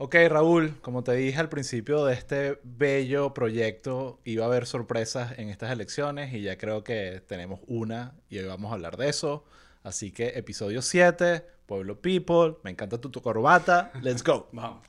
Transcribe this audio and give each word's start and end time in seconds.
Ok, 0.00 0.14
Raúl, 0.28 0.80
como 0.80 1.02
te 1.02 1.12
dije 1.14 1.40
al 1.40 1.48
principio 1.48 2.04
de 2.04 2.14
este 2.14 2.60
bello 2.62 3.34
proyecto, 3.34 4.20
iba 4.24 4.44
a 4.44 4.46
haber 4.46 4.64
sorpresas 4.66 5.36
en 5.40 5.48
estas 5.48 5.72
elecciones 5.72 6.32
y 6.32 6.42
ya 6.42 6.56
creo 6.56 6.84
que 6.84 7.20
tenemos 7.26 7.58
una 7.66 8.14
y 8.28 8.38
hoy 8.38 8.44
vamos 8.46 8.70
a 8.70 8.74
hablar 8.74 8.96
de 8.96 9.08
eso. 9.08 9.44
Así 9.82 10.12
que 10.12 10.38
episodio 10.38 10.82
7, 10.82 11.44
Pueblo 11.66 12.00
People, 12.00 12.58
me 12.62 12.70
encanta 12.70 13.00
tu, 13.00 13.10
tu 13.10 13.20
corbata, 13.20 13.90
let's 14.00 14.22
go. 14.22 14.48
Vamos. 14.52 14.86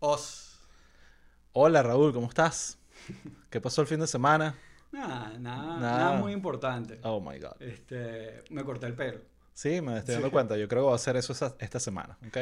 Os. 0.00 0.58
Hola 1.52 1.84
Raúl, 1.84 2.12
¿cómo 2.12 2.26
estás? 2.26 2.78
¿Qué 3.48 3.60
pasó 3.60 3.82
el 3.82 3.86
fin 3.86 4.00
de 4.00 4.08
semana? 4.08 4.56
Nada, 4.90 5.38
nada, 5.38 5.78
Nada. 5.78 5.98
nada 5.98 6.16
muy 6.16 6.32
importante. 6.32 6.98
Oh 7.04 7.20
my 7.20 7.38
god. 7.38 7.60
Este, 7.60 8.42
me 8.50 8.64
corté 8.64 8.86
el 8.86 8.94
pelo. 8.94 9.20
Sí, 9.54 9.80
me 9.80 9.98
estoy 9.98 10.14
dando 10.14 10.28
Sí. 10.28 10.32
cuenta, 10.32 10.56
yo 10.56 10.66
creo 10.68 10.82
que 10.82 10.84
voy 10.84 10.92
a 10.92 10.96
hacer 10.96 11.16
eso 11.16 11.32
esa- 11.32 11.54
esta 11.58 11.78
semana, 11.80 12.16
¿ok? 12.26 12.38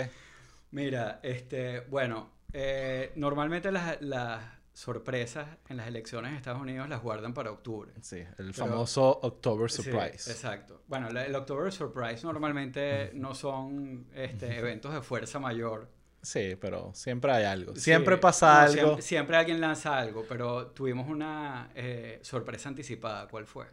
Mira, 0.73 1.19
este, 1.23 1.81
bueno, 1.81 2.31
eh, 2.53 3.13
normalmente 3.17 3.73
las, 3.73 4.01
las 4.01 4.45
sorpresas 4.73 5.47
en 5.69 5.77
las 5.77 5.89
elecciones 5.89 6.31
en 6.31 6.37
Estados 6.37 6.61
Unidos 6.63 6.89
las 6.89 7.03
guardan 7.03 7.35
para 7.35 7.51
octubre. 7.51 7.91
Sí, 8.01 8.19
el 8.19 8.35
Pero- 8.37 8.53
famoso 8.55 9.19
October 9.23 9.71
Sí, 9.71 9.83
Surprise. 9.83 10.31
exacto. 10.31 10.83
Bueno, 10.87 11.11
la- 11.11 11.27
el 11.27 11.35
October 11.35 11.73
Surprise 11.73 12.23
normalmente 12.25 13.11
no 13.15 13.35
son 13.35 14.07
este, 14.15 14.59
eventos 14.59 14.95
de 14.95 15.03
fuerza 15.03 15.39
mayor. 15.41 15.89
Sí, 16.23 16.55
pero 16.61 16.93
siempre 16.95 17.33
hay 17.33 17.45
algo. 17.45 17.75
Sí, 17.75 17.81
Siempre 17.81 18.17
pasa 18.19 18.53
no, 18.53 18.61
algo. 18.61 18.73
Siempre, 18.75 19.03
siempre 19.03 19.37
alguien 19.39 19.61
lanza 19.61 19.99
algo, 19.99 20.25
pero 20.29 20.69
tuvimos 20.69 21.09
una 21.09 21.71
eh, 21.75 22.21
sorpresa 22.23 22.69
anticipada. 22.69 23.27
¿Cuál 23.27 23.47
fue? 23.47 23.67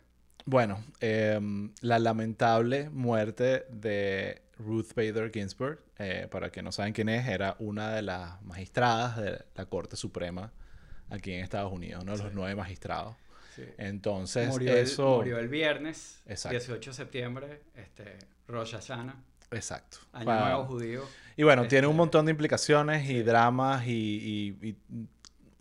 Bueno, 0.49 0.81
em, 1.01 1.73
la 1.81 1.99
lamentable 1.99 2.89
muerte 2.89 3.65
de 3.69 4.43
Ruth 4.57 4.93
Bader 4.95 5.29
Ginsburg, 5.29 5.79
eh, 5.99 6.29
para 6.31 6.49
que 6.51 6.61
no 6.61 6.71
saben 6.71 6.93
quién 6.93 7.09
es, 7.09 7.27
era 7.27 7.57
una 7.59 7.93
de 7.93 8.01
las 8.01 8.41
magistradas 8.43 9.17
de 9.17 9.43
la 9.55 9.65
Corte 9.65 9.97
Suprema 9.97 10.53
aquí 11.09 11.33
en 11.33 11.43
Estados 11.43 11.73
Unidos, 11.73 12.01
uno 12.03 12.13
de 12.13 12.17
los 12.19 12.27
Sí. 12.27 12.33
nueve 12.33 12.55
magistrados. 12.55 13.17
Sí. 13.57 13.63
Entonces, 13.77 14.47
murió, 14.47 14.73
eso... 14.73 15.15
el, 15.15 15.17
murió 15.17 15.37
el 15.39 15.49
viernes, 15.49 16.21
Exacto. 16.25 16.57
18 16.57 16.91
de 16.91 16.95
septiembre, 16.95 17.61
este, 17.75 18.17
Rosh 18.47 18.71
Hashanah, 18.71 19.21
Exacto. 19.51 19.97
Año 20.13 20.33
Nuevo 20.33 20.63
Judío. 20.65 21.03
Y 21.35 21.43
bueno, 21.43 21.67
tiene 21.67 21.87
un 21.87 21.91
Este, 21.91 21.97
montón 21.97 22.25
de 22.25 22.31
implicaciones 22.31 23.09
y 23.09 23.21
dramas 23.21 23.85
y, 23.85 23.91
y- 24.61 24.67
y 24.69 24.77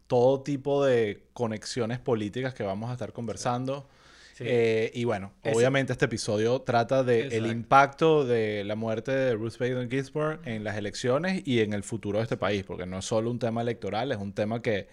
todo 0.07 0.43
tipo 0.43 0.85
de 0.85 1.27
conexiones 1.33 1.99
políticas 1.99 2.55
que 2.55 2.63
vamos 2.63 2.89
a 2.91 2.93
estar 2.93 3.13
conversando. 3.13 3.89
Sí. 4.37 4.45
Eh, 4.47 4.91
y 4.93 5.05
bueno, 5.05 5.33
Ese- 5.43 5.57
obviamente 5.57 5.93
este 5.95 6.05
episodio 6.05 6.61
trata 6.61 7.03
del 7.03 7.47
impacto 7.47 8.27
de 8.27 8.65
la 8.65 8.75
muerte 8.75 9.11
de 9.11 9.35
Ruth 9.35 9.57
Bader 9.59 9.89
Ginsburg 9.89 10.41
en 10.45 10.63
las 10.63 10.77
elecciones 10.77 11.41
y 11.47 11.61
en 11.61 11.73
el 11.73 11.83
futuro 11.83 12.19
de 12.19 12.25
este 12.25 12.37
país, 12.37 12.63
porque 12.63 12.85
no 12.85 12.99
es 12.99 13.07
solo 13.07 13.31
un 13.31 13.39
tema 13.39 13.63
electoral, 13.63 14.13
es 14.13 14.19
un 14.19 14.35
tema 14.35 14.61
que 14.61 14.89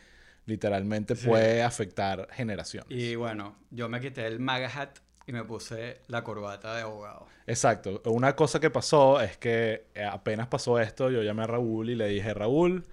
literalmente 0.45 1.17
Sí. 1.17 1.27
puede 1.27 1.61
afectar 1.61 2.29
generaciones. 2.31 2.87
Y 2.89 3.15
bueno, 3.15 3.57
yo 3.69 3.89
me 3.89 3.99
quité 3.99 4.25
el 4.27 4.39
MAGA 4.39 4.69
hat 4.81 4.99
y 5.25 5.33
me 5.33 5.43
puse 5.43 5.97
la 6.07 6.23
corbata 6.23 6.73
de 6.75 6.83
abogado. 6.83 7.27
Exacto. 7.45 8.01
Una 8.05 8.37
cosa 8.37 8.61
que 8.61 8.69
pasó 8.69 9.19
es 9.19 9.35
que 9.37 9.87
eh, 9.93 10.05
apenas 10.09 10.47
pasó 10.47 10.79
esto, 10.79 11.09
yo 11.09 11.21
llamé 11.21 11.43
a 11.43 11.47
Raúl 11.47 11.89
y 11.89 11.95
le 11.95 12.07
dije, 12.07 12.33
Raúl, 12.33 12.85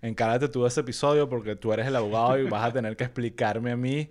encárate 0.00 0.48
tú 0.48 0.62
de 0.62 0.68
ese 0.68 0.80
episodio 0.80 1.28
porque 1.28 1.54
tú 1.54 1.72
eres 1.72 1.86
el 1.86 1.94
abogado 1.94 2.38
y 2.40 2.48
vas 2.48 2.64
a 2.64 2.72
tener 2.72 2.96
que 2.96 3.04
explicarme 3.04 3.70
a 3.70 3.76
mí 3.76 4.10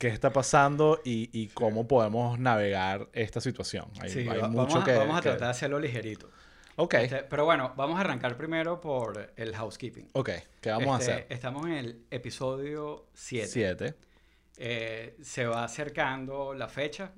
qué 0.00 0.08
está 0.08 0.32
pasando 0.32 1.00
y, 1.04 1.28
y 1.38 1.48
cómo 1.48 1.86
podemos 1.86 2.38
navegar 2.40 3.08
esta 3.12 3.40
situación. 3.40 3.84
Hay, 4.00 4.08
Sí, 4.10 4.18
hay 4.20 4.26
va- 4.40 4.48
mucho 4.48 4.64
vamos, 4.66 4.82
a, 4.82 4.84
que... 4.84 4.96
vamos 4.96 5.14
a 5.18 5.20
que- 5.20 5.28
tratar 5.28 5.46
de 5.48 5.50
hacerlo 5.50 5.78
ligerito. 5.78 6.30
Ok, 6.76 6.94
Este, 6.94 7.22
pero 7.24 7.44
bueno, 7.44 7.74
vamos 7.76 7.98
a 7.98 8.00
arrancar 8.00 8.36
primero 8.38 8.80
por 8.80 9.32
el 9.36 9.54
housekeeping. 9.54 10.08
ok. 10.14 10.30
¿Qué 10.62 10.70
vamos 10.70 11.00
Este, 11.00 11.12
a 11.12 11.14
hacer? 11.16 11.26
Estamos 11.28 11.66
en 11.66 11.72
el 11.72 12.06
episodio 12.10 13.08
7. 13.12 13.46
Siete. 13.46 13.94
Eh, 14.56 15.16
se 15.22 15.44
va 15.46 15.64
acercando 15.64 16.54
la 16.54 16.68
fecha. 16.68 17.12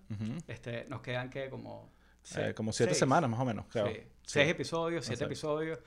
Este, 0.48 0.84
nos 0.88 1.00
quedan 1.02 1.30
que 1.30 1.48
como... 1.48 1.92
Eh, 2.36 2.52
como 2.54 2.72
siete 2.72 2.90
seis. 2.94 2.98
semanas 3.00 3.30
más 3.30 3.38
o 3.40 3.44
menos, 3.44 3.66
creo. 3.68 3.86
Sí. 3.88 3.94
Sí. 3.94 4.02
Seis 4.24 4.50
episodios, 4.50 5.04
siete 5.04 5.24
Exacto. 5.24 5.32
episodios. 5.32 5.78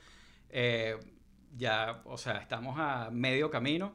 Eh, 0.50 0.96
ya, 1.56 2.00
o 2.06 2.16
sea, 2.18 2.38
estamos 2.38 2.76
a 2.78 3.10
medio 3.10 3.50
camino. 3.50 3.92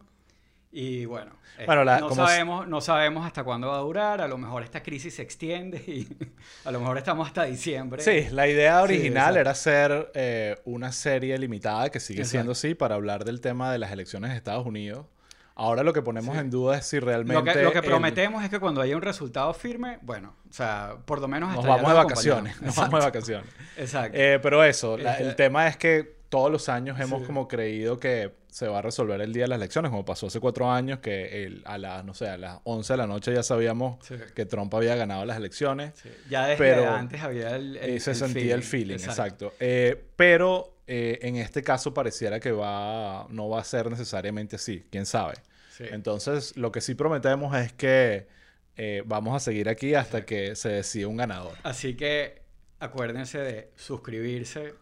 Y 0.73 1.05
bueno, 1.05 1.33
eh, 1.57 1.65
Bueno, 1.65 1.83
la- 1.83 1.99
no, 1.99 2.07
como 2.09 2.25
sabemos, 2.25 2.65
no 2.67 2.79
sabemos 2.79 3.25
hasta 3.25 3.43
cuándo 3.43 3.67
va 3.67 3.75
a 3.77 3.81
durar. 3.81 4.21
A 4.21 4.27
lo 4.27 4.37
mejor 4.37 4.63
esta 4.63 4.81
crisis 4.81 5.15
se 5.15 5.21
extiende 5.21 5.77
y 5.79 6.07
a 6.65 6.71
lo 6.71 6.79
mejor 6.79 6.97
estamos 6.97 7.27
hasta 7.27 7.43
diciembre. 7.43 8.01
Sí, 8.01 8.27
la 8.31 8.47
idea 8.47 8.81
original 8.81 9.35
era 9.35 9.51
hacer 9.51 10.11
eh, 10.13 10.59
una 10.63 10.91
serie 10.93 11.37
limitada 11.37 11.89
que 11.89 11.99
sigue 11.99 12.23
siendo 12.25 12.53
así 12.53 12.73
para 12.73 12.95
hablar 12.95 13.25
del 13.25 13.41
tema 13.41 13.71
de 13.71 13.79
las 13.79 13.91
elecciones 13.91 14.31
de 14.31 14.37
Estados 14.37 14.65
Unidos. 14.65 15.05
Ahora 15.53 15.83
lo 15.83 15.91
que 15.91 16.01
ponemos 16.01 16.35
Sí. 16.35 16.39
en 16.41 16.49
duda 16.49 16.77
es 16.77 16.85
si 16.85 16.99
realmente... 16.99 17.33
Lo 17.33 17.43
que, 17.43 17.61
lo 17.63 17.71
que 17.73 17.79
el- 17.79 17.83
prometemos 17.85 18.41
es 18.43 18.49
que 18.49 18.59
cuando 18.59 18.79
haya 18.81 18.95
un 18.95 19.01
resultado 19.01 19.53
firme, 19.53 19.99
bueno, 20.01 20.33
o 20.49 20.53
sea, 20.53 20.95
por 21.05 21.19
lo 21.19 21.27
menos 21.27 21.49
Nos 21.49 21.59
hasta 21.59 21.73
allá 21.73 21.81
vamos 21.83 21.91
de 21.97 22.03
vacaciones. 22.05 22.61
Nos 22.61 22.75
vamos 22.77 22.99
de 23.01 23.05
vacaciones. 23.05 23.47
Exacto. 23.77 24.17
Eh, 24.17 24.39
pero 24.41 24.63
eso, 24.63 24.97
la- 24.97 25.11
Este- 25.11 25.23
el 25.25 25.35
tema 25.35 25.67
es 25.67 25.75
que 25.75 26.15
todos 26.29 26.49
los 26.49 26.69
años 26.69 26.97
hemos 26.99 27.19
Sí. 27.19 27.25
como 27.27 27.49
creído 27.49 27.99
que 27.99 28.33
se 28.51 28.67
va 28.67 28.79
a 28.79 28.81
resolver 28.83 29.19
el 29.21 29.33
día 29.33 29.45
de 29.45 29.47
las 29.47 29.55
elecciones, 29.57 29.89
como 29.89 30.05
pasó 30.05 30.27
hace 30.27 30.39
cuatro 30.39 30.69
años, 30.71 30.99
que 30.99 31.45
el- 31.45 31.63
a 31.65 31.77
las, 31.79 32.05
no 32.05 32.13
sé, 32.13 32.27
a 32.27 32.37
las 32.37 32.59
11 32.65 32.93
de 32.93 32.97
la 32.97 33.07
noche 33.07 33.33
ya 33.33 33.41
sabíamos 33.43 34.05
Sí. 34.05 34.15
que 34.35 34.45
Trump 34.45 34.71
había 34.75 34.95
ganado 34.95 35.25
las 35.25 35.37
elecciones. 35.37 35.93
Sí. 35.95 36.09
Ya 36.29 36.45
desde 36.47 36.57
pero- 36.63 36.91
antes 36.91 37.21
había 37.21 37.55
el, 37.55 37.77
el- 37.77 37.89
Eh, 37.95 37.99
se 37.99 38.11
el 38.11 38.17
sentía 38.17 38.53
el 38.53 38.61
feeling, 38.63 38.95
exacto. 38.95 39.53
Eh, 39.59 39.99
pero 40.15 40.75
eh, 40.85 41.19
en 41.21 41.37
este 41.37 41.63
caso 41.63 41.93
pareciera 41.93 42.39
que 42.41 42.51
va, 42.51 43.25
no 43.29 43.47
va 43.47 43.61
a 43.61 43.63
ser 43.63 43.89
necesariamente 43.89 44.57
así, 44.57 44.85
quién 44.91 45.05
sabe. 45.05 45.35
Sí. 45.77 45.85
Entonces, 45.89 46.57
lo 46.57 46.71
que 46.73 46.81
sí 46.81 46.93
prometemos 46.95 47.55
es 47.57 47.71
que 47.71 48.27
eh, 48.75 49.03
vamos 49.05 49.35
a 49.35 49.39
seguir 49.39 49.69
aquí 49.69 49.95
hasta 49.95 50.25
que 50.25 50.55
se 50.55 50.69
decida 50.69 51.07
un 51.07 51.15
ganador. 51.17 51.53
Así 51.63 51.95
que 51.95 52.41
acuérdense 52.79 53.37
de 53.39 53.69
suscribirse, 53.77 54.73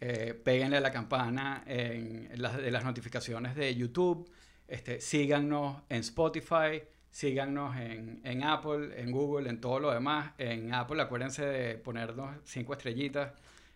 eh, 0.00 0.34
péguenle 0.44 0.76
a 0.76 0.80
la 0.80 0.90
campana 0.92 1.62
en, 1.66 2.30
las, 2.36 2.56
de 2.56 2.70
las 2.70 2.84
notificaciones 2.84 3.54
de 3.56 3.74
YouTube, 3.74 4.30
este, 4.68 5.00
síganos 5.00 5.82
en 5.88 5.98
Spotify, 6.00 6.82
síganos 7.10 7.76
en, 7.76 8.20
en 8.24 8.42
Apple, 8.44 9.00
en 9.00 9.10
Google, 9.10 9.48
en 9.48 9.60
todo 9.60 9.80
lo 9.80 9.90
demás. 9.92 10.32
En 10.38 10.74
Apple 10.74 11.00
acuérdense 11.00 11.44
de 11.46 11.74
ponernos 11.76 12.36
cinco 12.44 12.72
estrellitas 12.74 13.32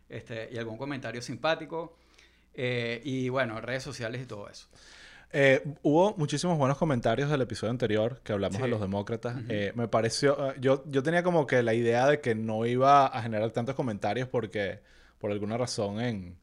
este, 0.08 0.48
y 0.52 0.58
algún 0.58 0.76
comentario 0.76 1.22
simpático. 1.22 1.96
Eh, 2.52 3.00
y 3.04 3.28
bueno, 3.28 3.60
redes 3.60 3.82
sociales 3.82 4.20
y 4.22 4.26
todo 4.26 4.48
eso. 4.50 4.66
Eh, 5.32 5.62
hubo 5.82 6.16
muchísimos 6.16 6.58
buenos 6.58 6.76
comentarios 6.76 7.30
del 7.30 7.40
episodio 7.42 7.70
anterior 7.70 8.20
que 8.24 8.32
hablamos 8.32 8.56
Sí. 8.56 8.62
de 8.62 8.68
los 8.68 8.80
demócratas. 8.80 9.36
Ujú. 9.36 9.44
Eh, 9.48 9.72
me 9.76 9.86
pareció, 9.86 10.50
eh, 10.50 10.56
yo, 10.60 10.82
yo 10.88 11.02
tenía 11.04 11.22
como 11.22 11.46
que 11.46 11.62
la 11.62 11.72
idea 11.72 12.08
de 12.08 12.20
que 12.20 12.34
no 12.34 12.66
iba 12.66 13.06
a 13.06 13.22
generar 13.22 13.52
tantos 13.52 13.76
comentarios 13.76 14.26
porque 14.28 14.80
por 15.20 15.30
alguna 15.30 15.56
razón 15.56 16.00
en, 16.00 16.36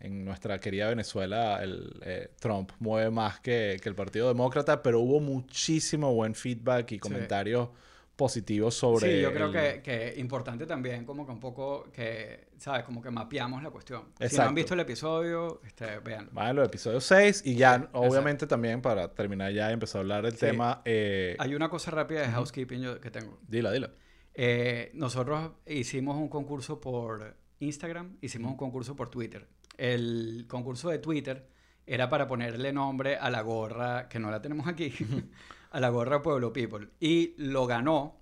en 0.00 0.24
nuestra 0.26 0.60
querida 0.60 0.88
Venezuela 0.90 1.62
el, 1.62 1.98
eh, 2.04 2.28
Trump 2.40 2.72
mueve 2.80 3.10
más 3.10 3.40
que, 3.40 3.78
que 3.82 3.88
el 3.88 3.94
Partido 3.94 4.28
Demócrata, 4.28 4.82
pero 4.82 5.00
hubo 5.00 5.20
muchísimo 5.20 6.12
buen 6.12 6.34
feedback 6.34 6.92
y 6.92 6.98
comentarios 6.98 7.70
positivos 8.16 8.74
sobre... 8.76 9.16
Sí, 9.16 9.20
yo 9.22 9.32
creo 9.32 9.46
el- 9.46 9.52
que, 9.52 9.82
que 9.82 10.20
importante 10.20 10.66
también 10.66 11.04
como 11.04 11.26
que 11.26 11.32
un 11.32 11.40
poco 11.40 11.90
que, 11.92 12.46
¿sabes? 12.58 12.84
Como 12.84 13.02
que 13.02 13.10
mapeamos 13.10 13.60
la 13.62 13.70
cuestión. 13.70 14.04
Si 14.28 14.36
no 14.36 14.42
han 14.44 14.54
visto 14.54 14.74
el 14.74 14.80
episodio, 14.80 15.60
este, 15.66 15.98
véanlo. 15.98 16.30
Van 16.32 16.50
en 16.50 16.56
los 16.56 16.66
episodios 16.68 17.02
6 17.04 17.42
y 17.44 17.56
ya, 17.56 17.78
Sí, 17.78 17.84
obviamente 17.92 18.46
también 18.46 18.80
para 18.82 19.12
terminar 19.12 19.52
ya 19.52 19.70
y 19.70 19.72
empezar 19.72 19.98
a 19.98 20.00
hablar 20.02 20.22
del 20.24 20.34
Sí. 20.34 20.38
tema... 20.46 20.80
eh, 20.84 21.34
Hay 21.40 21.54
una 21.56 21.68
cosa 21.68 21.90
rápida 21.90 22.20
de 22.20 22.28
housekeeping 22.28 22.82
yo- 22.82 23.00
que 23.00 23.10
tengo. 23.10 23.38
Dila, 23.48 23.72
dila. 23.72 23.90
Eh, 24.34 24.90
nosotros 24.94 25.50
hicimos 25.66 26.16
un 26.16 26.28
concurso 26.28 26.80
por 26.80 27.36
Instagram, 27.60 28.16
hicimos 28.20 28.50
un 28.50 28.56
concurso 28.56 28.96
por 28.96 29.08
Twitter. 29.08 29.46
El 29.76 30.46
concurso 30.48 30.90
de 30.90 30.98
Twitter 30.98 31.48
era 31.86 32.08
para 32.08 32.26
ponerle 32.26 32.72
nombre 32.72 33.16
a 33.16 33.30
la 33.30 33.42
gorra, 33.42 34.08
que 34.08 34.18
no 34.18 34.30
la 34.30 34.40
tenemos 34.40 34.66
aquí, 34.66 34.92
a 35.70 35.80
la 35.80 35.88
gorra 35.88 36.22
Pueblo 36.22 36.52
People. 36.52 36.88
Y 37.00 37.34
lo 37.36 37.66
ganó 37.66 38.16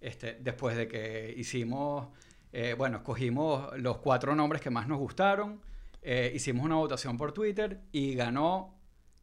este, 0.00 0.38
después 0.40 0.76
de 0.76 0.88
que 0.88 1.34
hicimos, 1.36 2.08
eh, 2.52 2.74
bueno, 2.76 2.98
escogimos 2.98 3.78
los 3.78 3.98
cuatro 3.98 4.34
nombres 4.34 4.60
que 4.60 4.70
más 4.70 4.88
nos 4.88 4.98
gustaron, 4.98 5.60
eh, 6.02 6.32
hicimos 6.34 6.64
una 6.64 6.76
votación 6.76 7.16
por 7.16 7.32
Twitter 7.32 7.80
y 7.92 8.14
ganó 8.14 8.74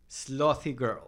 Slothy 0.07 0.71
Girl. 0.71 1.01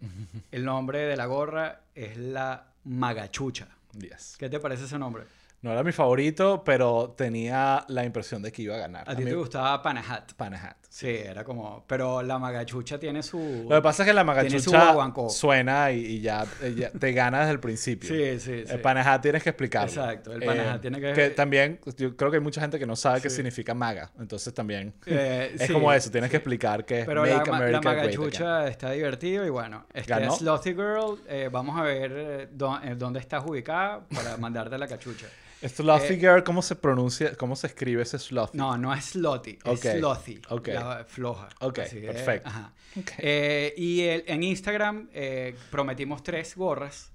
El 0.50 0.64
nombre 0.64 1.00
de 1.00 1.16
la 1.16 1.26
gorra 1.26 1.84
es 1.94 2.16
la 2.16 2.72
Magachucha. 2.84 3.68
Yes. 3.92 4.36
¿Qué 4.38 4.48
te 4.48 4.58
parece 4.58 4.84
ese 4.84 4.98
nombre? 4.98 5.24
No 5.62 5.70
era 5.72 5.84
mi 5.84 5.92
favorito, 5.92 6.62
pero 6.64 7.14
tenía 7.16 7.84
la 7.88 8.04
impresión 8.04 8.42
de 8.42 8.50
que 8.50 8.62
iba 8.62 8.74
a 8.74 8.78
ganar. 8.78 9.08
A 9.08 9.14
ti 9.14 9.22
mí- 9.24 9.30
te 9.30 9.36
gustaba 9.36 9.80
Panahat. 9.80 10.32
Panahat. 10.34 10.76
Sí, 10.88 11.06
era 11.08 11.44
como... 11.44 11.84
Pero 11.86 12.20
la 12.20 12.38
magachucha 12.38 12.98
tiene 12.98 13.22
su... 13.22 13.66
Lo 13.70 13.76
que 13.76 13.80
pasa 13.82 14.02
es 14.02 14.08
que 14.08 14.12
la 14.12 14.24
magachucha 14.24 14.94
suena 15.30 15.90
y, 15.92 16.00
y 16.04 16.20
ya, 16.20 16.44
eh, 16.60 16.74
ya 16.76 16.90
te 16.90 17.12
gana 17.12 17.38
desde 17.40 17.52
el 17.52 17.60
principio. 17.60 18.08
Sí, 18.08 18.40
sí, 18.40 18.64
sí. 18.66 18.72
El 18.72 18.80
Panahat 18.80 19.22
tienes 19.22 19.42
que 19.42 19.50
explicarlo. 19.50 19.88
Exacto, 19.88 20.32
el 20.32 20.42
Panahat 20.44 20.80
tiene 20.82 21.00
que- 21.00 21.12
Que 21.12 21.30
también, 21.30 21.78
yo 21.96 22.16
creo 22.16 22.30
que 22.32 22.36
hay 22.38 22.42
mucha 22.42 22.60
gente 22.60 22.78
que 22.80 22.86
no 22.86 22.96
sabe 22.96 23.20
qué 23.20 23.30
significa 23.30 23.72
maga. 23.72 24.10
Entonces 24.18 24.52
también 24.52 24.92
Eh, 25.06 25.52
es 25.60 25.66
sí, 25.68 25.72
como 25.72 25.92
eso, 25.92 26.10
tienes 26.10 26.28
que 26.30 26.38
explicar 26.38 26.84
que 26.84 27.00
es 27.00 27.06
Pero 27.06 27.24
la, 27.24 27.36
Make 27.38 27.50
ma- 27.52 27.58
la 27.60 27.64
America 27.66 27.90
Again. 27.90 28.04
magachucha 28.04 28.66
está 28.66 28.90
divertido 28.90 29.46
y 29.46 29.50
bueno, 29.50 29.86
este 29.94 30.10
¿Ganó? 30.10 30.32
Slothy 30.34 30.70
Girl, 30.74 31.20
eh, 31.28 31.48
vamos 31.50 31.78
a 31.78 31.82
ver 31.84 32.12
eh, 32.14 32.48
dó- 32.52 32.80
eh, 32.82 32.96
dónde 32.96 33.20
estás 33.20 33.44
ubicada 33.46 34.00
para 34.12 34.36
mandarte 34.38 34.76
la 34.76 34.88
cachucha. 34.88 35.26
Slothy 35.68 36.14
Eh, 36.14 36.18
Girl, 36.18 36.42
¿cómo 36.44 36.62
se 36.62 36.76
pronuncia? 36.76 37.34
¿Cómo 37.36 37.56
se 37.56 37.66
escribe 37.68 38.02
ese 38.02 38.18
Slothy? 38.18 38.56
No, 38.58 38.76
no 38.78 38.92
es 38.94 39.04
slothy, 39.06 39.58
es 39.64 39.64
Ok, 39.64 39.86
slothy. 39.98 40.40
ok. 40.48 40.68
La 40.68 41.04
floja. 41.06 41.48
Ok, 41.60 41.74
perfecto. 41.76 42.48
ajá. 42.48 42.72
Ok. 42.98 43.10
Eh, 43.18 43.74
y 43.76 44.00
el- 44.02 44.24
en 44.26 44.42
Instagram 44.42 45.08
eh, 45.12 45.54
prometimos 45.70 46.22
tres 46.22 46.54
gorras. 46.56 47.10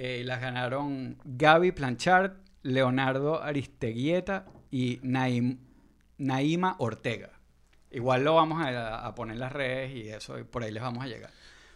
eh, 0.00 0.18
y 0.20 0.24
las 0.24 0.40
ganaron 0.40 1.18
Gaby 1.24 1.72
Planchard, 1.72 2.34
Leonardo 2.62 3.42
Aristeguieta 3.42 4.46
y 4.70 4.98
Naim- 5.00 5.58
Naima 6.18 6.76
Ortega. 6.78 7.30
Igual 7.90 8.22
lo 8.22 8.34
vamos 8.36 8.64
a, 8.64 9.04
a 9.06 9.14
poner 9.16 9.34
en 9.34 9.40
las 9.40 9.50
redes 9.52 9.92
y 9.96 10.08
eso, 10.10 10.38
y 10.38 10.44
por 10.44 10.62
ahí 10.62 10.70
les 10.70 10.82
vamos 10.82 11.02
a 11.02 11.06
llegar. 11.08 11.30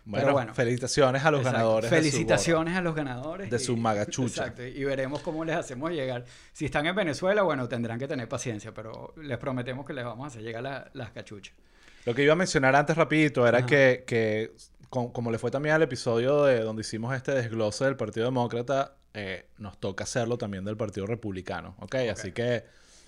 Bueno, 0.04 0.24
Pero 0.24 0.32
bueno. 0.32 0.54
felicitaciones 0.54 1.24
a 1.24 1.30
los 1.30 1.40
Exacto. 1.40 1.58
ganadores. 1.58 1.88
su 1.90 1.94
Felicitaciones 1.96 2.76
a 2.76 2.80
los 2.80 2.94
ganadores. 2.94 3.50
de 3.50 3.58
su 3.60 3.72
y- 3.74 3.76
magachucha. 3.80 4.42
Exacto. 4.42 4.66
Y 4.66 4.82
veremos 4.84 5.20
cómo 5.22 5.44
les 5.44 5.54
hacemos 5.56 5.92
llegar. 5.92 6.24
Si 6.52 6.64
están 6.64 6.86
en 6.86 6.96
Venezuela, 6.96 7.42
bueno, 7.42 7.68
tendrán 7.68 7.98
que 8.00 8.08
tener 8.08 8.28
paciencia, 8.28 8.74
pero 8.74 9.14
les 9.16 9.38
prometemos 9.38 9.86
que 9.86 9.92
les 9.92 10.04
vamos 10.04 10.24
a 10.24 10.26
hacer 10.28 10.42
llegar 10.42 10.62
la- 10.64 10.90
las 10.94 11.10
cachuchas. 11.12 11.54
Lo 12.04 12.14
que 12.14 12.24
iba 12.24 12.32
a 12.32 12.36
mencionar 12.36 12.74
antes 12.74 12.96
rapidito 12.96 13.46
era 13.46 13.58
Ajá. 13.58 13.66
que, 13.68 14.02
que 14.04 14.52
con- 14.90 15.12
como 15.12 15.30
le 15.30 15.38
fue 15.38 15.52
también 15.52 15.76
al 15.76 15.82
episodio 15.82 16.44
de 16.44 16.60
donde 16.60 16.80
hicimos 16.80 17.14
este 17.14 17.30
desglose 17.32 17.84
del 17.84 17.94
Partido 17.96 18.26
Demócrata, 18.26 18.96
eh, 19.14 19.46
nos 19.58 19.78
toca 19.78 20.02
hacerlo 20.02 20.36
también 20.36 20.64
del 20.64 20.76
Partido 20.76 21.06
Republicano. 21.06 21.76
¿ok? 21.78 21.94
Así 22.10 22.32
que 22.32 22.64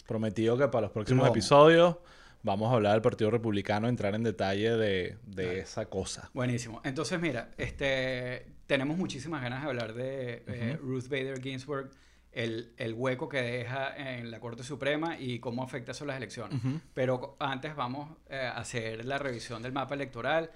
prometido 0.07 0.57
que 0.57 0.69
para 0.69 0.83
los 0.83 0.91
próximos 0.93 1.29
episodios 1.29 1.97
vamos 2.45 2.71
a 2.71 2.77
hablar 2.77 2.93
del 2.93 3.03
Partido 3.03 3.31
Republicano, 3.31 3.89
entrar 3.89 4.15
en 4.15 4.23
detalle 4.23 4.77
de, 4.77 5.17
de 5.27 5.61
esa 5.61 5.87
cosa. 5.87 6.31
Buenísimo. 6.33 6.81
Entonces, 6.85 7.19
mira, 7.19 7.51
este, 7.57 8.47
tenemos 8.67 8.97
muchísimas 8.97 9.43
ganas 9.43 9.63
de 9.63 9.69
hablar 9.69 9.95
de 9.95 10.45
eh, 10.47 10.79
Ruth 10.81 11.09
Bader 11.09 11.41
Ginsburg, 11.43 11.91
el, 12.33 12.75
el 12.77 12.95
hueco 12.95 13.29
que 13.29 13.41
deja 13.41 13.97
en 13.97 14.31
la 14.31 14.41
Corte 14.41 14.63
Suprema 14.63 15.19
y 15.19 15.39
cómo 15.39 15.63
afecta 15.63 15.93
eso 15.93 16.05
a 16.05 16.09
las 16.09 16.17
elecciones. 16.19 16.61
Pero 16.93 17.37
antes 17.41 17.75
vamos 17.75 18.11
eh, 18.29 18.37
a 18.37 18.59
hacer 18.59 19.05
la 19.05 19.19
revisión 19.19 19.63
del 19.63 19.73
mapa 19.73 19.95
electoral 19.95 20.51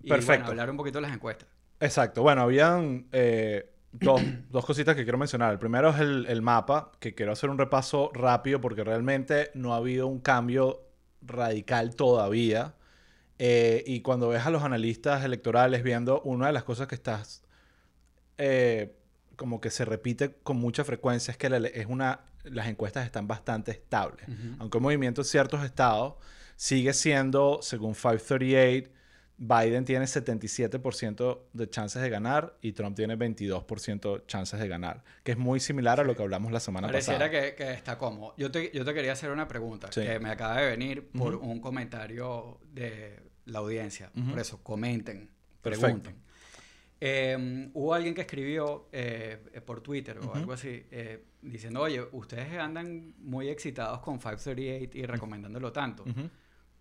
y 0.00 0.08
Perfecto. 0.08 0.44
bueno, 0.44 0.50
hablar 0.50 0.70
un 0.70 0.76
poquito 0.76 0.98
de 0.98 1.02
las 1.02 1.14
encuestas. 1.14 1.48
Exacto. 1.80 2.22
Bueno, 2.22 2.42
habían 2.42 3.06
eh, 3.10 3.68
dos, 3.90 4.20
dos 4.50 4.64
cositas 4.64 4.94
que 4.94 5.02
quiero 5.02 5.18
mencionar. 5.18 5.52
El 5.52 5.58
primero 5.58 5.90
es 5.90 5.98
el, 5.98 6.26
el 6.28 6.42
mapa, 6.42 6.92
que 7.00 7.14
quiero 7.14 7.32
hacer 7.32 7.50
un 7.50 7.58
repaso 7.58 8.12
rápido 8.14 8.60
porque 8.60 8.84
realmente 8.84 9.50
no 9.54 9.74
ha 9.74 9.78
habido 9.78 10.06
un 10.06 10.20
cambio 10.20 10.91
radical 11.22 11.94
todavía. 11.94 12.74
Eh, 13.38 13.82
y 13.86 14.02
cuando 14.02 14.28
ves 14.28 14.44
a 14.46 14.50
los 14.50 14.62
analistas 14.62 15.24
electorales 15.24 15.82
viendo 15.82 16.20
una 16.22 16.46
de 16.48 16.52
las 16.52 16.64
cosas 16.64 16.86
que 16.86 16.94
estás 16.94 17.42
eh, 18.38 18.94
como 19.36 19.60
que 19.60 19.70
se 19.70 19.84
repite 19.84 20.34
con 20.42 20.58
mucha 20.58 20.84
frecuencia 20.84 21.32
es 21.32 21.38
que 21.38 21.48
la- 21.48 21.58
es 21.68 21.86
una, 21.86 22.20
las 22.44 22.66
encuestas 22.68 23.04
están 23.06 23.26
bastante 23.26 23.70
estables. 23.72 24.26
Aunque 24.60 24.78
el 24.78 24.82
movimiento 24.82 25.22
en 25.22 25.24
ciertos 25.24 25.64
estados 25.64 26.14
sigue 26.56 26.92
siendo, 26.92 27.60
según 27.62 27.94
538, 27.94 28.90
Biden 29.44 29.84
tiene 29.84 30.04
77% 30.04 31.38
de 31.52 31.68
chances 31.68 32.00
de 32.00 32.08
ganar 32.08 32.56
y 32.62 32.72
Trump 32.72 32.94
tiene 32.94 33.16
22% 33.18 34.24
chances 34.26 34.60
de 34.60 34.68
ganar, 34.68 35.02
que 35.24 35.32
es 35.32 35.38
muy 35.38 35.58
similar 35.58 35.98
a 35.98 36.04
lo 36.04 36.14
que 36.14 36.22
hablamos 36.22 36.52
la 36.52 36.60
semana 36.60 36.86
Pareciera 36.86 37.18
pasada. 37.26 37.30
que, 37.50 37.54
que 37.56 37.72
está 37.72 37.98
cómodo. 37.98 38.34
Yo 38.38 38.52
te, 38.52 38.70
yo 38.72 38.84
te 38.84 38.94
quería 38.94 39.12
hacer 39.12 39.30
una 39.30 39.48
pregunta 39.48 39.88
Sí. 39.90 40.02
que 40.02 40.20
me 40.20 40.30
acaba 40.30 40.60
de 40.60 40.70
venir 40.70 41.08
por 41.08 41.34
Ujú. 41.34 41.50
un 41.50 41.60
comentario 41.60 42.60
de 42.72 43.18
la 43.46 43.58
audiencia. 43.58 44.12
Ujú. 44.16 44.30
Por 44.30 44.38
eso, 44.38 44.62
comenten, 44.62 45.28
pregunten. 45.60 46.14
Eh, 47.00 47.68
hubo 47.74 47.94
alguien 47.94 48.14
que 48.14 48.20
escribió 48.20 48.88
eh, 48.92 49.60
por 49.66 49.80
Twitter 49.80 50.18
o 50.18 50.26
Ujú. 50.26 50.34
algo 50.36 50.52
así 50.52 50.86
eh, 50.92 51.24
diciendo, 51.40 51.80
oye, 51.80 52.00
ustedes 52.12 52.56
andan 52.58 53.14
muy 53.18 53.48
excitados 53.48 53.98
con 53.98 54.18
538 54.20 54.96
y 54.98 55.04
recomendándolo 55.06 55.72
tanto. 55.72 56.04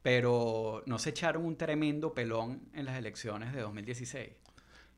Pero 0.01 0.83
no 0.86 0.98
se 1.00 1.12
echaron 1.12 1.45
un 1.45 1.56
tremendo 1.57 2.13
pelón 2.13 2.62
en 2.74 2.86
las 2.86 2.98
elecciones 2.98 3.53
de 3.53 3.62
2016. 3.62 4.30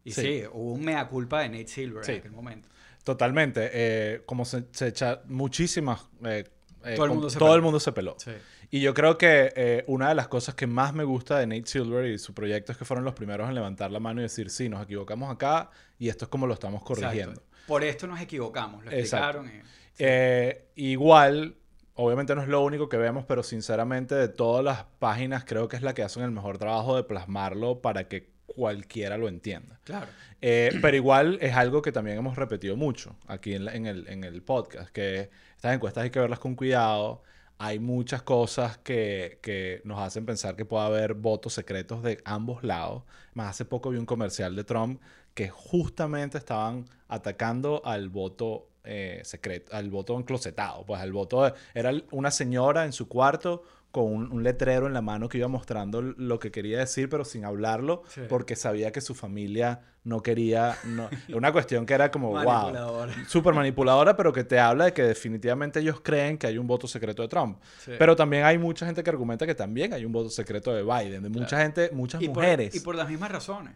Y 0.05 0.11
sí, 0.11 0.21
Sí. 0.21 0.43
hubo 0.51 0.73
un 0.73 0.83
mea 0.85 1.07
culpa 1.07 1.41
de 1.41 1.49
Nate 1.49 1.67
Silver 1.67 2.03
Sí. 2.05 2.13
en 2.13 2.17
aquel 2.19 2.31
momento. 2.31 2.69
Totalmente. 3.03 3.69
eh, 3.73 4.21
como 4.25 4.45
se, 4.45 4.65
se 4.71 4.87
echa 4.87 5.21
muchísimas... 5.25 6.07
eh, 6.25 6.45
eh, 6.85 6.95
Todo 6.95 7.05
el 7.05 7.11
mundo 7.11 7.29
se 7.29 7.37
todo 7.39 7.49
peló. 7.49 7.55
el 7.55 7.61
mundo 7.61 7.79
se 7.79 7.91
peló. 7.93 8.15
Sí. 8.17 8.31
Y 8.69 8.81
yo 8.81 8.93
creo 8.93 9.17
que 9.17 9.83
una 9.87 10.09
de 10.09 10.15
las 10.15 10.27
cosas 10.27 10.55
que 10.55 10.67
más 10.67 10.93
me 10.93 11.03
gusta 11.03 11.37
de 11.39 11.47
Nate 11.47 11.65
Silver 11.67 12.05
y 12.05 12.17
su 12.17 12.33
proyecto 12.33 12.71
es 12.71 12.77
que 12.77 12.85
fueron 12.85 13.05
los 13.05 13.13
primeros 13.13 13.47
en 13.47 13.55
levantar 13.55 13.91
la 13.91 13.99
mano 13.99 14.19
y 14.19 14.23
decir, 14.23 14.49
sí, 14.49 14.67
nos 14.67 14.83
equivocamos 14.83 15.31
acá 15.33 15.69
y 15.99 16.09
esto 16.09 16.25
es 16.25 16.29
como 16.29 16.47
lo 16.47 16.53
estamos 16.53 16.81
corrigiendo. 16.83 17.31
Exacto. 17.41 17.49
Por 17.67 17.83
esto 17.83 18.07
nos 18.07 18.19
equivocamos, 18.19 18.83
lo 18.83 18.91
explicaron. 18.91 19.47
y- 19.47 20.91
igual, 20.91 21.55
obviamente 21.95 22.35
no 22.35 22.41
es 22.41 22.47
lo 22.47 22.61
único 22.63 22.89
que 22.89 22.97
vemos, 22.97 23.25
pero 23.25 23.43
sinceramente 23.43 24.15
de 24.15 24.27
todas 24.27 24.63
las 24.63 24.85
páginas 24.99 25.43
creo 25.45 25.67
que 25.67 25.75
es 25.75 25.81
la 25.81 25.93
que 25.93 26.03
hacen 26.03 26.23
el 26.23 26.31
mejor 26.31 26.57
trabajo 26.57 26.95
de 26.95 27.03
plasmarlo 27.03 27.81
para 27.81 28.07
que 28.07 28.31
cualquiera 28.45 29.17
lo 29.17 29.27
entienda. 29.27 29.79
Claro. 29.83 30.07
Eh, 30.41 30.77
pero 30.81 30.95
igual 30.97 31.37
es 31.41 31.55
algo 31.55 31.81
que 31.81 31.91
también 31.91 32.17
hemos 32.17 32.35
repetido 32.35 32.75
mucho 32.75 33.15
aquí 33.27 33.53
en, 33.55 33.65
la- 33.65 33.73
en 33.73 33.85
el, 33.87 34.07
en 34.07 34.23
el 34.23 34.41
podcast, 34.43 34.89
que 34.91 35.29
estas 35.55 35.73
encuestas 35.73 36.03
hay 36.03 36.09
que 36.09 36.19
verlas 36.19 36.39
con 36.39 36.55
cuidado. 36.55 37.23
Hay 37.59 37.79
muchas 37.79 38.21
cosas 38.23 38.77
que, 38.79 39.39
que 39.41 39.81
nos 39.85 39.99
hacen 39.99 40.25
pensar 40.25 40.55
que 40.55 40.65
puede 40.65 40.85
haber 40.85 41.13
votos 41.13 41.53
secretos 41.53 42.03
de 42.03 42.19
ambos 42.25 42.63
lados. 42.63 43.03
Más 43.33 43.51
hace 43.51 43.63
poco 43.63 43.89
vi 43.91 43.97
un 43.97 44.05
comercial 44.05 44.55
de 44.55 44.63
Trump 44.63 44.99
que 45.33 45.49
justamente 45.49 46.37
estaban 46.37 46.85
atacando 47.07 47.81
al 47.85 48.09
voto 48.09 48.67
eh, 48.83 49.21
secreto, 49.23 49.75
al 49.75 49.89
voto 49.89 50.17
enclosetado. 50.17 50.85
Pues 50.85 51.01
al 51.01 51.11
voto 51.11 51.43
de- 51.43 51.53
era 51.73 51.91
una 52.11 52.31
señora 52.31 52.85
en 52.85 52.93
su 52.93 53.07
cuarto 53.07 53.63
con 53.91 54.05
un, 54.05 54.31
un 54.31 54.41
letrero 54.41 54.87
en 54.87 54.93
la 54.93 55.01
mano 55.03 55.29
que 55.29 55.37
iba 55.37 55.47
mostrando 55.47 56.01
lo 56.01 56.39
que 56.39 56.49
quería 56.51 56.79
decir, 56.79 57.09
pero 57.09 57.23
sin 57.23 57.45
hablarlo, 57.45 58.01
Sí. 58.07 58.21
porque 58.27 58.55
sabía 58.55 58.91
que 58.91 59.01
su 59.01 59.13
familia 59.13 59.81
no 60.03 60.21
quería. 60.23 60.75
No, 60.83 61.07
una 61.37 61.51
cuestión 61.51 61.85
que 61.85 61.93
era 61.93 62.09
como, 62.09 62.31
wow. 62.31 62.73
Súper 63.27 63.53
manipuladora, 63.53 64.17
pero 64.17 64.33
que 64.33 64.43
te 64.43 64.59
habla 64.59 64.85
de 64.85 64.93
que 64.93 65.03
definitivamente 65.03 65.79
ellos 65.79 66.01
creen 66.01 66.39
que 66.39 66.47
hay 66.47 66.57
un 66.57 66.65
voto 66.65 66.87
secreto 66.87 67.21
de 67.21 67.27
Trump. 67.27 67.59
Sí. 67.85 67.91
Pero 67.99 68.15
también 68.15 68.45
hay 68.45 68.57
mucha 68.57 68.83
gente 68.87 69.03
que 69.03 69.11
argumenta 69.11 69.45
que 69.45 69.53
también 69.53 69.93
hay 69.93 70.03
un 70.05 70.11
voto 70.11 70.29
secreto 70.31 70.73
de 70.73 70.81
Biden, 70.81 71.21
de 71.21 71.29
mucha 71.29 71.61
gente, 71.61 71.91
muchas 71.93 72.19
y 72.19 72.25
por, 72.29 72.37
mujeres, 72.37 72.73
y 72.73 72.79
por 72.79 72.95
las 72.95 73.07
mismas 73.07 73.31
razones. 73.31 73.75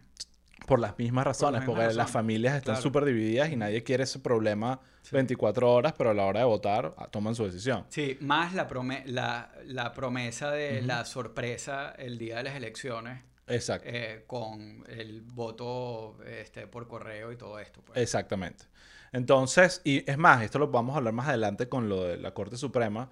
Las 0.80 0.98
mismas 0.98 1.26
razones, 1.26 1.64
porque 1.66 1.94
las 1.94 2.12
familias 2.12 2.56
están 2.56 2.74
claro. 2.76 2.82
súper 2.82 3.06
divididas 3.06 3.50
y 3.52 3.56
nadie 3.56 3.84
quiere 3.84 4.04
ese 4.04 4.20
problema 4.20 4.80
Sí. 5.02 5.16
24 5.16 5.72
horas, 5.72 5.94
pero 5.98 6.10
a 6.10 6.14
la 6.14 6.26
hora 6.26 6.42
de 6.42 6.46
votar 6.46 6.94
ah, 6.98 7.08
toman 7.10 7.34
su 7.34 7.46
decisión. 7.46 7.86
Sí, 7.88 8.18
más 8.20 8.54
la, 8.54 8.68
prome- 8.68 9.06
la, 9.06 9.50
la 9.66 9.94
promesa 9.94 10.52
de 10.52 10.82
la 10.82 11.06
sorpresa 11.06 11.92
el 11.98 12.18
día 12.18 12.36
de 12.38 12.44
las 12.44 12.56
elecciones 12.56 13.24
Exacto. 13.48 13.88
eh, 13.90 14.26
con 14.28 14.84
el 14.90 15.22
voto 15.22 16.18
este, 16.26 16.68
por 16.68 16.90
correo 16.90 17.32
y 17.32 17.38
todo 17.38 17.58
esto. 17.60 17.82
pues. 17.86 17.98
Exactamente. 18.02 18.66
Entonces, 19.14 19.80
y 19.86 20.04
es 20.10 20.18
más, 20.18 20.44
esto 20.44 20.60
lo 20.60 20.68
vamos 20.68 20.96
a 20.96 20.98
hablar 20.98 21.14
más 21.14 21.30
adelante 21.30 21.70
con 21.70 21.88
lo 21.88 22.04
de 22.04 22.18
la 22.18 22.34
Corte 22.34 22.58
Suprema, 22.58 23.10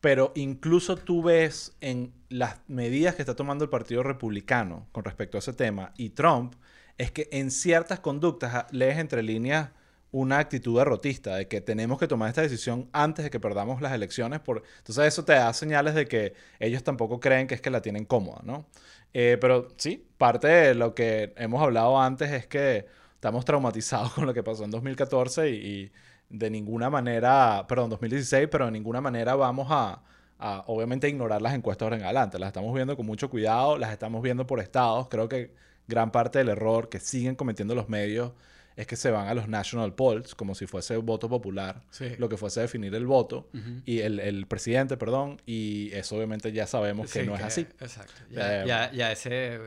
pero 0.00 0.32
incluso 0.36 0.96
tú 0.96 1.22
ves 1.22 1.76
en 1.82 2.14
las 2.30 2.60
medidas 2.68 3.14
que 3.14 3.22
está 3.22 3.36
tomando 3.36 3.64
el 3.64 3.70
Partido 3.70 4.02
Republicano 4.02 4.86
con 4.92 5.04
respecto 5.04 5.36
a 5.36 5.40
ese 5.40 5.52
tema 5.52 5.92
y 5.98 6.10
Trump, 6.10 6.54
es 6.98 7.10
que 7.10 7.28
en 7.32 7.50
ciertas 7.50 8.00
conductas 8.00 8.54
ah, 8.54 8.66
lees 8.70 8.98
entre 8.98 9.22
líneas 9.22 9.70
una 10.12 10.38
actitud 10.38 10.78
derrotista 10.78 11.34
de 11.36 11.48
que 11.48 11.60
tenemos 11.60 11.98
que 11.98 12.06
tomar 12.06 12.28
esta 12.28 12.42
decisión 12.42 12.88
antes 12.92 13.24
de 13.24 13.30
que 13.30 13.40
perdamos 13.40 13.82
las 13.82 13.92
elecciones. 13.92 14.38
Por... 14.40 14.62
Entonces 14.78 15.06
eso 15.06 15.24
te 15.24 15.32
da 15.32 15.52
señales 15.52 15.94
de 15.94 16.06
que 16.06 16.34
ellos 16.60 16.84
tampoco 16.84 17.18
creen 17.18 17.48
que 17.48 17.54
es 17.56 17.60
que 17.60 17.70
la 17.70 17.82
tienen 17.82 18.04
cómoda, 18.04 18.40
¿no? 18.44 18.66
Eh, 19.12 19.38
pero 19.40 19.68
sí, 19.76 20.06
parte 20.18 20.46
de 20.46 20.74
lo 20.74 20.94
que 20.94 21.32
hemos 21.36 21.60
hablado 21.62 22.00
antes 22.00 22.30
es 22.30 22.46
que 22.46 22.86
estamos 23.14 23.44
traumatizados 23.44 24.12
con 24.14 24.26
lo 24.26 24.34
que 24.34 24.42
pasó 24.44 24.64
en 24.64 24.70
2014 24.70 25.50
y, 25.50 25.54
y 25.54 25.92
de 26.28 26.50
ninguna 26.50 26.90
manera, 26.90 27.64
perdón, 27.68 27.90
2016, 27.90 28.48
pero 28.50 28.66
de 28.66 28.70
ninguna 28.72 29.00
manera 29.00 29.34
vamos 29.34 29.66
a, 29.70 30.00
a, 30.38 30.64
obviamente, 30.66 31.08
ignorar 31.08 31.42
las 31.42 31.54
encuestas 31.54 31.86
ahora 31.86 31.96
en 31.96 32.04
adelante. 32.04 32.38
Las 32.38 32.48
estamos 32.48 32.74
viendo 32.74 32.96
con 32.96 33.06
mucho 33.06 33.30
cuidado, 33.30 33.78
las 33.78 33.92
estamos 33.92 34.22
viendo 34.22 34.46
por 34.46 34.60
estados. 34.60 35.08
Creo 35.08 35.28
que 35.28 35.54
gran 35.86 36.10
parte 36.10 36.38
del 36.38 36.48
error 36.48 36.88
que 36.88 37.00
siguen 37.00 37.34
cometiendo 37.36 37.74
los 37.74 37.88
medios 37.88 38.32
es 38.76 38.86
que 38.88 38.96
se 38.96 39.10
van 39.12 39.28
a 39.28 39.34
los 39.34 39.46
national 39.46 39.94
polls, 39.94 40.34
como 40.34 40.54
si 40.56 40.66
fuese 40.66 40.96
voto 40.96 41.28
popular, 41.28 41.82
Sí. 41.90 42.16
lo 42.18 42.28
que 42.28 42.36
fuese 42.36 42.60
definir 42.60 42.92
el 42.96 43.06
voto, 43.06 43.48
y 43.84 44.00
el, 44.00 44.18
el 44.18 44.46
presidente, 44.46 44.96
perdón, 44.96 45.40
y 45.46 45.92
eso 45.92 46.16
obviamente 46.16 46.50
ya 46.50 46.66
sabemos 46.66 47.12
que 47.12 47.20
Sí, 47.20 47.26
no 47.26 47.36
es 47.36 47.42
así. 47.42 47.60
Exacto. 47.78 48.14
Ya, 48.30 48.62
Eh, 48.62 48.66
ya, 48.66 48.92
ya 48.92 49.12
ese, 49.12 49.60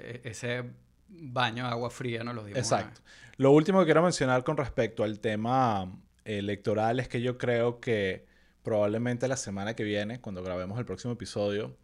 eh, 0.00 0.20
ese 0.24 0.64
baño 1.08 1.64
de 1.66 1.70
agua 1.70 1.90
fría 1.90 2.24
nos 2.24 2.34
lo 2.34 2.44
dimos. 2.44 2.58
Exacto. 2.58 3.00
Lo 3.36 3.52
último 3.52 3.78
que 3.78 3.84
quiero 3.84 4.02
mencionar 4.02 4.42
con 4.42 4.56
respecto 4.56 5.04
al 5.04 5.20
tema 5.20 5.92
electoral 6.24 6.98
es 6.98 7.06
que 7.08 7.22
yo 7.22 7.38
creo 7.38 7.78
que 7.78 8.26
probablemente 8.64 9.28
la 9.28 9.36
semana 9.36 9.74
que 9.74 9.84
viene, 9.84 10.20
cuando 10.20 10.42
grabemos 10.42 10.78
el 10.80 10.84
próximo 10.84 11.12
episodio, 11.14 11.76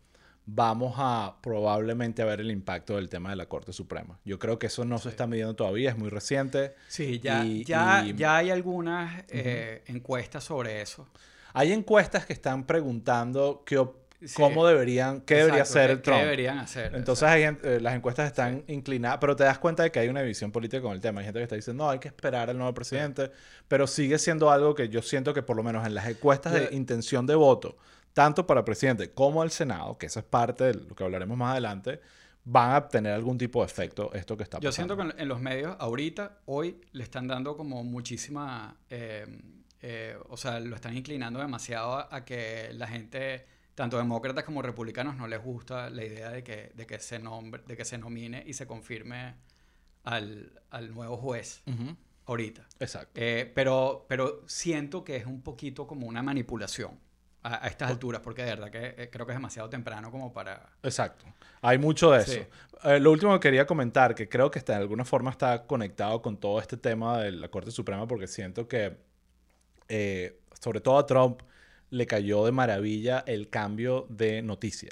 vamos 0.46 0.94
a 0.98 1.36
probablemente 1.40 2.20
a 2.22 2.26
ver 2.26 2.40
el 2.40 2.50
impacto 2.50 2.96
del 2.96 3.08
tema 3.08 3.30
de 3.30 3.36
la 3.36 3.46
Corte 3.46 3.72
Suprema. 3.72 4.18
Yo 4.24 4.38
creo 4.38 4.58
que 4.58 4.66
eso 4.66 4.84
no 4.84 4.98
se 4.98 5.08
está 5.08 5.26
midiendo 5.26 5.54
todavía, 5.54 5.90
es 5.90 5.96
muy 5.98 6.10
reciente. 6.10 6.74
Sí, 6.88 7.18
ya, 7.20 7.44
Y- 7.44 7.64
ya, 7.64 8.04
y- 8.06 8.14
ya 8.14 8.36
hay 8.36 8.50
algunas 8.50 9.24
eh, 9.28 9.82
encuestas 9.86 10.44
sobre 10.44 10.82
eso. 10.82 11.08
Hay 11.54 11.72
encuestas 11.72 12.26
que 12.26 12.32
están 12.34 12.64
preguntando 12.66 13.62
qué 13.64 13.82
Sí. 14.24 14.36
cómo 14.40 14.66
deberían, 14.66 15.20
qué 15.20 15.34
debería 15.36 15.62
hacer 15.62 15.86
¿qué- 15.88 15.92
el 15.92 16.02
Trump. 16.02 16.16
¿Qué 16.18 16.24
deberían 16.24 16.58
hacer? 16.58 16.94
Entonces 16.94 17.24
hay 17.28 17.42
eh, 17.42 17.78
las 17.80 17.94
encuestas 17.94 18.26
están 18.26 18.64
inclinadas, 18.68 19.18
pero 19.20 19.36
te 19.36 19.44
das 19.44 19.58
cuenta 19.58 19.82
de 19.82 19.90
que 19.92 19.98
hay 19.98 20.08
una 20.08 20.22
división 20.22 20.50
política 20.50 20.80
con 20.80 20.92
el 20.92 21.00
tema. 21.00 21.20
Hay 21.20 21.26
gente 21.26 21.40
que 21.40 21.42
está 21.42 21.56
diciendo, 21.56 21.84
no, 21.84 21.90
hay 21.90 21.98
que 21.98 22.08
esperar 22.08 22.48
al 22.48 22.56
nuevo 22.56 22.72
presidente, 22.72 23.30
pero 23.68 23.86
sigue 23.86 24.18
siendo 24.18 24.50
algo 24.50 24.74
que 24.74 24.88
yo 24.88 25.02
siento 25.02 25.34
que 25.34 25.42
por 25.42 25.56
lo 25.56 25.62
menos 25.62 25.86
en 25.86 25.94
las 25.94 26.06
encuestas 26.08 26.54
de 26.54 26.68
intención 26.72 27.26
de 27.26 27.34
voto, 27.34 27.76
tanto 28.14 28.47
para 28.47 28.64
presidente 28.64 29.12
como 29.12 29.42
al 29.42 29.50
Senado, 29.50 29.99
que 29.99 30.06
eso 30.06 30.21
es 30.21 30.25
parte 30.25 30.64
de 30.64 30.75
lo 30.75 30.94
que 30.94 31.04
hablaremos 31.04 31.37
más 31.37 31.52
adelante, 31.52 32.00
van 32.44 32.73
a 32.73 32.88
tener 32.88 33.12
algún 33.12 33.37
tipo 33.38 33.61
de 33.61 33.66
efecto 33.66 34.11
esto 34.14 34.37
que 34.37 34.42
está 34.44 34.59
pasando. 34.59 34.68
Yo 34.68 34.73
siento 34.73 34.97
que 34.97 35.21
en- 35.23 35.28
los 35.28 35.40
medios 35.40 35.76
ahorita, 35.78 36.38
hoy, 36.47 36.80
le 36.92 37.02
están 37.04 37.26
dando 37.26 37.56
como 37.56 37.83
muchísima, 37.85 38.76
eh, 38.90 39.26
eh, 39.83 40.16
o 40.28 40.37
sea, 40.37 40.61
lo 40.61 40.75
están 40.76 40.97
inclinando 40.97 41.40
demasiado 41.40 41.94
a, 41.97 42.09
a 42.14 42.25
que 42.25 42.71
la 42.75 42.87
gente, 42.87 43.47
tanto 43.75 43.97
demócratas 43.99 44.44
como 44.44 44.62
republicanos, 44.62 45.16
no 45.16 45.26
les 45.26 45.42
gusta 45.42 45.90
la 45.90 46.04
idea 46.04 46.30
de 46.30 46.42
que, 46.44 46.71
de 46.75 46.87
que 46.87 46.99
se 47.00 47.18
nombre, 47.18 47.62
de 47.66 47.76
que 47.76 47.85
se 47.85 47.99
nomine 47.99 48.44
y 48.47 48.52
se 48.52 48.66
confirme 48.66 49.35
al, 50.04 50.61
al 50.71 50.94
nuevo 50.94 51.16
juez 51.16 51.62
ahorita. 52.26 52.66
Exacto. 52.78 53.11
Eh, 53.14 53.50
pero, 53.54 54.04
pero 54.09 54.42
siento 54.47 55.02
que 55.02 55.16
es 55.16 55.26
un 55.26 55.42
poquito 55.42 55.87
como 55.87 56.06
una 56.06 56.23
manipulación 56.23 56.99
a, 57.44 57.64
a 57.64 57.68
estas 57.68 57.90
alturas, 57.90 58.20
porque 58.20 58.42
de 58.42 58.50
verdad 58.50 58.70
que 58.70 58.94
eh, 59.04 59.08
creo 59.12 59.24
que 59.26 59.32
es 59.32 59.38
demasiado 59.38 59.68
temprano 59.68 60.10
como 60.10 60.32
para... 60.32 60.70
Exacto. 60.82 61.24
Hay 61.62 61.78
mucho 61.78 62.10
de 62.10 62.18
eso. 62.22 62.32
Sí. 62.32 62.40
Eh, 62.84 62.98
lo 62.98 63.12
último 63.12 63.32
que 63.34 63.40
quería 63.40 63.66
comentar, 63.66 64.14
que 64.14 64.28
creo 64.28 64.50
que 64.50 64.58
está, 64.58 64.72
de 64.72 64.80
alguna 64.80 65.04
forma 65.04 65.30
está 65.30 65.66
conectado 65.66 66.20
con 66.20 66.36
todo 66.38 66.60
este 66.60 66.76
tema 66.76 67.20
de 67.20 67.30
la 67.32 67.48
Corte 67.48 67.70
Suprema, 67.70 68.08
porque 68.08 68.26
siento 68.26 68.66
que, 68.66 68.96
eh, 69.88 70.40
sobre 70.60 70.80
todo 70.80 70.98
a 70.98 71.06
Trump, 71.06 71.42
le 71.90 72.06
cayó 72.06 72.44
de 72.44 72.50
maravilla 72.52 73.22
el 73.26 73.48
cambio 73.50 74.06
de 74.08 74.42
noticia. 74.42 74.90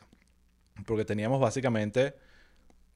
Porque 0.86 1.04
teníamos 1.04 1.40
básicamente 1.40 2.14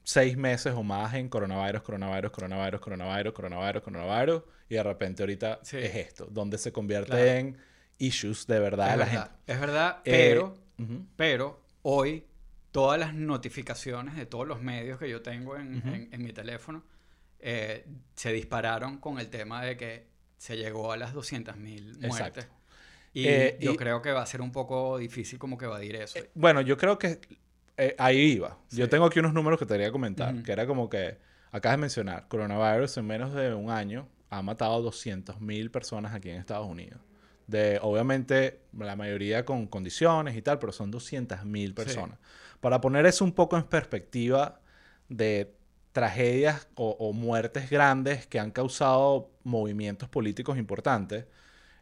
seis 0.03 0.37
meses 0.37 0.73
o 0.73 0.83
más 0.83 1.13
en 1.15 1.27
coronavirus, 1.29 1.81
coronavirus, 1.81 2.31
coronavirus, 2.31 2.79
coronavirus, 2.81 3.33
coronavirus, 3.33 3.83
coronavirus, 3.83 4.43
y 4.69 4.75
de 4.75 4.83
repente 4.83 5.23
ahorita 5.23 5.59
Sí. 5.63 5.77
es 5.77 5.95
esto, 5.95 6.27
donde 6.29 6.57
se 6.57 6.71
convierte 6.71 7.11
Claro. 7.11 7.25
en 7.25 7.57
issues 7.99 8.45
de 8.47 8.59
verdad 8.59 8.87
es 8.87 8.93
de 8.93 8.97
la 8.99 9.05
verdad, 9.05 9.23
gente. 9.37 9.53
es 9.53 9.59
verdad, 9.59 9.97
Eh, 10.05 10.11
pero... 10.11 10.67
Pero 11.15 11.59
hoy 11.81 12.23
todas 12.71 12.99
las 12.99 13.13
notificaciones 13.15 14.15
de 14.15 14.25
todos 14.27 14.47
los 14.47 14.61
medios 14.61 14.99
que 14.99 15.09
yo 15.09 15.21
tengo 15.23 15.57
en, 15.57 15.81
en- 15.87 16.09
en 16.13 16.23
mi 16.23 16.31
teléfono 16.33 16.83
eh, 17.39 17.85
se 18.15 18.31
dispararon 18.31 18.97
con 18.97 19.17
el 19.19 19.29
tema 19.29 19.63
de 19.63 19.75
que 19.77 20.05
se 20.37 20.55
llegó 20.55 20.91
a 20.91 20.97
las 20.97 21.13
200.000 21.15 21.95
Exacto. 21.95 22.07
muertes. 22.07 22.47
Y 23.13 23.27
Eh, 23.27 23.57
yo 23.59 23.71
y- 23.71 23.75
creo 23.77 24.01
que 24.03 24.11
va 24.11 24.21
a 24.21 24.25
ser 24.27 24.41
un 24.41 24.51
poco 24.51 24.99
difícil 24.99 25.39
como 25.39 25.57
que 25.57 25.65
evadir 25.65 25.95
eso. 25.95 26.19
Eh, 26.19 26.29
Bueno, 26.35 26.61
yo 26.61 26.77
creo 26.77 26.99
que 26.99 27.19
ahí 27.97 28.33
iba. 28.33 28.57
Yo 28.69 28.87
tengo 28.89 29.05
aquí 29.05 29.17
unos 29.19 29.33
números 29.33 29.57
que 29.57 29.65
te 29.65 29.73
quería 29.73 29.91
comentar, 29.91 30.43
que 30.43 30.51
era 30.51 30.67
como 30.67 30.89
que, 30.89 31.17
acabas 31.51 31.77
de 31.77 31.81
mencionar, 31.81 32.27
coronavirus 32.27 32.97
en 32.97 33.07
menos 33.07 33.33
de 33.33 33.53
un 33.55 33.71
año 33.71 34.07
ha 34.29 34.41
matado 34.43 34.81
200.000 34.83 35.71
personas 35.71 36.13
aquí 36.13 36.29
en 36.29 36.37
Estados 36.37 36.67
Unidos. 36.67 36.99
De, 37.47 37.79
obviamente, 37.81 38.59
la 38.77 38.95
mayoría 38.95 39.45
con 39.45 39.67
condiciones 39.67 40.35
y 40.35 40.41
tal, 40.41 40.59
pero 40.59 40.71
son 40.73 40.91
200.000 40.91 41.73
personas. 41.73 42.19
Para 42.59 42.81
poner 42.81 43.05
eso 43.05 43.23
un 43.23 43.31
poco 43.31 43.55
en 43.57 43.63
perspectiva 43.63 44.59
de 45.09 45.53
tragedias 45.93 46.67
o, 46.75 46.89
o 46.99 47.13
muertes 47.13 47.69
grandes 47.69 48.27
que 48.27 48.39
han 48.39 48.51
causado 48.51 49.31
movimientos 49.43 50.09
políticos 50.09 50.57
importantes, 50.57 51.25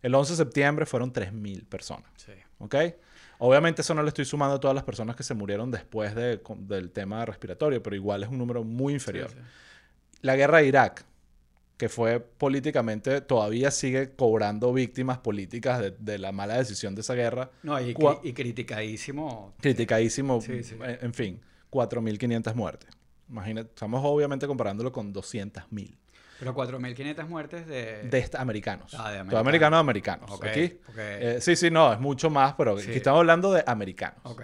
el 0.01 0.13
11 0.13 0.33
de 0.33 0.37
septiembre 0.37 0.85
fueron 0.85 1.11
3.000 1.11 1.65
personas. 1.67 2.09
Sí. 2.17 2.31
¿Ok? 2.59 2.75
Obviamente 3.39 3.81
eso 3.81 3.93
no 3.95 4.03
le 4.03 4.09
estoy 4.09 4.23
sumando 4.25 4.55
a 4.55 4.59
todas 4.59 4.75
las 4.75 4.83
personas 4.83 5.15
que 5.15 5.23
se 5.23 5.33
murieron 5.33 5.71
después 5.71 6.13
de- 6.15 6.41
con- 6.41 6.67
del 6.67 6.91
tema 6.91 7.25
respiratorio, 7.25 7.81
pero 7.83 7.95
igual 7.95 8.23
es 8.23 8.29
un 8.29 8.37
número 8.37 8.63
muy 8.63 8.93
inferior. 8.93 9.29
Sí. 9.31 9.37
La 10.21 10.35
guerra 10.35 10.59
de 10.59 10.67
Irak, 10.67 11.05
que 11.77 11.89
fue 11.89 12.19
políticamente, 12.21 13.19
todavía 13.21 13.69
sigue 13.71 14.11
cobrando 14.15 14.71
víctimas 14.71 15.17
políticas 15.17 15.79
de, 15.81 15.91
de 15.99 16.17
la 16.17 16.31
mala 16.31 16.57
decisión 16.57 16.95
de 16.95 17.01
esa 17.01 17.13
guerra. 17.15 17.49
No, 17.63 17.79
y, 17.81 17.93
Cua- 17.93 18.21
cri- 18.21 18.29
y 18.29 18.33
criticadísimo. 18.33 19.53
Criticadísimo, 19.59 20.39
Sí, 20.41 20.63
sí. 20.63 20.75
En, 20.81 20.97
en 21.05 21.13
fin, 21.13 21.41
4.500 21.71 22.53
muertes. 22.55 22.89
Imagínate, 23.29 23.69
estamos 23.69 24.01
obviamente 24.05 24.47
comparándolo 24.47 24.91
con 24.91 25.13
200.000 25.13 25.97
Pero 26.39 26.55
4.500 26.55 27.27
muertes 27.27 27.67
de... 27.67 28.03
de 28.03 28.29
americanos. 28.37 28.93
Ah, 28.97 29.11
de 29.11 29.23
Todo 29.25 29.39
americanos 29.39 29.79
americanos. 29.79 30.31
Ok, 30.31 30.45
Aquí, 30.45 30.77
eh, 30.97 31.37
sí, 31.41 31.55
sí, 31.55 31.69
no, 31.71 31.91
es 31.91 31.99
mucho 31.99 32.29
más, 32.29 32.53
pero 32.53 32.77
Sí. 32.77 32.87
aquí 32.89 32.97
estamos 32.97 33.19
hablando 33.19 33.51
de 33.51 33.63
americanos. 33.67 34.19
Ok. 34.23 34.43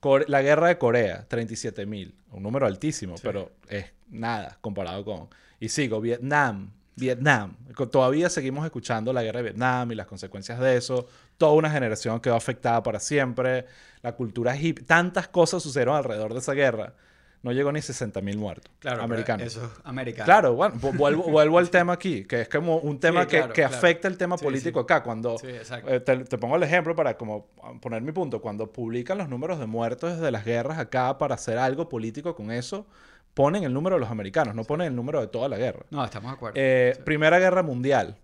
Core- 0.00 0.24
la 0.28 0.40
guerra 0.40 0.68
de 0.68 0.78
Corea, 0.78 1.26
37 1.28 1.84
mil. 1.84 2.14
Un 2.30 2.42
número 2.42 2.66
altísimo, 2.66 3.16
pero 3.22 3.52
es 3.68 3.86
nada 4.08 4.56
comparado 4.60 5.04
con... 5.04 5.28
Y 5.60 5.68
sigo, 5.68 6.00
Vietnam, 6.00 6.72
Vietnam. 6.96 7.54
Todavía 7.90 8.28
seguimos 8.28 8.64
escuchando 8.64 9.12
la 9.12 9.22
guerra 9.22 9.38
de 9.38 9.44
Vietnam 9.44 9.92
y 9.92 9.94
las 9.94 10.06
consecuencias 10.06 10.58
de 10.58 10.76
eso. 10.76 11.06
Toda 11.38 11.52
una 11.52 11.70
generación 11.70 12.20
quedó 12.20 12.34
afectada 12.34 12.82
para 12.82 12.98
siempre. 13.00 13.66
La 14.02 14.12
cultura 14.12 14.56
hip. 14.56 14.80
Tantas 14.86 15.28
cosas 15.28 15.62
sucedieron 15.62 15.96
alrededor 15.96 16.32
de 16.32 16.40
esa 16.40 16.52
guerra. 16.54 16.94
No 17.42 17.52
llegó 17.52 17.72
ni 17.72 17.80
60 17.80 18.20
mil 18.20 18.36
muertos 18.36 18.70
Claro, 18.80 19.02
americanos. 19.02 19.46
eso 19.46 19.64
es 19.64 19.70
americano. 19.84 20.26
Claro, 20.26 20.52
bueno, 20.54 20.74
vu- 20.74 20.94
vuelvo, 20.94 21.22
vuelvo 21.22 21.58
al 21.58 21.70
tema 21.70 21.94
aquí, 21.94 22.24
que 22.26 22.42
es 22.42 22.48
como 22.50 22.76
un 22.76 23.00
tema 23.00 23.26
que, 23.26 23.38
claro, 23.38 23.52
que 23.54 23.62
claro. 23.62 23.76
afecta 23.76 24.08
el 24.08 24.18
tema 24.18 24.36
Sí, 24.36 24.44
político 24.44 24.80
sí. 24.80 24.82
acá. 24.84 25.02
Cuando 25.02 25.38
Sí, 25.38 25.46
exacto. 25.46 25.88
eh, 25.90 26.00
te, 26.00 26.18
te 26.18 26.36
pongo 26.36 26.56
el 26.56 26.62
ejemplo 26.64 26.94
para 26.94 27.16
como 27.16 27.46
poner 27.80 28.02
mi 28.02 28.12
punto. 28.12 28.42
Cuando 28.42 28.70
publican 28.70 29.16
los 29.16 29.30
números 29.30 29.58
de 29.58 29.64
muertos 29.64 30.16
desde 30.18 30.30
las 30.30 30.44
guerras 30.44 30.78
acá 30.78 31.16
para 31.16 31.34
hacer 31.36 31.56
algo 31.56 31.88
político 31.88 32.34
con 32.34 32.50
eso, 32.50 32.86
ponen 33.34 33.64
el 33.64 33.72
número 33.72 33.96
de 33.96 34.00
los 34.00 34.10
americanos, 34.10 34.54
no 34.54 34.64
ponen 34.64 34.88
el 34.88 34.96
número 34.96 35.20
de 35.20 35.26
toda 35.28 35.48
la 35.48 35.56
guerra. 35.56 35.86
No, 35.90 36.04
estamos 36.04 36.30
de 36.30 36.34
acuerdo. 36.36 36.54
Eh, 36.60 36.92
Sí. 36.96 37.02
Primera 37.04 37.38
Guerra 37.38 37.62
Mundial. 37.62 38.16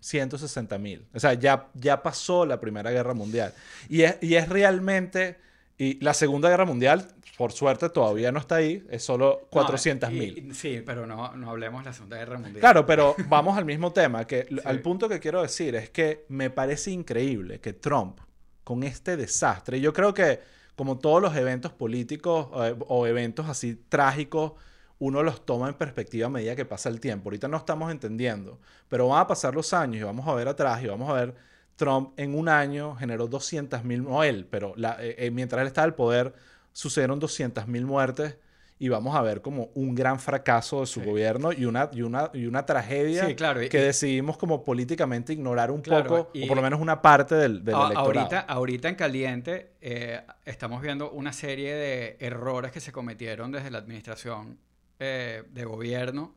160 0.00 0.78
mil. 0.78 1.06
O 1.14 1.20
sea, 1.20 1.34
ya, 1.34 1.68
ya 1.74 2.02
pasó 2.02 2.44
la 2.44 2.58
Primera 2.60 2.90
Guerra 2.90 3.14
Mundial. 3.14 3.52
Y 3.88 4.02
es, 4.02 4.16
y 4.20 4.34
es 4.34 4.48
realmente... 4.48 5.38
Y 5.78 5.98
la 6.04 6.12
Segunda 6.14 6.48
Guerra 6.48 6.64
Mundial, 6.64 7.08
por 7.38 7.50
suerte, 7.52 7.88
todavía 7.88 8.30
no 8.30 8.38
está 8.38 8.56
ahí. 8.56 8.84
Es 8.90 9.02
solo 9.04 9.40
No, 9.42 9.48
400 9.48 10.10
y- 10.10 10.12
mil. 10.12 10.38
y- 10.50 10.54
Sí, 10.54 10.82
pero 10.84 11.06
no, 11.06 11.34
no 11.34 11.50
hablemos 11.50 11.82
de 11.82 11.90
la 11.90 11.92
Segunda 11.94 12.18
Guerra 12.18 12.38
Mundial. 12.38 12.60
Claro, 12.60 12.84
pero 12.86 13.16
vamos 13.28 13.56
al 13.56 13.64
mismo 13.64 13.92
tema, 13.92 14.26
que 14.26 14.46
Sí. 14.50 14.56
al 14.64 14.80
punto 14.80 15.08
que 15.08 15.18
quiero 15.18 15.42
decir 15.42 15.74
es 15.74 15.90
que 15.90 16.24
me 16.28 16.50
parece 16.50 16.90
increíble 16.90 17.60
que 17.60 17.72
Trump, 17.72 18.18
con 18.64 18.82
este 18.84 19.16
desastre, 19.16 19.80
yo 19.80 19.92
creo 19.92 20.12
que 20.14 20.40
como 20.76 20.98
todos 20.98 21.20
los 21.22 21.36
eventos 21.36 21.72
políticos 21.72 22.48
eh, 22.56 22.76
o 22.88 23.06
eventos 23.06 23.48
así 23.48 23.74
trágicos, 23.88 24.52
uno 24.98 25.22
los 25.22 25.44
toma 25.44 25.68
en 25.68 25.74
perspectiva 25.74 26.26
a 26.26 26.30
medida 26.30 26.54
que 26.56 26.64
pasa 26.64 26.88
el 26.88 27.00
tiempo. 27.00 27.28
Ahorita 27.28 27.48
no 27.48 27.56
estamos 27.56 27.90
entendiendo, 27.90 28.60
pero 28.88 29.08
van 29.08 29.20
a 29.20 29.26
pasar 29.26 29.54
los 29.54 29.72
años 29.72 29.96
y 30.00 30.04
vamos 30.04 30.26
a 30.28 30.34
ver 30.34 30.48
atrás 30.48 30.82
y 30.82 30.86
vamos 30.86 31.10
a 31.10 31.14
ver 31.14 31.34
Trump 31.76 32.12
en 32.18 32.34
un 32.38 32.48
año 32.48 32.94
generó 32.96 33.26
200 33.26 33.84
mil, 33.84 34.04
no 34.04 34.22
él, 34.22 34.46
pero 34.50 34.74
la- 34.76 34.96
eh, 35.04 35.16
eh, 35.26 35.30
mientras 35.30 35.60
él 35.62 35.66
estaba 35.68 35.84
al 35.86 35.94
poder 35.94 36.34
sucedieron 36.72 37.18
200 37.18 37.66
mil 37.68 37.84
muertes 37.86 38.36
y 38.82 38.88
vamos 38.88 39.14
a 39.14 39.22
ver 39.22 39.42
como 39.42 39.70
un 39.74 39.94
gran 39.94 40.18
fracaso 40.18 40.80
de 40.80 40.86
su 40.86 40.98
Sí. 40.98 41.06
gobierno 41.06 41.52
y 41.52 41.66
una, 41.66 41.88
y, 41.92 42.02
una, 42.02 42.30
y 42.34 42.46
una 42.46 42.66
tragedia 42.66 43.28
Sí, 43.28 43.36
claro, 43.36 43.62
y- 43.62 43.68
que 43.68 43.78
decidimos 43.78 44.36
como 44.36 44.64
políticamente 44.64 45.32
ignorar 45.32 45.70
un 45.70 45.82
Claro, 45.82 46.08
poco, 46.08 46.30
y- 46.34 46.42
o 46.42 46.48
por 46.48 46.56
lo 46.56 46.64
menos 46.64 46.80
una 46.80 47.00
parte 47.00 47.36
del, 47.36 47.64
del 47.64 47.76
A- 47.76 47.82
electorado. 47.86 48.06
ahorita, 48.18 48.40
ahorita 48.40 48.88
en 48.88 48.94
caliente 48.96 49.70
eh, 49.80 50.22
estamos 50.44 50.82
viendo 50.82 51.12
una 51.12 51.32
serie 51.32 51.76
de 51.76 52.16
errores 52.18 52.72
que 52.72 52.80
se 52.80 52.90
cometieron 52.90 53.52
desde 53.52 53.70
la 53.70 53.78
administración 53.78 54.58
eh, 54.98 55.44
de 55.48 55.64
gobierno 55.64 56.34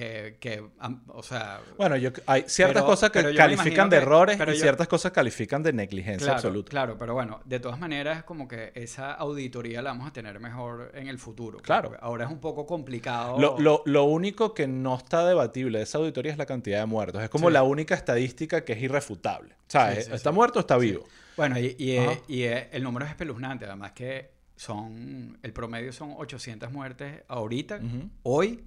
eh, 0.00 0.36
que, 0.38 0.62
o 1.08 1.22
sea, 1.22 1.60
Bueno, 1.76 1.96
yo, 1.96 2.10
hay 2.26 2.44
ciertas 2.46 2.76
Pero- 2.82 2.86
cosas 2.86 3.10
que 3.10 3.34
califican 3.34 3.90
de 3.90 3.96
que- 3.96 4.02
errores 4.02 4.36
pero 4.36 4.52
y 4.52 4.56
yo- 4.56 4.62
ciertas 4.62 4.86
cosas 4.86 5.10
califican 5.12 5.62
de 5.62 5.72
negligencia 5.72 6.26
claro, 6.26 6.36
absoluta. 6.36 6.70
claro, 6.70 6.96
pero 6.98 7.14
bueno, 7.14 7.40
de 7.44 7.58
todas 7.60 7.78
maneras, 7.80 8.22
como 8.24 8.46
que 8.46 8.70
esa 8.74 9.12
auditoría 9.14 9.82
la 9.82 9.90
vamos 9.90 10.06
a 10.08 10.12
tener 10.12 10.38
mejor 10.40 10.92
en 10.94 11.08
el 11.08 11.18
futuro. 11.18 11.58
Claro. 11.58 11.96
Ahora 12.00 12.26
es 12.26 12.30
un 12.30 12.40
poco 12.40 12.64
complicado. 12.66 13.38
Lo, 13.38 13.58
lo- 13.58 13.82
lo 13.86 14.04
único 14.04 14.54
que 14.54 14.66
no 14.68 14.96
está 14.96 15.26
debatible 15.26 15.78
de 15.78 15.84
esa 15.84 15.98
auditoría 15.98 16.30
es 16.32 16.38
la 16.38 16.46
cantidad 16.46 16.78
de 16.80 16.86
muertos. 16.86 17.22
Es 17.22 17.28
como 17.30 17.48
Sí. 17.48 17.52
la 17.54 17.62
única 17.64 17.94
estadística 17.94 18.64
que 18.64 18.74
es 18.74 18.82
irrefutable. 18.82 19.56
¿Sabes? 19.66 20.04
Sí, 20.04 20.10
sí, 20.10 20.16
¿Está 20.16 20.30
muerto 20.30 20.58
o 20.58 20.60
está 20.60 20.76
vivo? 20.78 21.04
Bueno, 21.36 21.58
y, 21.58 21.74
y, 21.78 21.90
eh, 21.92 22.22
y, 22.28 22.42
eh, 22.42 22.68
el 22.72 22.82
número 22.82 23.04
es 23.04 23.10
espeluznante, 23.10 23.64
además 23.66 23.92
que 23.92 24.30
son, 24.56 25.38
el 25.42 25.52
promedio 25.52 25.92
son 25.92 26.14
800 26.16 26.72
muertes 26.72 27.22
ahorita, 27.28 27.80
hoy, 28.24 28.64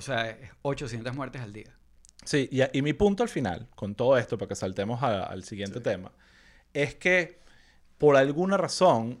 o 0.00 0.02
sea, 0.02 0.30
es 0.30 0.50
800 0.62 1.14
muertes 1.14 1.42
al 1.42 1.52
día. 1.52 1.76
Sí, 2.24 2.48
y, 2.50 2.62
y 2.78 2.82
mi 2.82 2.94
punto 2.94 3.22
al 3.22 3.28
final, 3.28 3.68
con 3.74 3.94
todo 3.94 4.16
esto, 4.16 4.38
para 4.38 4.48
que 4.48 4.54
saltemos 4.56 5.02
a- 5.02 5.24
al 5.24 5.44
siguiente 5.44 5.78
Sí. 5.78 5.84
tema, 5.84 6.10
es 6.72 6.94
que 6.94 7.38
por 7.98 8.16
alguna 8.16 8.56
razón 8.56 9.20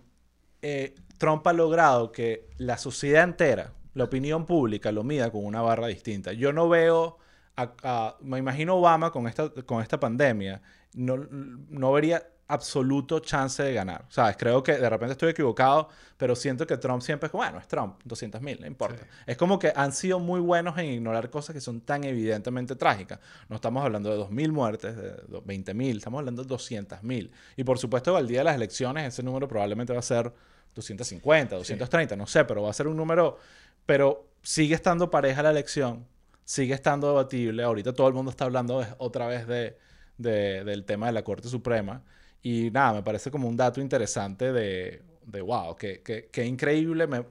eh, 0.62 0.94
Trump 1.18 1.46
ha 1.46 1.52
logrado 1.52 2.12
que 2.12 2.48
la 2.58 2.76
sociedad 2.78 3.24
entera, 3.24 3.72
la 3.94 4.04
opinión 4.04 4.44
pública, 4.46 4.90
lo 4.92 5.04
mida 5.04 5.30
con 5.30 5.44
una 5.44 5.62
barra 5.62 5.86
distinta. 5.86 6.32
Yo 6.32 6.52
no 6.52 6.68
veo, 6.68 7.18
a- 7.56 7.72
a- 7.82 8.16
me 8.20 8.38
imagino 8.38 8.76
Obama 8.76 9.10
con 9.10 9.26
esta, 9.26 9.50
con 9.50 9.82
esta 9.82 9.98
pandemia, 10.00 10.60
no, 10.94 11.16
no 11.16 11.92
vería 11.92 12.22
absoluto 12.50 13.20
chance 13.20 13.62
de 13.62 13.72
ganar. 13.74 14.04
¿Sabes? 14.08 14.36
Creo 14.36 14.62
que 14.62 14.72
de 14.76 14.90
repente 14.90 15.12
estoy 15.12 15.30
equivocado, 15.30 15.88
pero 16.16 16.34
siento 16.36 16.66
que 16.66 16.76
Trump 16.76 17.02
siempre 17.02 17.26
es 17.26 17.30
como, 17.30 17.42
bueno, 17.44 17.58
es 17.58 17.66
Trump, 17.68 18.00
200 18.04 18.40
mil, 18.42 18.60
no 18.60 18.66
importa. 18.66 18.98
Sí. 19.02 19.08
Es 19.26 19.36
como 19.36 19.58
que 19.58 19.72
han 19.74 19.92
sido 19.92 20.18
muy 20.18 20.40
buenos 20.40 20.76
en 20.78 20.86
ignorar 20.86 21.30
cosas 21.30 21.54
que 21.54 21.60
son 21.60 21.80
tan 21.80 22.04
evidentemente 22.04 22.76
trágicas. 22.76 23.18
No 23.48 23.56
estamos 23.56 23.84
hablando 23.84 24.10
de 24.10 24.18
2.000 24.22 24.52
muertes, 24.52 24.96
de 24.96 25.16
20.000, 25.28 25.96
estamos 25.96 26.18
hablando 26.18 26.44
de 26.44 26.48
200.000. 26.54 27.30
Y 27.56 27.64
por 27.64 27.78
supuesto, 27.78 28.16
al 28.16 28.26
día 28.28 28.38
de 28.38 28.44
las 28.44 28.56
elecciones 28.56 29.06
ese 29.08 29.22
número 29.22 29.48
probablemente 29.48 29.92
va 29.92 29.98
a 30.00 30.02
ser 30.02 30.32
250, 30.74 31.56
230, 31.56 32.16
no 32.16 32.26
sé, 32.26 32.44
pero 32.44 32.62
va 32.62 32.70
a 32.70 32.72
ser 32.74 32.86
un 32.86 32.96
número... 32.96 33.38
Pero 33.86 34.28
sigue 34.42 34.74
estando 34.74 35.10
pareja 35.10 35.42
la 35.42 35.50
elección, 35.50 36.06
sigue 36.44 36.74
estando 36.74 37.08
debatible. 37.08 37.62
Ahorita 37.62 37.92
todo 37.92 38.06
el 38.08 38.14
mundo 38.14 38.30
está 38.30 38.44
hablando 38.44 38.80
de- 38.80 38.86
otra 38.98 39.26
vez 39.26 39.46
de, 39.48 39.76
de- 40.18 40.62
del 40.64 40.84
tema 40.84 41.06
de 41.06 41.12
la 41.12 41.22
Corte 41.24 41.48
Suprema. 41.48 42.04
Y 42.42 42.70
nada, 42.70 42.94
me 42.94 43.02
parece 43.02 43.30
como 43.30 43.48
un 43.48 43.56
dato 43.56 43.80
interesante 43.80 44.52
de, 44.52 45.02
de 45.24 45.40
wow, 45.42 45.76
que, 45.76 46.02
que, 46.02 46.28
que 46.30 46.44
increíble. 46.46 47.06
me- 47.06 47.24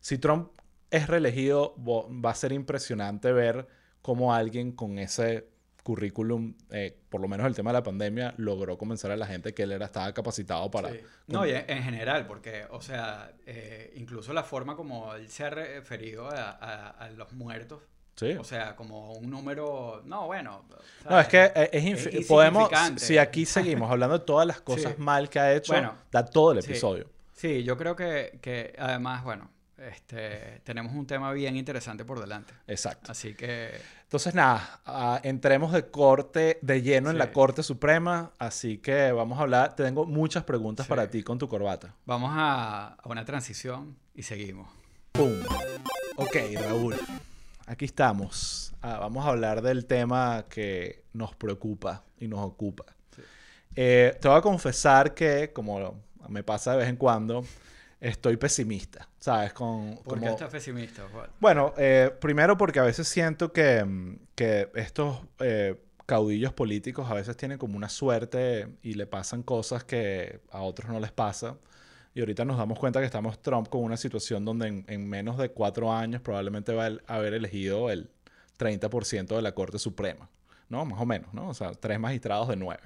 si 0.00 0.18
Trump 0.18 0.50
es 0.90 1.06
reelegido, 1.08 1.74
va 1.78 2.30
a 2.30 2.34
ser 2.34 2.52
impresionante 2.52 3.32
ver 3.32 3.66
cómo 4.02 4.34
alguien 4.34 4.72
con 4.72 4.98
ese 4.98 5.48
currículum, 5.82 6.54
eh, 6.70 6.96
por 7.10 7.20
lo 7.20 7.28
menos 7.28 7.46
el 7.46 7.54
tema 7.54 7.70
de 7.70 7.74
la 7.78 7.82
pandemia, 7.82 8.34
logró 8.38 8.78
convencer 8.78 9.10
a 9.10 9.16
la 9.16 9.26
gente 9.26 9.52
que 9.52 9.64
él 9.64 9.72
era, 9.72 9.86
estaba 9.86 10.12
capacitado 10.14 10.70
para... 10.70 10.90
Sí. 10.90 11.00
No, 11.26 11.46
y 11.46 11.50
en 11.50 11.64
en 11.68 11.82
general, 11.82 12.26
porque, 12.26 12.64
o 12.70 12.80
sea, 12.80 13.34
eh, 13.46 13.92
incluso 13.96 14.32
la 14.32 14.44
forma 14.44 14.76
como 14.76 15.14
él 15.14 15.28
se 15.28 15.44
ha 15.44 15.50
referido 15.50 16.28
a, 16.30 16.50
a- 16.50 16.90
a 16.90 17.10
los 17.10 17.32
muertos, 17.32 17.82
Sí. 18.16 18.32
o 18.32 18.44
sea, 18.44 18.76
como 18.76 19.12
un 19.14 19.28
número, 19.28 20.02
no, 20.04 20.26
bueno. 20.26 20.64
No, 21.08 21.18
es 21.18 21.26
que 21.28 21.50
eh, 21.54 21.70
es, 21.72 22.06
Es 22.06 22.26
podemos, 22.26 22.70
si 22.96 23.18
aquí 23.18 23.44
seguimos 23.44 23.90
hablando 23.90 24.18
de 24.18 24.24
todas 24.24 24.46
las 24.46 24.60
cosas 24.62 24.94
Sí. 24.96 25.02
mal 25.02 25.28
que 25.28 25.38
ha 25.40 25.52
hecho, 25.54 25.72
Bueno, 25.72 25.94
da 26.12 26.24
todo 26.24 26.52
el 26.52 26.58
episodio. 26.58 27.08
Sí, 27.32 27.64
yo 27.64 27.76
creo 27.76 27.96
que, 27.96 28.38
que 28.40 28.74
además, 28.78 29.24
bueno, 29.24 29.50
este, 29.76 30.60
tenemos 30.64 30.92
un 30.94 31.06
tema 31.06 31.32
bien 31.32 31.56
interesante 31.56 32.04
por 32.04 32.20
delante. 32.20 32.54
Exacto. 32.68 33.10
Así 33.10 33.34
que, 33.34 33.72
Entonces, 34.04 34.32
nada, 34.34 34.80
ah, 34.86 35.20
entremos 35.24 35.72
de 35.72 35.90
corte, 35.90 36.58
de 36.62 36.80
lleno 36.82 37.10
en 37.10 37.18
la 37.18 37.32
Corte 37.32 37.62
Suprema, 37.64 38.30
así 38.38 38.78
que 38.78 39.10
vamos 39.10 39.38
a 39.38 39.42
hablar, 39.42 39.74
tengo 39.74 40.06
muchas 40.06 40.44
preguntas 40.44 40.86
para 40.86 41.10
ti 41.10 41.22
con 41.24 41.38
tu 41.38 41.48
corbata. 41.48 41.94
vamos 42.06 42.30
a, 42.32 42.94
a 42.94 43.08
una 43.08 43.24
transición 43.24 43.96
y 44.14 44.22
seguimos. 44.22 44.68
¡Pum! 45.12 45.32
Ok, 46.16 46.36
Raúl, 46.62 46.94
aquí 47.66 47.84
estamos. 47.84 48.74
Ah, 48.82 48.98
vamos 48.98 49.24
a 49.24 49.28
hablar 49.28 49.62
del 49.62 49.86
tema 49.86 50.46
que 50.48 51.04
nos 51.12 51.34
preocupa 51.34 52.04
y 52.18 52.28
nos 52.28 52.40
ocupa. 52.40 52.84
Sí. 53.14 53.22
Eh, 53.76 54.16
te 54.20 54.28
voy 54.28 54.38
a 54.38 54.42
confesar 54.42 55.14
que, 55.14 55.52
como 55.52 56.02
me 56.28 56.42
pasa 56.42 56.72
de 56.72 56.78
vez 56.78 56.88
en 56.88 56.96
cuando, 56.96 57.44
estoy 58.00 58.36
pesimista, 58.36 59.08
¿sabes? 59.18 59.52
Con, 59.52 59.98
¿Por 60.04 60.20
qué 60.20 60.26
estás 60.26 60.50
pesimista, 60.50 61.02
Juan? 61.10 61.30
Bueno, 61.40 61.72
eh, 61.76 62.10
primero 62.20 62.56
porque 62.56 62.78
a 62.78 62.82
veces 62.82 63.08
siento 63.08 63.52
que, 63.52 63.82
mm, 63.82 64.18
que 64.34 64.70
estos 64.74 65.20
eh, 65.38 65.80
caudillos 66.06 66.52
políticos 66.52 67.10
a 67.10 67.14
veces 67.14 67.36
tienen 67.36 67.56
como 67.56 67.76
una 67.76 67.88
suerte 67.88 68.68
y 68.82 68.94
le 68.94 69.06
pasan 69.06 69.42
cosas 69.42 69.84
que 69.84 70.40
a 70.50 70.60
otros 70.60 70.90
no 70.90 71.00
les 71.00 71.12
pasa. 71.12 71.56
Y 72.14 72.20
ahorita 72.20 72.44
nos 72.44 72.56
damos 72.58 72.78
cuenta 72.78 73.00
que 73.00 73.06
estamos 73.06 73.42
Trump 73.42 73.68
con 73.68 73.82
una 73.82 73.96
situación 73.96 74.44
donde 74.44 74.68
en, 74.68 74.84
en 74.88 75.08
menos 75.08 75.36
de 75.36 75.48
cuatro 75.50 75.92
años 75.92 76.20
probablemente 76.22 76.72
va 76.72 76.86
a 76.86 77.14
haber 77.16 77.34
elegido 77.34 77.90
el 77.90 78.08
30% 78.58 79.34
de 79.34 79.42
la 79.42 79.52
Corte 79.52 79.78
Suprema, 79.80 80.30
¿no? 80.68 80.84
Más 80.84 81.00
o 81.00 81.06
menos, 81.06 81.34
¿no? 81.34 81.48
O 81.48 81.54
sea, 81.54 81.72
tres 81.72 81.98
magistrados 81.98 82.48
de 82.48 82.56
nueve. 82.56 82.82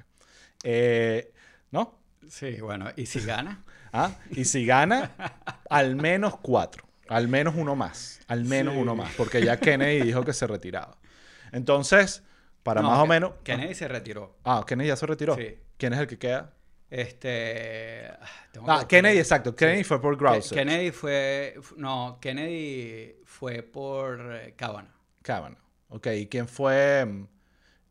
Eh, 0.64 1.32
¿No? 1.70 1.98
Sí, 2.26 2.60
bueno, 2.60 2.86
¿y 2.96 3.04
si 3.06 3.20
gana? 3.20 3.62
¿Ah? 3.92 4.12
Y 4.30 4.44
si 4.46 4.64
gana, 4.64 5.12
al 5.68 5.94
menos 5.96 6.36
cuatro. 6.38 6.84
Al 7.08 7.28
menos 7.28 7.54
uno 7.56 7.74
más. 7.76 8.20
Al 8.28 8.44
menos 8.44 8.74
Sí. 8.74 8.80
uno 8.80 8.94
más. 8.94 9.14
Porque 9.14 9.42
ya 9.44 9.58
Kennedy 9.58 10.02
dijo 10.02 10.24
que 10.24 10.32
se 10.34 10.46
retiraba. 10.46 10.96
Entonces, 11.52 12.22
para 12.62 12.82
No, 12.82 12.90
más 12.90 12.98
o 12.98 13.06
menos. 13.06 13.32
Kennedy 13.44 13.74
se 13.74 13.88
retiró. 13.88 14.36
Ah, 14.44 14.62
Kennedy 14.66 14.88
ya 14.88 14.96
se 14.96 15.06
retiró. 15.06 15.34
Sí. 15.36 15.58
¿Quién 15.78 15.92
es 15.94 16.00
el 16.00 16.06
que 16.06 16.18
queda? 16.18 16.52
Este. 16.90 18.06
ah, 18.08 18.18
que 18.52 18.60
Ah, 18.66 18.84
Kennedy, 18.88 19.18
exacto. 19.18 19.54
Kennedy 19.54 19.78
Sí. 19.78 19.84
fue 19.84 20.00
por 20.00 20.16
Grouser. 20.16 20.56
Kennedy 20.58 20.90
fue. 20.90 21.54
No, 21.76 22.18
Kennedy 22.20 23.16
fue 23.24 23.62
por 23.62 24.34
eh, 24.34 24.54
Kavanaugh. 24.56 24.92
Kavanaugh. 25.22 25.58
Ok, 25.90 26.06
¿y 26.16 26.26
quién 26.26 26.48
fue 26.48 27.04
mm, 27.04 27.26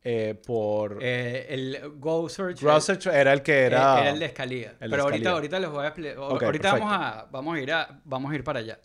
eh, 0.03 0.41
por. 0.45 0.99
Eh, 1.01 1.45
el 1.49 1.91
Go 1.99 2.27
Search. 2.27 2.61
Gorsuch 2.61 3.07
era 3.07 3.33
el 3.33 3.41
que 3.43 3.53
eh, 3.63 3.65
era. 3.67 4.01
era 4.01 4.09
el 4.11 4.19
de 4.19 4.25
Escalía. 4.25 4.71
el 4.79 4.89
de 4.89 4.89
Pero 4.89 5.03
ahorita, 5.03 5.29
ahorita 5.31 5.59
les 5.59 5.69
voy 5.69 5.83
a 5.83 5.87
explicar. 5.89 6.17
Ahorita 6.17 6.71
vamos 6.73 6.93
a, 6.93 7.27
vamos, 7.31 7.55
a 7.55 7.61
ir 7.61 7.71
a, 7.71 8.01
vamos 8.03 8.31
a 8.31 8.35
ir 8.35 8.43
para 8.43 8.59
allá. 8.59 8.79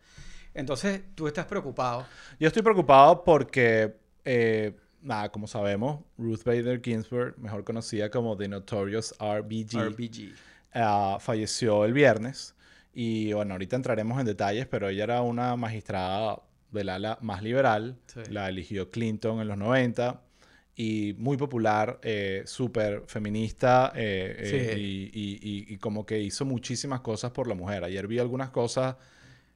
Entonces, 0.55 1.01
tú 1.14 1.27
estás 1.27 1.46
preocupado. 1.46 2.07
Yo 2.38 2.48
estoy 2.48 2.62
preocupado 2.62 3.25
porque, 3.25 3.94
eh, 4.25 4.77
nada, 5.03 5.31
como 5.31 5.47
sabemos, 5.47 6.01
Ruth 6.19 6.45
Bader 6.45 6.81
Ginsburg, 6.83 7.38
mejor 7.38 7.65
conocida 7.65 8.11
como 8.11 8.37
The 8.37 8.49
Notorious 8.49 9.15
RBG, 9.21 9.79
RBG. 9.91 10.33
ah, 10.75 11.19
falleció 11.21 11.85
el 11.85 11.93
viernes. 11.93 12.55
Y 12.95 13.33
bueno, 13.33 13.55
ahorita 13.55 13.77
entraremos 13.77 14.21
en 14.21 14.27
detalles, 14.27 14.67
pero 14.67 14.88
ella 14.88 15.05
era 15.05 15.23
una 15.23 15.57
magistrada 15.57 16.41
del 16.71 16.88
ala 16.91 17.19
más 17.23 17.43
liberal. 17.43 17.97
Sí. 18.07 18.21
La 18.31 18.49
eligió 18.49 18.91
Clinton 18.91 19.41
en 19.41 19.49
los 19.49 19.57
90. 19.59 20.23
Y 20.75 21.15
muy 21.19 21.37
popular, 21.37 22.01
eh, 22.03 22.43
súper 22.47 23.03
feminista 23.07 23.93
eh, 23.95 24.37
eh, 24.38 24.71
Sí. 24.75 24.81
y, 24.81 25.11
y- 25.12 25.35
y- 25.71 25.75
y 25.75 25.77
como 25.79 26.07
que 26.07 26.19
hizo 26.21 26.47
muchísimas 26.47 27.01
cosas 27.03 27.31
por 27.33 27.47
la 27.47 27.55
mujer. 27.55 27.85
Ayer 27.85 28.07
vi 28.07 28.19
algunas 28.19 28.49
cosas 28.51 28.97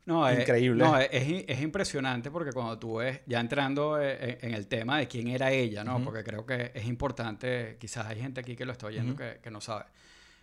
No, 0.06 0.28
eh, 0.28 0.40
Increíble. 0.42 0.84
no, 0.84 0.96
es, 0.98 1.08
es- 1.10 1.44
es 1.48 1.60
impresionante 1.60 2.30
porque 2.30 2.52
cuando 2.52 2.78
tú 2.78 2.96
ves, 2.96 3.20
ya 3.26 3.40
entrando 3.40 4.00
eh, 4.00 4.38
en, 4.40 4.50
en 4.50 4.54
el 4.54 4.66
tema 4.68 4.98
de 4.98 5.08
quién 5.08 5.28
era 5.28 5.50
ella, 5.50 5.82
¿no? 5.84 6.02
Porque 6.04 6.22
creo 6.22 6.46
que 6.46 6.70
es 6.74 6.86
importante, 6.86 7.76
quizás 7.80 8.06
hay 8.06 8.20
gente 8.20 8.40
aquí 8.40 8.54
que 8.56 8.64
lo 8.64 8.72
está 8.72 8.86
oyendo 8.86 9.16
que, 9.16 9.40
que 9.42 9.50
no 9.50 9.60
sabe. 9.60 9.84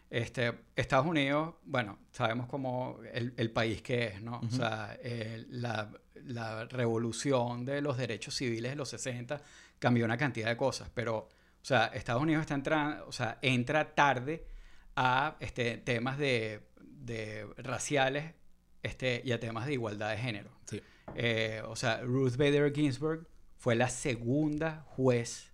Este, 0.09 0.53
Estados 0.75 1.05
Unidos, 1.07 1.55
bueno, 1.63 1.97
sabemos 2.11 2.47
como 2.47 2.99
el, 3.13 3.33
el 3.37 3.51
país 3.51 3.81
que 3.81 4.07
es, 4.07 4.21
¿no? 4.21 4.41
O 4.45 4.49
sea, 4.51 4.97
eh, 5.01 5.45
la, 5.49 5.89
la 6.25 6.65
revolución 6.65 7.65
de 7.65 7.81
los 7.81 7.97
derechos 7.97 8.35
civiles 8.35 8.71
de 8.71 8.75
los 8.75 8.89
60 8.89 9.41
cambió 9.79 10.05
una 10.05 10.17
cantidad 10.17 10.49
de 10.49 10.57
cosas, 10.57 10.91
pero, 10.93 11.17
o 11.17 11.29
sea, 11.65 11.85
Estados 11.87 12.21
Unidos 12.21 12.41
está 12.41 12.53
entrando, 12.53 13.07
o 13.07 13.11
sea, 13.11 13.39
entra 13.41 13.95
tarde 13.95 14.45
a 14.95 15.35
este, 15.39 15.77
temas 15.77 16.17
de, 16.19 16.59
de 16.81 17.47
raciales 17.57 18.33
este, 18.83 19.21
y 19.25 19.31
a 19.31 19.39
temas 19.39 19.65
de 19.65 19.73
igualdad 19.73 20.11
de 20.11 20.17
género. 20.17 20.51
Sí. 20.65 20.81
Eh, 21.15 21.61
o 21.65 21.75
sea, 21.75 22.01
Ruth 22.01 22.35
Bader 22.35 22.73
Ginsburg 22.73 23.27
fue 23.57 23.75
la 23.75 23.89
segunda 23.89 24.85
juez 24.87 25.51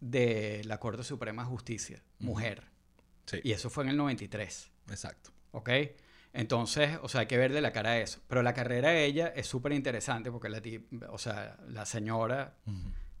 de 0.00 0.62
la 0.64 0.78
Corte 0.78 1.04
Suprema 1.04 1.42
de 1.42 1.48
Justicia, 1.48 2.02
mujer. 2.18 2.64
Sí, 3.26 3.40
Y 3.42 3.52
eso 3.52 3.70
fue 3.70 3.84
en 3.84 3.90
el 3.90 3.96
93, 3.96 4.70
exacto. 4.90 5.30
¿ok? 5.50 5.70
Entonces, 6.32 6.98
o 7.02 7.08
sea, 7.08 7.22
hay 7.22 7.26
que 7.26 7.38
verle 7.38 7.60
la 7.60 7.72
cara 7.72 7.98
eso. 7.98 8.20
Pero 8.28 8.42
la 8.42 8.52
carrera 8.52 8.90
de 8.90 9.04
ella 9.04 9.32
es 9.34 9.46
súper 9.46 9.72
interesante 9.72 10.30
porque 10.30 10.48
la, 10.48 10.60
o 11.08 11.18
sea, 11.18 11.56
la 11.68 11.86
señora, 11.86 12.56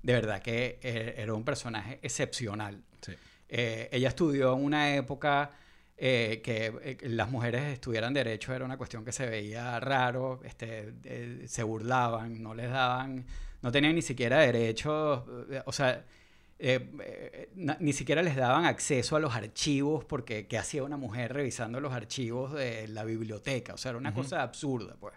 de 0.02 0.12
verdad 0.12 0.42
que 0.42 0.78
eh, 0.82 1.14
era 1.16 1.32
un 1.34 1.44
personaje 1.44 1.98
excepcional. 2.02 2.84
Sí. 3.00 3.12
Eh, 3.48 3.88
ella 3.90 4.08
estudió 4.08 4.54
en 4.54 4.62
una 4.62 4.94
época 4.94 5.50
eh, 5.98 6.40
que 6.44 6.66
eh, 6.82 6.98
las 7.08 7.30
mujeres 7.30 7.62
estudiaran 7.72 8.12
derecho 8.12 8.52
era 8.54 8.64
una 8.64 8.76
cuestión 8.76 9.04
que 9.04 9.12
se 9.12 9.26
veía 9.26 9.78
raro, 9.80 10.40
este, 10.44 10.92
eh, 11.04 11.44
se 11.46 11.62
burlaban, 11.62 12.42
no 12.42 12.54
les 12.54 12.70
daban, 12.70 13.24
no 13.62 13.72
tenían 13.72 13.94
ni 13.94 14.02
siquiera 14.02 14.38
derechos, 14.38 15.22
eh, 15.50 15.62
o 15.64 15.72
sea, 15.72 16.04
eh, 16.58 16.90
eh, 17.00 17.50
na- 17.56 17.76
ni 17.80 17.92
siquiera 17.92 18.22
les 18.22 18.36
daban 18.36 18.64
acceso 18.64 19.16
a 19.16 19.20
los 19.20 19.34
archivos 19.34 20.04
porque 20.04 20.46
¿qué 20.46 20.58
hacía 20.58 20.82
una 20.84 20.96
mujer 20.96 21.32
revisando 21.32 21.80
los 21.80 21.92
archivos 21.92 22.52
de 22.52 22.88
la 22.88 23.04
biblioteca? 23.04 23.74
O 23.74 23.78
sea, 23.78 23.90
era 23.90 23.98
una 23.98 24.12
cosa 24.14 24.42
absurda, 24.42 24.96
pues. 25.00 25.14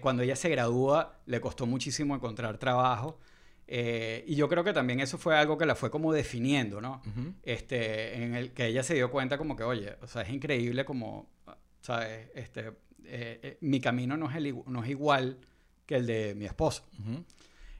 Cuando 0.00 0.24
ella 0.24 0.34
se 0.34 0.48
gradúa, 0.48 1.18
le 1.26 1.40
costó 1.40 1.64
muchísimo 1.64 2.12
encontrar 2.16 2.58
trabajo. 2.58 3.20
Eh, 3.70 4.24
y 4.26 4.34
yo 4.34 4.48
creo 4.48 4.64
que 4.64 4.72
también 4.72 5.00
eso 5.00 5.18
fue 5.18 5.36
algo 5.36 5.58
que 5.58 5.66
la 5.66 5.74
fue 5.74 5.90
como 5.90 6.12
definiendo, 6.12 6.80
¿no? 6.80 7.02
Ujú. 7.06 7.34
este, 7.42 8.22
en 8.22 8.34
el 8.34 8.52
que 8.52 8.66
ella 8.66 8.82
se 8.82 8.94
dio 8.94 9.10
cuenta 9.10 9.36
como 9.36 9.56
que, 9.56 9.62
oye, 9.62 9.94
o 10.00 10.06
sea, 10.06 10.22
es 10.22 10.30
increíble 10.30 10.86
como, 10.86 11.28
¿sabes? 11.82 12.30
Este, 12.34 12.68
eh, 13.04 13.40
eh, 13.42 13.58
mi 13.60 13.78
camino 13.78 14.16
no 14.16 14.30
es, 14.30 14.36
el 14.36 14.54
no 14.66 14.82
es 14.82 14.90
igual 14.90 15.38
que 15.84 15.96
el 15.96 16.06
de 16.06 16.34
mi 16.34 16.46
esposo. 16.46 16.88
Ujú. 16.98 17.24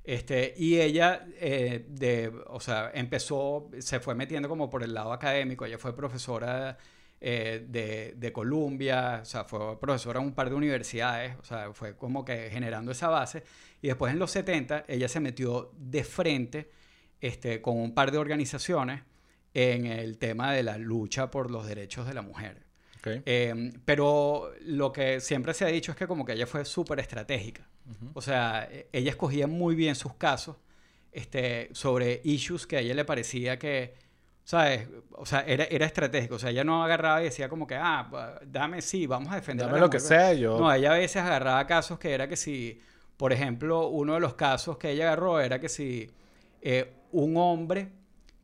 Este, 0.05 0.55
y 0.59 0.79
ella, 0.79 1.27
eh, 1.40 1.87
de, 1.88 2.33
o 2.48 2.61
sea, 2.61 2.90
empezó, 2.94 3.70
se 3.79 4.01
fue 4.01 4.14
metiendo 4.14 4.48
como 4.48 4.68
por 4.68 4.83
el 4.83 4.92
lado 4.92 5.12
académico. 5.12 5.64
Ella 5.64 5.79
fue 5.79 5.96
profesora 5.96 6.79
eh, 7.20 7.64
de, 7.68 8.14
de 8.16 8.33
Columbia, 8.33 9.20
o 9.22 9.24
sea, 9.24 9.44
fue 9.44 9.78
profesora 9.81 10.20
en 10.20 10.26
un 10.26 10.33
par 10.35 10.48
de 10.50 10.54
universidades, 10.54 11.37
o 11.40 11.44
sea, 11.44 11.72
fue 11.72 11.96
como 11.96 12.24
que 12.24 12.48
generando 12.50 12.92
esa 12.92 13.09
base. 13.09 13.42
Y 13.83 13.88
después 13.88 14.12
en 14.12 14.18
los 14.18 14.31
70, 14.31 14.85
ella 14.88 15.09
se 15.09 15.20
metió 15.20 15.72
de 15.76 16.04
frente 16.04 16.70
este, 17.20 17.61
con 17.61 17.76
un 17.76 17.94
par 17.94 18.12
de 18.12 18.18
organizaciones 18.18 19.02
en 19.54 19.87
el 19.87 20.18
tema 20.18 20.52
de 20.52 20.62
la 20.62 20.78
lucha 20.78 21.31
por 21.31 21.50
los 21.50 21.66
derechos 21.66 22.07
de 22.07 22.14
la 22.14 22.22
mujer. 22.22 22.66
Eh, 23.26 23.72
pero 23.85 24.52
lo 24.62 24.92
que 24.92 25.20
siempre 25.20 25.54
se 25.54 25.64
ha 25.64 25.68
dicho 25.68 25.92
es 25.92 25.96
que 25.96 26.07
como 26.07 26.24
que 26.24 26.33
ella 26.33 26.46
fue 26.46 26.64
súper 26.64 27.00
estratégica. 27.00 27.66
O 28.12 28.20
sea, 28.20 28.68
e- 28.70 28.88
ella 28.92 29.11
escogía 29.11 29.46
muy 29.46 29.74
bien 29.74 29.94
sus 29.94 30.14
casos 30.14 30.57
este, 31.11 31.70
sobre 31.72 32.20
issues 32.24 32.66
que 32.66 32.76
a 32.76 32.81
ella 32.81 32.94
le 32.94 33.04
parecía 33.04 33.59
que, 33.59 33.94
¿sabes? 34.52 34.88
O 35.12 35.26
sea, 35.26 35.40
era, 35.46 35.64
era 35.64 35.87
estratégico. 35.87 36.37
O 36.37 36.38
sea, 36.38 36.50
ella 36.50 36.64
no 36.64 36.82
agarraba 36.84 37.20
y 37.20 37.24
decía 37.24 37.48
como 37.48 37.66
que, 37.66 37.74
ah, 37.76 38.08
ba- 38.11 38.40
dame, 38.46 38.82
sí, 38.82 39.06
vamos 39.06 39.32
a 39.32 39.37
defender 39.37 39.68
a 39.68 39.72
Dame 39.72 39.74
la 39.74 39.80
lo 39.80 39.90
que 39.90 39.98
mujer". 39.98 40.00
sea, 40.00 40.32
yo. 40.34 40.58
No, 40.58 40.72
ella 40.72 40.92
a 40.92 40.98
veces 40.98 41.22
agarraba 41.22 41.66
casos 41.66 41.98
que 41.98 42.12
era 42.14 42.28
que 42.28 42.37
si, 42.37 42.80
por 43.16 43.32
ejemplo, 43.32 43.88
uno 43.88 44.14
de 44.14 44.20
los 44.20 44.34
casos 44.34 44.78
que 44.78 44.90
ella 44.90 45.04
agarró 45.08 45.40
era 45.40 45.61
que 45.61 45.68
si 45.68 46.11
eh, 46.62 46.94
un 47.12 47.37
hombre 47.37 47.92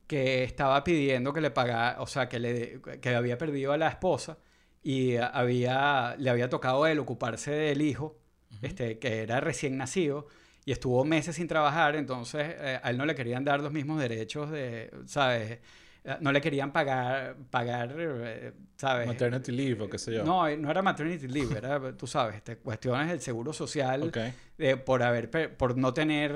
que 0.06 0.44
estaba 0.44 0.84
pidiendo 0.84 1.32
que 1.32 1.40
le 1.40 1.50
pagara, 1.50 2.00
o 2.02 2.06
sea, 2.06 2.28
que, 2.28 2.38
le, 2.40 2.80
que 3.00 3.14
había 3.14 3.38
perdido 3.38 3.72
a 3.72 3.78
la 3.78 3.88
esposa 3.88 4.38
y 4.82 5.16
había, 5.16 6.14
le 6.18 6.30
había 6.30 6.48
tocado 6.50 6.84
a 6.84 6.92
él 6.92 6.98
ocuparse 6.98 7.50
del 7.52 7.80
hijo, 7.82 8.18
este, 8.62 8.98
que 8.98 9.22
era 9.22 9.40
recién 9.40 9.76
nacido, 9.78 10.26
y 10.66 10.72
estuvo 10.72 11.04
meses 11.04 11.36
sin 11.36 11.48
trabajar, 11.48 11.96
entonces 11.96 12.42
eh, 12.58 12.80
a 12.82 12.90
él 12.90 12.98
no 12.98 13.06
le 13.06 13.14
querían 13.14 13.44
dar 13.44 13.60
los 13.60 13.72
mismos 13.72 14.00
derechos 14.00 14.50
de, 14.50 14.90
¿sabes? 15.06 15.58
Eh, 16.04 16.16
No 16.20 16.30
le 16.32 16.40
querían 16.40 16.70
pagar, 16.72 17.34
pagar 17.50 17.94
eh, 17.98 18.52
¿sabes? 18.76 19.06
Maternity 19.06 19.52
leave 19.52 19.82
o 19.84 19.88
qué 19.88 19.98
sé 19.98 20.12
yo. 20.14 20.22
No, 20.24 20.46
eh, 20.46 20.56
no 20.56 20.70
era 20.70 20.82
maternity 20.82 21.26
leave, 21.28 21.56
era, 21.56 21.92
tú 21.96 22.06
sabes, 22.06 22.36
este, 22.36 22.56
cuestiones 22.58 23.08
del 23.08 23.20
seguro 23.20 23.52
social 23.54 24.02
Ok. 24.04 24.18
eh, 24.58 24.76
por, 24.76 25.02
haber, 25.02 25.56
por 25.56 25.76
no 25.78 25.94
tener 25.94 26.32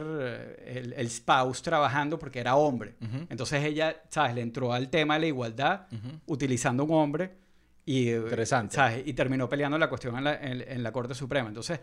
el, 0.65 0.95
el 0.97 1.11
spouse 1.11 1.61
trabajando 1.63 2.19
porque 2.19 2.41
era 2.41 2.57
hombre. 2.57 2.95
Ujú. 3.01 3.27
Entonces 3.29 3.63
ella, 3.65 4.03
¿sabes? 4.09 4.35
Le 4.35 4.41
entró 4.41 4.73
al 4.73 4.89
tema 4.89 5.15
de 5.15 5.21
la 5.21 5.27
igualdad 5.27 5.87
Ujú. 5.93 6.19
utilizando 6.27 6.85
un 6.85 6.93
hombre 6.95 7.33
y, 7.85 8.11
Interesante. 8.15 8.75
¿sabes? 8.77 9.03
Y 9.07 9.13
terminó 9.13 9.49
peleando 9.49 9.77
la 9.79 9.89
cuestión 9.89 10.17
en 10.19 10.25
la, 10.25 10.35
en- 10.37 10.65
en 10.67 10.83
la 10.83 10.93
Corte 10.93 11.15
Suprema. 11.15 11.49
Entonces, 11.49 11.79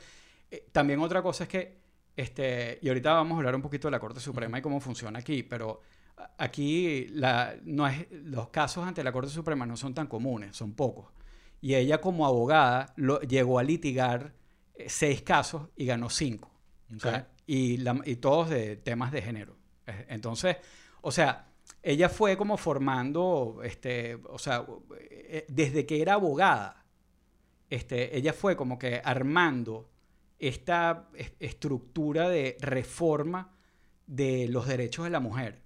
eh, 0.50 0.66
también 0.72 1.00
otra 1.02 1.22
cosa 1.22 1.44
es 1.44 1.50
que, 1.50 1.78
este, 2.16 2.80
y 2.82 2.88
ahorita 2.88 3.14
vamos 3.14 3.36
a 3.36 3.38
hablar 3.38 3.56
un 3.56 3.62
poquito 3.62 3.88
de 3.88 3.92
la 3.92 4.00
Corte 4.00 4.20
Suprema 4.20 4.58
y 4.58 4.62
cómo 4.62 4.80
funciona 4.80 5.20
aquí, 5.20 5.44
pero 5.44 5.82
aquí 6.38 7.08
la, 7.10 7.56
no 7.64 7.88
es, 7.88 8.08
los 8.12 8.50
casos 8.50 8.86
ante 8.86 9.04
la 9.04 9.12
Corte 9.12 9.30
Suprema 9.32 9.66
no 9.66 9.78
son 9.78 9.94
tan 9.94 10.08
comunes, 10.08 10.56
son 10.56 10.74
pocos. 10.74 11.12
Y 11.62 11.76
ella 11.76 12.00
como 12.02 12.26
abogada 12.26 12.94
lo, 12.96 13.20
llegó 13.22 13.60
a 13.60 13.64
litigar 13.64 14.34
eh, 14.76 14.90
seis 14.90 15.22
casos 15.22 15.70
y 15.76 15.86
ganó 15.86 16.10
cinco. 16.10 16.52
O 16.96 17.00
sea, 17.00 17.28
Ok. 17.32 17.42
y, 17.48 17.78
la- 17.78 18.02
y 18.06 18.18
todos 18.18 18.50
de 18.50 18.76
temas 18.78 19.12
de 19.12 19.22
género. 19.22 19.56
Entonces, 20.08 20.58
o 21.02 21.12
sea, 21.12 21.48
ella 21.84 22.10
fue 22.10 22.38
como 22.38 22.58
formando, 22.58 23.62
este, 23.64 24.16
o 24.30 24.38
sea, 24.40 24.66
eh, 25.00 25.46
desde 25.50 25.86
que 25.86 26.02
era 26.02 26.14
abogada, 26.16 26.86
este, 27.70 28.16
ella 28.18 28.34
fue 28.34 28.56
como 28.56 28.78
que 28.80 29.02
armando 29.04 29.90
esta 30.40 31.10
es- 31.16 31.34
estructura 31.40 32.30
de 32.30 32.58
reforma 32.60 33.55
de 34.08 34.48
los 34.48 34.68
derechos 34.68 35.06
de 35.06 35.12
la 35.12 35.20
mujer. 35.20 35.62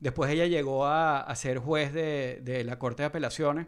Después 0.00 0.30
ella 0.30 0.46
llegó 0.46 0.86
a, 0.86 1.20
a 1.20 1.36
ser 1.36 1.58
juez 1.58 1.92
de, 1.92 2.40
de 2.42 2.64
la 2.64 2.78
Corte 2.78 3.02
de 3.02 3.06
Apelaciones 3.06 3.66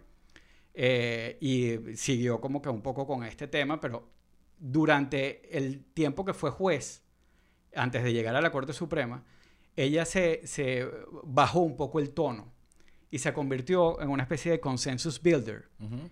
eh, 0.74 1.38
y 1.40 1.96
siguió 1.96 2.40
como 2.40 2.60
que 2.60 2.68
un 2.68 2.82
poco 2.82 3.06
con 3.06 3.24
este 3.24 3.48
tema, 3.48 3.80
pero 3.80 4.10
durante 4.58 5.56
el 5.56 5.84
tiempo 5.84 6.24
que 6.24 6.34
fue 6.34 6.50
juez, 6.50 7.02
antes 7.74 8.02
de 8.02 8.12
llegar 8.12 8.36
a 8.36 8.40
la 8.40 8.50
Corte 8.50 8.72
Suprema, 8.72 9.24
ella 9.76 10.04
se, 10.04 10.46
se 10.46 10.88
bajó 11.24 11.60
un 11.60 11.76
poco 11.76 11.98
el 11.98 12.10
tono 12.10 12.52
y 13.10 13.18
se 13.18 13.32
convirtió 13.32 14.00
en 14.00 14.10
una 14.10 14.24
especie 14.24 14.50
de 14.50 14.60
consensus 14.60 15.22
builder 15.22 15.68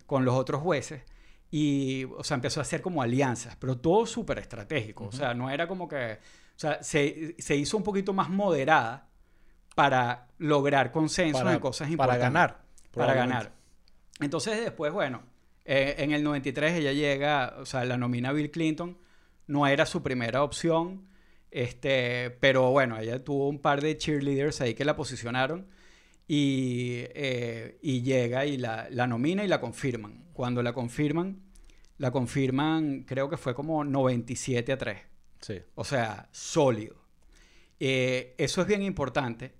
con 0.06 0.24
los 0.24 0.34
otros 0.34 0.62
jueces 0.62 1.02
y, 1.50 2.04
o 2.04 2.24
sea, 2.24 2.36
empezó 2.36 2.60
a 2.60 2.62
hacer 2.62 2.82
como 2.82 3.02
alianzas, 3.02 3.56
pero 3.56 3.78
todo 3.78 4.06
súper 4.06 4.38
estratégico. 4.38 5.04
O 5.04 5.12
sea, 5.12 5.34
no 5.34 5.50
era 5.50 5.68
como 5.68 5.88
que, 5.88 6.18
o 6.56 6.58
sea, 6.58 6.82
se, 6.82 7.34
se 7.38 7.56
hizo 7.56 7.76
un 7.76 7.82
poquito 7.82 8.12
más 8.12 8.30
moderada 8.30 9.08
para 9.74 10.28
lograr 10.38 10.92
consenso 10.92 11.38
Para, 11.40 11.54
en 11.54 11.60
cosas 11.60 11.88
para 11.88 11.92
importantes. 11.92 12.22
ganar. 12.22 12.60
Para 12.92 13.14
ganar. 13.14 13.52
Entonces 14.20 14.60
después, 14.60 14.92
bueno, 14.92 15.22
eh, 15.64 15.96
en 15.98 16.12
el 16.12 16.22
93 16.22 16.74
ella 16.74 16.92
llega, 16.92 17.56
o 17.58 17.66
sea, 17.66 17.84
la 17.84 17.96
nomina 17.96 18.32
Bill 18.32 18.50
Clinton, 18.50 18.96
no 19.46 19.66
era 19.66 19.84
su 19.84 20.02
primera 20.02 20.42
opción, 20.42 21.08
este, 21.50 22.30
pero 22.40 22.70
bueno, 22.70 22.98
ella 22.98 23.22
tuvo 23.22 23.48
un 23.48 23.58
par 23.58 23.80
de 23.80 23.96
cheerleaders 23.96 24.60
ahí 24.60 24.74
que 24.74 24.84
la 24.84 24.96
posicionaron 24.96 25.66
y, 26.28 26.98
eh, 27.14 27.78
y 27.82 28.02
llega 28.02 28.46
y 28.46 28.56
la, 28.56 28.88
la 28.90 29.06
nomina 29.06 29.44
y 29.44 29.48
la 29.48 29.60
confirman. 29.60 30.24
Cuando 30.32 30.62
la 30.62 30.72
confirman, 30.72 31.42
la 31.98 32.10
confirman, 32.10 33.02
creo 33.02 33.28
que 33.28 33.36
fue 33.36 33.54
como 33.54 33.84
97 33.84 34.72
a 34.72 34.78
3. 34.78 34.98
Sí. 35.44 35.60
O 35.74 35.84
sea, 35.84 36.26
sólido. 36.32 36.96
Eh, 37.78 38.34
eso 38.38 38.62
es 38.62 38.66
bien 38.66 38.82
importante 38.82 39.52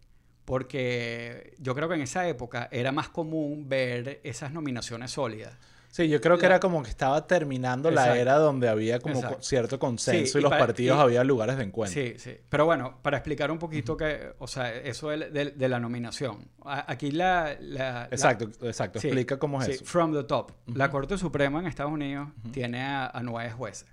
porque 0.46 1.54
yo 1.58 1.74
creo 1.74 1.90
que 1.90 1.96
en 1.96 2.00
esa 2.00 2.26
época 2.26 2.70
era 2.72 2.90
más 2.90 3.10
común 3.10 3.68
ver 3.68 4.22
esas 4.24 4.50
nominaciones 4.50 5.10
sólidas. 5.10 5.58
Sí, 5.94 6.08
yo 6.08 6.20
creo 6.20 6.36
que 6.36 6.44
era 6.46 6.58
como 6.58 6.82
que 6.82 6.90
estaba 6.90 7.24
terminando 7.24 7.88
la 7.88 8.18
era 8.18 8.34
donde 8.34 8.68
había 8.68 8.98
como 8.98 9.14
Exacto. 9.14 9.42
cierto 9.44 9.78
consenso 9.78 10.32
Sí, 10.32 10.38
y, 10.38 10.40
y 10.40 10.42
los 10.42 10.50
partidos 10.50 10.98
y- 10.98 11.00
había 11.00 11.22
lugares 11.22 11.56
de 11.56 11.62
encuentro. 11.62 12.02
Sí, 12.02 12.14
sí. 12.18 12.36
Pero 12.48 12.64
bueno, 12.64 12.98
para 13.00 13.18
explicar 13.18 13.52
un 13.52 13.60
poquito 13.60 13.96
que, 13.96 14.32
o 14.40 14.48
sea, 14.48 14.74
eso 14.74 15.10
de, 15.10 15.30
de- 15.30 15.52
de 15.52 15.68
la 15.68 15.78
nominación. 15.78 16.48
A- 16.64 16.90
Aquí 16.90 17.12
la... 17.12 17.56
la- 17.60 17.78
la- 17.92 18.04
Exacto, 18.10 18.50
exacto. 18.66 18.98
sí, 18.98 19.06
Explica 19.06 19.38
cómo 19.38 19.60
es 19.60 19.66
sí, 19.66 19.72
eso. 19.74 19.84
From 19.84 20.12
the 20.12 20.24
top. 20.24 20.50
La 20.74 20.90
Corte 20.90 21.16
Suprema 21.16 21.60
en 21.60 21.66
Estados 21.68 21.92
Unidos 21.92 22.28
tiene 22.50 22.82
a, 22.82 23.06
a 23.06 23.22
nueve 23.22 23.52
jueces. 23.52 23.86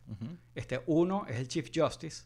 Este, 0.55 0.81
uno 0.87 1.27
es 1.29 1.35
el 1.37 1.47
Chief 1.47 1.69
Justice 1.71 2.23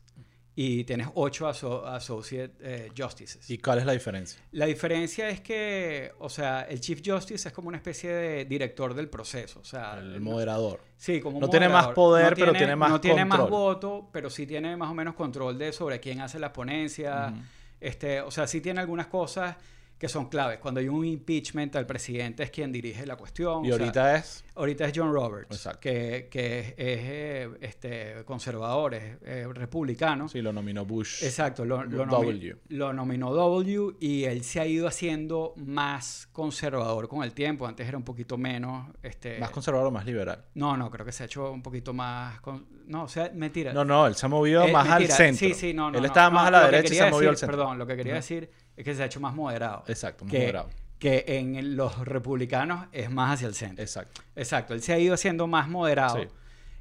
y 0.58 0.86
tienes 0.86 1.10
ocho 1.15 1.48
aso- 1.50 1.86
Associate 1.86 2.54
eh, 2.62 2.89
Justices. 2.98 3.50
¿Y 3.50 3.58
cuál 3.58 3.80
es 3.80 3.86
la 3.86 3.91
diferencia? 3.91 4.39
La 4.54 4.65
diferencia 4.65 5.28
es 5.30 5.41
que, 5.41 6.13
o 6.20 6.30
sea, 6.30 6.62
el 6.62 6.80
Chief 6.80 7.02
Justice 7.06 7.50
es 7.50 7.54
como 7.54 7.68
una 7.68 7.78
especie 7.78 8.10
de 8.13 8.46
director 8.46 8.94
del 8.94 9.10
proceso. 9.10 9.60
O 9.60 9.65
sea, 9.65 9.98
El 10.00 10.13
no- 10.24 10.32
moderador. 10.32 10.80
sí, 10.96 11.20
como 11.20 11.38
un 11.38 11.41
no 11.41 11.50
tiene 11.50 11.68
más 11.68 11.88
poder, 11.89 12.36
pero 12.36 12.54
tiene 12.54 12.76
más 12.76 12.89
No 12.89 13.02
tiene 13.02 13.26
más 13.26 13.39
control. 13.39 13.60
voto, 13.60 14.10
pero 14.13 14.30
sí 14.30 14.48
tiene 14.48 14.78
más 14.78 14.89
o 14.89 14.94
menos 14.94 15.13
control 15.15 15.58
de 15.58 15.74
sobre 15.74 16.00
quién 16.00 16.22
hace 16.22 16.39
las 16.39 16.52
ponencias. 16.52 17.34
Este, 17.82 18.22
o 18.22 18.32
sea, 18.32 18.48
sí 18.48 18.62
tiene 18.62 18.80
algunas 18.80 19.08
cosas 19.08 19.58
que 20.06 20.10
son 20.13 20.30
claves. 20.30 20.60
Cuando 20.60 20.80
hay 20.80 20.88
un 20.88 21.06
impeachment, 21.06 21.76
el 21.76 21.86
presidente 21.86 22.44
es 22.44 22.52
quien 22.52 22.72
dirige 22.72 23.06
la 23.06 23.15
cuestión. 23.15 23.65
Y 23.65 23.72
o 23.72 23.76
sea, 23.76 23.84
ahorita 23.86 24.15
es. 24.15 24.44
Ahorita 24.58 24.86
es 24.86 24.94
John 24.96 25.12
Roberts, 25.12 25.48
Exacto. 25.52 25.82
que, 25.82 26.30
que 26.32 26.60
es, 26.60 26.68
es, 26.70 26.76
eh, 26.78 27.50
este, 27.62 28.24
conservador, 28.24 28.94
es 28.94 29.20
republicano. 29.54 30.30
Sí, 30.30 30.41
lo 30.41 30.54
nominó 30.54 30.86
Bush. 30.86 31.24
Exacto, 31.24 31.65
lo, 31.65 31.84
lo, 31.84 32.06
W. 32.06 32.56
lo 32.70 32.94
nominó 32.94 33.34
W 33.34 33.96
y 34.00 34.24
él 34.24 34.44
se 34.44 34.60
ha 34.62 34.65
ido 34.65 34.88
haciendo 34.88 35.54
más 35.58 36.28
conservador 36.32 37.08
con 37.10 37.24
el 37.24 37.34
tiempo. 37.34 37.68
Antes 37.68 37.88
era 37.88 37.98
un 37.98 38.04
poquito 38.04 38.38
menos. 38.38 38.88
Este, 39.04 39.39
Más 39.39 39.50
conservador 39.50 39.88
o 39.88 39.91
más 39.91 40.06
liberal. 40.06 40.46
no, 40.54 40.78
no, 40.78 40.89
creo 40.89 41.06
que 41.06 41.12
se 41.12 41.24
ha 41.24 41.26
hecho 41.26 41.52
un 41.52 41.62
poquito 41.62 41.94
más. 41.94 42.39
con- 42.41 42.65
no, 42.88 43.04
o 43.04 43.08
sea, 43.08 43.32
mentira. 43.34 43.74
No, 43.74 43.84
no, 43.84 44.06
él 44.08 44.15
se 44.15 44.26
ha 44.26 44.30
movido 44.30 44.63
Eh, 44.63 44.72
más 44.72 44.88
mentira. 44.88 45.13
al 45.13 45.18
centro. 45.18 45.48
Sí, 45.48 45.54
sí, 45.54 45.74
no, 45.74 45.91
no. 45.91 45.98
Él 45.98 46.06
estaba 46.06 46.30
no, 46.30 46.36
más 46.36 46.48
a 46.48 46.52
la 46.52 46.65
derecha 46.72 46.94
y 46.94 46.98
se 46.98 47.10
movió 47.10 47.30
al 47.30 47.36
decir- 47.36 47.39
centro. 47.39 47.58
Perdón, 47.58 47.78
lo 47.80 47.88
que 47.88 47.96
quería 47.98 48.13
decir 48.15 48.50
que 48.84 48.94
se 48.96 49.04
ha 49.04 49.06
hecho 49.06 49.20
más 49.20 49.34
moderado. 49.34 49.84
Exacto, 49.88 50.26
más 50.26 50.32
que, 50.32 50.40
moderado. 50.40 50.70
que 51.00 51.24
en 51.28 51.76
los 51.78 51.98
republicanos 52.06 52.88
es 52.92 53.10
más 53.10 53.34
hacia 53.36 53.48
el 53.48 53.56
centro. 53.56 53.82
Exacto. 53.84 54.22
Exacto, 54.36 54.74
él 54.74 54.82
se 54.82 54.94
ha 54.94 55.00
ido 55.00 55.14
haciendo 55.14 55.48
más 55.48 55.68
moderado. 55.70 56.22
Sí. 56.22 56.28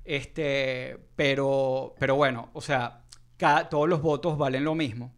Este, 0.04 0.98
pero, 1.16 1.94
pero 1.98 2.14
bueno, 2.16 2.50
o 2.52 2.60
sea, 2.60 3.00
ca- 3.36 3.68
todos 3.68 3.88
los 3.88 4.02
votos 4.02 4.36
valen 4.36 4.62
lo 4.64 4.74
mismo 4.74 5.12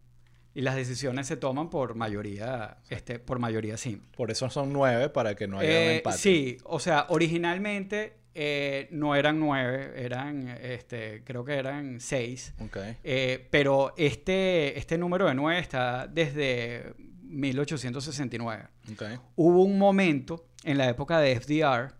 y 0.53 0.61
las 0.61 0.75
decisiones 0.75 1.27
se 1.27 1.37
toman 1.37 1.69
por 1.69 1.93
mayoría, 1.95 2.77
este, 2.89 3.19
por 3.19 3.37
mayoría 3.37 3.77
simple. 3.77 4.07
Por 4.15 4.31
eso 4.31 4.49
son 4.49 4.71
nueve, 4.73 5.09
para 5.09 5.35
que 5.35 5.47
no 5.47 5.59
haya 5.59 5.69
un 5.69 5.75
Eh, 5.75 5.97
empate. 5.97 6.17
sí, 6.17 6.57
o 6.63 6.79
sea, 6.79 7.05
originalmente 7.09 8.17
eh, 8.39 8.87
no 8.91 9.15
eran 9.15 9.39
nueve, 9.39 9.93
eran, 9.95 10.47
este, 10.61 11.23
creo 11.23 11.43
que 11.43 11.55
eran 11.55 11.99
seis. 11.99 12.53
Eh, 13.03 13.47
pero 13.49 13.95
este, 13.97 14.77
este 14.77 14.95
número 14.99 15.25
de 15.25 15.33
9 15.33 15.59
está 15.59 16.05
desde 16.05 16.93
1869. 17.23 18.67
Ok. 18.91 19.03
Hubo 19.35 19.63
un 19.63 19.79
momento 19.79 20.49
en 20.63 20.77
la 20.77 20.87
época 20.87 21.19
de 21.19 21.39
FDR 21.39 21.96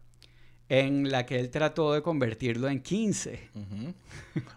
en 0.69 1.09
la 1.09 1.25
que 1.25 1.39
él 1.39 1.49
trató 1.49 1.93
de 1.93 2.01
convertirlo 2.01 2.67
en 2.67 2.81
15. 2.81 3.49
Ujú. 3.55 3.93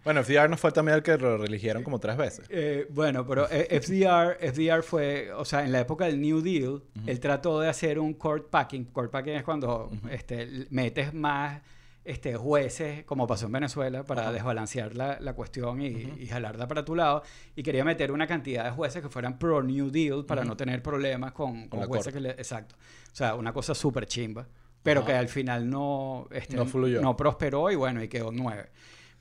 Bueno, 0.04 0.24
FDR 0.24 0.50
no 0.50 0.56
fue 0.56 0.72
también 0.72 0.96
el 0.96 1.02
que 1.02 1.16
lo 1.16 1.38
religieron 1.38 1.82
como 1.82 2.00
tres 2.00 2.16
veces. 2.16 2.46
Eh, 2.50 2.86
bueno, 2.90 3.26
pero 3.26 3.46
eh, 3.50 3.80
FDR, 3.80 4.36
FDR 4.52 4.82
fue, 4.82 5.32
o 5.32 5.44
sea, 5.44 5.64
en 5.64 5.72
la 5.72 5.80
época 5.80 6.06
del 6.06 6.20
New 6.20 6.40
Deal, 6.40 6.82
él 7.06 7.20
trató 7.20 7.60
de 7.60 7.68
hacer 7.68 7.98
un 7.98 8.14
court 8.14 8.50
packing. 8.50 8.86
Court 8.86 9.10
packing 9.10 9.34
es 9.34 9.44
cuando 9.44 9.90
este, 10.10 10.66
metes 10.70 11.14
más 11.14 11.62
este, 12.04 12.34
jueces, 12.34 13.04
como 13.04 13.26
pasó 13.26 13.46
en 13.46 13.52
Venezuela, 13.52 14.02
para 14.02 14.32
desbalancear 14.32 14.96
la, 14.96 15.18
la 15.20 15.34
cuestión 15.34 15.80
y, 15.80 15.88
y 16.18 16.26
jalarla 16.26 16.66
para 16.66 16.84
tu 16.84 16.96
lado. 16.96 17.22
Y 17.54 17.62
quería 17.62 17.84
meter 17.84 18.10
una 18.10 18.26
cantidad 18.26 18.64
de 18.64 18.70
jueces 18.72 19.00
que 19.00 19.08
fueran 19.08 19.38
pro 19.38 19.62
New 19.62 19.90
Deal 19.90 20.24
para 20.24 20.44
no 20.44 20.56
tener 20.56 20.82
problemas 20.82 21.32
con, 21.32 21.68
con 21.68 21.80
la 21.80 21.86
jueces 21.86 22.12
que 22.12 22.20
le... 22.20 22.30
Exacto. 22.30 22.74
O 23.12 23.14
sea, 23.14 23.34
una 23.36 23.52
cosa 23.52 23.74
súper 23.74 24.06
chimba. 24.06 24.46
Pero 24.82 25.00
Ajá. 25.00 25.08
que 25.08 25.14
al 25.16 25.28
final 25.28 25.68
no, 25.68 26.26
este, 26.30 26.56
No 26.56 26.64
fluyó. 26.66 27.00
no 27.02 27.16
prosperó 27.16 27.70
y 27.70 27.74
bueno, 27.76 28.02
y 28.02 28.08
quedó 28.08 28.30
nueve. 28.32 28.70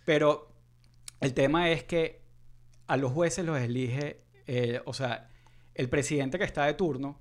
Pero 0.06 0.52
el 1.20 1.34
tema 1.34 1.70
es 1.70 1.84
que 1.84 2.22
a 2.88 2.96
los 2.98 3.12
jueces 3.12 3.46
los 3.46 3.60
elige, 3.60 4.22
eh, 4.48 4.82
o 4.86 4.94
sea, 4.94 5.30
el 5.76 5.90
presidente 5.90 6.38
que 6.38 6.46
está 6.46 6.66
de 6.66 6.74
turno 6.74 7.20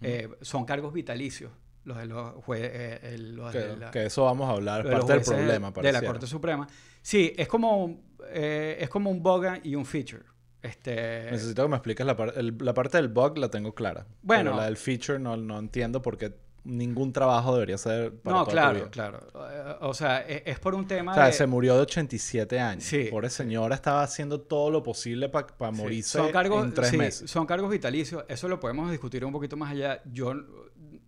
eh, 0.00 0.28
son 0.40 0.64
cargos 0.64 0.92
vitalicios. 0.92 1.52
Los 1.84 1.96
de 1.98 2.06
los 2.06 2.34
jueces. 2.44 3.20
los 3.20 3.50
Que, 3.52 3.58
de 3.58 3.76
la- 3.76 3.90
que 3.90 4.06
eso 4.06 4.24
vamos 4.24 4.48
a 4.48 4.52
hablar, 4.52 4.84
de 4.84 4.90
los 4.90 5.00
parte 5.00 5.12
del 5.14 5.22
problema, 5.22 5.52
de 5.52 5.60
la 5.60 5.72
pareciera. 5.72 6.06
Corte 6.06 6.26
Suprema. 6.28 6.68
Sí, 7.02 7.32
es 7.36 7.48
como, 7.48 7.84
un- 7.84 8.02
eh, 8.30 8.76
es 8.80 8.88
como 8.88 9.10
un 9.10 9.20
bug 9.22 9.44
y 9.64 9.74
un 9.74 9.84
feature. 9.84 10.22
Este, 10.62 11.28
Necesito 11.32 11.62
que 11.64 11.68
me 11.68 11.76
expliques 11.76 12.06
la, 12.06 12.16
par- 12.16 12.34
el- 12.36 12.56
la 12.60 12.72
parte 12.72 12.98
del 12.98 13.08
bug, 13.08 13.36
la 13.38 13.50
tengo 13.50 13.74
clara. 13.74 14.06
Bueno. 14.22 14.50
Pero 14.52 14.56
la 14.58 14.66
del 14.66 14.76
feature 14.76 15.18
no, 15.18 15.36
no 15.36 15.58
entiendo 15.58 16.00
porque 16.00 16.32
ningún 16.64 17.12
trabajo 17.12 17.54
debería 17.54 17.76
ser 17.78 18.14
para 18.20 18.36
no, 18.36 18.44
toda 18.44 18.44
tu 18.44 18.50
claro, 18.52 18.78
vida. 18.78 18.90
claro. 18.90 19.18
Eh, 19.50 19.76
o 19.80 19.94
sea, 19.94 20.20
es, 20.20 20.42
es 20.46 20.58
por 20.58 20.74
un 20.74 20.86
tema 20.86 21.12
O 21.12 21.14
sea, 21.14 21.26
de... 21.26 21.32
se 21.32 21.46
murió 21.46 21.74
de 21.74 21.80
87 21.82 22.60
años. 22.60 22.84
Sí. 22.84 23.08
Pobre 23.10 23.30
señora 23.30 23.74
estaba 23.74 24.02
haciendo 24.02 24.40
todo 24.40 24.70
lo 24.70 24.82
posible 24.82 25.28
para 25.28 25.46
Sí, 25.48 25.76
morirse 25.76 26.18
son 26.18 26.30
cargos, 26.30 26.64
en 26.64 26.74
tres 26.74 26.88
sí, 26.88 26.96
meses. 26.96 27.30
Son 27.30 27.46
cargos 27.46 27.70
vitalicios. 27.70 28.24
Eso 28.28 28.48
lo 28.48 28.60
podemos 28.60 28.90
discutir 28.90 29.24
un 29.24 29.32
poquito 29.32 29.56
más 29.56 29.72
allá. 29.72 30.02
Yo 30.04 30.34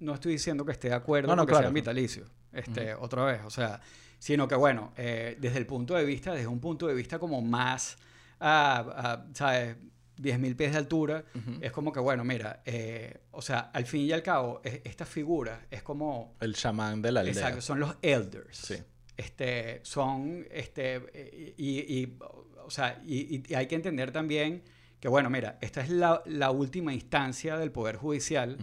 no 0.00 0.14
estoy 0.14 0.32
diciendo 0.32 0.64
que 0.64 0.72
esté 0.72 0.88
de 0.88 0.94
acuerdo 0.94 1.28
No, 1.28 1.36
no, 1.36 1.42
con 1.42 1.46
que 1.46 1.52
claro, 1.52 1.64
sean 1.64 1.74
vitalicios. 1.74 2.30
Este, 2.52 2.94
Otra 2.94 3.24
vez. 3.24 3.40
O 3.44 3.50
sea, 3.50 3.80
sino 4.18 4.48
que 4.48 4.54
bueno, 4.54 4.92
eh, 4.96 5.36
desde 5.40 5.58
el 5.58 5.66
punto 5.66 5.94
de 5.94 6.04
vista, 6.04 6.32
desde 6.32 6.46
un 6.46 6.60
punto 6.60 6.86
de 6.86 6.94
vista 6.94 7.18
como 7.18 7.42
más, 7.42 7.96
ah, 8.40 8.84
ah, 8.96 9.24
¿sabes? 9.34 9.76
10.000 10.16 10.57
pies 10.57 10.72
de 10.72 10.79
altura, 10.79 11.24
es 11.61 11.72
como 11.72 11.92
que, 11.92 12.00
bueno, 12.00 12.24
mira, 12.24 12.62
eh, 12.64 13.18
o 13.33 13.42
sea, 13.42 13.70
al 13.72 13.85
fin 13.87 14.03
y 14.03 14.12
al 14.12 14.22
cabo, 14.22 14.61
es- 14.64 14.81
esta 14.85 15.05
figura 15.05 15.66
es 15.70 15.83
como 15.83 16.37
El 16.40 16.55
chamán 16.55 17.03
de 17.03 17.12
la 17.12 17.20
aldea. 17.20 17.33
Exacto, 17.35 17.61
son 17.61 17.81
los 17.81 17.96
elders. 18.03 18.57
Sí. 18.57 18.77
Este, 19.16 19.81
son, 19.85 20.44
este, 20.50 21.55
y, 21.57 21.79
y, 22.03 22.18
o 22.64 22.70
sea, 22.70 23.00
y, 23.07 23.42
y 23.48 23.55
hay 23.55 23.66
que 23.66 23.74
entender 23.77 24.11
también 24.11 24.62
que, 24.98 25.09
bueno, 25.09 25.31
mira, 25.31 25.59
esta 25.61 25.83
es 25.83 25.90
la, 25.90 26.22
la 26.27 26.50
última 26.50 26.92
instancia 26.94 27.57
del 27.59 27.70
Poder 27.70 27.96
Judicial, 27.96 28.59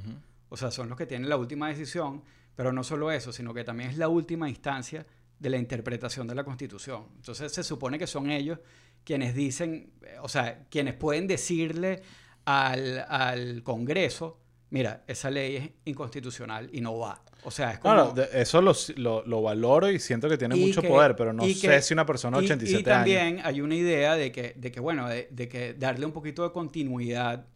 o 0.50 0.58
sea, 0.58 0.72
son 0.72 0.90
los 0.90 0.98
que 0.98 1.06
tienen 1.06 1.30
la 1.30 1.38
última 1.38 1.70
decisión, 1.70 2.24
pero 2.56 2.74
no 2.74 2.84
solo 2.84 3.12
eso, 3.12 3.32
sino 3.32 3.54
que 3.54 3.64
también 3.64 3.92
es 3.92 3.98
la 3.98 4.08
última 4.10 4.50
instancia 4.50 5.06
de 5.40 5.50
la 5.50 5.58
interpretación 5.58 6.28
de 6.28 6.36
la 6.36 6.44
Constitución. 6.44 7.06
Entonces 7.16 7.52
se 7.52 7.64
supone 7.64 7.98
que 7.98 8.06
son 8.08 8.30
ellos 8.30 8.60
quienes 9.04 9.34
dicen, 9.36 9.92
eh, 10.04 10.16
o 10.22 10.30
sea, 10.30 10.66
quienes 10.70 10.94
pueden 10.94 11.28
decirle 11.28 12.02
al, 12.46 13.06
al 13.10 13.64
Congreso, 13.64 14.40
mira, 14.70 15.04
esa 15.08 15.30
ley 15.30 15.56
es 15.58 15.70
inconstitucional 15.86 16.70
y 16.72 16.82
no 16.82 16.98
va. 16.98 17.22
O 17.44 17.50
sea, 17.52 17.72
es 17.72 17.80
como... 17.80 18.12
De- 18.12 18.30
eso 18.34 18.62
lo, 18.62 18.74
lo, 18.98 19.26
lo 19.26 19.42
valoro 19.42 19.90
y 19.90 20.00
siento 20.00 20.30
que 20.30 20.38
tiene 20.38 20.56
mucho 20.56 20.82
que- 20.82 20.88
poder, 20.88 21.16
pero 21.16 21.34
no 21.34 21.44
sé 21.44 21.60
que- 21.70 21.82
si 21.82 21.94
una 21.94 22.06
persona 22.06 22.38
de 22.38 22.44
y- 22.44 22.46
87 22.48 22.80
y, 22.82 22.84
también 22.84 23.20
años. 23.20 23.46
hay 23.46 23.62
una 23.62 23.76
idea 23.76 24.16
de 24.16 24.32
que, 24.32 24.54
de 24.56 24.72
que 24.72 24.80
bueno, 24.80 25.10
de, 25.10 25.28
de 25.32 25.48
que 25.50 25.74
darle 25.74 26.06
un 26.06 26.12
poquito 26.12 26.44
de 26.44 26.52
continuidad 26.52 27.48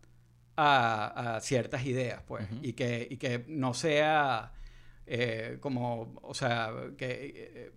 a, 0.58 1.36
a 1.36 1.42
ciertas 1.42 1.86
ideas, 1.86 2.22
pues, 2.28 2.48
y, 2.62 2.74
que, 2.74 3.08
y 3.10 3.18
que 3.18 3.44
no 3.48 3.74
sea 3.74 4.54
eh, 5.06 5.58
como, 5.60 6.18
o 6.24 6.34
sea, 6.34 6.72
que, 6.98 7.34
eh, 7.36 7.72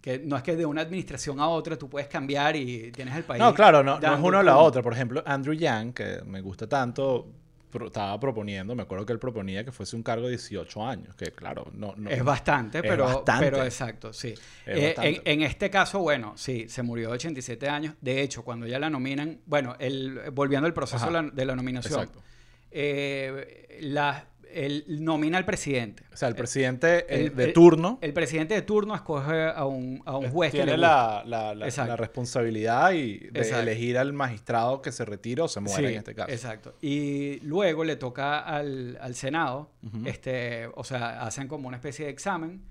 que 0.00 0.18
no 0.18 0.36
es 0.36 0.42
que 0.42 0.56
de 0.56 0.66
una 0.66 0.82
administración 0.82 1.40
a 1.40 1.48
otra 1.48 1.76
tú 1.76 1.88
puedes 1.88 2.08
cambiar 2.08 2.56
y 2.56 2.90
tienes 2.92 3.14
el 3.16 3.24
país. 3.24 3.40
No, 3.40 3.54
claro, 3.54 3.82
no, 3.82 3.98
no 4.00 4.14
es 4.14 4.20
uno 4.22 4.38
o 4.38 4.42
la 4.42 4.56
otra. 4.58 4.82
Por 4.82 4.92
ejemplo, 4.92 5.22
Andrew 5.26 5.54
Yang, 5.54 5.92
que 5.92 6.22
me 6.26 6.40
gusta 6.40 6.66
tanto, 6.68 7.28
pro- 7.70 7.86
estaba 7.86 8.18
proponiendo, 8.20 8.74
me 8.74 8.82
acuerdo 8.82 9.06
que 9.06 9.12
él 9.12 9.18
proponía 9.18 9.64
que 9.64 9.72
fuese 9.72 9.96
un 9.96 10.02
cargo 10.02 10.24
de 10.26 10.30
18 10.32 10.86
años, 10.86 11.14
que 11.16 11.32
claro, 11.32 11.66
no... 11.72 11.94
no 11.96 12.10
Es 12.10 12.22
bastante, 12.22 12.78
Es 12.78 12.84
pero, 12.84 13.04
bastante. 13.04 13.44
pero 13.50 13.64
exacto, 13.64 14.12
sí. 14.12 14.28
Es 14.28 14.38
Eh, 14.66 14.94
en, 14.98 15.22
en 15.24 15.42
este 15.42 15.70
caso, 15.70 16.00
bueno, 16.00 16.34
sí, 16.36 16.66
se 16.68 16.82
murió 16.82 17.08
de 17.08 17.14
87 17.14 17.68
años. 17.68 17.94
De 18.00 18.20
hecho, 18.22 18.42
cuando 18.44 18.66
ya 18.66 18.78
la 18.78 18.90
nominan, 18.90 19.40
bueno, 19.46 19.76
el, 19.78 20.30
volviendo 20.32 20.66
al 20.66 20.74
proceso 20.74 21.04
Ajá. 21.04 21.06
de 21.06 21.12
la, 21.22 21.30
de 21.30 21.44
la 21.46 21.56
nominación, 21.56 22.00
Exacto. 22.00 22.22
eh, 22.70 23.78
la, 23.82 24.26
él 24.54 24.84
nomina 24.88 25.38
al 25.38 25.44
presidente. 25.44 26.04
O 26.12 26.16
sea, 26.16 26.28
el 26.28 26.34
presidente 26.34 26.98
eh, 27.08 27.26
el- 27.26 27.36
de 27.36 27.44
el- 27.44 27.52
turno 27.52 27.98
El 28.00 28.12
presidente 28.12 28.54
de 28.54 28.62
turno 28.62 28.94
escoge 28.94 29.48
a 29.48 29.64
un, 29.66 30.02
a 30.04 30.16
un 30.16 30.30
juez 30.30 30.50
que 30.52 30.58
tiene 30.58 30.72
le 30.72 30.78
la, 30.78 31.22
la, 31.26 31.54
la- 31.54 31.64
Exacto. 31.66 31.90
la 31.90 31.96
responsabilidad 31.96 32.92
y 32.92 33.18
de 33.18 33.40
Exacto. 33.40 33.62
elegir 33.62 33.98
al 33.98 34.12
magistrado 34.12 34.82
que 34.82 34.92
se 34.92 35.04
retire 35.04 35.42
o 35.42 35.48
se 35.48 35.60
muere 35.60 35.88
Sí, 35.88 35.92
en 35.92 35.98
este 35.98 36.14
caso. 36.14 36.30
Exacto. 36.30 36.74
Y 36.80 37.40
luego 37.40 37.84
le 37.84 37.96
toca 37.96 38.40
al, 38.40 38.98
al 39.00 39.14
Senado, 39.14 39.70
este, 40.04 40.68
o 40.74 40.84
sea, 40.84 41.22
hacen 41.22 41.48
como 41.48 41.68
una 41.68 41.76
especie 41.76 42.04
de 42.06 42.10
examen 42.10 42.62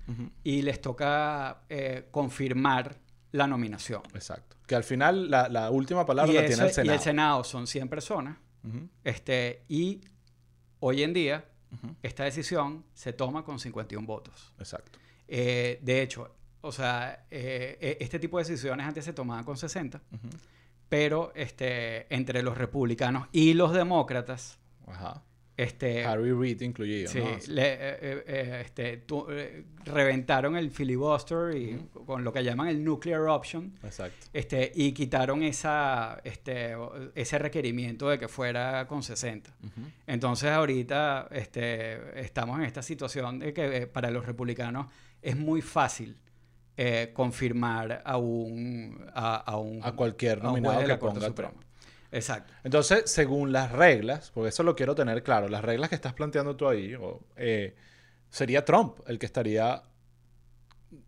y 0.44 0.62
les 0.62 0.80
toca 0.80 1.62
eh, 1.68 2.06
confirmar 2.10 2.96
la 3.32 3.46
nominación. 3.46 4.02
Exacto. 4.14 4.56
Que 4.66 4.74
al 4.74 4.84
final 4.84 5.30
la, 5.30 5.48
la 5.48 5.70
última 5.70 6.04
palabra 6.06 6.30
y, 6.32 6.36
la 6.36 6.46
tiene 6.46 6.62
el 6.64 6.70
y 6.70 6.72
Senado. 6.72 6.94
el 6.94 7.00
Senado 7.00 7.44
son 7.44 7.66
100 7.66 7.88
personas. 7.88 8.36
Este, 9.04 9.62
y 9.68 10.00
hoy 10.80 11.02
en 11.02 11.12
día, 11.12 11.44
esta 12.02 12.24
decisión 12.24 12.84
se 12.94 13.12
toma 13.12 13.44
con 13.44 13.58
51 13.58 14.06
votos. 14.06 14.52
Exacto. 14.58 14.98
Eh, 15.28 15.78
de 15.82 16.02
hecho, 16.02 16.34
o 16.60 16.70
sea, 16.72 17.26
eh, 17.30 17.78
eh, 17.80 17.96
este 18.00 18.18
tipo 18.18 18.38
de 18.38 18.44
decisiones 18.44 18.86
antes 18.86 19.04
se 19.04 19.12
tomaban 19.12 19.44
con 19.44 19.56
60, 19.56 20.00
Ujú. 20.12 20.28
pero 20.88 21.32
este, 21.34 22.12
entre 22.14 22.42
los 22.42 22.56
republicanos 22.58 23.28
y 23.32 23.54
los 23.54 23.72
demócratas, 23.72 24.58
Ajá. 24.86 25.22
Este, 25.62 26.04
Harry 26.04 26.32
Reid 26.32 26.60
incluido, 26.62 27.10
sí, 27.10 27.18
¿no? 27.18 27.30
le- 27.48 27.72
eh, 27.72 27.78
eh, 28.00 28.24
eh, 28.26 28.62
este, 28.64 28.96
tu- 28.98 29.26
eh, 29.30 29.64
reventaron 29.84 30.56
el 30.56 30.70
filibuster 30.70 31.56
y 31.56 31.88
con 32.06 32.22
lo 32.24 32.32
que 32.32 32.42
llaman 32.44 32.68
el 32.68 32.82
nuclear 32.84 33.22
option. 33.22 33.72
Exacto. 33.82 34.26
Este, 34.32 34.70
y 34.74 34.92
quitaron 34.92 35.42
esa, 35.42 36.20
este, 36.24 36.74
ese 37.14 37.38
requerimiento 37.38 38.08
de 38.08 38.18
que 38.18 38.28
fuera 38.28 38.86
con 38.86 39.02
60. 39.02 39.54
Ujú. 39.62 39.80
Entonces 40.06 40.50
ahorita 40.50 41.28
este, 41.30 42.20
estamos 42.20 42.58
en 42.58 42.64
esta 42.64 42.82
situación 42.82 43.38
de 43.38 43.52
que 43.52 43.76
eh, 43.76 43.86
para 43.86 44.10
los 44.10 44.24
republicanos 44.26 44.86
es 45.20 45.36
muy 45.36 45.62
fácil 45.62 46.16
eh, 46.76 47.10
confirmar 47.12 48.02
a 48.04 48.16
un, 48.16 49.04
a, 49.14 49.36
a 49.36 49.56
un, 49.58 49.80
A 49.84 49.92
cualquier 49.92 50.38
a 50.38 50.44
un 50.44 50.50
juez 50.50 50.62
nominado 50.62 50.80
de 50.80 50.86
la 50.88 50.94
que 50.94 51.00
Corte 51.00 51.14
ponga 51.16 51.26
Suprema. 51.28 51.50
Trump. 51.52 51.64
Exacto. 52.12 52.52
Entonces, 52.62 53.10
según 53.10 53.52
las 53.52 53.72
reglas, 53.72 54.30
porque 54.32 54.50
eso 54.50 54.62
lo 54.62 54.76
quiero 54.76 54.94
tener 54.94 55.22
claro, 55.22 55.48
las 55.48 55.62
reglas 55.64 55.88
que 55.88 55.94
estás 55.96 56.12
planteando 56.12 56.54
tú 56.56 56.68
ahí, 56.68 56.94
o, 56.94 57.20
eh, 57.36 57.74
sería 58.30 58.64
Trump 58.64 58.98
el 59.08 59.18
que 59.18 59.26
estaría, 59.26 59.82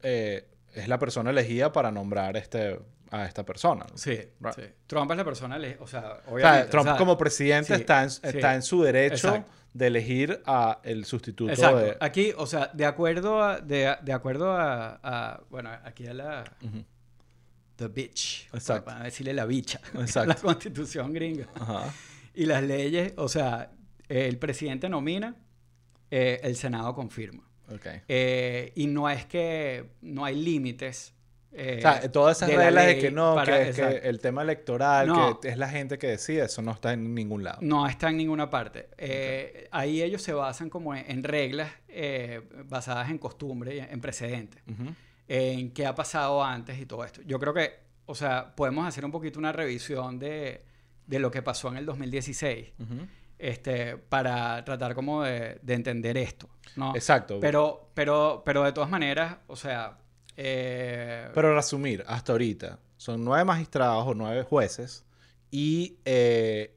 eh, 0.02 0.48
es 0.72 0.88
la 0.88 0.98
persona 0.98 1.30
elegida 1.30 1.72
para 1.72 1.90
nombrar 1.92 2.36
este, 2.36 2.80
a 3.10 3.26
esta 3.26 3.44
persona. 3.44 3.86
¿no? 3.88 3.96
Sí, 3.96 4.18
Right. 4.40 4.54
sí. 4.56 4.62
Trump 4.86 5.10
es 5.10 5.16
la 5.16 5.24
persona, 5.24 5.56
o 5.56 5.60
sea, 5.60 5.76
O 5.80 5.86
sea, 5.86 6.20
obviamente. 6.26 6.68
Trump 6.70 6.86
o 6.86 6.90
sea, 6.90 6.96
como 6.98 7.16
presidente 7.18 7.74
sí, 7.74 7.80
está, 7.80 8.02
en, 8.02 8.10
sí. 8.10 8.20
está 8.24 8.54
en 8.54 8.62
su 8.62 8.82
derecho 8.82 9.28
Exacto. 9.28 9.50
de 9.72 9.86
elegir 9.86 10.42
a 10.46 10.80
el 10.82 11.04
sustituto 11.04 11.52
Exacto. 11.52 11.78
de... 11.78 11.96
Aquí, 12.00 12.32
o 12.36 12.46
sea, 12.46 12.70
de 12.72 12.86
acuerdo 12.86 13.42
a, 13.42 13.60
de, 13.60 13.94
de 14.02 14.12
acuerdo 14.12 14.50
a, 14.52 14.98
a- 15.02 15.40
bueno, 15.50 15.70
aquí 15.84 16.06
a 16.06 16.14
la. 16.14 16.44
The 17.76 17.88
bitch, 17.88 18.48
Exacto. 18.52 18.84
para 18.86 19.04
decirle 19.04 19.32
la 19.34 19.46
bicha, 19.46 19.80
Exacto. 19.94 20.28
la 20.28 20.34
Constitución 20.36 21.12
gringa. 21.12 21.48
Ajá. 21.54 21.92
Y 22.34 22.46
las 22.46 22.62
leyes, 22.62 23.12
o 23.16 23.28
sea, 23.28 23.70
el 24.08 24.38
presidente 24.38 24.88
nomina, 24.88 25.36
eh, 26.10 26.40
el 26.42 26.56
Senado 26.56 26.94
confirma. 26.94 27.42
Ok. 27.72 27.86
Eh, 28.08 28.72
y 28.76 28.86
no 28.86 29.08
es 29.08 29.24
que 29.26 29.90
no 30.02 30.24
hay 30.24 30.36
límites 30.36 31.12
eh, 31.56 31.76
o 31.78 31.82
sea, 31.82 32.10
todas 32.10 32.36
esas 32.36 32.48
de 32.48 32.56
la 32.56 32.64
reglas 32.64 32.86
de 32.86 32.98
que 32.98 33.10
no, 33.12 33.36
para- 33.36 33.58
que, 33.58 33.64
que 33.66 33.70
exacto. 33.70 34.08
el 34.08 34.18
tema 34.18 34.42
electoral, 34.42 35.06
No. 35.06 35.38
que 35.38 35.48
es 35.50 35.56
la 35.56 35.68
gente 35.68 35.98
que 35.98 36.08
decide, 36.08 36.44
eso 36.46 36.62
no 36.62 36.72
está 36.72 36.92
en 36.92 37.14
ningún 37.14 37.44
lado. 37.44 37.58
No 37.60 37.86
está 37.86 38.08
en 38.10 38.16
ninguna 38.16 38.50
parte. 38.50 38.88
Eh, 38.98 39.68
Ahí 39.70 40.02
ellos 40.02 40.20
se 40.20 40.32
basan 40.32 40.68
como 40.68 40.96
en, 40.96 41.08
en 41.08 41.22
reglas 41.22 41.70
eh, 41.86 42.40
basadas 42.66 43.08
en 43.08 43.18
costumbre, 43.18 43.76
y 43.76 43.78
en 43.78 44.00
precedentes, 44.00 44.60
Ujú. 44.68 44.94
En 45.28 45.72
qué 45.72 45.86
ha 45.86 45.94
pasado 45.94 46.42
antes 46.44 46.78
y 46.78 46.86
todo 46.86 47.04
esto. 47.04 47.22
Yo 47.22 47.38
creo 47.38 47.54
que, 47.54 47.72
o 48.06 48.14
sea, 48.14 48.54
podemos 48.54 48.86
hacer 48.86 49.04
un 49.04 49.10
poquito 49.10 49.38
una 49.38 49.52
revisión 49.52 50.18
de, 50.18 50.64
de 51.06 51.18
lo 51.18 51.30
que 51.30 51.42
pasó 51.42 51.68
en 51.68 51.76
el 51.78 51.86
2016 51.86 52.72
Ujú. 52.78 53.06
este, 53.38 53.96
para 53.96 54.64
tratar 54.64 54.94
como 54.94 55.22
de, 55.22 55.58
de 55.62 55.74
entender 55.74 56.16
esto, 56.18 56.48
¿no? 56.76 56.94
Exacto. 56.94 57.38
Pero, 57.40 57.90
pero, 57.94 58.42
pero 58.44 58.62
de 58.64 58.72
todas 58.72 58.90
maneras, 58.90 59.36
o 59.46 59.56
sea... 59.56 59.96
eh, 60.36 61.28
Pero 61.34 61.54
resumir, 61.54 62.04
hasta 62.06 62.32
ahorita, 62.32 62.78
son 62.96 63.24
nueve 63.24 63.44
magistrados 63.44 64.06
o 64.06 64.14
nueve 64.14 64.42
jueces 64.42 65.04
y 65.50 65.98
eh, 66.04 66.74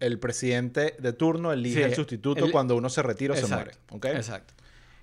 el 0.00 0.18
presidente 0.20 0.94
de 0.98 1.12
turno 1.12 1.52
elige 1.52 1.78
Sí, 1.78 1.82
el 1.82 1.94
sustituto 1.94 2.44
el- 2.44 2.52
cuando 2.52 2.76
uno 2.76 2.88
se 2.88 3.02
retira 3.02 3.34
o 3.34 3.36
se 3.36 3.46
muere. 3.46 3.72
¿ok? 3.90 4.04
Exacto. 4.06 4.54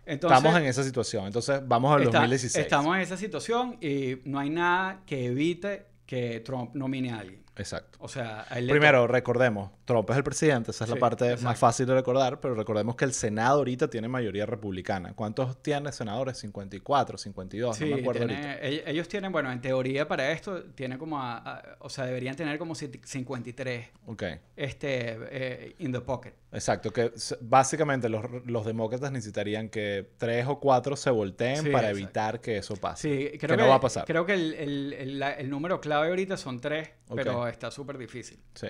Entonces, 0.06 0.38
Estamos 0.38 0.60
en 0.62 0.68
esa 0.68 0.84
situación. 0.84 1.26
Entonces, 1.26 1.62
vamos 1.68 1.96
al 1.96 2.04
está- 2.04 2.20
2016. 2.20 2.64
Estamos 2.66 2.96
en 2.96 3.02
esa 3.02 3.18
situación 3.18 3.78
y 3.82 4.18
no 4.26 4.40
hay 4.40 4.50
nada 4.50 5.02
que 5.06 5.26
evite 5.26 5.86
que 6.06 6.40
Trump 6.42 6.76
nomine 6.76 7.12
a 7.12 7.20
alguien. 7.20 7.44
Exacto. 7.58 7.98
O 8.02 8.08
sea, 8.08 8.46
a 8.50 8.60
él 8.60 8.68
le 8.68 8.74
Primero, 8.74 9.08
recordemos, 9.08 9.72
Trump 9.86 10.10
es 10.10 10.18
el 10.18 10.24
presidente, 10.24 10.72
esa 10.72 10.84
es 10.86 10.90
la 10.90 10.96
parte 10.96 11.38
más 11.38 11.60
fácil 11.60 11.86
de 11.86 11.94
recordar, 11.94 12.40
pero 12.40 12.56
recordemos 12.56 12.96
que 12.96 13.06
el 13.06 13.14
Senado 13.14 13.60
ahorita 13.60 13.88
tiene 13.88 14.08
mayoría 14.08 14.46
republicana. 14.48 15.14
¿Cuántos 15.14 15.62
tiene 15.62 15.92
senadores? 15.92 16.38
54, 16.40 17.18
52, 17.20 17.78
Sí, 17.78 17.86
no 17.90 17.96
me 17.96 18.02
acuerdo 18.02 18.26
tiene- 18.26 18.48
ahorita. 18.54 18.62
ell- 18.68 18.84
ellos 18.88 19.08
tienen, 19.08 19.32
bueno, 19.32 19.52
en 19.52 19.62
teoría 19.62 20.08
para 20.08 20.32
esto, 20.32 20.64
tienen 20.74 20.98
como, 20.98 21.22
a- 21.22 21.38
a- 21.38 21.78
o 21.80 21.90
sea, 21.90 22.06
deberían 22.06 22.36
tener 22.36 22.58
como 22.58 22.74
53 22.76 23.90
Ok, 24.08 24.24
este, 24.56 25.18
eh, 25.30 25.76
in 25.80 25.92
the 25.92 26.02
pocket. 26.02 26.34
exacto, 26.52 26.92
que 26.92 27.12
básicamente 27.42 28.10
los, 28.10 28.24
los 28.46 28.66
demócratas 28.66 29.12
necesitarían 29.12 29.70
que 29.70 30.10
tres 30.18 30.46
o 30.48 30.60
cuatro 30.60 30.96
se 30.96 31.10
volteen 31.12 31.58
Sí, 31.64 31.70
para 31.70 31.90
exacto. 31.90 31.98
evitar 32.00 32.42
que 32.42 32.58
eso 32.58 32.76
pase. 32.76 33.08
Sí, 33.08 33.38
creo 33.38 33.40
que 33.40 33.48
que, 33.48 33.58
no 33.58 33.68
va 33.70 33.76
a 33.76 33.80
pasar. 33.82 34.06
Creo 34.06 34.26
que 34.26 34.34
el, 34.34 34.54
el- 34.56 34.94
el- 34.94 35.20
la- 35.20 35.34
el 35.34 35.50
número 35.50 35.80
clave 35.80 36.08
ahorita 36.10 36.38
son 36.38 36.60
tres, 36.60 36.90
pero 37.14 37.48
está 37.48 37.70
súper 37.72 37.98
difícil. 37.98 38.40
Sí. 38.56 38.68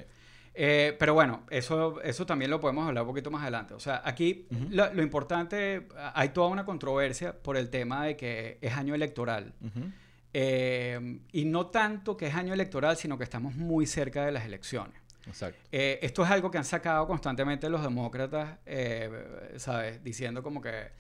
Eh, 0.58 0.96
pero 0.98 1.14
bueno, 1.14 1.44
eso, 1.50 2.02
eso 2.02 2.26
también 2.26 2.50
lo 2.50 2.62
podemos 2.62 2.88
hablar 2.88 3.04
un 3.04 3.10
poquito 3.10 3.30
más 3.30 3.42
adelante. 3.42 3.74
O 3.74 3.80
sea, 3.80 4.02
aquí 4.06 4.48
lo, 4.70 4.94
lo 4.94 5.04
importante, 5.04 5.88
hay 6.14 6.30
toda 6.30 6.48
una 6.48 6.64
controversia 6.64 7.34
por 7.34 7.58
el 7.58 7.70
tema 7.70 8.06
de 8.06 8.16
que 8.16 8.58
es 8.62 8.74
año 8.74 8.96
electoral. 8.96 9.54
Eh, 10.34 11.20
y 11.34 11.46
no 11.46 11.68
tanto 11.68 12.16
que 12.16 12.28
es 12.28 12.36
año 12.36 12.54
electoral, 12.54 12.96
sino 12.96 13.18
que 13.18 13.26
estamos 13.26 13.56
muy 13.56 13.86
cerca 13.86 14.26
de 14.26 14.32
las 14.32 14.46
elecciones. 14.46 14.96
Exacto. 15.28 15.60
Eh, 15.72 16.00
esto 16.02 16.24
es 16.24 16.32
algo 16.32 16.50
que 16.52 16.58
han 16.58 16.66
sacado 16.66 17.06
constantemente 17.06 17.70
los 17.70 17.82
demócratas, 17.82 18.60
¿sabes? 19.58 20.02
Diciendo 20.04 20.42
como 20.42 20.62
que, 20.62 20.92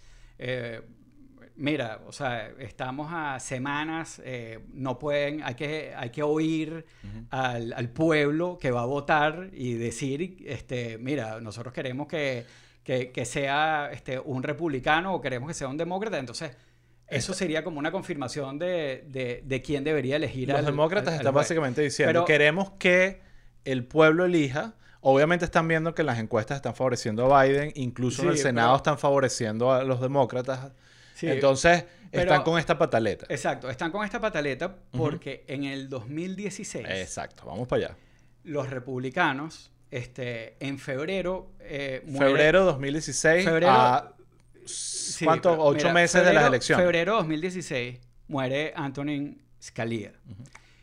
mira, 1.57 2.01
o 2.07 2.11
sea, 2.11 2.49
estamos 2.59 3.09
a 3.11 3.39
semanas, 3.39 4.21
eh, 4.25 4.59
no 4.73 4.99
pueden, 4.99 5.41
hay 5.43 5.55
que, 5.55 5.93
hay 5.95 6.09
que 6.09 6.23
oír 6.23 6.85
al, 7.29 7.73
al 7.73 7.89
pueblo 7.89 8.57
que 8.59 8.71
va 8.71 8.81
a 8.81 8.85
votar 8.85 9.49
y 9.53 9.73
decir, 9.75 10.43
este, 10.45 10.97
mira, 10.97 11.39
nosotros 11.41 11.73
queremos 11.73 12.07
que, 12.07 12.45
que, 12.83 13.11
que 13.11 13.25
sea 13.25 13.89
este, 13.93 14.19
un 14.19 14.43
republicano 14.43 15.13
o 15.13 15.21
queremos 15.21 15.47
que 15.47 15.53
sea 15.53 15.67
un 15.67 15.77
demócrata, 15.77 16.17
entonces... 16.17 16.51
Eso 17.07 17.35
sería 17.35 17.63
como 17.63 17.77
una 17.77 17.91
confirmación 17.91 18.57
de, 18.57 19.05
de, 19.09 19.43
de 19.45 19.61
quién 19.61 19.83
debería 19.83 20.15
elegir 20.15 20.47
Los 20.49 20.57
al- 20.57 20.65
demócratas 20.65 21.09
al- 21.09 21.13
al 21.13 21.19
están 21.19 21.33
juez. 21.33 21.43
básicamente 21.43 21.81
diciendo, 21.83 22.09
Pero- 22.09 22.25
queremos 22.25 22.71
que 22.79 23.21
el 23.63 23.85
pueblo 23.85 24.25
elija. 24.25 24.73
Obviamente 25.01 25.45
están 25.45 25.67
viendo 25.67 25.93
que 25.93 26.01
las 26.01 26.17
encuestas 26.17 26.55
están 26.55 26.73
favoreciendo 26.73 27.31
a 27.35 27.43
Biden, 27.43 27.71
incluso 27.75 28.23
en 28.23 28.29
el 28.29 28.39
Senado 28.39 28.69
pero- 28.69 28.77
están 28.77 28.97
favoreciendo 28.97 29.71
a 29.71 29.83
los 29.83 30.01
demócratas. 30.01 30.71
Sí, 31.15 31.27
Entonces, 31.27 31.85
pero- 32.11 32.23
están 32.23 32.43
con 32.43 32.59
esta 32.59 32.77
pataleta. 32.77 33.25
Exacto, 33.29 33.69
están 33.69 33.89
con 33.91 34.05
esta 34.05 34.19
pataleta 34.19 34.75
porque 34.91 35.43
en 35.47 35.63
el 35.63 35.89
2016 35.89 36.85
Exacto, 36.87 37.45
vamos 37.47 37.67
para 37.67 37.85
allá. 37.87 37.97
los 38.43 38.69
republicanos, 38.69 39.71
este, 39.91 40.55
en 40.59 40.77
febrero, 40.77 41.51
eh, 41.61 42.03
muere- 42.05 42.27
Febrero 42.31 42.65
2016 42.65 43.45
Febrero- 43.45 43.71
a... 43.71 44.13
sí, 44.65 45.25
¿Cuántos? 45.25 45.53
pero 45.53 45.63
Ocho 45.63 45.77
mira, 45.77 45.93
meses 45.93 46.25
de 46.25 46.33
las 46.33 46.45
elecciones. 46.47 46.83
Febrero 46.85 47.15
2016 47.15 47.99
muere 48.27 48.73
Antonin 48.75 49.41
Scalia, 49.61 50.11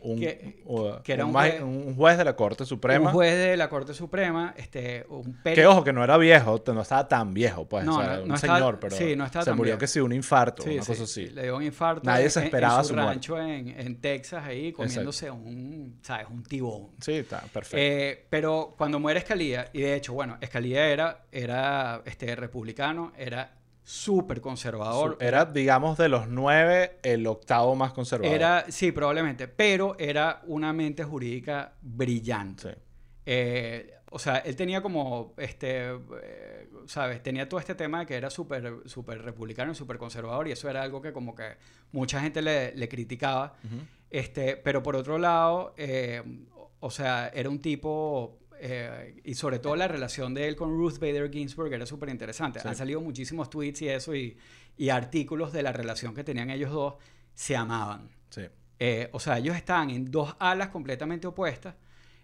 un, 0.02 0.18
que- 0.20 0.62
que 1.04 1.12
era 1.12 1.24
un 1.24 1.32
juez- 1.32 1.60
un 1.62 1.94
juez 1.94 2.18
de 2.18 2.24
la 2.24 2.34
Corte 2.36 2.64
Suprema. 2.64 3.06
un 3.08 3.12
juez 3.14 3.36
de 3.36 3.56
la 3.56 3.68
Corte 3.68 3.94
Suprema, 3.94 4.54
este, 4.56 5.06
un 5.08 5.38
Que 5.42 5.66
ojo, 5.66 5.84
que 5.84 5.92
no 5.92 6.02
era 6.02 6.16
viejo, 6.18 6.62
no 6.74 6.82
estaba 6.82 7.06
tan 7.08 7.32
viejo, 7.32 7.66
pues. 7.68 7.84
No, 7.84 7.98
o 7.98 8.02
sea, 8.02 8.16
no- 8.16 8.22
un 8.22 8.28
no 8.28 8.34
estaba- 8.34 8.58
señor, 8.58 8.80
pero 8.80 8.96
sí, 8.96 9.16
no 9.16 9.24
estaba 9.24 9.44
se 9.44 9.50
tan 9.50 9.56
murió 9.56 9.72
viejo. 9.72 9.80
que 9.80 9.86
sí, 9.86 10.00
un 10.00 10.12
infarto, 10.12 10.62
Sí, 10.62 10.70
una 10.74 10.82
sí, 10.82 10.92
cosa 10.92 11.04
así. 11.04 11.26
Le 11.28 11.42
dio 11.44 11.56
un 11.56 11.62
infarto. 11.62 12.02
Nadie 12.04 12.24
en- 12.24 12.30
se 12.30 12.44
esperaba 12.44 12.78
en 12.80 12.84
su 12.84 12.94
rancho 12.94 13.38
en, 13.38 13.68
en 13.68 14.00
Texas 14.00 14.44
ahí 14.44 14.72
comiéndose 14.72 15.30
un, 15.30 15.98
¿sabes? 16.02 16.26
Un 16.30 16.42
tibón. 16.42 16.88
Sí, 17.00 17.12
está 17.12 17.40
perfecto. 17.52 17.76
Eh, 17.78 18.26
pero 18.28 18.74
cuando 18.76 18.98
muere 19.00 19.20
Escalía, 19.20 19.68
y 19.72 19.80
de 19.82 19.94
hecho, 19.94 20.12
bueno, 20.14 20.36
Escalía 20.40 20.86
era, 20.88 21.26
era 21.32 22.02
este, 22.04 22.34
republicano, 22.36 23.12
era 23.16 23.52
súper 23.85 24.40
conservador. 24.40 25.16
Era, 25.21 25.45
digamos, 25.45 25.99
de 25.99 26.09
los 26.09 26.29
nueve, 26.29 26.99
el 27.03 27.27
octavo 27.27 27.75
más 27.75 27.92
conservador. 27.92 28.35
Era, 28.35 28.64
sí, 28.68 28.92
probablemente, 28.92 29.49
pero 29.49 29.97
era 29.99 30.42
una 30.47 30.73
mente 30.73 31.05
jurídica 31.05 31.75
brillante. 31.81 32.71
Sí. 32.73 32.79
Eh, 33.27 33.95
o 34.11 34.18
sea, 34.18 34.38
él 34.38 34.55
tenía 34.57 34.83
como, 34.83 35.33
este, 35.38 35.90
eh, 36.23 36.68
¿sabes? 36.87 37.23
Tenía 37.23 37.49
todo 37.49 37.59
este 37.59 37.75
tema 37.75 38.01
de 38.01 38.07
que 38.07 38.14
era 38.14 38.29
súper 38.29 38.83
súper 38.85 39.23
republicano 39.23 39.73
y 39.73 39.75
súper 39.75 39.97
conservador 39.97 40.49
y 40.49 40.53
eso 40.53 40.68
era 40.68 40.83
algo 40.83 41.01
que 41.01 41.12
como 41.12 41.35
que 41.35 41.57
mucha 41.92 42.21
gente 42.21 42.42
le, 42.42 42.75
le 42.75 42.88
criticaba. 42.88 43.55
este, 44.11 44.59
pero 44.59 44.83
por 44.83 44.97
otro 44.97 45.16
lado, 45.16 45.73
eh, 45.79 46.23
o 46.81 46.90
sea, 46.90 47.29
era 47.33 47.49
un 47.49 47.61
tipo, 47.61 48.38
eh, 48.64 49.20
y 49.25 49.35
sobre 49.35 49.59
todo 49.59 49.75
la 49.75 49.88
relación 49.88 50.35
de 50.35 50.46
él 50.46 50.55
con 50.55 50.70
Ruth 50.70 51.01
Bader 51.01 51.29
Ginsburg 51.33 51.72
era 51.72 51.85
súper 51.85 52.11
interesante. 52.11 52.61
Sí. 52.61 52.68
Han 52.68 52.77
salido 52.77 53.01
muchísimos 53.01 53.51
tweets 53.51 53.83
y 53.83 53.88
eso 53.88 54.14
y, 54.14 54.38
y 54.77 54.88
artículos 54.88 55.53
de 55.53 55.64
la 55.64 55.72
relación 55.72 56.14
que 56.14 56.22
tenían 56.22 56.48
ellos 56.48 56.70
dos, 56.70 56.94
se 57.35 57.57
amaban. 57.57 58.09
Sí. 58.31 58.42
Eh, 58.79 59.09
o 59.11 59.18
sea, 59.18 59.38
ellos 59.38 59.57
estaban 59.57 59.90
en 59.90 60.09
dos 60.12 60.37
alas 60.38 60.68
completamente 60.68 61.27
opuestas, 61.27 61.75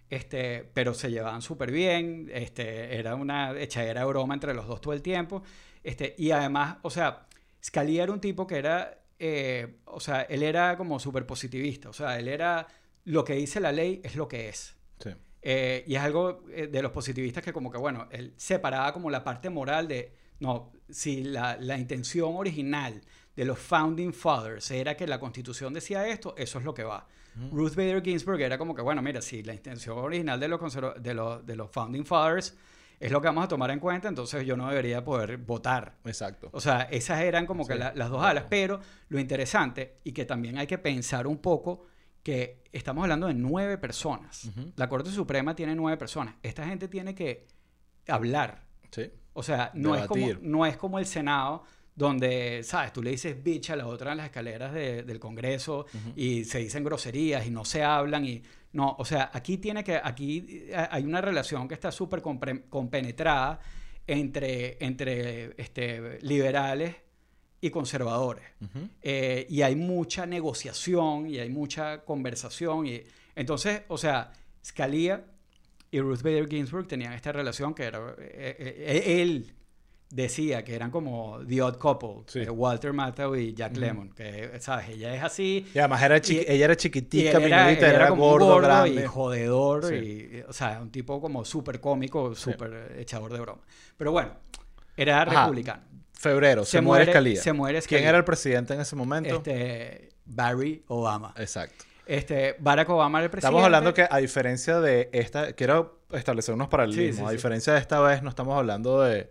este, 0.09 0.63
pero 0.73 0.95
se 0.95 1.11
llevaban 1.11 1.43
súper 1.43 1.73
bien, 1.73 2.31
este, 2.33 2.97
era 2.97 3.17
una 3.17 3.59
echadera 3.59 4.03
de 4.03 4.07
broma 4.07 4.35
entre 4.35 4.55
los 4.55 4.69
dos 4.69 4.81
todo 4.81 4.95
el 4.95 5.03
tiempo, 5.03 5.43
este, 5.83 6.15
y 6.19 6.31
además, 6.31 6.77
o 6.83 6.91
sea, 6.91 7.27
Scalia 7.65 8.05
era 8.05 8.13
un 8.13 8.21
tipo 8.21 8.47
que 8.47 8.59
era, 8.59 9.03
eh, 9.19 9.79
o 9.87 9.99
sea, 9.99 10.23
él 10.23 10.45
era 10.45 10.77
como 10.77 11.01
súper 11.01 11.27
positivista, 11.27 11.89
o 11.89 11.93
sea, 11.93 12.17
él 12.17 12.29
era, 12.29 12.69
lo 13.05 13.25
que 13.25 13.35
dice 13.35 13.59
la 13.59 13.73
ley 13.73 14.01
es 14.05 14.15
lo 14.15 14.29
que 14.29 14.49
es. 14.49 14.78
Eh, 15.43 15.85
y 15.87 15.95
es 15.95 16.01
algo 16.03 16.45
eh, 16.51 16.67
de 16.67 16.83
los 16.83 16.91
positivistas 16.93 17.45
que 17.45 17.53
como 17.53 17.71
que, 17.71 17.79
bueno, 17.79 18.09
él 18.11 18.35
separaba 18.37 18.93
como 18.93 19.09
la 19.11 19.23
parte 19.23 19.51
moral 19.51 19.87
de, 19.89 20.13
no, 20.41 20.73
si 20.89 21.23
la, 21.23 21.57
la 21.61 21.79
intención 21.79 22.35
original 22.37 23.01
de 23.37 23.45
los 23.45 23.59
Founding 23.59 24.13
Fathers 24.13 24.71
era 24.73 24.97
que 24.97 25.07
la 25.07 25.21
constitución 25.21 25.73
decía 25.73 26.07
esto, 26.09 26.35
eso 26.37 26.59
es 26.59 26.65
lo 26.65 26.75
que 26.75 26.83
va. 26.85 27.07
Ruth 27.53 27.77
Bader 27.77 28.03
Ginsburg 28.03 28.41
era 28.41 28.59
como 28.59 28.75
que, 28.75 28.83
bueno, 28.83 29.01
mira, 29.01 29.23
si 29.23 29.45
la 29.45 29.55
intención 29.55 29.97
original 29.97 30.41
de 30.41 30.49
los, 30.49 30.61
de 31.01 31.15
los, 31.15 31.47
de 31.47 31.55
los 31.55 31.71
Founding 31.71 32.05
Fathers 32.05 32.57
es 32.99 33.13
lo 33.13 33.21
que 33.21 33.29
vamos 33.29 33.45
a 33.45 33.49
tomar 33.49 33.71
en 33.71 33.79
cuenta, 33.79 34.09
entonces 34.09 34.45
yo 34.45 34.57
no 34.57 34.69
debería 34.69 35.05
poder 35.05 35.37
votar. 35.39 35.95
Exacto. 36.05 36.49
O 36.51 36.61
sea, 36.61 36.89
esas 36.91 37.21
eran 37.21 37.47
como 37.47 37.65
que 37.65 37.75
Sí. 37.75 37.79
la- 37.79 37.95
las 37.95 38.11
dos 38.11 38.25
alas, 38.25 38.47
pero 38.51 38.81
lo 39.09 39.21
interesante 39.21 39.99
y 40.03 40.11
que 40.11 40.25
también 40.25 40.59
hay 40.59 40.67
que 40.67 40.79
pensar 40.79 41.29
un 41.29 41.39
poco 41.39 41.87
que 42.23 42.63
estamos 42.73 43.03
hablando 43.03 43.27
de 43.29 43.35
nueve 43.35 43.79
personas. 43.79 44.51
La 44.77 44.89
Corte 44.89 45.11
Suprema 45.11 45.55
tiene 45.55 45.75
nueve 45.75 45.97
personas. 45.97 46.35
Esta 46.43 46.67
gente 46.67 46.89
tiene 46.89 47.15
que 47.15 47.47
hablar. 48.07 48.65
Sí. 48.91 49.11
O 49.33 49.43
sea, 49.43 49.71
no 49.75 49.95
es, 49.95 50.07
como, 50.07 50.27
no 50.43 50.67
es 50.67 50.77
como 50.77 50.99
el 50.99 51.07
Senado 51.07 51.63
donde, 51.95 52.63
¿sabes? 52.63 52.93
Tú 52.93 53.03
le 53.03 53.11
dices 53.11 53.43
bitch 53.43 53.71
a 53.71 53.77
la 53.77 53.87
otra 53.87 54.13
en 54.13 54.19
las 54.19 54.27
escaleras 54.27 54.73
de- 54.73 55.03
del 55.03 55.19
Congreso 55.19 55.87
y 56.15 56.45
se 56.45 56.59
dicen 56.59 56.85
groserías 56.85 57.47
y 57.47 57.51
no 57.51 57.65
se 57.65 57.83
hablan 57.83 58.25
y... 58.25 58.43
No, 58.73 58.95
o 58.99 59.05
sea, 59.05 59.31
aquí 59.33 59.57
tiene 59.59 59.83
que... 59.83 59.99
Aquí 60.03 60.45
eh, 60.69 60.87
hay 60.91 61.03
una 61.05 61.21
relación 61.21 61.67
que 61.67 61.75
está 61.75 61.91
súper 61.91 62.21
compenetrada 62.23 63.59
entre, 64.07 64.77
entre 64.85 65.55
este, 65.61 66.19
liberales 66.23 66.95
y 67.61 67.71
conservadores. 67.71 68.45
Ujú. 68.61 68.89
Eh, 69.03 69.47
y 69.51 69.63
hay 69.63 69.75
mucha 69.77 70.27
negociación 70.27 71.27
y 71.29 71.39
hay 71.39 71.51
mucha 71.51 72.05
conversación. 72.05 72.87
Y, 72.87 73.03
entonces, 73.35 73.83
o 73.89 73.99
sea, 73.99 74.33
Scalia 74.65 75.25
y 75.91 76.01
Ruth 76.01 76.23
Bader 76.23 76.49
Ginsburg 76.49 76.87
tenían 76.87 77.13
esta 77.15 77.33
relación 77.33 77.75
que 77.75 77.85
era... 77.85 78.15
eh, 78.19 78.57
eh, 78.59 79.23
él 79.23 79.53
decía 80.11 80.65
que 80.65 80.75
eran 80.75 80.91
como 80.91 81.39
The 81.47 81.61
Odd 81.63 81.77
Couple, 81.79 82.23
Sí. 82.29 82.39
eh, 82.41 82.49
Walter 82.51 82.93
Matthau 82.95 83.35
y 83.37 83.53
Jack 83.55 83.77
Lemmon, 83.77 84.11
que, 84.11 84.53
¿sabes? 84.61 84.89
Ella 84.91 85.15
es 85.15 85.23
así. 85.23 85.67
Y 85.75 85.79
además 85.79 86.03
era 86.03 86.17
Y- 86.19 86.45
ella 86.49 86.65
era 86.65 86.77
chiquitica, 86.77 87.39
era, 87.39 87.71
era 87.73 87.89
era 87.95 88.09
como 88.09 88.23
gordo, 88.31 88.47
gordo 88.47 88.67
grande. 88.69 89.03
y 89.03 89.07
jodedor, 89.07 89.85
Sí. 89.87 89.95
y, 90.33 90.41
o 90.49 90.53
sea, 90.53 90.81
un 90.81 90.91
tipo 90.91 91.21
como 91.21 91.45
súper 91.45 91.81
cómico, 91.81 92.35
súper 92.35 92.95
echador 92.99 93.33
de 93.35 93.41
broma. 93.41 93.61
Pero 93.99 94.13
bueno, 94.13 94.33
era 94.97 95.23
Ajá. 95.23 95.43
republicano. 95.45 95.83
Febrero, 96.21 96.65
se, 96.65 96.73
Se 96.73 96.81
muere 96.81 97.07
Scalia. 97.13 97.41
se 97.41 97.53
muere 97.53 97.79
¿Quién 97.79 97.85
Scalia. 98.01 98.09
era 98.09 98.19
el 98.19 98.25
presidente 98.25 98.75
en 98.75 98.81
ese 98.81 98.97
momento? 98.97 99.37
Este, 99.37 100.09
Barry 100.25 100.83
Obama. 100.89 101.33
Exacto. 101.37 101.85
Este, 102.07 102.57
Barack 102.59 102.89
Obama 102.91 103.19
era 103.19 103.27
el 103.27 103.31
presidente. 103.31 103.49
Estamos 103.55 103.65
hablando 103.65 103.95
que 103.95 104.07
a 104.11 104.17
diferencia 104.19 104.81
de 104.81 105.11
esta, 105.13 105.53
quiero 105.53 106.01
establecer 106.13 106.55
unos 106.55 106.69
paralelismos. 106.69 107.15
Sí, 107.17 107.21
sí, 107.21 107.25
a 107.25 107.29
sí. 107.29 107.35
diferencia 107.37 107.73
de 107.75 107.79
esta 107.79 108.01
vez, 108.01 108.23
no 108.23 108.31
estamos 108.31 108.57
hablando 108.59 109.01
de 109.03 109.31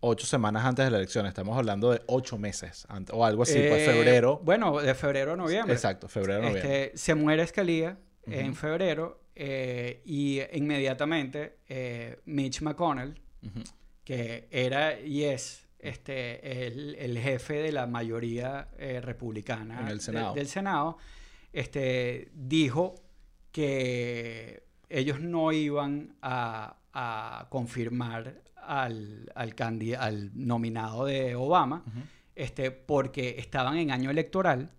ocho 0.00 0.26
semanas 0.26 0.64
antes 0.64 0.84
de 0.84 0.90
la 0.90 0.96
elección, 0.98 1.26
estamos 1.26 1.56
hablando 1.56 1.90
de 1.92 2.02
ocho 2.06 2.38
meses 2.38 2.84
antes, 2.88 3.14
o 3.14 3.24
algo 3.24 3.42
así, 3.44 3.54
pues 3.68 3.82
Eh, 3.82 3.92
febrero. 3.92 4.40
Bueno, 4.42 4.80
de 4.80 4.94
febrero 4.94 5.34
a 5.34 5.36
noviembre. 5.36 5.74
Exacto, 5.74 6.08
febrero, 6.08 6.40
noviembre. 6.42 6.84
Este, 6.86 6.98
se 6.98 7.14
muere 7.14 7.46
Scalia 7.46 7.98
en 8.26 8.50
Ujú. 8.50 8.56
febrero 8.56 9.20
eh, 9.36 10.02
y 10.04 10.40
inmediatamente 10.54 11.58
eh, 11.68 12.18
Mitch 12.24 12.62
McConnell, 12.62 13.20
que 14.04 14.48
era 14.50 14.98
y 14.98 15.24
es 15.24 15.67
este, 15.78 16.66
el, 16.66 16.94
el 16.96 17.18
jefe 17.18 17.54
de 17.54 17.72
la 17.72 17.86
mayoría 17.86 18.68
eh, 18.78 19.00
republicana 19.00 19.80
En 19.82 19.88
el 19.88 19.98
de- 19.98 20.04
Senado. 20.04 20.34
del 20.34 20.48
Senado, 20.48 20.98
este, 21.52 22.30
dijo 22.34 22.94
que 23.52 24.62
ellos 24.88 25.20
no 25.20 25.52
iban 25.52 26.14
a, 26.22 26.76
a 26.92 27.46
confirmar 27.50 28.42
al, 28.56 29.30
al, 29.34 29.54
al 29.98 30.30
nominado 30.34 31.04
de 31.06 31.34
Obama 31.34 31.84
este, 32.34 32.70
porque 32.70 33.36
estaban 33.38 33.76
en 33.78 33.90
año 33.90 34.10
electoral 34.10 34.70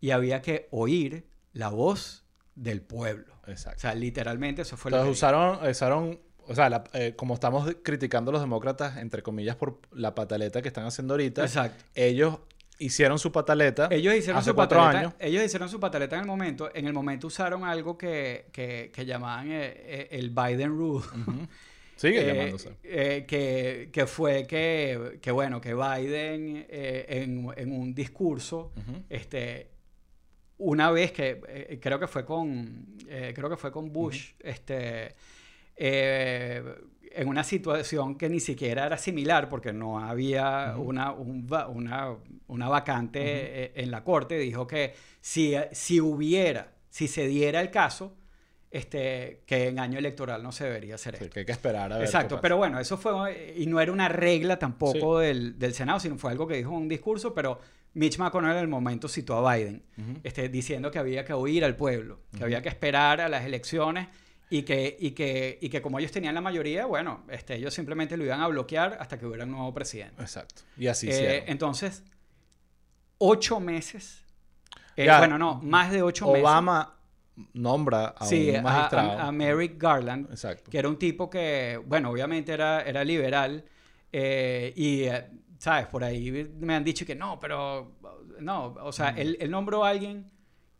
y 0.00 0.10
había 0.10 0.42
que 0.42 0.68
oír 0.70 1.26
la 1.52 1.68
voz 1.68 2.24
del 2.54 2.82
pueblo. 2.82 3.34
O 3.46 3.50
Exacto. 3.50 3.80
sea, 3.80 3.94
literalmente 3.94 4.62
eso 4.62 4.76
fue 4.76 4.90
lo 4.90 4.98
que 4.98 5.02
dijo. 5.02 5.12
usaron, 5.12 5.66
usaron, 5.68 6.20
o 6.48 6.54
sea, 6.54 6.68
la- 6.70 6.84
eh, 6.92 7.14
como 7.16 7.34
estamos 7.34 7.70
criticando 7.82 8.30
a 8.30 8.32
los 8.32 8.40
demócratas, 8.42 8.96
entre 8.98 9.22
comillas, 9.22 9.56
por 9.56 9.78
la 9.92 10.14
pataleta 10.14 10.62
que 10.62 10.68
están 10.68 10.86
haciendo 10.86 11.14
ahorita, 11.14 11.42
Exacto. 11.42 11.84
ellos 11.94 12.38
hicieron 12.78 13.18
su 13.20 13.30
pataleta 13.30 13.88
Ellos 13.90 14.14
hicieron 14.14 14.38
hace 14.40 14.50
su 14.50 14.54
cuatro 14.56 14.78
pataleta. 14.78 14.98
años. 15.00 15.14
Ellos 15.20 15.44
hicieron 15.44 15.68
su 15.68 15.78
pataleta 15.78 16.16
en 16.16 16.22
el 16.22 16.26
momento. 16.26 16.70
En 16.74 16.86
el 16.86 16.92
momento 16.92 17.28
usaron 17.28 17.64
algo 17.64 17.96
que, 17.96 18.46
que, 18.52 18.90
que 18.92 19.06
llamaban 19.06 19.50
eh, 19.50 19.72
eh, 19.76 20.08
el 20.10 20.30
Biden 20.30 20.70
Rule. 20.70 21.04
Ujú. 21.06 21.46
Sigue 21.96 22.22
Eh, 22.22 22.34
llamándose. 22.34 22.70
eh, 22.82 23.24
que, 23.28 23.90
que 23.92 24.06
fue 24.08 24.46
que, 24.48 25.18
que, 25.22 25.30
bueno, 25.30 25.60
que 25.60 25.72
Biden 25.74 26.66
eh, 26.68 27.06
en, 27.08 27.48
en 27.56 27.70
un 27.72 27.94
discurso, 27.94 28.72
este, 29.08 29.68
una 30.58 30.90
vez 30.90 31.12
que 31.12 31.78
creo 31.80 32.00
que 32.00 32.08
fue 32.08 32.24
con, 32.24 32.96
creo 33.34 33.48
que 33.48 33.56
fue 33.56 33.70
con 33.70 33.92
Bush, 33.92 34.32
este, 34.40 35.14
eh, 35.76 36.62
en 37.12 37.28
una 37.28 37.44
situación 37.44 38.16
que 38.16 38.28
ni 38.28 38.40
siquiera 38.40 38.86
era 38.86 38.98
similar 38.98 39.48
porque 39.48 39.72
no 39.72 40.00
había 40.00 40.72
Ujú. 40.74 40.82
una, 40.88 41.12
un 41.12 41.46
una, 41.68 42.16
una 42.48 42.68
vacante 42.68 43.20
eh, 43.22 43.72
en 43.76 43.90
la 43.90 44.02
corte, 44.02 44.36
dijo 44.38 44.66
que 44.66 44.94
si, 45.20 45.54
si 45.72 46.00
hubiera, 46.00 46.72
si 46.90 47.06
se 47.08 47.26
diera 47.28 47.60
el 47.60 47.70
caso, 47.70 48.16
este, 48.70 49.42
que 49.46 49.68
en 49.68 49.78
año 49.78 50.00
electoral 50.00 50.42
no 50.42 50.50
se 50.50 50.64
debería 50.64 50.96
hacer 50.96 51.16
Sí, 51.16 51.24
esto. 51.24 51.34
que 51.34 51.40
hay 51.40 51.46
que 51.46 51.52
esperar 51.52 51.92
a 51.92 51.96
ver. 51.98 52.04
Exacto, 52.04 52.40
pero 52.40 52.56
bueno, 52.56 52.80
eso 52.80 52.98
fue, 52.98 53.54
y 53.56 53.66
no 53.66 53.80
era 53.80 53.92
una 53.92 54.08
regla 54.08 54.58
tampoco 54.58 55.20
del, 55.20 55.56
del 55.58 55.72
Senado, 55.74 56.00
sino 56.00 56.18
fue 56.18 56.32
algo 56.32 56.48
que 56.48 56.56
dijo 56.56 56.70
en 56.70 56.76
un 56.78 56.88
discurso, 56.88 57.32
pero 57.32 57.60
Mitch 57.92 58.18
McConnell 58.18 58.52
en 58.56 58.58
el 58.58 58.68
momento 58.68 59.06
citó 59.06 59.46
a 59.46 59.54
Biden, 59.56 59.84
Ujú. 59.96 60.18
este, 60.24 60.48
diciendo 60.48 60.90
que 60.90 60.98
había 60.98 61.24
que 61.24 61.32
oír 61.32 61.64
al 61.64 61.76
pueblo, 61.76 62.22
que 62.32 62.38
Ujú. 62.38 62.44
había 62.46 62.60
que 62.62 62.68
esperar 62.68 63.20
a 63.20 63.28
las 63.28 63.44
elecciones 63.44 64.08
y 64.50 64.62
que, 64.62 64.96
y 65.00 65.12
que, 65.12 65.58
y 65.60 65.68
que 65.68 65.80
como 65.82 65.98
ellos 65.98 66.12
tenían 66.12 66.34
la 66.34 66.40
mayoría, 66.40 66.86
bueno, 66.86 67.24
este, 67.28 67.54
ellos 67.56 67.72
simplemente 67.74 68.16
lo 68.16 68.24
iban 68.24 68.40
a 68.40 68.46
bloquear 68.48 68.96
hasta 69.00 69.18
que 69.18 69.26
hubiera 69.26 69.44
un 69.44 69.52
nuevo 69.52 69.72
presidente. 69.74 70.20
Exacto. 70.22 70.62
Y 70.76 70.86
así 70.86 71.08
Eh, 71.10 71.44
entonces, 71.46 72.02
ocho 73.18 73.60
meses, 73.60 74.22
eh, 74.96 75.06
Ya, 75.06 75.18
bueno, 75.18 75.38
no, 75.38 75.60
más 75.62 75.90
de 75.90 76.02
ocho 76.02 76.26
meses. 76.26 76.42
Obama 76.42 76.94
nombra 77.52 78.14
a 78.16 78.26
Sí, 78.26 78.50
un 78.50 78.56
a- 78.56 78.62
magistrado. 78.62 79.10
a, 79.12 79.26
a 79.28 79.32
Merrick 79.32 79.80
Garland, 79.80 80.30
Exacto. 80.30 80.70
que 80.70 80.78
era 80.78 80.88
un 80.88 80.98
tipo 80.98 81.28
que, 81.28 81.80
bueno, 81.84 82.10
obviamente 82.10 82.52
era, 82.52 82.82
era 82.82 83.02
liberal 83.02 83.64
eh, 84.12 84.72
y, 84.76 85.02
eh, 85.04 85.26
¿sabes? 85.58 85.86
Por 85.88 86.04
ahí 86.04 86.30
me 86.60 86.74
han 86.76 86.84
dicho 86.84 87.04
que 87.04 87.16
no, 87.16 87.40
pero, 87.40 87.96
no, 88.38 88.66
o 88.82 88.92
sea, 88.92 89.08
él, 89.10 89.36
él 89.40 89.50
nombró 89.50 89.84
a 89.84 89.88
alguien 89.90 90.30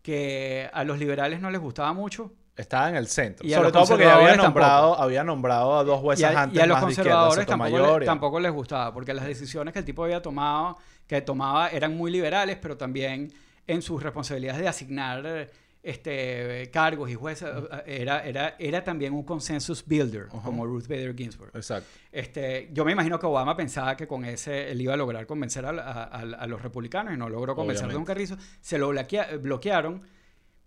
que 0.03 0.69
a 0.73 0.85
los 0.85 0.99
liberales 0.99 1.41
no 1.41 1.51
les 1.51 1.61
gustaba 1.61 1.93
mucho 1.93 2.33
Estaba 2.57 2.89
en 2.89 2.97
el 2.97 3.09
centro. 3.09 3.45
Y 3.47 3.53
Sobre 3.53 3.73
todo 3.73 3.85
porque 3.87 4.05
había 4.07 4.37
nombrado, 4.37 4.97
había 5.01 5.25
nombrado 5.25 5.77
a 5.79 5.83
dos 5.85 5.99
y 5.99 6.03
jueces 6.03 6.25
a, 6.27 6.43
antes 6.43 6.57
y 6.59 6.63
a 6.63 6.67
los 6.67 6.77
más 6.77 6.85
conservadores 6.85 7.47
tampoco, 7.47 7.99
le- 7.99 8.05
y 8.05 8.07
tampoco 8.07 8.41
les 8.41 8.53
gustaba, 8.53 8.95
porque 8.95 9.13
las 9.13 9.25
decisiones 9.27 9.73
que 9.73 9.81
el 9.81 9.85
tipo 9.85 10.05
había 10.05 10.23
tomado, 10.23 10.77
que 11.07 11.21
tomaba, 11.21 11.69
eran 11.71 11.97
muy 11.97 12.13
liberales, 12.13 12.57
pero 12.63 12.77
también 12.77 13.33
en 13.67 13.83
sus 13.83 14.01
responsabilidades 14.03 14.61
de 14.61 14.69
asignar 14.69 15.23
eh, 15.27 15.51
este, 15.83 16.71
cargos 16.73 17.11
y 17.11 17.15
jueces, 17.15 17.49
eh, 17.87 17.99
era, 18.03 18.25
era, 18.25 18.55
era 18.59 18.85
también 18.85 19.13
un 19.15 19.25
consensus 19.25 19.85
builder, 19.85 20.29
Ajá. 20.29 20.43
como 20.43 20.65
Ruth 20.65 20.87
Bader 20.87 21.15
Ginsburg. 21.17 21.51
Exacto. 21.55 21.89
Este, 22.13 22.71
yo 22.73 22.85
me 22.85 22.93
imagino 22.93 23.19
que 23.19 23.27
Obama 23.27 23.57
pensaba 23.57 23.97
que 23.97 24.07
con 24.07 24.25
ese 24.25 24.71
él 24.71 24.81
iba 24.81 24.95
a 24.95 24.97
lograr 24.97 25.27
convencer 25.27 25.67
a, 25.67 25.71
a- 25.71 26.05
a- 26.21 26.47
los 26.47 26.63
republicanos 26.63 27.13
y 27.13 27.17
no 27.17 27.29
logró 27.29 27.55
convencer 27.57 27.89
de 27.89 27.97
un 27.97 28.05
carrizo. 28.05 28.37
Se 28.61 28.79
lo 28.79 28.91
bloquea- 28.93 29.37
bloquearon, 29.41 30.03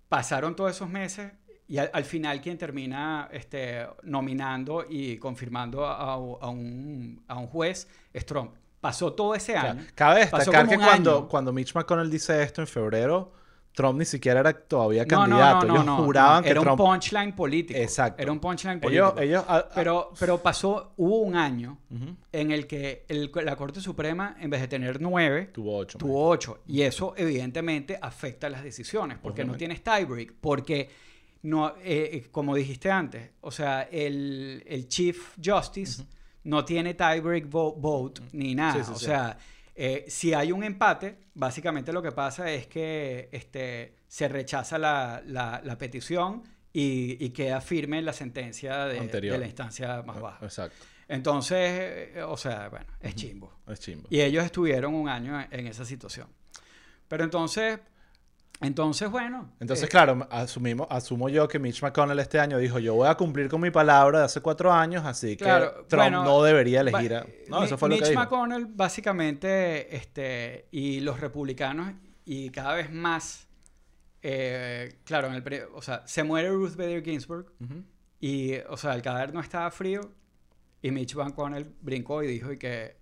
pasaron 0.09 0.55
todos 0.55 0.71
esos 0.71 0.89
meses 0.89 1.31
y 1.67 1.77
al, 1.77 1.89
al 1.93 2.03
final 2.05 2.39
quien 2.41 2.57
termina 2.57 3.27
este, 3.31 3.85
nominando 4.03 4.85
y 4.89 5.17
confirmando 5.17 5.85
a, 5.85 6.13
a 6.13 6.17
un, 6.49 7.23
a 7.27 7.37
un 7.37 7.47
juez 7.47 7.87
es 8.13 8.25
Trump. 8.25 8.53
Pasó 8.79 9.13
todo 9.13 9.35
ese 9.35 9.57
O 9.57 9.61
sea, 9.61 9.71
año. 9.71 9.83
cabe 9.95 10.19
destacar 10.21 10.67
que 10.67 10.75
cuando, 10.77 11.17
año. 11.17 11.27
cuando 11.27 11.51
Mitch 11.51 11.73
McConnell 11.75 12.09
dice 12.09 12.41
esto 12.43 12.61
en 12.61 12.67
febrero, 12.67 13.33
Trump 13.73 13.99
ni 13.99 14.05
siquiera 14.05 14.39
era 14.39 14.53
todavía 14.53 15.03
No, 15.05 15.27
no, 15.27 15.35
candidato. 15.37 15.65
no, 15.67 15.67
no, 15.67 15.73
ellos 15.75 15.85
no, 15.85 15.97
juraban 16.05 16.37
no. 16.37 16.43
que 16.43 16.49
Era 16.51 16.61
Trump... 16.61 16.79
un 16.79 16.85
punchline 16.87 17.35
político. 17.35 17.79
Exacto. 17.79 18.21
Era 18.23 18.31
un 18.31 18.39
punchline 18.39 18.79
ellos, 18.83 19.11
político. 19.11 19.19
ellos, 19.21 19.43
ah, 19.47 19.65
ah, 19.67 19.71
pero, 19.75 20.11
pero 20.19 20.37
pasó, 20.41 20.93
hubo 20.97 21.17
un 21.19 21.35
año 21.35 21.77
ujú, 21.91 22.15
en 22.31 22.51
el 22.51 22.65
que 22.65 23.05
el- 23.07 23.31
la 23.43 23.55
Corte 23.55 23.81
Suprema, 23.81 24.35
en 24.39 24.49
vez 24.49 24.61
de 24.61 24.67
tener 24.67 25.01
nueve, 25.01 25.49
tuvo 25.53 25.77
ocho. 25.77 25.97
tuvo 25.97 26.27
ocho. 26.29 26.59
Y 26.65 26.81
eso 26.83 27.13
evidentemente 27.17 27.99
afecta 28.01 28.49
las 28.49 28.63
decisiones, 28.63 29.17
porque 29.21 29.43
no 29.43 29.53
Obviamente. 29.53 29.77
tienes 29.81 29.83
tiebreak, 29.83 30.33
porque 30.39 30.89
no, 31.47 31.69
eh, 31.77 32.09
eh, 32.13 32.27
como 32.31 32.55
dijiste 32.55 32.89
antes, 32.91 33.31
o 33.41 33.51
sea, 33.51 33.83
el, 33.91 34.63
el 34.67 34.87
Chief 34.87 35.17
Justice 35.43 36.03
no 36.43 36.63
tiene 36.65 36.93
tiebreak 36.93 37.45
vo- 37.49 37.75
vote 37.77 38.21
ni 38.33 38.53
nada. 38.55 38.73
Sí, 38.73 38.83
sí, 38.85 38.91
o 38.93 38.99
sí. 38.99 39.05
sea, 39.05 39.37
eh, 39.75 40.05
si 40.07 40.33
hay 40.33 40.51
un 40.51 40.63
empate, 40.63 41.17
básicamente 41.35 41.91
lo 41.93 42.01
que 42.01 42.11
pasa 42.11 42.51
es 42.51 42.67
que 42.67 43.29
este, 43.31 43.95
se 44.07 44.27
rechaza 44.27 44.77
la, 44.77 45.21
la- 45.25 45.61
la 45.63 45.77
petición 45.77 46.41
y, 46.73 47.23
y 47.23 47.29
queda 47.29 47.61
firme 47.61 48.01
la 48.01 48.13
sentencia 48.13 48.85
de, 48.85 49.37
la 49.37 49.45
instancia 49.45 50.01
más 50.03 50.19
baja. 50.19 50.43
Exacto. 50.45 50.77
Entonces, 51.07 51.57
eh, 52.15 52.23
o 52.27 52.35
sea, 52.37 52.67
bueno, 52.69 52.85
es 52.99 53.15
chimbo. 53.15 53.51
Es 53.67 53.79
chimbo. 53.79 54.07
Y 54.11 54.19
ellos 54.21 54.43
estuvieron 54.43 54.93
un 54.93 55.07
año 55.07 55.39
en, 55.39 55.47
en 55.51 55.67
esa 55.67 55.85
situación. 55.85 56.27
Pero 57.07 57.23
entonces, 57.23 57.79
entonces, 58.59 59.09
bueno. 59.09 59.51
Entonces, 59.59 59.85
eh, 59.85 59.89
claro, 59.89 60.27
asumimos, 60.31 60.87
asumo 60.89 61.29
yo 61.29 61.47
que 61.47 61.59
Mitch 61.59 61.83
McConnell 61.83 62.19
este 62.19 62.39
año 62.39 62.57
dijo, 62.57 62.79
yo 62.79 62.95
voy 62.95 63.07
a 63.07 63.15
cumplir 63.15 63.49
con 63.49 63.61
mi 63.61 63.69
palabra 63.69 64.19
de 64.19 64.25
hace 64.25 64.41
cuatro 64.41 64.73
años, 64.73 65.05
así 65.05 65.37
que 65.37 65.45
Trump 65.45 65.89
bueno, 65.91 66.23
no 66.23 66.41
debería 66.41 66.81
elegir 66.81 67.15
a... 67.15 67.25
No, 67.49 67.63
eso 67.63 67.77
fue 67.77 67.89
lo 67.89 67.95
Mitch 67.95 68.05
que 68.05 68.09
dijo. 68.11 68.21
McConnell, 68.21 68.65
básicamente, 68.65 69.95
este, 69.95 70.67
y 70.71 71.01
los 71.01 71.19
republicanos, 71.19 71.93
y 72.25 72.49
cada 72.49 72.73
vez 72.73 72.91
más, 72.91 73.47
eh, 74.23 75.01
claro, 75.03 75.27
en 75.27 75.35
el, 75.35 75.63
o 75.73 75.81
sea, 75.83 76.01
se 76.07 76.23
muere 76.23 76.49
Ruth 76.49 76.75
Bader 76.75 77.03
Ginsburg, 77.03 77.53
y, 78.19 78.55
o 78.69 78.77
sea, 78.77 78.95
el 78.95 79.03
cadáver 79.03 79.33
no 79.35 79.39
estaba 79.39 79.69
frío, 79.69 80.01
y 80.81 80.89
Mitch 80.89 81.15
McConnell 81.15 81.75
brincó 81.81 82.23
y 82.23 82.27
dijo 82.27 82.51
y 82.51 82.57
que, 82.57 82.97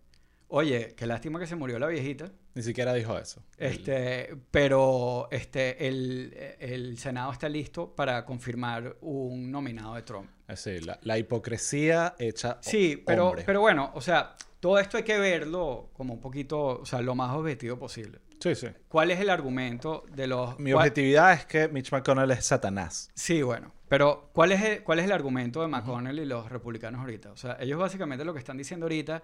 oye, 0.49 0.95
qué 0.97 1.07
lástima 1.07 1.39
que 1.39 1.47
se 1.47 1.55
murió 1.55 1.79
la 1.79 1.87
viejita, 1.87 2.31
Ni 2.55 2.63
siquiera 2.63 2.93
dijo 2.93 3.17
eso. 3.17 3.43
Este, 3.57 4.35
pero 4.49 5.27
este, 5.29 5.87
el, 5.87 6.33
el 6.59 6.97
Senado 6.97 7.31
está 7.31 7.47
listo 7.49 7.93
para 7.93 8.25
confirmar 8.25 8.95
un 9.01 9.51
nominado 9.51 9.93
de 9.95 10.01
Trump. 10.01 10.29
Es 10.47 10.63
decir, 10.63 10.85
la, 10.85 10.97
la 11.03 11.17
hipocresía 11.17 12.15
hecha 12.17 12.57
Sí, 12.61 13.03
pero, 13.05 13.27
hombre. 13.29 13.43
pero 13.45 13.59
bueno, 13.61 13.91
o 13.93 14.01
sea, 14.01 14.35
todo 14.59 14.79
esto 14.79 14.97
hay 14.97 15.03
que 15.03 15.17
verlo 15.19 15.89
como 15.93 16.13
un 16.13 16.21
poquito, 16.21 16.79
o 16.79 16.85
sea, 16.85 17.01
lo 17.01 17.13
más 17.13 17.35
objetivo 17.35 17.77
posible. 17.77 18.19
Sí, 18.39 18.55
sí. 18.55 18.67
¿Cuál 18.87 19.11
es 19.11 19.19
el 19.19 19.29
argumento 19.29 20.03
de 20.13 20.27
los... 20.27 20.57
Mi 20.59 20.71
objetividad 20.73 21.33
es 21.33 21.45
que 21.45 21.67
Mitch 21.67 21.91
McConnell 21.91 22.31
es 22.31 22.45
Satanás. 22.45 23.09
Sí, 23.15 23.41
bueno, 23.41 23.73
pero 23.89 24.29
¿cuál 24.33 24.51
es 24.51 24.61
el, 24.61 24.83
cuál 24.83 24.99
es 24.99 25.05
el 25.05 25.11
argumento 25.11 25.61
de 25.61 25.67
McConnell 25.67 26.19
y 26.19 26.25
los 26.25 26.49
republicanos 26.49 27.01
ahorita? 27.01 27.31
O 27.31 27.37
sea, 27.37 27.57
ellos 27.59 27.79
básicamente 27.79 28.23
lo 28.23 28.33
que 28.33 28.39
están 28.39 28.57
diciendo 28.57 28.85
ahorita 28.85 29.23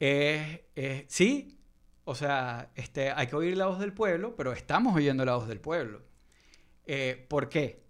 es, 0.00 0.60
es- 0.74 1.04
sí, 1.08 1.57
o 2.10 2.14
sea, 2.14 2.70
este, 2.74 3.10
hay 3.10 3.26
que 3.26 3.36
oír 3.36 3.56
la 3.56 3.66
voz 3.66 3.78
del 3.78 3.92
pueblo, 3.92 4.34
pero 4.36 4.52
estamos 4.52 4.96
oyendo 4.96 5.24
la 5.24 5.34
voz 5.36 5.46
del 5.46 5.60
pueblo. 5.60 6.00
Eh, 6.86 7.26
¿Por 7.28 7.48
qué? 7.48 7.84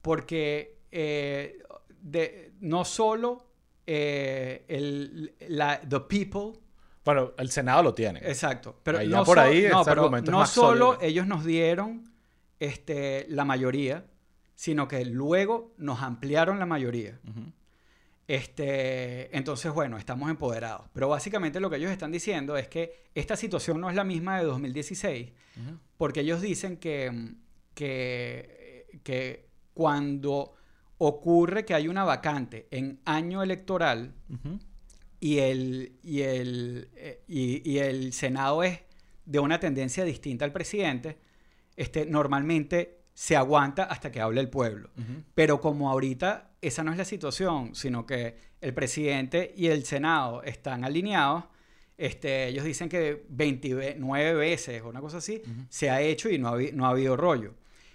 Porque 0.00 0.78
eh, 0.90 1.58
de- 2.00 2.52
no 2.60 2.84
solo 2.84 3.46
eh, 3.86 4.64
el, 4.68 5.34
la, 5.48 5.80
the 5.80 6.00
people, 6.00 6.58
Bueno, 7.04 7.32
el 7.36 7.50
Senado 7.50 7.82
lo 7.82 7.92
tiene. 7.94 8.20
exacto, 8.20 8.80
pero 8.82 8.98
Ahí 8.98 9.08
no, 9.08 9.24
por 9.24 9.36
so- 9.36 9.42
ahí 9.42 9.62
no, 9.70 9.80
ese 9.82 9.90
pero 9.90 10.02
argumento 10.02 10.30
es 10.30 10.32
no 10.32 10.38
más 10.38 10.50
solo 10.50 10.86
sólido. 10.92 11.02
ellos 11.08 11.26
nos 11.26 11.44
dieron 11.44 12.10
este, 12.58 13.26
la 13.28 13.44
mayoría, 13.44 14.06
sino 14.54 14.86
que 14.88 15.04
luego 15.04 15.74
nos 15.76 16.00
ampliaron 16.00 16.58
la 16.58 16.66
mayoría. 16.66 17.18
Ujú. 17.28 17.52
Este, 18.28 19.36
entonces, 19.36 19.72
bueno, 19.72 19.98
estamos 19.98 20.30
empoderados. 20.30 20.86
Pero 20.92 21.08
básicamente 21.08 21.60
lo 21.60 21.68
que 21.70 21.76
ellos 21.76 21.90
están 21.90 22.12
diciendo 22.12 22.56
es 22.56 22.68
que 22.68 23.04
esta 23.14 23.36
situación 23.36 23.80
no 23.80 23.90
es 23.90 23.96
la 23.96 24.04
misma 24.04 24.38
de 24.38 24.44
2016, 24.44 25.30
Ujú. 25.56 25.78
porque 25.96 26.20
ellos 26.20 26.40
dicen 26.40 26.76
que, 26.76 27.34
que, 27.74 28.86
que 29.02 29.48
cuando 29.74 30.54
ocurre 30.98 31.64
que 31.64 31.74
hay 31.74 31.88
una 31.88 32.04
vacante 32.04 32.68
en 32.70 33.00
año 33.04 33.42
electoral 33.42 34.14
y 35.20 35.38
el, 35.38 35.98
y 36.02 36.20
el, 36.22 36.88
eh, 36.94 37.22
y, 37.26 37.68
y 37.70 37.78
el 37.78 38.12
Senado 38.12 38.62
es 38.62 38.80
de 39.24 39.38
una 39.40 39.58
tendencia 39.60 40.04
distinta 40.04 40.44
al 40.44 40.52
presidente, 40.52 41.18
este, 41.76 42.06
normalmente 42.06 43.00
se 43.14 43.36
aguanta 43.36 43.84
hasta 43.84 44.10
que 44.10 44.20
hable 44.20 44.40
el 44.40 44.48
pueblo. 44.48 44.90
Pero 45.34 45.60
como 45.60 45.90
ahorita 45.90 46.50
esa 46.62 46.82
no 46.82 46.92
es 46.92 46.98
la 46.98 47.04
situación, 47.04 47.74
sino 47.74 48.06
que 48.06 48.36
el 48.60 48.72
presidente 48.72 49.52
y 49.56 49.66
el 49.66 49.84
Senado 49.84 50.42
están 50.44 50.84
alineados, 50.84 51.44
este, 51.98 52.48
ellos 52.48 52.64
dicen 52.64 52.88
que 52.88 53.24
29 53.28 54.34
veces 54.34 54.82
o 54.82 54.88
una 54.88 55.00
cosa 55.00 55.18
así 55.18 55.42
se 55.68 55.90
ha 55.90 56.00
hecho 56.00 56.30
y 56.30 56.38
no 56.38 56.48
ha, 56.48 56.58
no 56.72 56.86
ha 56.86 56.90
habido 56.90 57.16
rollo. 57.16 57.54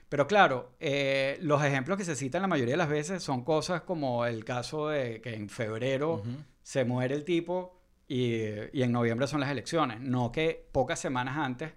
Pero 0.09 0.27
claro, 0.27 0.71
eh, 0.79 1.37
los 1.41 1.63
ejemplos 1.63 1.97
que 1.97 2.05
se 2.05 2.15
citan 2.15 2.41
la 2.41 2.47
mayoría 2.47 2.73
de 2.73 2.77
las 2.77 2.89
veces 2.89 3.23
son 3.23 3.43
cosas 3.43 3.81
como 3.81 4.25
el 4.25 4.45
caso 4.45 4.89
de 4.89 5.19
que 5.21 5.33
en 5.33 5.49
febrero 5.49 6.21
se 6.61 6.85
muere 6.85 7.15
el 7.15 7.23
tipo 7.23 7.81
y, 8.07 8.35
y 8.71 8.83
en 8.83 8.91
noviembre 8.91 9.27
son 9.27 9.41
las 9.41 9.49
elecciones, 9.49 9.99
no 9.99 10.31
que 10.31 10.65
pocas 10.71 10.99
semanas 10.99 11.37
antes. 11.37 11.71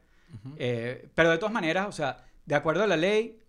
Eh, 0.56 1.08
pero 1.14 1.30
de 1.30 1.38
todas 1.38 1.52
maneras, 1.52 1.88
o 1.88 1.92
sea, 1.92 2.24
de 2.46 2.54
acuerdo 2.54 2.84
a 2.84 2.86
la 2.86 2.96
ley, 2.96 3.40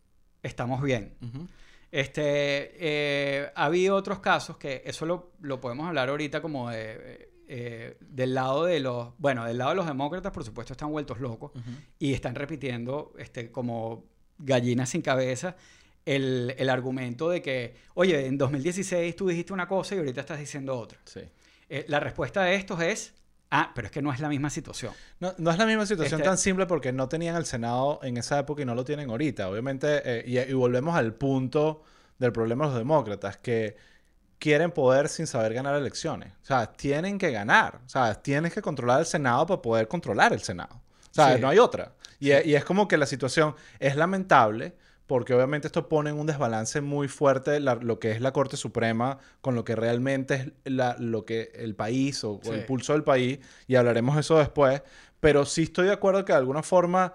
estamos 0.41 0.81
bien. 0.81 1.13
Ujú. 1.21 1.47
Este, 1.91 2.71
eh, 2.79 3.51
ha 3.53 3.65
habido 3.65 3.95
otros 3.95 4.19
casos 4.19 4.57
que 4.57 4.81
eso 4.85 5.05
lo, 5.05 5.33
lo 5.41 5.59
podemos 5.59 5.87
hablar 5.87 6.09
ahorita 6.09 6.41
como 6.41 6.69
de, 6.69 7.31
eh, 7.47 7.97
del 7.99 8.33
lado 8.33 8.63
de 8.63 8.79
los, 8.79 9.09
bueno, 9.17 9.45
del 9.45 9.57
lado 9.57 9.71
de 9.71 9.75
los 9.75 9.85
demócratas, 9.85 10.31
por 10.31 10.45
supuesto, 10.45 10.71
están 10.71 10.89
vueltos 10.89 11.19
locos 11.19 11.51
y 11.99 12.13
están 12.13 12.35
repitiendo 12.35 13.13
este, 13.17 13.51
como 13.51 14.05
gallinas 14.37 14.89
sin 14.89 15.01
cabeza 15.01 15.57
el, 16.05 16.55
el 16.57 16.69
argumento 16.69 17.29
de 17.29 17.41
que, 17.41 17.75
oye, 17.93 18.25
en 18.25 18.37
2016 18.37 19.15
tú 19.15 19.27
dijiste 19.27 19.53
una 19.53 19.67
cosa 19.67 19.95
y 19.95 19.97
ahorita 19.99 20.21
estás 20.21 20.39
diciendo 20.39 20.77
otra. 20.77 20.99
Sí. 21.03 21.21
Eh, 21.69 21.85
la 21.87 21.99
respuesta 21.99 22.43
de 22.43 22.55
estos 22.55 22.81
es, 22.81 23.13
ah, 23.51 23.71
pero 23.75 23.85
es 23.87 23.91
que 23.91 24.01
no 24.01 24.11
es 24.11 24.19
la 24.19 24.29
misma 24.29 24.49
situación. 24.49 24.93
No, 25.19 25.33
no 25.37 25.51
es 25.51 25.57
la 25.57 25.65
misma 25.65 25.85
situación 25.85 26.19
Este- 26.21 26.29
tan 26.29 26.37
simple 26.37 26.65
porque 26.65 26.91
no 26.91 27.07
tenían 27.07 27.35
el 27.35 27.45
Senado 27.45 27.99
en 28.03 28.17
esa 28.17 28.39
época 28.39 28.61
y 28.63 28.65
no 28.65 28.73
lo 28.75 28.83
tienen 28.83 29.09
ahorita. 29.09 29.47
Obviamente, 29.49 30.01
eh, 30.03 30.23
y, 30.25 30.39
y 30.39 30.53
volvemos 30.53 30.95
al 30.95 31.13
punto 31.13 31.83
del 32.17 32.31
problema 32.31 32.65
de 32.65 32.71
los 32.71 32.77
demócratas, 32.79 33.37
que 33.37 33.75
quieren 34.39 34.71
poder 34.71 35.07
sin 35.09 35.27
saber 35.27 35.53
ganar 35.53 35.75
elecciones. 35.75 36.33
O 36.41 36.45
sea, 36.45 36.65
tienen 36.65 37.17
que 37.19 37.29
ganar. 37.31 37.79
O 37.85 37.89
sea, 37.89 38.15
tienes 38.15 38.53
que 38.53 38.61
controlar 38.61 38.99
el 39.01 39.05
Senado 39.05 39.45
para 39.45 39.61
poder 39.61 39.87
controlar 39.87 40.33
el 40.33 40.41
Senado. 40.41 40.73
O 40.75 41.13
sea, 41.13 41.35
Sí. 41.35 41.41
no 41.41 41.49
hay 41.49 41.59
otra. 41.59 41.93
Y, 42.19 42.31
y 42.31 42.55
es 42.55 42.63
como 42.65 42.87
que 42.87 42.97
la 42.97 43.05
situación 43.05 43.55
es 43.79 43.95
lamentable 43.95 44.75
porque 45.11 45.33
obviamente 45.33 45.67
esto 45.67 45.89
pone 45.89 46.09
en 46.09 46.17
un 46.17 46.25
desbalance 46.25 46.79
muy 46.79 47.09
fuerte 47.09 47.59
la- 47.59 47.75
lo 47.75 47.99
que 47.99 48.11
es 48.11 48.21
la 48.21 48.31
Corte 48.31 48.55
Suprema 48.55 49.17
con 49.41 49.55
lo 49.55 49.65
que 49.65 49.75
realmente 49.75 50.35
es 50.35 50.51
la- 50.71 50.95
lo 50.99 51.25
que 51.25 51.51
el 51.53 51.75
país 51.75 52.23
o, 52.23 52.39
o 52.45 52.53
el 52.53 52.63
pulso 52.63 52.93
del 52.93 53.03
país, 53.03 53.39
y 53.67 53.75
hablaremos 53.75 54.15
de 54.15 54.21
eso 54.21 54.37
después, 54.37 54.81
pero 55.19 55.43
sí 55.43 55.63
estoy 55.63 55.87
de 55.87 55.91
acuerdo 55.91 56.23
que 56.23 56.31
de 56.31 56.37
alguna 56.37 56.63
forma 56.63 57.13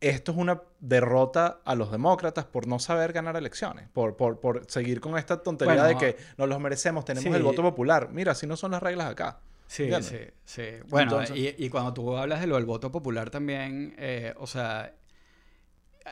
esto 0.00 0.32
es 0.32 0.38
una 0.38 0.62
derrota 0.80 1.60
a 1.64 1.76
los 1.76 1.92
demócratas 1.92 2.44
por 2.44 2.66
no 2.66 2.80
saber 2.80 3.12
ganar 3.12 3.36
elecciones, 3.36 3.88
por, 3.92 4.16
por, 4.16 4.40
por 4.40 4.68
seguir 4.68 5.00
con 5.00 5.16
esta 5.16 5.44
tontería 5.44 5.74
Bueno, 5.84 5.88
de 5.88 5.96
que 5.96 6.16
nos 6.38 6.48
los 6.48 6.58
merecemos, 6.58 7.04
tenemos 7.04 7.30
sí. 7.30 7.36
el 7.36 7.44
voto 7.44 7.62
popular. 7.62 8.08
Mira, 8.10 8.32
así 8.32 8.48
no 8.48 8.56
son 8.56 8.72
las 8.72 8.82
reglas 8.82 9.08
acá. 9.12 9.38
Sí, 9.68 9.84
¿Entiendes? 9.84 10.08
sí, 10.44 10.60
sí. 10.60 10.62
Bueno, 10.88 11.20
Entonces- 11.20 11.36
y, 11.56 11.64
y 11.64 11.68
cuando 11.68 11.94
tú 11.94 12.16
hablas 12.16 12.40
de 12.40 12.48
lo 12.48 12.56
del 12.56 12.64
voto 12.66 12.90
popular 12.90 13.30
también, 13.30 13.94
eh, 13.96 14.34
o 14.38 14.48
sea, 14.48 14.92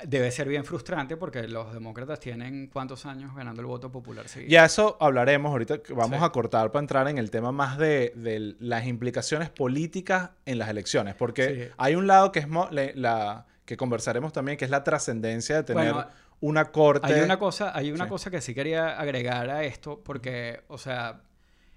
debe 0.07 0.31
ser 0.31 0.49
bien 0.49 0.65
frustrante 0.65 1.17
porque 1.17 1.49
los 1.49 1.73
demócratas 1.73 2.21
tienen 2.21 2.69
cuántos 2.69 3.07
años 3.07 3.35
ganando 3.35 3.61
el 3.61 3.67
voto 3.67 3.91
popular 3.91 4.29
seguido. 4.29 4.51
Ya 4.51 4.65
eso 4.65 4.97
hablaremos 5.01 5.51
ahorita, 5.51 5.81
vamos 5.95 6.19
Sí. 6.19 6.25
a 6.25 6.31
cortar 6.31 6.71
para 6.73 6.81
entrar 6.83 7.09
en 7.09 7.19
el 7.19 7.31
tema 7.31 7.53
más 7.53 7.79
de, 7.79 8.13
de 8.17 8.57
las 8.61 8.87
implicaciones 8.87 9.51
políticas 9.51 10.31
en 10.47 10.59
las 10.59 10.69
elecciones, 10.69 11.15
porque 11.15 11.67
Sí. 11.69 11.75
hay 11.77 11.95
un 11.97 12.07
lado 12.07 12.33
que 12.33 12.41
es 12.41 12.47
la 12.95 13.47
que 13.65 13.77
conversaremos 13.77 14.33
también, 14.33 14.57
que 14.59 14.65
es 14.65 14.71
la 14.71 14.83
trascendencia 14.83 15.57
de 15.57 15.63
tener 15.63 15.93
Bueno, 15.93 16.09
una 16.41 16.65
corte. 16.73 17.13
Hay 17.13 17.21
una 17.21 17.39
cosa, 17.39 17.77
hay 17.77 17.93
una 17.93 18.05
Sí. 18.05 18.11
cosa 18.11 18.31
que 18.31 18.41
sí 18.41 18.55
quería 18.55 18.99
agregar 18.99 19.49
a 19.51 19.63
esto, 19.65 20.03
porque, 20.03 20.63
o 20.69 20.79
sea, 20.79 21.21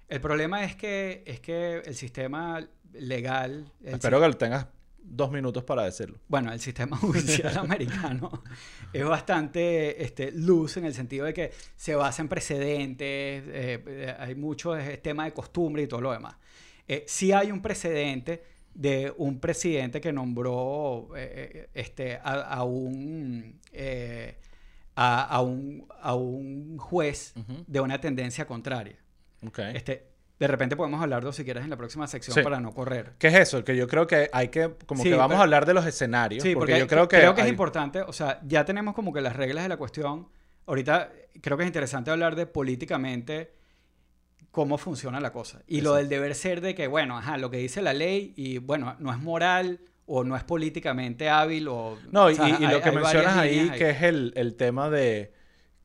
el 0.08 0.20
problema 0.20 0.64
es 0.64 0.74
que, 0.74 1.22
es 1.26 1.40
que 1.40 1.82
el 1.84 1.94
sistema 1.94 2.66
legal, 2.92 3.70
el 3.82 3.94
Espero 3.94 4.20
que 4.20 4.32
tengas 4.36 4.66
dos 5.04 5.30
minutos 5.30 5.62
para 5.64 5.84
decirlo. 5.84 6.18
bueno, 6.28 6.52
el 6.52 6.60
sistema 6.60 6.96
judicial 6.98 7.56
americano 7.58 8.42
es 8.92 9.04
bastante 9.04 10.02
este, 10.02 10.32
loose 10.32 10.80
en 10.80 10.86
el 10.86 10.94
sentido 10.94 11.26
de 11.26 11.34
que 11.34 11.52
se 11.76 11.94
basa 11.94 12.22
en 12.22 12.28
precedentes, 12.28 13.06
eh, 13.06 13.84
eh, 13.86 14.16
hay 14.18 14.34
mucho 14.34 14.74
tema 15.02 15.26
de 15.26 15.32
costumbre 15.32 15.82
y 15.82 15.86
todo 15.86 16.00
lo 16.00 16.12
demás. 16.12 16.36
Eh, 16.88 17.04
sí 17.06 17.32
hay 17.32 17.50
un 17.50 17.62
precedente 17.62 18.42
de 18.74 19.12
un 19.16 19.38
presidente 19.38 20.00
que 20.00 20.12
nombró 20.12 21.10
eh, 21.16 21.68
este, 21.74 22.16
a, 22.16 22.42
a 22.42 22.64
un, 22.64 23.60
a, 24.96 25.22
a 25.24 25.40
un, 25.40 25.86
a 26.00 26.14
un 26.14 26.78
juez 26.78 27.34
de 27.66 27.80
una 27.80 28.00
tendencia 28.00 28.46
contraria. 28.46 28.96
Ok. 29.46 29.58
Este, 29.74 30.13
de 30.38 30.46
repente 30.48 30.74
podemos 30.76 31.00
hablarlo 31.00 31.32
si 31.32 31.44
quieres 31.44 31.62
en 31.64 31.70
la 31.70 31.76
próxima 31.76 32.06
sección 32.06 32.34
Sí. 32.34 32.42
para 32.42 32.58
no 32.60 32.72
correr. 32.72 33.12
¿Qué 33.18 33.28
es 33.28 33.34
eso? 33.34 33.64
Que 33.64 33.76
yo 33.76 33.86
creo 33.86 34.06
que 34.06 34.28
hay 34.32 34.48
que, 34.48 34.74
como 34.86 35.02
Sí, 35.02 35.10
que 35.10 35.14
vamos 35.14 35.30
pero- 35.34 35.40
a 35.40 35.42
hablar 35.44 35.64
de 35.66 35.74
los 35.74 35.86
escenarios, 35.86 36.42
Sí, 36.42 36.54
porque, 36.54 36.72
porque, 36.72 36.80
yo 36.80 36.86
creo 36.88 37.08
que, 37.08 37.16
es 37.18 37.38
hay- 37.44 37.48
importante, 37.50 38.00
o 38.02 38.12
sea, 38.12 38.40
ya 38.44 38.64
tenemos 38.64 38.94
como 38.94 39.12
que 39.12 39.20
las 39.20 39.36
reglas 39.36 39.62
de 39.64 39.68
la 39.68 39.76
cuestión. 39.76 40.28
Ahorita 40.66 41.12
creo 41.40 41.56
que 41.56 41.62
es 41.64 41.68
interesante 41.68 42.10
hablar 42.10 42.34
de 42.36 42.46
políticamente 42.46 43.52
cómo 44.50 44.78
funciona 44.78 45.20
la 45.20 45.32
cosa. 45.32 45.62
Y 45.66 45.80
lo 45.80 45.94
del 45.94 46.08
deber 46.08 46.34
ser 46.34 46.60
de 46.60 46.74
que, 46.74 46.86
bueno, 46.86 47.18
ajá, 47.18 47.38
lo 47.38 47.50
que 47.50 47.58
dice 47.58 47.82
la 47.82 47.92
ley 47.92 48.32
y, 48.36 48.58
bueno, 48.58 48.96
no 49.00 49.12
es 49.12 49.18
moral 49.18 49.80
o 50.06 50.22
no 50.24 50.36
es 50.36 50.44
políticamente 50.44 51.28
hábil 51.28 51.66
o... 51.68 51.98
No, 52.12 52.24
o 52.24 52.30
y, 52.30 52.34
sea, 52.36 52.48
y 52.48 52.64
hay- 52.64 52.72
lo 52.74 52.80
que 52.80 52.92
mencionas 52.92 53.36
ahí, 53.36 53.56
líneas 53.60 53.76
que 53.78 53.90
es 53.90 54.02
el, 54.02 54.32
el 54.36 54.54
tema 54.54 54.90
de 54.90 55.32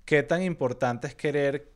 qué 0.06 0.24
tan 0.24 0.44
importante 0.44 1.08
es 1.08 1.16
querer 1.16 1.72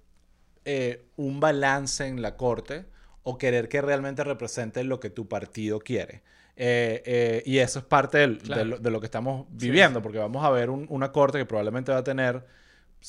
eh, 0.65 1.05
un 1.17 1.39
balance 1.39 2.05
en 2.07 2.21
la 2.21 2.35
corte 2.37 2.85
o 3.23 3.37
querer 3.37 3.69
que 3.69 3.81
realmente 3.81 4.23
represente 4.23 4.83
lo 4.83 4.99
que 4.99 5.09
tu 5.09 5.27
partido 5.27 5.79
quiere. 5.79 6.21
Eh, 6.55 7.01
eh, 7.05 7.43
y 7.45 7.57
eso 7.59 7.79
es 7.79 7.85
parte 7.85 8.19
del- 8.19 8.37
de, 8.39 8.65
lo, 8.65 8.77
de 8.77 8.91
lo 8.91 8.99
que 8.99 9.05
estamos 9.07 9.47
viviendo, 9.49 9.99
sí. 9.99 10.03
porque 10.03 10.19
vamos 10.19 10.43
a 10.45 10.49
ver 10.51 10.69
un- 10.69 10.85
una 10.89 11.11
corte 11.11 11.37
que 11.39 11.45
probablemente 11.45 11.91
va 11.91 11.99
a 11.99 12.03
tener 12.03 12.45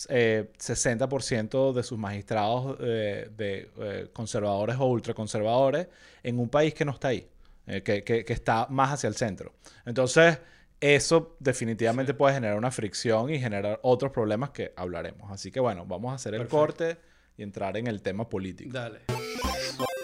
eh, 0.09 0.51
60% 0.59 1.73
de 1.73 1.83
sus 1.85 1.99
magistrados 1.99 2.79
de 2.79 4.11
conservadores 4.13 4.77
o 4.79 4.87
ultraconservadores 4.87 5.87
en 6.23 6.39
un 6.41 6.49
país 6.49 6.75
que 6.75 6.85
no 6.85 6.93
está 6.93 7.09
ahí, 7.09 7.29
que, 7.67 8.03
que- 8.03 8.25
que 8.25 8.33
está 8.33 8.67
más 8.71 8.93
hacia 8.93 9.09
el 9.09 9.15
centro. 9.15 9.53
Entonces, 9.87 10.39
eso 10.81 11.37
definitivamente 11.39 12.13
Sí. 12.13 12.19
puede 12.19 12.35
generar 12.35 12.59
una 12.59 12.71
fricción 12.71 13.31
y 13.31 13.39
generar 13.39 13.79
otros 13.83 14.11
problemas 14.13 14.51
que 14.51 14.73
hablaremos. 14.77 15.31
Así 15.31 15.51
que 15.51 15.61
bueno, 15.61 15.87
vamos 15.87 16.13
a 16.13 16.17
hacer 16.17 16.35
el 16.35 16.49
corte 16.49 16.97
y 17.37 17.43
entrar 17.43 17.77
en 17.77 17.87
el 17.87 18.03
tema 18.03 18.29
político. 18.29 18.73
Dale. 18.73 19.01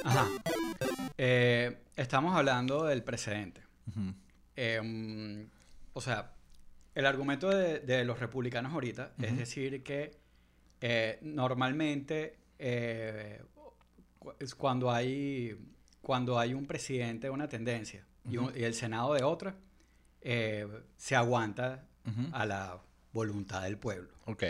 Ajá. 0.04 0.28
Eh, 1.18 1.78
estamos 1.96 2.34
hablando 2.36 2.84
del 2.84 3.02
precedente. 3.02 3.62
Eh, 4.56 5.46
o 5.92 6.00
sea, 6.00 6.32
el 6.94 7.06
argumento 7.06 7.48
de, 7.50 7.80
de 7.80 8.04
los 8.04 8.18
republicanos 8.20 8.72
ahorita 8.72 9.12
es 9.22 9.36
decir 9.36 9.82
que 9.82 10.16
eh, 10.80 11.18
normalmente 11.22 12.38
eh, 12.58 13.42
cuando 14.56 14.90
hay, 14.90 15.56
cuando 16.02 16.38
hay 16.38 16.54
un 16.54 16.66
presidente 16.66 17.26
de 17.26 17.30
una 17.30 17.48
tendencia 17.48 18.04
y, 18.28 18.36
un- 18.36 18.52
y 18.56 18.64
el 18.64 18.74
Senado 18.74 19.14
de 19.14 19.22
otra, 19.22 19.54
eh, 20.20 20.66
se 20.96 21.16
aguanta 21.16 21.84
a 22.32 22.44
la 22.44 22.80
voluntad 23.12 23.62
del 23.62 23.78
pueblo, 23.78 24.10
Ok, 24.24 24.42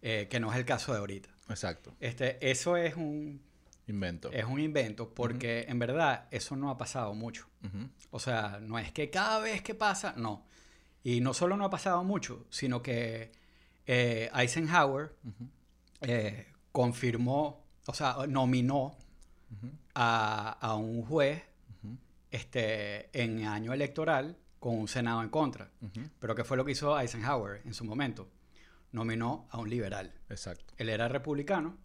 que 0.00 0.38
no 0.40 0.50
es 0.52 0.58
el 0.58 0.64
caso 0.64 0.92
de 0.92 0.98
ahorita. 1.00 1.28
Exacto. 1.48 1.94
Este, 2.00 2.50
eso 2.50 2.76
es 2.76 2.96
un 2.96 3.40
Invento. 3.86 4.32
Es 4.32 4.44
un 4.44 4.60
invento 4.60 5.12
porque 5.12 5.66
en 5.68 5.78
verdad 5.78 6.26
eso 6.30 6.56
no 6.56 6.70
ha 6.70 6.78
pasado 6.78 7.14
mucho. 7.14 7.46
O 8.10 8.18
sea, 8.18 8.58
no 8.60 8.78
es 8.78 8.92
que 8.92 9.10
cada 9.10 9.40
vez 9.40 9.62
que 9.62 9.74
pasa, 9.74 10.14
no. 10.16 10.46
Y 11.02 11.20
no 11.20 11.34
solo 11.34 11.56
no 11.56 11.66
ha 11.66 11.70
pasado 11.70 12.02
mucho, 12.02 12.46
sino 12.48 12.82
que 12.82 13.32
eh, 13.86 14.30
Eisenhower 14.34 15.14
eh, 16.00 16.46
confirmó, 16.72 17.62
o 17.86 17.94
sea, 17.94 18.16
nominó 18.26 18.96
a, 19.94 20.52
a 20.60 20.76
un 20.76 21.02
juez 21.04 21.42
este, 22.30 23.10
en 23.22 23.44
año 23.44 23.72
electoral 23.72 24.36
con 24.58 24.78
un 24.78 24.88
Senado 24.88 25.22
en 25.22 25.28
contra. 25.28 25.70
Pero 26.18 26.34
¿qué 26.34 26.42
fue 26.42 26.56
lo 26.56 26.64
que 26.64 26.72
hizo 26.72 26.98
Eisenhower 26.98 27.60
en 27.66 27.74
su 27.74 27.84
momento? 27.84 28.30
Nominó 28.94 29.46
a 29.50 29.58
un 29.58 29.68
liberal. 29.68 30.12
Exacto. 30.30 30.72
Él 30.78 30.88
era 30.88 31.08
republicano 31.08 31.76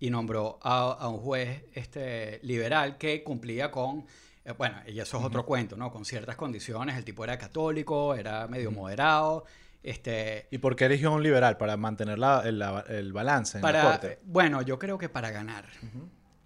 y 0.00 0.10
nombró 0.10 0.58
a, 0.62 0.92
a 0.92 1.08
un 1.08 1.18
juez 1.18 1.64
este, 1.74 2.40
liberal 2.42 2.98
que 2.98 3.22
cumplía 3.22 3.70
con, 3.70 4.04
eh, 4.44 4.52
bueno, 4.58 4.76
y 4.86 4.98
eso 4.98 5.18
es 5.18 5.24
otro 5.24 5.46
cuento, 5.46 5.76
¿no? 5.76 5.90
Con 5.92 6.04
ciertas 6.04 6.36
condiciones, 6.36 6.96
el 6.96 7.04
tipo 7.04 7.22
era 7.24 7.38
católico, 7.38 8.14
era 8.14 8.46
medio 8.48 8.70
moderado, 8.72 9.44
este, 9.82 10.48
¿Y 10.50 10.58
por 10.58 10.76
qué 10.76 10.86
eligió 10.86 11.12
un 11.12 11.22
liberal? 11.22 11.56
Para 11.58 11.76
mantener 11.76 12.18
la- 12.18 12.40
el, 12.44 12.58
la- 12.58 12.84
el 12.88 13.12
balance 13.12 13.58
en 13.58 13.62
la 13.62 13.68
para, 13.68 13.82
corte. 13.82 14.18
bueno, 14.24 14.62
yo 14.62 14.78
creo 14.78 14.96
que 14.98 15.08
para 15.10 15.30
ganar 15.30 15.66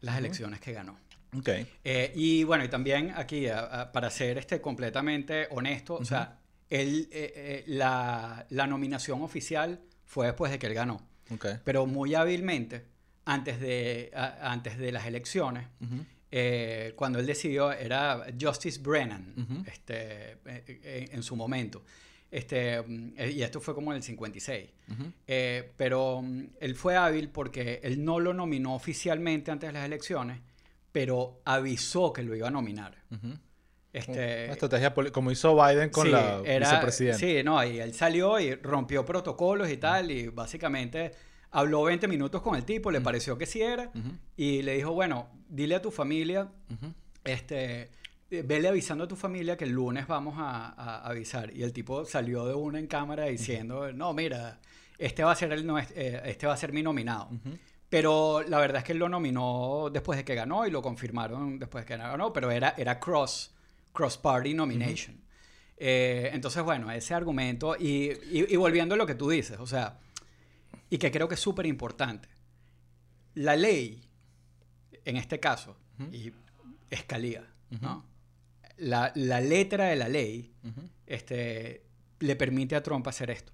las 0.00 0.18
elecciones 0.18 0.60
que 0.60 0.72
ganó. 0.72 0.98
Ok. 1.36 1.48
Eh, 1.84 2.12
y 2.16 2.42
bueno, 2.44 2.64
y 2.64 2.68
también 2.68 3.12
aquí, 3.16 3.46
a- 3.48 3.60
a- 3.82 3.92
para 3.92 4.10
ser 4.10 4.38
este, 4.38 4.60
completamente 4.60 5.46
honesto, 5.52 5.94
o 5.94 6.04
sea, 6.04 6.36
él, 6.70 7.08
eh, 7.12 7.32
eh, 7.34 7.64
la, 7.66 8.46
la 8.50 8.66
nominación 8.66 9.22
oficial 9.22 9.80
fue 10.04 10.26
después 10.26 10.50
de 10.52 10.58
que 10.58 10.66
él 10.66 10.74
ganó. 10.74 11.00
Ok. 11.30 11.46
Pero 11.64 11.86
muy 11.86 12.14
hábilmente, 12.14 12.84
antes 13.24 13.60
de, 13.60 14.10
a- 14.14 14.50
antes 14.52 14.78
de 14.78 14.92
las 14.92 15.06
elecciones, 15.06 15.66
Ujú. 15.80 16.04
eh, 16.30 16.92
cuando 16.96 17.18
él 17.18 17.26
decidió, 17.26 17.72
era 17.72 18.26
Justice 18.40 18.80
Brennan, 18.80 19.34
Ujú. 19.36 19.62
este, 19.66 20.32
eh, 20.32 20.38
eh, 20.46 21.08
en 21.12 21.22
su 21.22 21.36
momento. 21.36 21.84
Este, 22.30 22.82
mm, 22.82 23.14
y 23.30 23.42
esto 23.42 23.60
fue 23.60 23.74
como 23.74 23.90
en 23.92 23.96
el 23.98 24.02
56. 24.02 24.68
Ujú. 24.92 25.12
Eh, 25.26 25.72
pero 25.76 26.20
mm, 26.22 26.44
él 26.60 26.74
fue 26.76 26.96
hábil 26.96 27.28
porque 27.30 27.80
él 27.82 28.04
no 28.04 28.20
lo 28.20 28.34
nominó 28.34 28.74
oficialmente 28.74 29.50
antes 29.50 29.68
de 29.68 29.72
las 29.72 29.86
elecciones, 29.86 30.40
pero 30.92 31.40
avisó 31.44 32.12
que 32.12 32.22
lo 32.22 32.34
iba 32.34 32.48
a 32.48 32.50
nominar. 32.50 32.96
Este, 33.92 34.44
Una 34.44 34.52
estrategia 34.52 34.94
como 35.12 35.30
hizo 35.30 35.54
Biden 35.56 35.88
con 35.90 36.06
sí, 36.06 36.12
la 36.12 36.40
era- 36.44 36.68
vicepresidenta. 36.68 37.18
Sí, 37.18 37.42
no, 37.42 37.62
y 37.64 37.78
él 37.80 37.94
salió 37.94 38.38
y 38.38 38.54
rompió 38.56 39.04
protocolos 39.04 39.70
y 39.70 39.78
tal, 39.78 40.10
y 40.10 40.28
básicamente 40.28 41.12
habló 41.52 41.82
20 41.84 42.06
minutos 42.08 42.42
con 42.42 42.54
el 42.54 42.64
tipo, 42.64 42.90
le 42.90 43.00
pareció 43.00 43.38
que 43.38 43.46
sí 43.46 43.62
era, 43.62 43.84
Ujú. 43.94 44.10
y 44.36 44.60
le 44.62 44.74
dijo, 44.76 44.92
bueno, 44.92 45.28
dile 45.48 45.76
a 45.76 45.82
tu 45.82 45.90
familia, 45.90 46.48
este, 47.24 47.90
eh, 48.30 48.42
vele 48.44 48.68
avisando 48.68 49.04
a 49.04 49.08
tu 49.08 49.16
familia 49.16 49.56
que 49.56 49.64
el 49.64 49.70
lunes 49.70 50.06
vamos 50.06 50.34
a, 50.38 50.68
a 50.76 51.08
avisar. 51.08 51.50
Y 51.54 51.62
el 51.62 51.72
tipo 51.72 52.04
salió 52.04 52.46
de 52.46 52.54
una 52.54 52.78
en 52.78 52.86
cámara 52.86 53.24
diciendo, 53.24 53.90
no, 53.92 54.12
mira, 54.12 54.60
este 54.98 55.24
va 55.24 55.32
a 55.32 55.36
ser, 55.36 55.52
el, 55.52 55.66
eh, 55.94 56.20
este 56.26 56.46
va 56.46 56.52
a 56.52 56.56
ser 56.56 56.72
mi 56.72 56.82
nominado. 56.82 57.30
Pero 57.88 58.42
la 58.46 58.58
verdad 58.58 58.78
es 58.78 58.84
que 58.84 58.92
él 58.92 58.98
lo 58.98 59.08
nominó 59.08 59.88
después 59.90 60.18
de 60.18 60.24
que 60.24 60.34
ganó 60.34 60.66
y 60.66 60.70
lo 60.70 60.82
confirmaron 60.82 61.58
después 61.58 61.84
de 61.84 61.94
que 61.94 61.96
ganó, 61.96 62.32
pero 62.34 62.50
era, 62.50 62.74
era 62.76 63.00
cross, 63.00 63.54
cross 63.98 64.16
party 64.16 64.54
nomination. 64.54 65.16
Eh, 65.76 66.30
entonces, 66.32 66.62
bueno, 66.62 66.90
ese 66.90 67.14
argumento, 67.14 67.76
y, 67.76 68.10
y- 68.30 68.52
y 68.52 68.56
volviendo 68.56 68.94
a 68.94 68.98
lo 68.98 69.06
que 69.06 69.14
tú 69.16 69.28
dices, 69.28 69.58
o 69.58 69.66
sea, 69.66 69.98
y 70.90 70.98
que 70.98 71.10
creo 71.10 71.26
que 71.28 71.34
es 71.34 71.40
súper 71.40 71.66
importante, 71.66 72.28
la 73.34 73.56
ley, 73.56 74.00
en 75.04 75.16
este 75.16 75.38
caso, 75.40 75.76
y 76.12 76.32
escalía, 76.90 77.44
¿no? 77.80 78.04
La, 78.76 79.10
la 79.16 79.40
letra 79.40 79.86
de 79.86 79.96
la 79.96 80.08
ley 80.08 80.52
este, 81.06 81.82
le 82.20 82.36
permite 82.36 82.76
a 82.76 82.82
Trump 82.82 83.06
hacer 83.08 83.30
esto. 83.30 83.52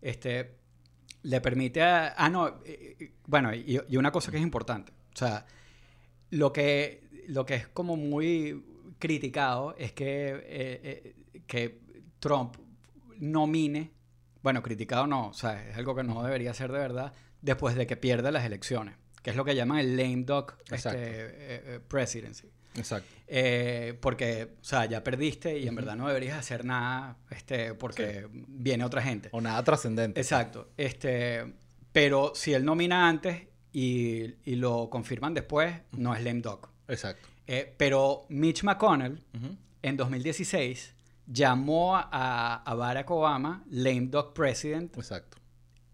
Este, 0.00 0.56
le 1.22 1.40
permite 1.40 1.82
a... 1.82 2.14
Ah, 2.16 2.28
no, 2.30 2.48
eh, 2.64 2.96
eh, 2.98 3.12
bueno, 3.26 3.54
y, 3.54 3.78
y 3.88 3.96
una 3.98 4.10
cosa 4.10 4.30
que 4.30 4.38
es 4.38 4.42
importante. 4.42 4.92
O 5.14 5.16
sea, 5.16 5.44
lo 6.30 6.52
que, 6.52 7.02
lo 7.28 7.44
que 7.46 7.54
es 7.56 7.68
como 7.68 7.96
muy 7.96 8.64
criticado 9.04 9.74
es 9.76 9.92
que, 9.92 10.28
eh, 10.28 10.42
eh, 10.48 11.42
que 11.46 11.78
Trump 12.20 12.56
nomine, 13.18 13.90
bueno, 14.42 14.62
criticado 14.62 15.06
no, 15.06 15.28
o 15.28 15.34
sea, 15.34 15.62
es 15.68 15.76
algo 15.76 15.94
que 15.94 16.02
no 16.02 16.22
debería 16.22 16.54
ser 16.54 16.72
de 16.72 16.78
verdad, 16.78 17.12
después 17.42 17.74
de 17.74 17.86
que 17.86 17.98
pierda 17.98 18.30
las 18.30 18.46
elecciones, 18.46 18.96
que 19.22 19.28
es 19.28 19.36
lo 19.36 19.44
que 19.44 19.54
llaman 19.54 19.78
el 19.78 19.94
lame 19.94 20.24
duck 20.24 20.54
este, 20.70 20.90
eh, 20.94 21.80
presidency. 21.86 22.50
Exacto. 22.76 23.06
Eh, 23.26 23.98
porque, 24.00 24.54
o 24.58 24.64
sea, 24.64 24.86
ya 24.86 25.04
perdiste 25.04 25.58
y 25.58 25.68
en 25.68 25.74
verdad 25.74 25.96
no 25.96 26.08
deberías 26.08 26.38
hacer 26.38 26.64
nada 26.64 27.18
este, 27.28 27.74
porque 27.74 28.26
viene 28.32 28.84
otra 28.84 29.02
gente. 29.02 29.28
O 29.32 29.42
nada 29.42 29.62
trascendente. 29.62 30.18
Exacto. 30.18 30.70
Este, 30.78 31.44
pero 31.92 32.32
si 32.34 32.54
él 32.54 32.64
nomina 32.64 33.06
antes 33.06 33.48
y, 33.70 34.34
y 34.50 34.56
lo 34.56 34.88
confirman 34.88 35.34
después, 35.34 35.74
no 35.92 36.14
es 36.14 36.24
lame 36.24 36.40
duck. 36.40 36.70
Exacto. 36.88 37.33
Eh, 37.46 37.74
pero 37.76 38.26
Mitch 38.28 38.62
McConnell, 38.64 39.22
Ujú. 39.34 39.56
en 39.82 39.96
2016, 39.96 40.94
llamó 41.26 41.96
a, 41.96 42.62
a 42.62 42.74
Barack 42.74 43.10
Obama 43.10 43.64
lame 43.70 44.02
duck 44.08 44.32
president 44.34 44.96
Exacto. 44.96 45.38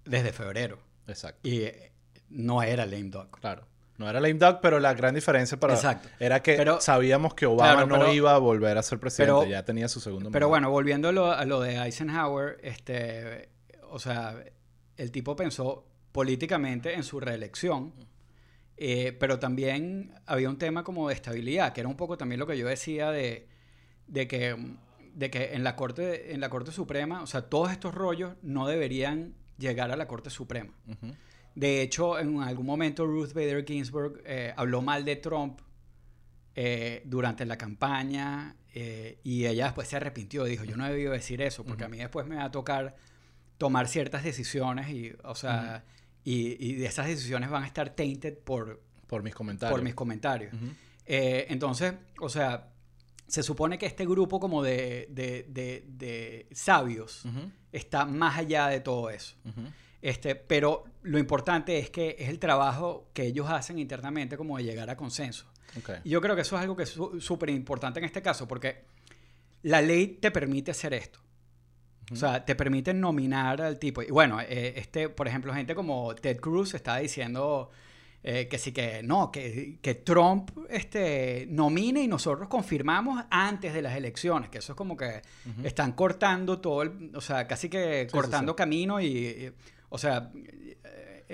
desde 0.05 0.33
febrero. 0.33 0.79
Exacto. 1.07 1.49
Y 1.49 1.63
eh, 1.63 1.93
no 2.29 2.63
era 2.63 2.87
lame 2.87 3.11
duck. 3.11 3.39
Claro. 3.41 3.67
No 3.99 4.09
era 4.09 4.19
lame 4.21 4.35
duck, 4.35 4.61
pero 4.63 4.81
la 4.81 4.95
gran 4.95 5.15
diferencia 5.15 5.59
para 5.61 5.75
Exacto. 5.75 6.09
era 6.19 6.43
que 6.43 6.55
Pero- 6.55 6.81
sabíamos 6.81 7.35
que 7.35 7.47
Obama 7.47 7.73
Claro, 7.73 7.87
no 7.87 7.99
pero- 7.99 8.13
iba 8.15 8.35
a 8.35 8.39
volver 8.39 8.79
a 8.79 8.83
ser 8.83 8.99
presidente, 8.99 9.33
pero- 9.41 9.51
ya 9.51 9.65
tenía 9.65 9.89
su 9.89 10.01
segundo 10.01 10.31
Pero 10.31 10.47
mandato. 10.47 10.49
bueno, 10.49 10.71
volviendo 10.71 11.09
a 11.09 11.13
lo, 11.13 11.31
a 11.33 11.45
lo 11.45 11.61
de 11.61 11.77
Eisenhower, 11.77 12.59
este, 12.63 13.51
o 13.91 13.99
sea, 13.99 14.43
el 14.97 15.11
tipo 15.13 15.37
pensó 15.37 15.85
políticamente 16.13 16.95
en 16.95 17.03
su 17.05 17.21
reelección, 17.21 17.93
eh, 18.83 19.13
pero 19.13 19.39
también 19.39 20.15
había 20.25 20.49
un 20.49 20.57
tema 20.57 20.85
como 20.85 21.09
de 21.09 21.15
estabilidad, 21.15 21.75
que 21.75 21.81
era 21.83 21.89
un 21.91 21.99
poco 21.99 22.17
también 22.17 22.39
lo 22.39 22.47
que 22.47 22.57
yo 22.57 22.67
decía 22.67 23.11
de, 23.11 23.47
de 24.07 24.27
que, 24.27 24.57
de 25.13 25.31
que 25.31 25.53
en, 25.53 25.65
la 25.65 25.77
corte, 25.77 26.33
en 26.33 26.41
la 26.41 26.49
Corte 26.49 26.73
Suprema, 26.73 27.23
o 27.23 27.27
sea, 27.27 27.43
todos 27.43 27.73
estos 27.73 27.95
rollos 27.95 28.37
no 28.41 28.67
deberían 28.67 29.35
llegar 29.59 29.91
a 29.91 29.97
la 29.97 30.09
Corte 30.09 30.31
Suprema. 30.31 30.73
De 31.55 31.83
hecho, 31.83 32.19
en 32.19 32.41
algún 32.41 32.65
momento 32.65 33.05
Ruth 33.05 33.35
Bader 33.35 33.67
Ginsburg 33.67 34.23
eh, 34.25 34.55
habló 34.57 34.81
mal 34.81 35.05
de 35.05 35.17
Trump 35.17 35.61
eh, 36.55 37.03
durante 37.05 37.45
la 37.45 37.59
campaña 37.59 38.57
y 38.73 39.45
ella 39.45 39.65
después 39.65 39.89
se 39.89 39.97
arrepintió. 39.97 40.45
Dijo, 40.45 40.65
yo 40.65 40.79
no 40.79 40.87
he 40.87 40.91
debido 40.91 41.13
decir 41.13 41.43
eso 41.43 41.65
porque 41.65 41.85
a 41.85 41.89
mí 41.89 41.99
después 41.99 42.27
me 42.27 42.37
va 42.37 42.45
a 42.45 42.51
tocar 42.51 42.97
tomar 43.59 43.89
ciertas 43.89 44.25
decisiones 44.25 44.89
y, 44.89 45.13
o 45.23 45.35
sea, 45.35 45.85
y, 46.25 46.65
y 46.65 46.85
esas 46.85 47.07
decisiones 47.07 47.51
van 47.51 47.63
a 47.63 47.67
estar 47.67 47.91
tainted 47.91 48.37
por, 48.39 48.81
Por 49.07 49.23
mis 49.23 49.35
comentarios. 49.35 49.73
por 49.77 49.83
mis 49.85 49.95
comentarios. 49.95 50.53
Eh, 51.07 51.47
entonces, 51.49 51.95
o 52.21 52.29
sea, 52.29 52.69
se 53.27 53.43
supone 53.43 53.79
que 53.79 53.87
este 53.87 54.05
grupo 54.07 54.39
como 54.41 54.63
de, 54.63 55.07
de- 55.11 55.47
de- 55.49 55.85
de 55.89 56.47
sabios 56.53 57.25
está 57.73 58.05
más 58.05 58.39
allá 58.39 58.67
de 58.69 58.81
todo 58.81 59.11
eso. 59.11 59.37
Este, 60.03 60.35
pero 60.35 60.85
lo 61.03 61.19
importante 61.19 61.79
es 61.79 61.91
que 61.91 62.17
es 62.19 62.29
el 62.29 62.39
trabajo 62.39 63.09
que 63.13 63.25
ellos 63.27 63.49
hacen 63.51 63.79
internamente 63.79 64.37
como 64.37 64.57
de 64.57 64.65
llegar 64.65 64.89
a 64.91 64.97
consenso. 64.97 65.47
Y 66.05 66.09
yo 66.11 66.21
creo 66.21 66.35
que 66.35 66.43
eso 66.43 66.57
es 66.57 66.63
algo 66.63 66.75
que 66.75 66.85
es 66.85 66.89
su- 66.91 67.21
súper 67.21 67.51
importante 67.51 67.99
en 68.01 68.05
este 68.07 68.23
caso, 68.23 68.49
porque 68.49 68.85
la 69.63 69.81
ley 69.83 70.07
te 70.21 70.31
permite 70.31 70.71
hacer 70.71 70.95
esto. 70.95 71.21
O 72.13 72.17
sea, 72.17 72.45
te 72.45 72.57
permite 72.57 72.93
nominar 72.93 73.63
al 73.63 73.79
tipo. 73.79 74.03
Y 74.03 74.11
bueno, 74.11 74.41
eh, 74.41 74.75
este, 74.77 75.09
por 75.09 75.29
ejemplo, 75.29 75.55
gente 75.55 75.75
como 75.75 76.15
Ted 76.15 76.39
Cruz 76.39 76.75
estaba 76.75 76.99
diciendo 76.99 77.71
eh, 78.23 78.49
que 78.49 78.59
sí 78.59 78.73
que 78.73 79.03
no, 79.03 79.31
que, 79.31 79.79
que 79.81 79.95
Trump 79.95 80.51
este, 80.69 81.47
nomine 81.49 82.03
y 82.03 82.09
nosotros 82.09 82.49
confirmamos 82.49 83.25
antes 83.31 83.73
de 83.73 83.81
las 83.81 83.97
elecciones, 83.97 84.51
que 84.51 84.59
eso 84.59 84.73
es 84.73 84.77
como 84.77 84.97
que 84.97 85.23
están 85.63 85.93
cortando 85.93 86.61
todo 86.61 86.83
el, 86.83 87.13
o 87.15 87.21
sea, 87.21 87.47
casi 87.47 87.69
que 87.69 88.07
sí, 88.07 88.13
cortando 88.13 88.53
sí. 88.53 88.57
camino 88.57 89.01
y, 89.01 89.07
y, 89.07 89.53
o 89.89 89.97
sea, 89.97 90.31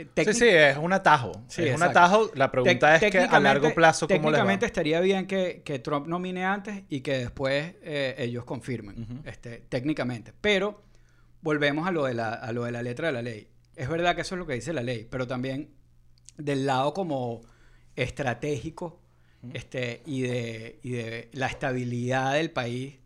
Sí, 0.04 0.08
técnic- 0.14 0.32
sí, 0.34 0.46
es 0.48 0.76
un 0.76 0.92
atajo. 0.92 1.32
Sí, 1.48 1.62
es 1.62 1.74
un 1.76 1.82
atajo. 1.82 2.30
La 2.34 2.50
pregunta 2.50 2.94
es 2.94 3.00
que 3.00 3.06
a 3.06 3.10
técnicamente- 3.10 3.42
largo 3.44 3.74
plazo, 3.74 4.06
¿cómo 4.06 4.18
le 4.18 4.24
va? 4.24 4.30
Técnicamente 4.32 4.66
estaría 4.66 5.00
bien 5.00 5.26
que, 5.26 5.62
que 5.64 5.78
Trump 5.78 6.06
nomine 6.06 6.44
antes 6.44 6.84
y 6.88 7.00
que 7.00 7.18
después 7.18 7.74
eh, 7.82 8.14
ellos 8.18 8.44
confirmen, 8.44 9.22
este, 9.24 9.64
técnicamente. 9.68 10.32
Pero 10.40 10.82
volvemos 11.40 11.88
a 11.88 11.92
lo, 11.92 12.04
de 12.04 12.14
la, 12.14 12.34
a 12.34 12.52
lo 12.52 12.64
de 12.64 12.72
la 12.72 12.82
letra 12.82 13.06
de 13.06 13.12
la 13.14 13.22
ley. 13.22 13.48
Es 13.74 13.88
verdad 13.88 14.14
que 14.14 14.20
eso 14.22 14.34
es 14.34 14.38
lo 14.38 14.46
que 14.46 14.54
dice 14.54 14.72
la 14.72 14.82
ley, 14.82 15.06
pero 15.10 15.26
también 15.26 15.70
del 16.36 16.66
lado 16.66 16.92
como 16.92 17.40
estratégico 17.94 19.00
este, 19.52 20.02
y, 20.06 20.22
de, 20.22 20.78
y 20.82 20.90
de 20.92 21.30
la 21.32 21.46
estabilidad 21.46 22.34
del 22.34 22.50
país. 22.50 22.96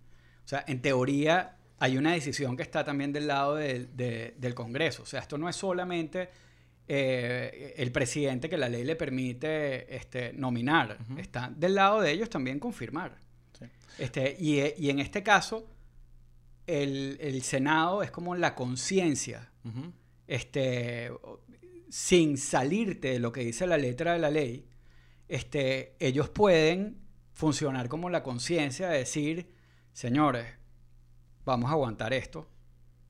O 0.44 0.48
sea, 0.48 0.64
en 0.66 0.80
teoría 0.82 1.56
hay 1.78 1.96
una 1.96 2.12
decisión 2.12 2.56
que 2.56 2.62
está 2.62 2.84
también 2.84 3.12
del 3.12 3.26
lado 3.28 3.54
de- 3.56 4.34
del 4.36 4.54
Congreso. 4.54 5.02
O 5.02 5.06
sea, 5.06 5.20
esto 5.20 5.38
no 5.38 5.48
es 5.48 5.56
solamente 5.56 6.28
eh, 6.92 7.74
el 7.76 7.92
presidente 7.92 8.48
que 8.50 8.58
la 8.58 8.68
ley 8.68 8.82
le 8.82 8.96
permite 8.96 9.94
este, 9.94 10.32
nominar. 10.32 10.98
Está 11.18 11.48
del 11.54 11.76
lado 11.76 12.00
de 12.00 12.10
ellos 12.10 12.28
también 12.28 12.58
confirmar. 12.58 13.16
Este, 13.96 14.36
y, 14.40 14.58
y, 14.76 14.90
en 14.90 14.98
este 14.98 15.22
caso, 15.22 15.68
el, 16.66 17.16
el 17.20 17.42
Senado 17.42 18.02
es 18.02 18.10
como 18.10 18.34
la 18.34 18.56
conciencia. 18.56 19.52
este, 20.26 21.12
sin 21.90 22.36
salirte 22.36 23.12
de 23.12 23.18
lo 23.20 23.30
que 23.30 23.42
dice 23.44 23.68
la 23.68 23.76
letra 23.76 24.14
de 24.14 24.18
la 24.18 24.30
ley, 24.32 24.66
este, 25.28 25.94
ellos 26.00 26.28
pueden 26.28 26.98
funcionar 27.32 27.88
como 27.88 28.10
la 28.10 28.24
conciencia 28.24 28.88
de 28.88 28.98
decir, 28.98 29.54
señores, 29.92 30.56
vamos 31.44 31.70
a 31.70 31.74
aguantar 31.74 32.12
esto 32.14 32.50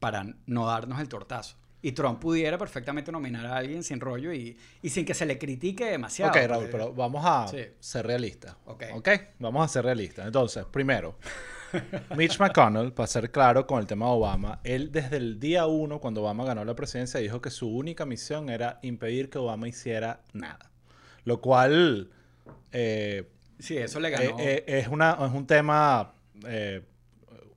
para 0.00 0.26
no 0.44 0.66
darnos 0.66 1.00
el 1.00 1.08
tortazo. 1.08 1.59
Y 1.82 1.92
Trump 1.92 2.20
pudiera 2.20 2.58
perfectamente 2.58 3.10
nominar 3.10 3.46
a 3.46 3.56
alguien 3.56 3.82
sin 3.82 4.00
rollo 4.00 4.32
y, 4.32 4.56
sin 4.84 5.04
que 5.04 5.14
se 5.14 5.24
le 5.24 5.38
critique 5.38 5.86
demasiado. 5.86 6.30
Ok, 6.30 6.38
Raúl, 6.46 6.68
pero 6.70 6.92
vamos 6.92 7.24
a 7.24 7.46
ser 7.80 8.06
realistas. 8.06 8.56
Ok. 8.66 8.84
Ok, 8.94 9.08
vamos 9.38 9.64
a 9.64 9.68
ser 9.68 9.84
realistas. 9.84 10.26
Entonces, 10.26 10.64
primero, 10.70 11.16
Mitch 12.16 12.38
McConnell, 12.38 12.92
para 12.92 13.06
ser 13.06 13.30
claro 13.30 13.66
con 13.66 13.80
el 13.80 13.86
tema 13.86 14.06
de 14.06 14.12
Obama, 14.12 14.60
él 14.64 14.92
desde 14.92 15.16
el 15.16 15.40
día 15.40 15.66
uno, 15.66 16.00
cuando 16.00 16.20
Obama 16.22 16.44
ganó 16.44 16.64
la 16.64 16.74
presidencia, 16.74 17.18
dijo 17.20 17.40
que 17.40 17.50
su 17.50 17.68
única 17.68 18.04
misión 18.04 18.50
era 18.50 18.78
impedir 18.82 19.30
que 19.30 19.38
Obama 19.38 19.68
hiciera 19.68 20.20
nada. 20.32 20.70
Lo 21.24 21.40
cual... 21.40 22.10
Eh, 22.72 23.28
sí, 23.58 23.76
eso 23.76 24.00
le 24.00 24.10
ganó. 24.10 24.38
Eh, 24.38 24.64
eh, 24.66 24.78
es, 24.80 24.88
una, 24.88 25.12
es 25.12 25.32
un 25.32 25.46
tema 25.46 26.12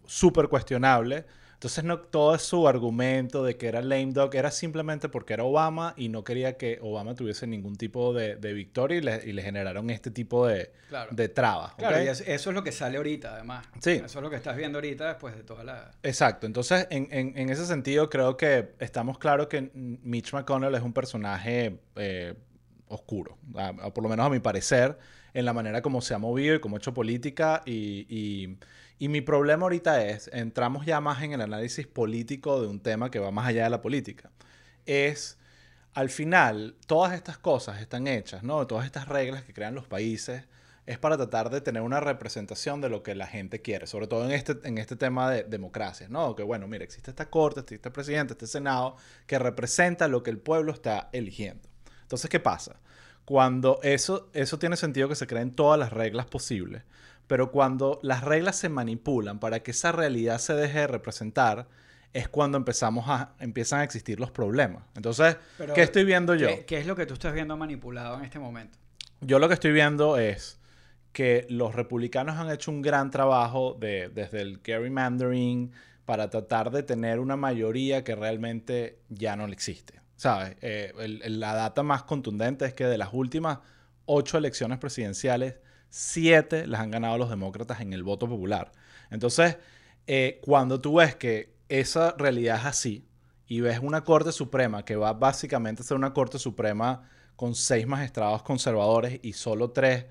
súper 0.05 0.47
cuestionable 0.47 1.25
entonces 1.63 1.85
no 1.85 1.99
todo 1.99 2.37
su 2.39 2.67
argumento 2.67 3.41
de 3.41 3.55
que 3.55 3.69
era 3.69 3.81
lame 3.81 4.11
dog 4.11 4.35
era 4.35 4.51
simplemente 4.51 5.07
porque 5.07 5.33
era 5.33 5.45
Obama 5.45 5.93
y 5.95 6.09
no 6.09 6.21
quería 6.25 6.57
que 6.57 6.77
Obama 6.81 7.15
tuviese 7.15 7.47
ningún 7.47 7.77
tipo 7.77 8.13
de, 8.13 8.35
victoria 8.53 8.97
y 9.23 9.31
le, 9.31 9.41
generaron 9.41 9.89
este 9.89 10.11
tipo 10.11 10.45
de, 10.45 10.73
de 11.11 11.29
trabas. 11.29 11.73
Claro, 11.75 12.03
y 12.03 12.07
eso, 12.07 12.23
es 12.25 12.45
lo 12.47 12.65
que 12.65 12.73
sale 12.73 12.97
ahorita 12.97 13.35
además. 13.35 13.65
Sí. 13.79 13.91
Eso 13.91 14.05
es 14.05 14.15
lo 14.21 14.29
que 14.29 14.35
estás 14.35 14.57
viendo 14.57 14.79
ahorita 14.79 15.07
después 15.07 15.37
de 15.37 15.43
toda 15.43 15.63
la... 15.63 15.91
Exacto. 16.03 16.47
Entonces 16.47 16.85
en, 16.89 17.07
en, 17.09 17.49
ese 17.49 17.65
sentido 17.65 18.09
creo 18.09 18.35
que 18.35 18.73
estamos 18.79 19.17
claros 19.17 19.47
que 19.47 19.71
Mitch 19.73 20.33
McConnell 20.33 20.75
es 20.75 20.81
un 20.81 20.91
personaje 20.91 21.79
eh, 21.95 22.33
oscuro, 22.89 23.37
por 23.93 24.03
lo 24.03 24.09
menos 24.09 24.25
a 24.25 24.29
mi 24.29 24.41
parecer, 24.41 24.97
en 25.33 25.45
la 25.45 25.53
manera 25.53 25.81
como 25.81 26.01
se 26.01 26.13
ha 26.13 26.17
movido 26.17 26.55
y 26.55 26.59
como 26.59 26.75
ha 26.75 26.79
hecho 26.79 26.93
política 26.93 27.61
y 27.65 28.57
y 28.92 28.92
mi 29.09 29.21
problema 29.21 29.63
ahorita 29.63 30.05
es, 30.05 30.29
entramos 30.33 30.85
ya 30.85 31.01
más 31.01 31.23
en 31.23 31.33
el 31.33 31.41
análisis 31.41 31.87
político 31.87 32.61
de 32.61 32.67
un 32.67 32.79
tema 32.79 33.09
que 33.11 33.19
va 33.19 33.31
más 33.31 33.47
allá 33.47 33.63
de 33.63 33.69
la 33.69 33.81
política. 33.81 34.31
Es, 34.85 35.37
al 35.93 36.09
final, 36.09 36.75
todas 36.87 37.13
estas 37.13 37.37
cosas 37.37 37.81
están 37.81 38.07
hechas, 38.07 38.43
¿no? 38.43 38.65
Todas 38.67 38.85
estas 38.85 39.07
reglas 39.07 39.43
que 39.43 39.53
crean 39.53 39.75
los 39.75 39.87
países 39.87 40.43
es 40.85 40.97
para 40.99 41.15
tratar 41.17 41.49
de 41.49 41.61
tener 41.61 41.81
una 41.81 41.99
representación 42.01 42.81
de 42.81 42.89
lo 42.89 43.03
que 43.03 43.15
la 43.15 43.27
gente 43.27 43.61
quiere, 43.61 43.87
sobre 43.87 44.07
todo 44.07 44.25
en 44.25 44.31
este, 44.31 44.57
en 44.63 44.77
este 44.77 44.95
tema 44.95 45.31
de 45.31 45.43
democracia, 45.43 46.07
¿no? 46.09 46.35
Que 46.35 46.43
bueno, 46.43 46.67
mira, 46.67 46.83
existe 46.83 47.09
esta 47.09 47.29
corte, 47.29 47.61
existe 47.61 47.75
este 47.75 47.91
presidente, 47.91 48.33
este 48.33 48.47
senado, 48.47 48.97
que 49.25 49.39
representa 49.39 50.07
lo 50.07 50.23
que 50.23 50.29
el 50.29 50.39
pueblo 50.39 50.73
está 50.73 51.09
eligiendo. 51.13 51.69
Entonces, 52.01 52.29
¿qué 52.29 52.39
pasa? 52.39 52.75
Cuando 53.25 53.79
eso, 53.83 54.29
eso 54.33 54.59
tiene 54.59 54.75
sentido 54.75 55.07
que 55.07 55.15
se 55.15 55.27
creen 55.27 55.51
todas 55.51 55.79
las 55.79 55.93
reglas 55.93 56.25
posibles, 56.25 56.83
pero 57.27 57.51
cuando 57.51 57.99
las 58.03 58.23
reglas 58.23 58.57
se 58.57 58.69
manipulan 58.69 59.39
para 59.39 59.61
que 59.61 59.71
esa 59.71 59.91
realidad 59.91 60.39
se 60.39 60.53
deje 60.53 60.79
de 60.79 60.87
representar, 60.87 61.67
es 62.13 62.27
cuando 62.27 62.57
empezamos 62.57 63.05
a, 63.07 63.33
empiezan 63.39 63.79
a 63.79 63.83
existir 63.83 64.19
los 64.19 64.31
problemas. 64.31 64.83
Entonces, 64.95 65.37
¿qué 65.73 65.81
estoy 65.81 66.03
viendo 66.03 66.35
yo? 66.35 66.47
¿qué, 66.67 66.77
es 66.77 66.85
lo 66.85 66.95
que 66.95 67.05
tú 67.05 67.15
estás 67.15 67.33
viendo 67.33 67.57
manipulado 67.57 68.17
en 68.17 68.25
este 68.25 68.39
momento? 68.39 68.77
Yo 69.21 69.39
lo 69.39 69.47
que 69.47 69.55
estoy 69.55 69.71
viendo 69.71 70.17
es 70.17 70.59
que 71.11 71.45
los 71.49 71.75
republicanos 71.75 72.35
han 72.37 72.51
hecho 72.51 72.71
un 72.71 72.81
gran 72.81 73.09
trabajo 73.09 73.75
de, 73.79 74.09
desde 74.09 74.41
el 74.41 74.59
gerrymandering 74.63 75.71
para 76.05 76.29
tratar 76.29 76.71
de 76.71 76.83
tener 76.83 77.19
una 77.19 77.35
mayoría 77.35 78.03
que 78.03 78.15
realmente 78.15 78.99
ya 79.09 79.35
no 79.35 79.45
existe. 79.47 80.01
¿Sabes? 80.15 80.55
Eh, 80.61 80.93
la 81.27 81.53
data 81.53 81.83
más 81.83 82.03
contundente 82.03 82.65
es 82.65 82.73
que 82.73 82.85
de 82.85 82.97
las 82.97 83.09
últimas 83.13 83.59
ocho 84.05 84.37
elecciones 84.37 84.77
presidenciales, 84.77 85.55
siete 85.95 86.65
las 86.65 86.81
han 86.81 86.89
ganado 86.89 87.19
los 87.19 87.29
demócratas 87.29 87.79
en 87.79 87.93
el 87.93 88.01
voto 88.01 88.27
popular. 88.27 88.71
Entonces, 89.11 89.59
eh, 90.07 90.41
cuando 90.43 90.81
tú 90.81 90.95
ves 90.95 91.15
que 91.15 91.53
esa 91.69 92.15
realidad 92.17 92.57
es 92.57 92.65
así 92.65 93.07
y 93.45 93.61
ves 93.61 93.77
una 93.79 94.03
Corte 94.03 94.31
Suprema 94.31 94.83
que 94.85 94.95
va 94.95 95.13
básicamente 95.13 95.83
a 95.83 95.85
ser 95.85 95.95
una 95.95 96.11
Corte 96.11 96.39
Suprema 96.39 97.07
con 97.35 97.53
seis 97.53 97.85
magistrados 97.85 98.41
conservadores 98.41 99.19
y 99.21 99.33
solo 99.33 99.69
tres, 99.69 100.07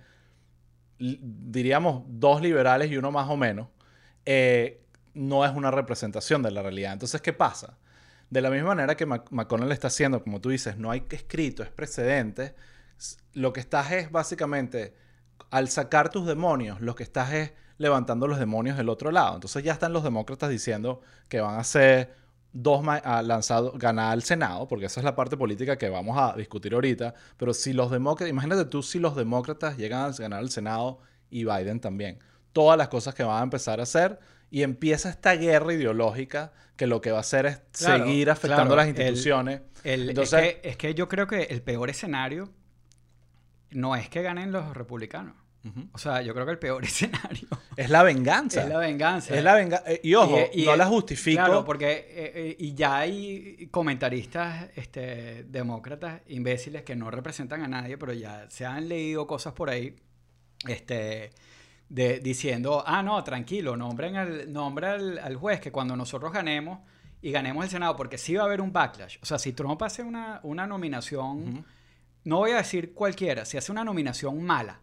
diríamos 0.99 2.05
dos 2.07 2.41
liberales 2.41 2.89
y 2.89 2.97
uno 2.97 3.11
más 3.11 3.29
o 3.29 3.37
menos, 3.37 3.67
eh, 4.25 4.85
no 5.15 5.45
es 5.45 5.51
una 5.51 5.73
representación 5.73 6.45
de 6.45 6.53
la 6.53 6.63
realidad. 6.63 6.93
Entonces, 6.93 7.21
¿qué 7.21 7.33
pasa? 7.33 7.77
De 8.31 8.41
la 8.41 8.51
misma 8.51 8.69
manera 8.69 8.97
que 8.97 9.05
McConnell 9.05 9.73
está 9.73 9.89
haciendo, 9.89 10.23
como 10.23 10.41
tú 10.41 10.51
dices, 10.51 10.77
no 10.77 10.93
hay 10.93 11.05
escrito, 11.11 11.65
es 11.65 11.71
precedente, 11.71 12.55
lo 13.33 13.53
que 13.53 13.59
estás 13.59 13.91
es 13.91 14.13
básicamente 14.13 14.95
al 15.53 15.69
sacar 15.69 16.09
tus 16.09 16.27
demonios, 16.27 16.81
lo 16.81 16.95
que 16.95 17.03
estás 17.03 17.33
es 17.35 17.53
levantando 17.77 18.27
los 18.27 18.39
demonios 18.39 18.79
del 18.79 18.89
otro 18.89 19.11
lado. 19.11 19.35
Entonces 19.35 19.63
ya 19.63 19.75
están 19.75 19.93
los 19.93 20.03
demócratas 20.03 20.49
diciendo 20.49 21.03
que 21.29 21.43
van 21.43 21.61
a 21.61 21.65
ser 21.65 22.15
dos 22.55 22.83
lanzados, 22.85 23.79
ganar 23.79 24.15
el 24.15 24.23
Senado, 24.23 24.67
porque 24.67 24.87
esa 24.87 25.01
es 25.01 25.05
la 25.05 25.15
parte 25.15 25.37
política 25.37 25.77
que 25.77 25.91
vamos 25.91 26.17
a 26.19 26.35
discutir 26.37 26.73
ahorita. 26.73 27.15
Pero 27.37 27.53
si 27.53 27.75
los 27.75 27.91
demócratas, 27.91 28.31
imagínate 28.31 28.65
tú 28.65 28.83
si 28.83 28.99
los 28.99 29.15
demócratas 29.15 29.77
llegan 29.77 30.11
a 30.11 30.17
ganar 30.17 30.43
el 30.43 30.49
Senado 30.49 31.01
y 31.29 31.45
Biden 31.45 31.81
también. 31.81 32.19
Todas 32.55 32.79
las 32.79 32.89
cosas 32.89 33.15
que 33.15 33.23
van 33.23 33.41
a 33.41 33.43
empezar 33.43 33.79
a 33.79 33.83
hacer 33.83 34.21
y 34.51 34.63
empieza 34.63 35.11
esta 35.11 35.35
guerra 35.35 35.75
ideológica 35.75 36.53
que 36.77 36.87
lo 36.87 37.03
que 37.03 37.11
va 37.11 37.19
a 37.19 37.21
hacer 37.21 37.45
es 37.45 37.61
seguir 37.73 38.31
afectando 38.31 38.75
las 38.75 38.89
instituciones. 38.89 39.61
Entonces, 39.85 40.57
es 40.63 40.79
que 40.79 40.95
yo 40.95 41.11
creo 41.11 41.27
que 41.27 41.43
el 41.43 41.61
peor 41.61 41.91
escenario 41.91 42.49
no 43.71 43.97
es 43.97 44.09
que 44.09 44.23
ganen 44.23 44.51
los 44.51 44.75
republicanos. 44.75 45.42
O 45.93 45.99
sea, 45.99 46.23
yo 46.23 46.35
creo 46.35 46.45
que 46.45 46.53
el 46.53 46.59
peor 46.59 46.85
escenario 46.85 47.49
es 47.77 47.89
la 47.89 48.03
venganza. 48.03 48.63
Es 48.63 48.69
la 48.69 48.79
venganza. 48.79 49.35
Es 49.35 49.45
la 49.45 49.55
venganza. 49.55 49.91
Eh, 49.91 50.01
y 50.03 50.15
ojo, 50.15 50.37
no 50.67 50.77
la 50.77 50.87
justifico. 50.87 51.37
Claro, 51.37 51.65
porque 51.65 51.91
eh, 51.91 52.33
eh, 52.35 52.57
y 52.59 52.75
ya 52.75 52.99
hay 52.99 53.69
comentaristas 53.71 54.71
este, 54.75 55.45
demócratas 55.45 56.23
imbéciles 56.29 56.83
que 56.83 56.97
no 56.97 57.11
representan 57.11 57.63
a 57.63 57.69
nadie, 57.69 57.97
pero 57.97 58.13
ya 58.13 58.47
se 58.51 58.67
han 58.67 58.89
leído 58.89 59.27
cosas 59.27 59.53
por 59.53 59.71
ahí 59.71 59.95
este, 60.67 61.31
de, 61.89 62.19
diciendo, 62.19 62.83
ah, 62.85 63.03
no, 63.03 63.23
tranquilo, 63.23 63.77
nombren 63.77 64.17
al, 64.17 64.53
nombra 64.53 64.95
al, 64.95 65.37
juez 65.37 65.61
que 65.61 65.71
cuando 65.71 65.97
nosotros 65.97 66.33
ganemos 66.33 66.81
y 67.21 67.31
ganemos 67.31 67.65
el 67.65 67.71
Senado, 67.71 67.95
porque 67.95 68.19
sí 68.19 68.35
va 68.35 68.43
a 68.43 68.47
haber 68.47 68.61
un 68.61 68.73
backlash. 68.73 69.19
O 69.23 69.27
sea, 69.27 69.39
si 69.39 69.53
Trump 69.53 69.81
hace 69.83 70.03
una, 70.03 70.41
una 70.43 70.67
nominación 70.67 71.65
no 72.25 72.39
voy 72.39 72.53
a 72.53 72.57
decir 72.57 72.95
cualquiera, 72.95 73.45
si 73.45 73.57
hace 73.57 73.73
una 73.73 73.85
nominación 73.85 74.43
mala 74.43 74.81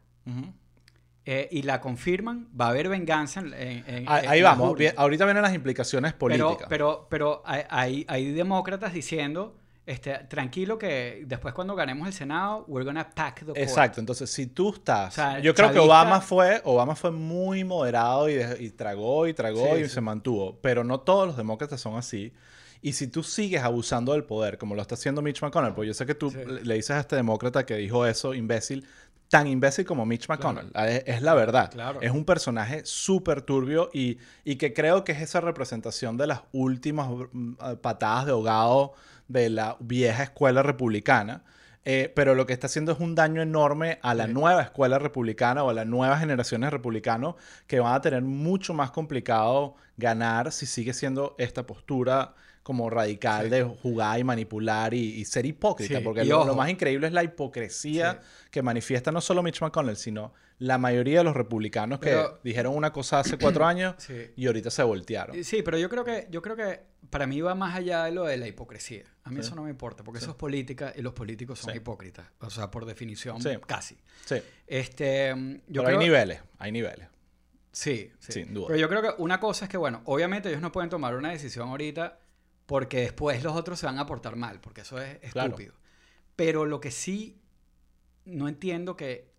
eh, 1.31 1.47
y 1.51 1.61
la 1.61 1.79
confirman, 1.79 2.47
va 2.59 2.65
a 2.65 2.69
haber 2.69 2.89
venganza. 2.89 3.39
En, 3.39 4.05
ahí, 4.07 4.41
vamos, 4.41 4.75
ahorita 4.97 5.25
vienen 5.25 5.43
las 5.43 5.53
implicaciones 5.53 6.13
políticas. 6.13 6.65
Pero, 6.67 7.05
pero, 7.07 7.43
hay, 7.45 8.03
hay, 8.07 8.31
demócratas 8.31 8.93
diciendo, 8.93 9.55
este, 9.85 10.11
tranquilo 10.27 10.79
que 10.79 11.25
después 11.27 11.53
cuando 11.53 11.75
ganemos 11.75 12.07
el 12.07 12.15
Senado, 12.15 12.65
we're 12.67 12.83
gonna 12.83 13.07
pack 13.07 13.41
the 13.41 13.45
court. 13.45 13.59
Exacto, 13.59 13.99
entonces 13.99 14.27
si 14.31 14.47
tú 14.47 14.73
estás... 14.73 15.17
yo 15.43 15.53
creo 15.53 15.71
que 15.71 15.77
Obama 15.77 16.19
fue, 16.19 16.63
Obama 16.63 16.95
fue 16.95 17.11
muy 17.11 17.63
moderado 17.63 18.27
y, 18.27 18.71
tragó 18.71 19.27
y 19.27 19.35
tragó 19.35 19.77
y 19.77 19.87
se 19.87 20.01
mantuvo, 20.01 20.57
pero 20.63 20.83
no 20.83 21.01
todos 21.01 21.27
los 21.27 21.37
demócratas 21.37 21.79
son 21.79 21.95
así. 21.95 22.33
Y 22.81 22.93
si 22.93 23.07
tú 23.07 23.21
sigues 23.21 23.61
abusando 23.61 24.13
del 24.13 24.23
poder, 24.23 24.57
como 24.57 24.73
lo 24.73 24.81
está 24.81 24.95
haciendo 24.95 25.21
Mitch 25.21 25.43
McConnell, 25.43 25.73
pues 25.73 25.85
yo 25.85 25.93
sé 25.93 26.07
que 26.07 26.15
tú 26.15 26.33
le 26.63 26.73
dices 26.73 26.91
a 26.91 27.01
este 27.01 27.17
demócrata 27.17 27.67
que 27.67 27.75
dijo 27.75 28.05
eso, 28.07 28.33
imbécil, 28.33 28.87
tan 29.29 29.47
imbécil 29.47 29.85
como 29.85 30.05
Mitch 30.05 30.27
McConnell. 30.27 30.71
Ah, 30.73 30.87
es, 30.87 31.21
la 31.21 31.33
verdad. 31.35 31.71
Es 32.01 32.11
un 32.11 32.25
personaje 32.25 32.81
súper 32.83 33.41
turbio 33.41 33.89
y, 33.93 34.17
y, 34.43 34.55
que 34.55 34.73
creo 34.73 35.03
que 35.03 35.11
es 35.11 35.21
esa 35.21 35.39
representación 35.39 36.17
de 36.17 36.27
las 36.27 36.41
últimas 36.51 37.09
mm, 37.31 37.53
patadas 37.81 38.25
de 38.25 38.31
ahogado 38.31 38.93
de 39.27 39.49
la 39.49 39.77
vieja 39.79 40.23
escuela 40.23 40.63
republicana. 40.63 41.43
Eh, 41.85 42.11
pero 42.13 42.35
lo 42.35 42.45
que 42.45 42.53
está 42.53 42.67
haciendo 42.67 42.91
es 42.91 42.99
un 42.99 43.15
daño 43.15 43.41
enorme 43.41 43.99
a 44.01 44.13
la 44.13 44.27
nueva 44.27 44.61
escuela 44.61 44.99
republicana 44.99 45.63
o 45.63 45.69
a 45.69 45.73
las 45.73 45.87
nuevas 45.87 46.19
generaciones 46.19 46.71
republicanos 46.71 47.35
que 47.67 47.79
van 47.79 47.93
a 47.93 48.01
tener 48.01 48.21
mucho 48.21 48.73
más 48.73 48.91
complicado 48.91 49.75
ganar 49.95 50.51
si 50.51 50.65
sigue 50.65 50.93
siendo 50.93 51.35
esta 51.37 51.65
postura 51.65 52.33
como 52.63 52.89
radical 52.89 53.49
de 53.49 53.63
jugar 53.63 54.19
y 54.19 54.23
manipular 54.23 54.93
y, 54.93 55.15
y 55.19 55.25
ser 55.25 55.45
hipócrita, 55.45 55.99
Sí, 55.99 56.03
porque 56.03 56.25
lo, 56.25 56.53
más 56.55 56.69
increíble 56.69 57.07
es 57.07 57.13
la 57.13 57.23
hipocresía 57.23 58.21
que 58.51 58.61
manifiesta 58.61 59.11
no 59.11 59.21
solo 59.21 59.41
Mitch 59.41 59.61
McConnell, 59.61 59.95
sino 59.95 60.33
la 60.59 60.77
mayoría 60.77 61.19
de 61.19 61.23
los 61.23 61.35
republicanos 61.35 61.99
que 61.99 62.21
dijeron 62.43 62.75
una 62.75 62.91
cosa 62.91 63.19
hace 63.19 63.37
cuatro 63.37 63.65
años 63.65 63.95
y 64.35 64.45
ahorita 64.45 64.69
se 64.69 64.83
voltearon. 64.83 65.43
Sí, 65.43 65.61
pero 65.63 65.77
yo 65.77 65.89
creo 65.89 66.03
que 66.03 66.27
yo 66.29 66.41
creo 66.41 66.55
que 66.55 66.81
para 67.09 67.25
mí 67.25 67.39
va 67.41 67.55
más 67.55 67.75
allá 67.75 68.03
de 68.03 68.11
lo 68.11 68.25
de 68.25 68.37
la 68.37 68.47
hipocresía. 68.47 69.05
A 69.23 69.31
mí 69.31 69.39
eso 69.39 69.55
no 69.55 69.63
me 69.63 69.69
importa, 69.69 70.03
porque 70.03 70.19
eso 70.19 70.31
es 70.31 70.37
política 70.37 70.93
y 70.95 71.01
los 71.01 71.13
políticos 71.13 71.59
son 71.59 71.75
hipócritas, 71.75 72.27
o 72.39 72.49
sea, 72.49 72.69
por 72.69 72.85
definición 72.85 73.39
casi. 73.65 73.97
Sí, 74.25 74.35
Este, 74.67 75.33
mm, 75.33 75.53
yo 75.67 75.81
pero 75.81 75.83
creo 75.85 75.99
hay 75.99 76.05
niveles, 76.05 76.41
hay 76.57 76.71
niveles. 76.71 77.07
Sí, 77.71 78.11
sí. 78.19 78.31
Sin 78.31 78.53
duda. 78.53 78.67
Pero 78.67 78.79
yo 78.79 78.89
creo 78.89 79.01
que 79.01 79.21
una 79.21 79.39
cosa 79.39 79.65
es 79.65 79.69
que, 79.71 79.77
bueno, 79.77 80.01
obviamente 80.05 80.49
ellos 80.49 80.61
no 80.61 80.71
pueden 80.71 80.89
tomar 80.89 81.15
una 81.15 81.31
decisión 81.31 81.69
ahorita 81.69 82.19
porque 82.69 82.99
después 83.01 83.43
los 83.43 83.55
otros 83.55 83.79
se 83.79 83.87
van 83.87 83.97
a 83.97 84.05
portar 84.05 84.35
mal, 84.35 84.61
porque 84.61 84.81
eso 84.81 85.01
es 85.01 85.17
Claro. 85.31 85.47
estúpido. 85.49 85.73
Pero 86.35 86.65
lo 86.67 86.79
que 86.79 86.91
sí 86.91 87.41
no 88.25 88.47
entiendo 88.47 88.95
que 88.95 89.33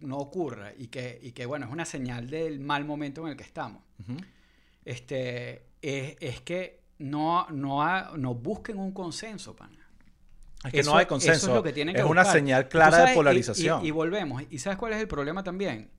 no 0.00 0.18
ocurra 0.18 0.72
y 0.76 0.86
que, 0.86 1.18
y 1.22 1.32
que, 1.32 1.44
bueno, 1.44 1.66
es 1.66 1.72
una 1.72 1.84
señal 1.84 2.30
del 2.30 2.60
mal 2.60 2.84
momento 2.84 3.22
en 3.22 3.32
el 3.32 3.36
que 3.36 3.42
estamos, 3.42 3.82
Ujú. 4.00 4.16
este, 4.84 5.66
es, 5.82 6.16
es 6.20 6.40
que 6.42 6.80
no, 6.98 7.48
no, 7.50 7.82
ha- 7.82 8.12
no 8.16 8.34
busquen 8.34 8.78
un 8.78 8.92
consenso, 8.92 9.54
pana. 9.56 9.78
Es 10.64 10.70
que 10.72 10.80
Eso- 10.80 10.90
no 10.92 10.96
hay 10.98 11.02
eso 11.02 11.08
consenso. 11.08 11.48
es 11.48 11.54
lo 11.54 11.62
que 11.64 11.72
tienen 11.72 11.94
que 11.96 12.04
una 12.04 12.22
buscar. 12.22 12.36
señal 12.38 12.60
Y 12.62 12.64
tú 12.64 12.70
clara 12.70 12.90
sabes, 12.92 13.06
de 13.06 13.12
y- 13.12 13.16
polarización. 13.16 13.84
Y, 13.84 13.88
y 13.88 13.90
volvemos. 13.90 14.42
¿Y 14.50 14.58
sabes 14.60 14.78
cuál 14.78 14.92
es 14.92 15.00
el 15.00 15.08
problema 15.08 15.42
también? 15.42 15.90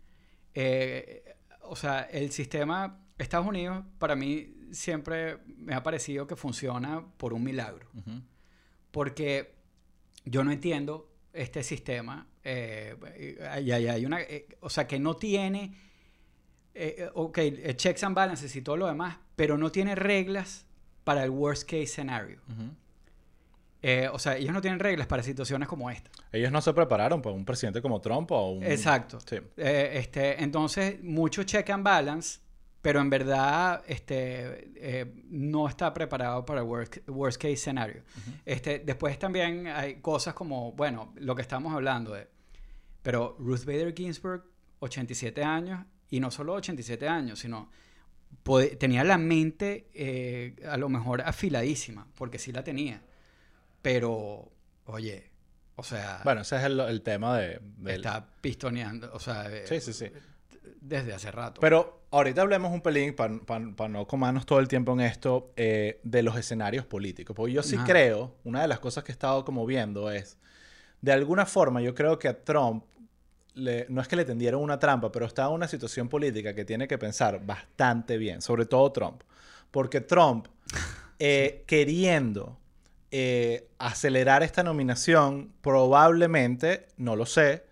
Eh, 0.53 1.23
o 1.61 1.75
sea, 1.75 2.01
el 2.03 2.31
sistema 2.31 2.99
Estados 3.17 3.45
Unidos 3.47 3.83
para 3.99 4.15
mí 4.15 4.53
siempre 4.73 5.37
me 5.57 5.73
ha 5.73 5.81
parecido 5.83 6.27
que 6.27 6.35
funciona 6.35 7.05
por 7.17 7.33
un 7.33 7.43
milagro. 7.43 7.87
Porque 8.91 9.55
yo 10.25 10.43
no 10.43 10.51
entiendo 10.51 11.09
este 11.31 11.63
sistema. 11.63 12.27
eh, 12.43 12.95
y 13.63 13.71
hay, 13.71 13.87
hay 13.87 14.05
una, 14.05 14.21
eh, 14.21 14.47
o 14.59 14.69
sea, 14.69 14.85
que 14.85 14.99
no 14.99 15.15
tiene, 15.15 15.73
eh, 16.73 17.09
ok, 17.13 17.37
eh, 17.37 17.73
checks 17.75 18.03
and 18.03 18.15
balances 18.15 18.55
y 18.55 18.61
todo 18.61 18.75
lo 18.77 18.87
demás, 18.87 19.17
pero 19.35 19.57
no 19.57 19.71
tiene 19.71 19.95
reglas 19.95 20.65
para 21.03 21.23
el 21.23 21.29
worst 21.29 21.63
case 21.63 21.87
scenario. 21.87 22.41
Eh, 23.81 24.07
o 24.11 24.17
sea, 24.17 24.37
ellos 24.37 24.53
no 24.53 24.61
tienen 24.61 24.79
reglas 24.79 25.07
para 25.07 25.23
situaciones 25.23 25.67
como 25.67 25.89
esta. 25.89 26.09
Ellos 26.31 26.51
no 26.51 26.61
se 26.61 26.73
prepararon 26.73 27.21
para 27.21 27.35
un 27.35 27.43
presidente 27.43 27.81
como 27.81 27.99
Trump 27.99 28.31
o 28.31 28.51
un... 28.51 28.63
Exacto. 28.63 29.19
Sí. 29.19 29.37
Eh, 29.57 29.91
este, 29.95 30.41
entonces, 30.41 31.03
mucho 31.03 31.43
check 31.43 31.69
and 31.69 31.83
balance, 31.83 32.39
pero 32.83 32.99
en 33.01 33.09
verdad 33.09 33.81
este, 33.87 34.71
eh, 34.75 35.23
no 35.29 35.67
está 35.67 35.91
preparado 35.93 36.45
para 36.45 36.59
el 36.61 36.67
worst, 36.67 36.97
worst 37.07 37.41
case 37.41 37.55
scenario. 37.57 38.03
este, 38.45 38.79
después 38.79 39.17
también 39.17 39.65
hay 39.67 39.95
cosas 40.01 40.35
como, 40.35 40.73
bueno, 40.73 41.13
lo 41.15 41.33
que 41.33 41.41
estamos 41.41 41.73
hablando 41.73 42.13
de, 42.13 42.27
pero 43.01 43.35
Ruth 43.39 43.65
Bader 43.65 43.95
Ginsburg, 43.95 44.43
87 44.79 45.43
años, 45.43 45.85
y 46.09 46.19
no 46.19 46.29
solo 46.29 46.53
87 46.53 47.07
años, 47.07 47.39
sino 47.39 47.71
tenía 48.77 49.03
la 49.05 49.17
mente 49.17 49.89
eh, 49.93 50.55
a 50.69 50.75
lo 50.77 50.89
mejor 50.89 51.21
afiladísima, 51.21 52.07
porque 52.15 52.37
sí 52.37 52.51
la 52.51 52.63
tenía, 52.63 53.01
pero, 53.81 54.51
oye, 54.85 55.31
o 55.75 55.83
sea, 55.83 56.21
Bueno, 56.23 56.41
ese 56.41 56.57
es 56.57 56.63
el, 56.63 56.79
el 56.81 57.01
tema 57.01 57.37
de... 57.37 57.59
del- 57.77 57.95
está 57.95 58.27
pistoneando, 58.41 59.09
o 59.13 59.19
sea, 59.19 59.49
Sí, 59.65 59.79
sí, 59.81 59.93
sí. 59.93 60.05
Desde 60.83 61.13
hace 61.13 61.31
rato. 61.31 61.61
Pero 61.61 62.01
ahorita 62.11 62.41
hablemos 62.41 62.71
un 62.71 62.81
pelín, 62.81 63.15
para 63.15 63.89
no 63.89 64.05
comernos 64.05 64.45
todo 64.45 64.59
el 64.59 64.67
tiempo 64.67 64.93
en 64.93 64.99
esto, 65.01 65.51
eh, 65.55 65.99
de 66.03 66.23
los 66.23 66.37
escenarios 66.37 66.85
políticos. 66.85 67.35
Porque 67.35 67.53
yo 67.53 67.63
sí 67.63 67.77
Ajá. 67.77 67.85
creo, 67.85 68.35
una 68.43 68.61
de 68.61 68.67
las 68.67 68.79
cosas 68.79 69.03
que 69.03 69.11
he 69.11 69.13
estado 69.13 69.45
como 69.45 69.65
viendo 69.65 70.11
es, 70.11 70.37
de 71.01 71.11
alguna 71.13 71.45
forma 71.45 71.81
yo 71.81 71.95
creo 71.95 72.19
que 72.19 72.27
a 72.27 72.43
Trump, 72.43 72.83
le- 73.55 73.85
no 73.89 74.01
es 74.01 74.07
que 74.07 74.15
le 74.15 74.25
tendieron 74.25 74.61
una 74.61 74.79
trampa, 74.79 75.11
pero 75.11 75.25
está 75.25 75.45
en 75.45 75.51
una 75.53 75.67
situación 75.67 76.09
política 76.09 76.53
que 76.53 76.65
tiene 76.65 76.87
que 76.87 76.97
pensar 76.97 77.45
bastante 77.45 78.17
bien, 78.17 78.41
sobre 78.41 78.65
todo 78.65 78.91
Trump. 78.91 79.21
Porque 79.71 80.01
Trump, 80.01 80.47
eh, 81.19 81.63
queriendo 81.65 82.59
eh, 83.11 83.69
acelerar 83.77 84.43
esta 84.43 84.63
nominación, 84.63 85.53
probablemente, 85.61 86.87
no 86.97 87.15
lo 87.15 87.25
sé, 87.25 87.65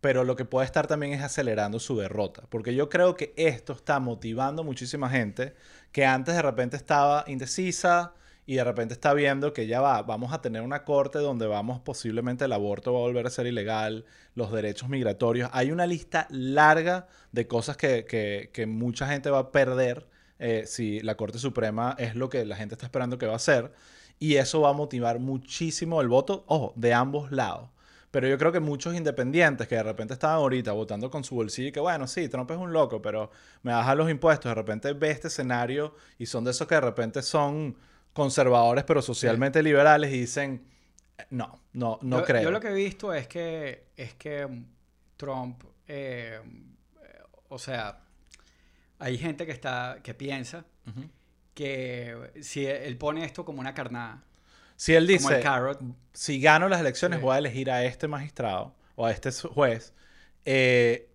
pero 0.00 0.24
lo 0.24 0.36
que 0.36 0.44
puede 0.44 0.66
estar 0.66 0.86
también 0.86 1.12
es 1.12 1.22
acelerando 1.22 1.78
su 1.80 1.96
derrota. 1.96 2.42
Porque 2.50 2.74
yo 2.74 2.88
creo 2.88 3.14
que 3.16 3.32
esto 3.36 3.72
está 3.72 3.98
motivando 4.00 4.64
muchísima 4.64 5.10
gente 5.10 5.54
que 5.92 6.06
antes 6.06 6.34
de 6.36 6.42
repente 6.42 6.76
estaba 6.76 7.24
indecisa 7.26 8.14
y 8.46 8.54
de 8.56 8.64
repente 8.64 8.94
está 8.94 9.12
viendo 9.12 9.52
que 9.52 9.66
ya 9.66 9.80
va, 9.80 10.02
vamos 10.02 10.32
a 10.32 10.40
tener 10.40 10.62
una 10.62 10.84
corte 10.84 11.18
donde 11.18 11.46
vamos 11.46 11.80
posiblemente 11.80 12.44
el 12.46 12.52
aborto 12.52 12.92
va 12.94 13.00
a 13.00 13.02
volver 13.02 13.26
a 13.26 13.30
ser 13.30 13.46
ilegal, 13.46 14.06
los 14.34 14.52
derechos 14.52 14.88
migratorios. 14.88 15.50
Hay 15.52 15.70
una 15.70 15.86
lista 15.86 16.26
larga 16.30 17.08
de 17.32 17.46
cosas 17.46 17.76
que, 17.76 18.04
que- 18.06 18.50
que 18.52 18.66
mucha 18.66 19.06
gente 19.08 19.30
va 19.30 19.38
a 19.40 19.52
perder 19.52 20.08
eh, 20.38 20.64
si 20.66 21.00
la 21.00 21.16
Corte 21.16 21.38
Suprema 21.38 21.94
es 21.98 22.14
lo 22.14 22.28
que 22.28 22.44
la 22.46 22.56
gente 22.56 22.74
está 22.74 22.86
esperando 22.86 23.18
que 23.18 23.26
va 23.26 23.32
a 23.34 23.36
hacer. 23.36 23.72
Y 24.18 24.36
eso 24.36 24.60
va 24.62 24.70
a 24.70 24.72
motivar 24.72 25.18
muchísimo 25.18 26.00
el 26.00 26.08
voto, 26.08 26.44
ojo, 26.46 26.72
de 26.76 26.92
ambos 26.94 27.30
lados. 27.32 27.70
Pero 28.10 28.26
yo 28.26 28.38
creo 28.38 28.52
que 28.52 28.60
muchos 28.60 28.94
independientes 28.94 29.68
que 29.68 29.74
de 29.74 29.82
repente 29.82 30.14
estaban 30.14 30.36
ahorita 30.36 30.72
votando 30.72 31.10
con 31.10 31.24
su 31.24 31.34
bolsillo 31.34 31.68
y 31.68 31.72
que, 31.72 31.80
bueno, 31.80 32.06
sí, 32.06 32.28
Trump 32.28 32.50
es 32.50 32.56
un 32.56 32.72
loco, 32.72 33.02
pero 33.02 33.30
me 33.62 33.72
baja 33.72 33.94
los 33.94 34.10
impuestos. 34.10 34.50
De 34.50 34.54
repente 34.54 34.92
ve 34.94 35.10
este 35.10 35.28
escenario 35.28 35.94
y 36.18 36.26
son 36.26 36.44
de 36.44 36.52
esos 36.52 36.66
que 36.66 36.74
de 36.74 36.80
repente 36.80 37.22
son 37.22 37.76
conservadores, 38.14 38.84
pero 38.84 39.02
socialmente 39.02 39.62
liberales 39.62 40.12
y 40.12 40.20
dicen, 40.20 40.64
no, 41.30 41.60
no, 41.74 41.98
no 42.02 42.20
yo, 42.20 42.24
creo. 42.24 42.42
Yo 42.42 42.50
lo 42.50 42.60
que 42.60 42.68
he 42.68 42.74
visto 42.74 43.12
es 43.12 43.28
que, 43.28 43.88
es 43.96 44.14
que 44.14 44.48
Trump, 45.16 45.62
eh, 45.86 46.40
eh, 47.02 47.22
o 47.48 47.58
sea, 47.58 48.00
hay 48.98 49.18
gente 49.18 49.44
que, 49.44 49.52
está, 49.52 49.98
que 50.02 50.14
piensa 50.14 50.64
que 51.54 52.32
si 52.40 52.64
él 52.66 52.96
pone 52.96 53.24
esto 53.24 53.44
como 53.44 53.60
una 53.60 53.74
carnada, 53.74 54.24
Si 54.78 54.94
él 54.94 55.06
dice, 55.06 55.42
si 56.12 56.40
gano 56.40 56.68
las 56.68 56.80
elecciones 56.80 57.18
Sí. 57.18 57.22
voy 57.24 57.34
a 57.34 57.38
elegir 57.38 57.70
a 57.70 57.84
este 57.84 58.06
magistrado 58.08 58.74
o 58.94 59.04
a 59.06 59.10
este 59.10 59.30
juez 59.32 59.92
eh, 60.44 61.08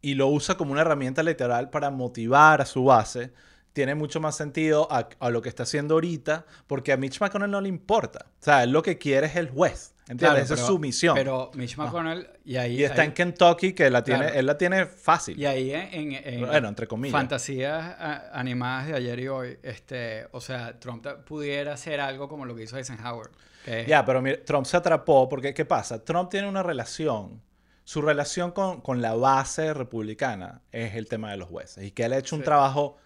y 0.00 0.14
lo 0.14 0.28
usa 0.28 0.56
como 0.56 0.72
una 0.72 0.80
herramienta 0.80 1.20
electoral 1.20 1.68
para 1.70 1.90
motivar 1.90 2.60
a 2.62 2.66
su 2.66 2.84
base, 2.84 3.32
tiene 3.74 3.94
mucho 3.94 4.20
más 4.20 4.36
sentido 4.36 4.88
a, 4.90 5.08
a 5.20 5.30
lo 5.30 5.42
que 5.42 5.48
está 5.50 5.64
haciendo 5.64 5.94
ahorita 5.94 6.46
porque 6.66 6.92
a 6.92 6.96
Mitch 6.96 7.20
McConnell 7.20 7.50
no 7.50 7.60
le 7.60 7.68
importa. 7.68 8.26
O 8.40 8.42
sea, 8.42 8.62
él 8.64 8.70
lo 8.70 8.82
que 8.82 8.96
quiere 8.98 9.26
es 9.26 9.36
el 9.36 9.50
juez. 9.50 9.94
¿Entiendes? 10.10 10.28
Claro, 10.30 10.44
Esa 10.44 10.54
es 10.54 10.60
su 10.60 10.78
misión. 10.78 11.14
Pero 11.14 11.50
Mitch 11.54 11.76
McConnell, 11.76 12.28
y 12.44 12.56
ahí... 12.56 12.80
y 12.80 12.84
está 12.84 13.02
ahí- 13.02 13.08
en 13.08 13.14
Kentucky 13.14 13.72
que 13.74 13.88
la 13.90 14.02
tiene, 14.02 14.22
Claro. 14.24 14.34
él 14.40 14.46
la 14.46 14.58
tiene 14.58 14.86
fácil. 14.86 15.38
Y 15.38 15.46
ahí 15.46 15.72
en, 15.72 16.12
en- 16.12 16.12
en 16.34 16.46
Bueno, 16.46 16.68
entre 16.68 16.86
comillas. 16.88 17.12
fantasías 17.12 17.80
a- 17.98 18.30
animadas 18.38 18.88
de 18.88 18.94
ayer 18.96 19.20
y 19.20 19.28
hoy, 19.28 19.58
este, 19.62 20.26
o 20.32 20.40
sea, 20.40 20.78
Trump 20.80 21.06
pudiera 21.24 21.74
hacer 21.74 22.00
algo 22.00 22.28
como 22.28 22.44
lo 22.44 22.56
que 22.56 22.64
hizo 22.64 22.76
Eisenhower. 22.76 23.30
que 23.64 23.86
Ya, 23.86 24.04
pero 24.04 24.20
mira, 24.20 24.38
Trump 24.44 24.66
se 24.66 24.76
atrapó 24.76 25.28
porque, 25.28 25.54
¿qué 25.54 25.64
pasa? 25.64 26.04
Trump 26.04 26.28
tiene 26.28 26.48
una 26.48 26.62
relación, 26.64 27.40
su 27.84 28.02
relación 28.02 28.50
con, 28.52 28.80
con 28.80 29.00
la 29.02 29.14
base 29.14 29.72
republicana 29.74 30.62
es 30.72 30.94
el 30.96 31.06
tema 31.08 31.30
de 31.30 31.36
los 31.36 31.48
jueces 31.48 31.84
y 31.84 31.90
que 31.92 32.04
él 32.04 32.12
ha 32.14 32.18
hecho 32.18 32.34
un 32.36 32.42
trabajo 32.42 32.96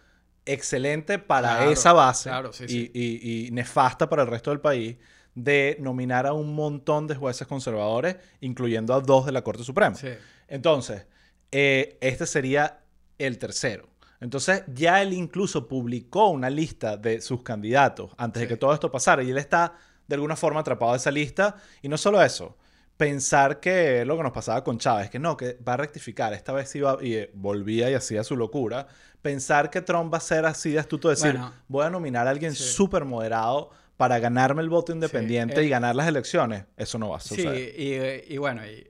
excelente 0.46 1.18
para 1.18 1.56
Claro, 1.56 1.70
esa 1.70 1.92
base 1.92 2.28
claro, 2.28 2.52
sí, 2.52 2.64
y, 2.64 2.68
sí. 2.68 2.90
y- 2.94 3.46
y 3.46 3.50
nefasta 3.50 4.08
para 4.08 4.22
el 4.22 4.28
resto 4.28 4.50
del 4.50 4.60
país 4.60 4.96
de 5.34 5.76
nominar 5.80 6.26
a 6.26 6.32
un 6.32 6.54
montón 6.54 7.06
de 7.06 7.14
jueces 7.14 7.46
conservadores, 7.46 8.16
incluyendo 8.40 8.94
a 8.94 9.00
dos 9.00 9.26
de 9.26 9.32
la 9.32 9.42
Corte 9.42 9.64
Suprema. 9.64 9.96
Sí. 9.96 10.08
Entonces, 10.48 11.06
eh, 11.50 11.98
este 12.00 12.26
sería 12.26 12.80
el 13.18 13.38
tercero. 13.38 13.88
Entonces, 14.20 14.62
ya 14.68 15.02
él 15.02 15.12
incluso 15.12 15.66
publicó 15.68 16.28
una 16.28 16.48
lista 16.50 16.96
de 16.96 17.20
sus 17.20 17.42
candidatos 17.42 18.10
antes 18.16 18.40
de 18.42 18.48
que 18.48 18.56
todo 18.56 18.72
esto 18.72 18.90
pasara 18.90 19.22
y 19.22 19.30
él 19.30 19.38
está 19.38 19.74
de 20.06 20.14
alguna 20.14 20.36
forma 20.36 20.60
atrapado 20.60 20.92
en 20.92 20.96
esa 20.96 21.10
lista. 21.10 21.56
Y 21.82 21.88
no 21.88 21.98
solo 21.98 22.22
eso, 22.22 22.56
pensar 22.96 23.60
que 23.60 24.04
lo 24.04 24.16
que 24.16 24.22
nos 24.22 24.32
pasaba 24.32 24.62
con 24.64 24.78
Chávez, 24.78 25.10
que 25.10 25.18
no, 25.18 25.36
que 25.36 25.58
va 25.66 25.74
a 25.74 25.76
rectificar, 25.76 26.32
esta 26.32 26.52
vez 26.52 26.74
iba 26.76 26.96
y 27.02 27.14
eh, 27.14 27.30
volvía 27.34 27.90
y 27.90 27.94
hacía 27.94 28.22
su 28.24 28.36
locura. 28.36 28.86
Pensar 29.20 29.68
que 29.70 29.80
Trump 29.82 30.12
va 30.12 30.18
a 30.18 30.20
ser 30.20 30.44
así 30.46 30.70
de 30.70 30.78
astuto, 30.78 31.08
decir, 31.08 31.32
Bueno. 31.32 31.52
voy 31.68 31.84
a 31.86 31.90
nominar 31.90 32.26
a 32.26 32.30
alguien 32.30 32.54
Sí. 32.54 32.62
súper 32.62 33.04
moderado 33.04 33.70
para 33.96 34.18
ganarme 34.18 34.62
el 34.62 34.68
voto 34.68 34.92
independiente 34.92 35.60
eh, 35.60 35.64
y 35.64 35.68
ganar 35.68 35.94
las 35.94 36.08
elecciones. 36.08 36.64
Eso 36.76 36.98
no 36.98 37.10
va 37.10 37.18
a 37.18 37.20
Sí, 37.20 37.28
suceder. 37.36 37.80
y, 37.80 37.92
eh, 37.94 38.24
y 38.28 38.36
bueno, 38.38 38.66
y 38.66 38.86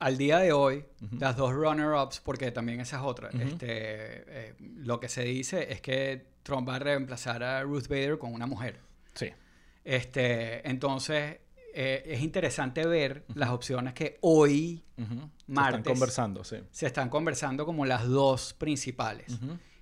al 0.00 0.16
día 0.16 0.38
de 0.38 0.52
hoy, 0.52 0.84
las 1.18 1.36
dos 1.36 1.52
runner-ups, 1.52 2.20
porque 2.20 2.50
también 2.50 2.80
esa 2.80 2.96
es 2.96 3.02
otra, 3.02 3.28
este, 3.30 3.66
eh, 3.68 4.54
lo 4.58 4.98
que 4.98 5.08
se 5.10 5.22
dice 5.24 5.70
es 5.72 5.80
que 5.82 6.26
Trump 6.42 6.66
va 6.68 6.76
a 6.76 6.78
reemplazar 6.78 7.42
a 7.42 7.62
Ruth 7.62 7.86
Bader 7.88 8.18
con 8.18 8.32
una 8.32 8.46
mujer. 8.46 8.78
Sí. 9.14 9.30
Este, 9.84 10.66
entonces, 10.68 11.38
eh, 11.74 12.02
es 12.06 12.20
interesante 12.22 12.86
ver 12.86 13.24
las 13.34 13.50
opciones 13.50 13.92
que 13.94 14.18
hoy 14.22 14.82
Ujú. 14.96 15.30
Se 15.46 15.52
Martes. 15.52 15.78
Están 15.80 15.92
conversando, 15.94 16.44
sí. 16.44 16.56
se 16.70 16.86
están 16.86 17.08
conversando 17.10 17.66
como 17.66 17.84
las 17.86 18.06
dos 18.08 18.54
principales. 18.54 19.38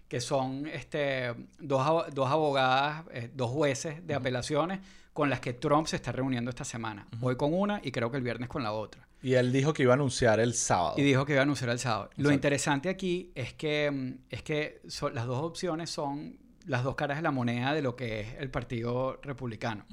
Que 0.08 0.20
son 0.20 0.66
este, 0.66 1.34
dos, 1.58 2.06
dos 2.14 2.30
abogadas, 2.30 3.04
eh, 3.12 3.30
dos 3.34 3.50
jueces 3.50 4.06
de 4.06 4.14
apelaciones 4.14 4.80
con 5.12 5.28
las 5.30 5.40
que 5.40 5.52
Trump 5.52 5.86
se 5.86 5.96
está 5.96 6.12
reuniendo 6.12 6.48
esta 6.50 6.64
semana. 6.64 7.06
Hoy 7.20 7.36
con 7.36 7.52
una 7.52 7.80
y 7.82 7.90
creo 7.92 8.10
que 8.10 8.16
el 8.16 8.22
viernes 8.22 8.48
con 8.48 8.62
la 8.62 8.72
otra. 8.72 9.06
Y 9.20 9.34
él 9.34 9.52
dijo 9.52 9.72
que 9.72 9.82
iba 9.82 9.92
a 9.92 9.96
anunciar 9.96 10.38
el 10.40 10.54
sábado. 10.54 10.94
Y 10.96 11.02
dijo 11.02 11.26
que 11.26 11.32
iba 11.32 11.40
a 11.40 11.42
anunciar 11.42 11.70
el 11.70 11.78
sábado. 11.78 12.08
Lo 12.16 12.30
interesante 12.32 12.88
aquí 12.88 13.32
es 13.34 13.52
que, 13.52 13.90
mm, 13.90 14.12
es 14.30 14.42
que 14.42 14.80
son- 14.88 15.14
las 15.14 15.26
dos 15.26 15.42
opciones 15.42 15.90
son 15.90 16.38
las 16.66 16.84
dos 16.84 16.94
caras 16.94 17.16
de 17.18 17.22
la 17.22 17.30
moneda 17.32 17.74
de 17.74 17.82
lo 17.82 17.96
que 17.96 18.20
es 18.20 18.34
el 18.38 18.50
Partido 18.50 19.18
Republicano. 19.22 19.84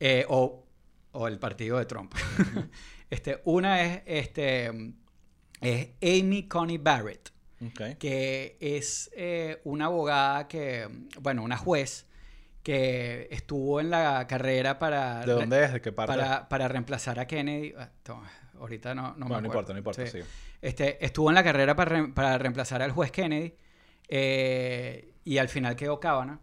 Eh, 0.00 0.24
o, 0.28 0.64
o 1.12 1.26
el 1.26 1.38
partido 1.38 1.78
de 1.78 1.86
Trump. 1.86 2.14
este, 3.10 3.40
una 3.44 3.82
es, 3.82 4.02
este, 4.06 4.70
mm, 4.70 4.92
es 5.62 5.88
Amy 6.00 6.46
Coney 6.46 6.78
Barrett, 6.78 7.30
Que 7.98 8.56
es 8.60 9.10
eh, 9.16 9.60
una 9.64 9.86
abogada 9.86 10.46
que, 10.48 10.88
bueno, 11.20 11.42
una 11.42 11.56
juez 11.56 12.06
que 12.62 13.28
estuvo 13.30 13.80
en 13.80 13.90
la 13.90 14.26
carrera 14.28 14.78
para... 14.78 15.24
¿De 15.24 15.32
dónde 15.32 15.64
es? 15.64 15.72
¿De 15.72 15.80
qué 15.80 15.90
parte? 15.92 16.14
para, 16.14 16.48
para 16.48 16.68
reemplazar 16.68 17.18
a 17.18 17.26
Kennedy. 17.26 17.72
Ah, 17.78 17.90
toma, 18.02 18.30
ahorita 18.60 18.94
no, 18.94 19.02
no 19.02 19.08
me 19.08 19.14
Bueno, 19.14 19.28
no 19.28 19.36
acuerdo. 19.36 19.46
importa, 19.46 19.72
no 19.72 19.78
importa, 19.78 20.06
Sí. 20.06 20.22
sí. 20.22 20.28
Este, 20.60 21.04
estuvo 21.04 21.30
en 21.30 21.34
la 21.36 21.44
carrera 21.44 21.74
para, 21.76 21.90
re- 21.96 22.08
para 22.08 22.36
reemplazar 22.38 22.82
al 22.82 22.92
juez 22.92 23.10
Kennedy 23.10 23.54
eh, 24.08 25.12
y 25.24 25.38
al 25.38 25.48
final 25.48 25.76
quedó 25.76 25.98
Kavanaugh. 26.00 26.40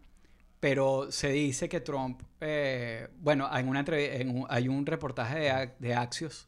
Pero 0.60 1.12
se 1.12 1.30
dice 1.30 1.70
que 1.70 1.82
Trump, 1.82 2.22
eh, 2.42 3.10
bueno, 3.20 3.48
hay, 3.52 3.64
una 3.66 3.84
en 3.88 4.30
un, 4.30 4.46
hay 4.50 4.68
un 4.68 4.86
reportaje 4.86 5.38
de, 5.40 5.72
de 5.80 5.94
Axios 5.94 6.48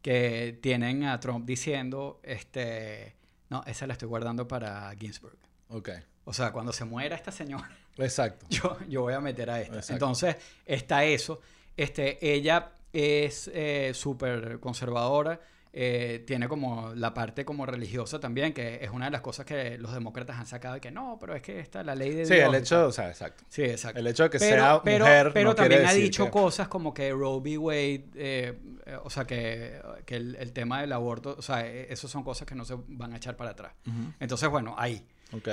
que 0.00 0.58
tienen 0.60 1.04
a 1.04 1.20
Trump 1.20 1.46
diciendo, 1.46 2.18
este, 2.24 3.14
no, 3.52 3.62
esa 3.66 3.86
la 3.86 3.92
estoy 3.92 4.08
guardando 4.08 4.48
para 4.48 4.90
Ginsburg. 4.98 5.36
Ok. 5.68 5.90
O 6.24 6.32
sea, 6.32 6.52
cuando 6.52 6.72
se 6.72 6.86
muera 6.86 7.14
esta 7.16 7.30
señora, 7.30 7.70
Exacto. 7.98 8.46
yo, 8.50 8.78
yo 8.88 9.02
voy 9.02 9.12
a 9.12 9.20
meter 9.20 9.50
a 9.50 9.60
esta. 9.60 9.76
Exacto. 9.76 9.92
Entonces, 9.92 10.36
está 10.64 11.04
eso. 11.04 11.38
Este, 11.76 12.34
ella 12.34 12.70
es 12.94 13.50
eh, 13.52 13.92
súper 13.94 14.58
conservadora. 14.58 15.38
Eh, 15.74 16.22
tiene 16.26 16.48
como 16.48 16.94
la 16.94 17.14
parte 17.14 17.44
como 17.46 17.64
religiosa 17.64 18.20
también, 18.20 18.52
que 18.52 18.80
es 18.84 18.90
una 18.90 19.06
de 19.06 19.10
las 19.10 19.22
cosas 19.22 19.46
que 19.46 19.78
los 19.78 19.92
demócratas 19.94 20.36
han 20.38 20.44
sacado 20.46 20.76
y 20.76 20.80
que 20.80 20.90
no, 20.90 21.16
pero 21.18 21.34
es 21.34 21.40
que 21.42 21.60
está 21.60 21.82
la 21.82 21.94
ley 21.94 22.10
de 22.14 22.26
Sí, 22.26 22.34
Dios 22.34 22.48
el 22.48 22.54
y 22.54 22.58
hecho, 22.58 22.76
tal". 22.76 22.84
o 22.84 22.92
sea, 22.92 23.08
exacto. 23.08 23.44
Sí, 23.48 23.62
exacto. 23.62 23.98
El 23.98 24.06
hecho 24.06 24.24
de 24.24 24.30
que 24.30 24.38
pero, 24.38 24.56
sea 24.62 24.82
pero, 24.82 25.04
mujer 25.06 25.30
pero 25.32 25.48
no 25.50 25.54
también 25.54 25.86
ha 25.86 25.92
dicho 25.94 26.26
que- 26.26 26.30
cosas 26.30 26.68
como 26.68 26.92
que 26.92 27.10
Roe 27.12 27.38
v. 27.40 27.56
Wade, 27.58 28.04
eh, 28.16 28.58
eh, 28.86 28.98
o 29.02 29.08
sea, 29.08 29.24
que, 29.24 29.80
que 30.04 30.16
el, 30.16 30.36
el 30.36 30.52
tema 30.52 30.82
del 30.82 30.92
aborto, 30.92 31.36
o 31.38 31.42
sea, 31.42 31.66
eh, 31.66 31.86
eso 31.90 32.06
son 32.06 32.22
cosas 32.22 32.46
que 32.46 32.54
no 32.54 32.64
se 32.66 32.74
van 32.88 33.14
a 33.14 33.16
echar 33.16 33.36
para 33.36 33.50
atrás. 33.52 33.72
Entonces, 34.20 34.48
bueno, 34.50 34.74
ahí. 34.76 35.06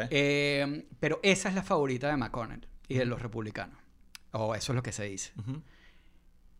Eh, 0.10 0.86
pero 1.00 1.20
esa 1.24 1.50
es 1.50 1.56
la 1.56 1.64
favorita 1.64 2.08
de 2.10 2.18
McConnell 2.18 2.68
y 2.88 2.96
de 2.96 3.06
los 3.06 3.22
republicanos. 3.22 3.80
O 4.32 4.54
eso 4.54 4.74
es 4.74 4.76
lo 4.76 4.84
que 4.84 4.92
se 4.92 5.06
dice. 5.06 5.32
Ujú. 5.40 5.62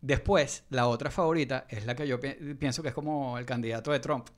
Después, 0.02 0.64
la 0.70 0.88
otra 0.88 1.10
favorita 1.10 1.66
es 1.68 1.84
la 1.86 1.94
que 1.94 2.06
yo 2.06 2.18
pi- 2.18 2.54
pienso 2.58 2.82
que 2.82 2.88
es 2.88 2.94
como 2.94 3.36
el 3.38 3.44
candidato 3.44 3.92
de 3.92 4.00
Trump. 4.00 4.28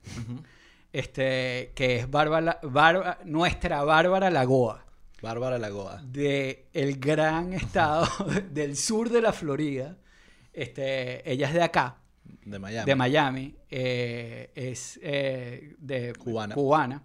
Este, 0.93 1.73
que 1.75 1.97
es 1.97 2.11
Bárbara, 2.11 2.59
Bárbara- 2.63 3.19
nuestra 3.25 3.83
Bárbara 3.83 4.31
Lagoa, 4.31 4.85
Bárbara 5.23 5.59
Lagoa. 5.59 6.03
de 6.05 6.67
el 6.75 6.99
gran 6.99 7.53
estado 7.55 8.07
del 8.51 8.77
sur 8.77 9.09
de 9.09 9.23
la 9.23 9.33
Florida. 9.33 9.97
Este, 10.53 11.31
ella 11.31 11.49
es 11.49 11.55
de 11.55 11.63
acá, 11.63 11.97
De 12.45 12.59
Miami. 12.59 12.85
de 12.87 12.95
Miami, 12.95 13.55
eh, 13.71 14.51
es 14.55 15.01
eh, 15.03 15.75
de 15.79 16.13
Cubana. 16.15 16.55
cubana. 16.55 17.03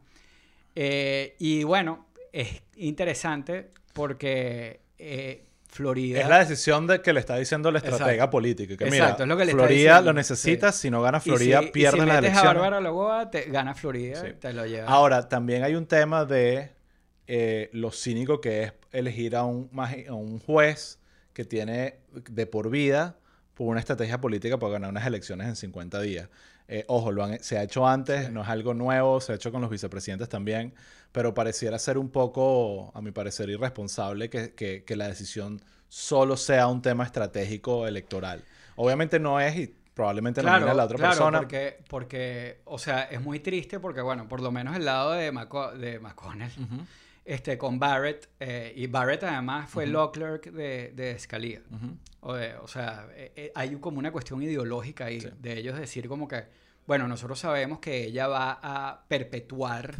Eh, 0.76 1.36
y 1.39 1.64
bueno, 1.64 2.08
es 2.34 2.62
interesante 2.76 3.72
porque 3.93 4.82
Florida... 5.68 6.22
Es 6.22 6.28
la 6.30 6.39
decisión 6.39 6.88
de 6.88 7.01
que 7.01 7.13
le 7.13 7.20
está 7.20 7.36
diciendo 7.36 7.70
el 7.70 7.76
estratega 7.76 8.11
Exacto. 8.13 8.32
político. 8.32 8.78
Que 8.78 8.86
Exacto, 8.86 8.93
mira, 8.93 9.24
es 9.24 9.28
lo 9.28 9.38
que 9.38 9.45
le 9.45 9.51
está 9.51 9.63
Florida 9.63 10.01
lo 10.01 10.13
necesita, 10.13 10.72
Sí. 10.72 10.80
si 10.84 10.89
no 10.91 11.01
gana 11.01 11.20
Florida, 11.20 11.59
si- 11.61 11.65
y 11.68 11.72
pierde 11.72 12.03
si 12.32 12.38
a. 12.38 12.43
Bárbara 12.43 12.82
Lagoa, 12.82 13.30
te 13.30 13.43
gana 13.43 13.74
Florida, 13.76 14.22
Sí. 14.22 14.28
te 14.39 14.53
lo 14.53 14.65
lleva. 14.65 14.88
Ahora, 14.88 15.28
también 15.30 15.63
hay 15.63 15.76
un 15.76 15.86
tema 15.86 16.26
de 16.26 16.72
eh, 17.28 17.70
lo 17.74 17.91
cínico 17.91 18.39
que 18.39 18.63
es 18.63 18.74
elegir 18.93 19.36
a 19.36 19.43
un, 19.43 19.70
a 19.78 20.13
un 20.13 20.39
juez 20.39 20.99
que 21.34 21.43
tiene 21.43 21.99
de 22.30 22.45
por 22.47 22.70
vida 22.70 23.18
por 23.58 23.68
una 23.68 23.80
estrategia 23.80 24.22
política 24.22 24.58
para 24.60 24.74
ganar 24.74 24.91
unas 24.91 25.05
elecciones 25.08 25.47
en 25.47 25.55
50 25.55 25.99
días. 25.99 26.30
Eh, 26.68 26.86
ojo, 26.88 27.12
lo 27.12 27.24
han- 27.24 27.39
se 27.41 27.58
ha 27.58 27.64
hecho 27.64 27.88
antes, 27.88 28.30
no 28.32 28.43
es 28.43 28.47
algo 28.49 28.74
nuevo, 28.74 29.20
se 29.20 29.32
ha 29.32 29.36
hecho 29.36 29.51
con 29.51 29.62
los 29.62 29.70
vicepresidentes 29.72 30.30
también, 30.30 30.74
pero 31.12 31.34
pareciera 31.34 31.80
ser 31.80 31.97
un 31.97 32.10
poco, 32.10 32.91
a 32.93 33.01
mi 33.01 33.12
parecer, 33.12 33.49
irresponsable 33.49 34.30
que, 34.30 34.53
que- 34.53 34.84
que 34.84 34.95
la 34.95 35.08
decisión 35.08 35.60
solo 35.89 36.38
sea 36.38 36.68
un 36.68 36.82
tema 36.82 37.03
estratégico 37.03 37.88
electoral. 37.88 38.43
Obviamente 38.76 39.20
no 39.20 39.39
es 39.39 39.55
y 39.58 39.74
probablemente 39.95 40.43
nomina 40.43 40.72
a 40.72 40.76
la 40.76 40.86
otra 40.86 40.97
claro, 40.97 41.12
persona. 41.14 41.39
Porque, 41.39 41.80
porque, 41.89 42.62
o 42.66 42.78
sea, 42.78 43.03
es 43.03 43.20
muy 43.22 43.39
triste 43.39 43.80
porque, 43.80 44.01
bueno, 44.01 44.28
por 44.28 44.41
lo 44.41 44.51
menos 44.51 44.76
el 44.76 44.86
lado 44.86 45.14
de, 45.14 45.32
Maco- 45.32 45.72
de 45.72 45.99
McConnell, 45.99 46.51
Ujú, 46.51 46.86
este, 47.28 47.57
con 47.57 47.78
Barrett, 47.78 48.30
eh, 48.39 48.71
y 48.75 48.88
Barrett 48.88 49.21
además 49.23 49.69
fue 49.69 49.84
Ujú. 49.84 49.93
law 49.93 50.11
clerk 50.13 50.45
de, 50.51 50.93
de 50.95 51.19
Scalia. 51.19 51.61
ujú. 51.69 51.97
O, 52.21 52.34
de- 52.34 52.55
o 52.55 52.67
sea, 52.67 53.07
eh, 53.11 53.34
eh, 53.36 53.51
hay 53.53 53.75
como 53.75 53.99
una 53.99 54.11
cuestión 54.11 54.41
ideológica 54.41 55.05
ahí 55.05 55.19
Sí. 55.21 55.30
de 55.39 55.57
ellos 55.59 55.78
decir 55.78 56.07
como 56.07 56.28
que, 56.28 56.45
bueno, 56.88 57.05
nosotros 57.07 57.38
sabemos 57.38 57.80
que 57.80 58.05
ella 58.05 58.28
va 58.28 58.59
a 58.63 59.03
perpetuar 59.07 59.95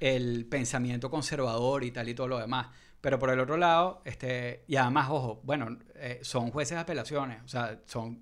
el 0.00 0.46
pensamiento 0.46 1.08
conservador 1.10 1.84
y 1.84 1.92
tal 1.92 2.08
y 2.08 2.14
todo 2.14 2.26
lo 2.28 2.38
demás. 2.38 2.66
Pero 3.00 3.18
por 3.20 3.30
el 3.30 3.38
otro 3.38 3.56
lado, 3.56 4.02
este, 4.04 4.64
y 4.66 4.76
además, 4.76 5.08
ojo, 5.10 5.40
bueno, 5.44 5.78
eh, 5.94 6.18
son 6.22 6.50
jueces 6.50 6.76
de 6.76 6.80
apelaciones, 6.80 7.40
o 7.44 7.48
sea, 7.48 7.80
son, 7.86 8.20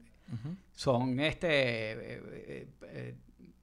son 0.75 1.19
este, 1.21 1.49
eh, 1.93 2.23
eh, 2.27 2.67
eh, 2.83 3.15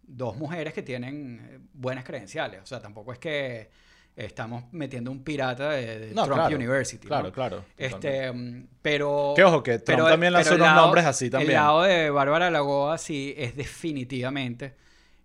dos 0.01 0.35
mujeres 0.37 0.73
que 0.73 0.81
tienen 0.81 1.39
eh, 1.43 1.59
buenas 1.73 2.03
credenciales. 2.03 2.61
O 2.61 2.65
sea, 2.65 2.79
tampoco 2.79 3.11
es 3.13 3.19
que 3.19 3.69
estamos 4.25 4.65
metiendo 4.71 5.11
un 5.11 5.23
pirata 5.23 5.71
de, 5.71 5.99
de 5.99 6.13
No, 6.13 6.25
Trump 6.25 6.39
claro, 6.41 6.55
University. 6.55 7.05
¿no? 7.05 7.09
Claro, 7.09 7.31
claro. 7.31 7.65
Este, 7.77 8.31
mm, 8.31 8.67
pero. 8.81 9.33
Que 9.35 9.43
ojo, 9.43 9.63
que 9.63 9.79
Trump 9.79 9.99
pero- 9.99 10.09
también 10.09 10.33
lanzó 10.33 10.55
unos 10.55 10.67
lado- 10.67 10.81
nombres 10.81 11.05
así 11.05 11.29
también. 11.29 11.51
El 11.51 11.55
lado 11.57 11.81
de 11.83 12.09
Bárbara 12.09 12.49
Lagoa 12.51 12.97
sí 12.97 13.33
es 13.37 13.55
definitivamente 13.55 14.75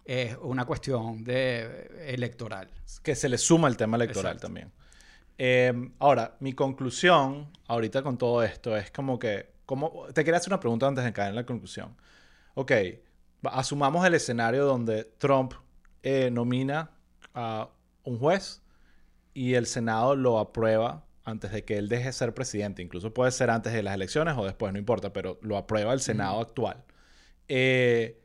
es 0.05 0.37
una 0.43 0.65
cuestión 0.67 1.25
de 1.25 1.91
electoral. 2.09 2.69
que 3.03 3.15
se 3.15 3.29
le 3.29 3.37
suma 3.39 3.69
el 3.69 3.77
tema 3.77 3.97
electoral 3.97 4.33
Exacto. 4.35 4.47
también. 4.47 4.73
Eh, 5.37 5.73
ahora, 5.99 6.37
mi 6.41 6.53
conclusión 6.53 7.51
ahorita 7.67 8.03
con 8.03 8.17
todo 8.19 8.43
esto 8.43 8.77
es 8.77 8.91
como 8.91 9.19
que, 9.19 9.51
como, 9.67 10.07
te 10.15 10.25
quería 10.25 10.39
hacer 10.39 10.51
una 10.53 10.61
pregunta 10.61 10.87
antes 10.87 11.05
de 11.05 11.13
caer 11.13 11.31
en 11.31 11.37
la 11.37 11.45
conclusión. 11.47 11.97
Ok, 12.55 12.73
asumamos 13.45 14.07
el 14.07 14.15
escenario 14.15 14.65
donde 14.65 15.05
Trump 15.19 15.55
eh, 16.03 16.31
nomina 16.31 16.91
a 17.35 17.69
un 18.05 18.19
juez 18.19 18.63
y 19.35 19.55
el 19.55 19.67
Senado 19.67 20.17
lo 20.17 20.39
aprueba 20.39 21.05
antes 21.25 21.53
de 21.53 21.65
que 21.65 21.77
él 21.77 21.89
deje 21.89 22.05
de 22.07 22.13
ser 22.13 22.35
presidente. 22.35 22.83
Incluso 22.83 23.13
puede 23.13 23.33
ser 23.33 23.51
antes 23.51 23.73
de 23.73 23.83
las 23.83 23.95
elecciones 23.95 24.35
o 24.39 24.45
después, 24.45 24.73
no 24.73 24.79
importa, 24.79 25.13
pero 25.13 25.39
lo 25.43 25.57
aprueba 25.57 25.93
el 25.93 26.01
Senado 26.01 26.41
actual. 26.41 26.85
Eh, 27.49 28.21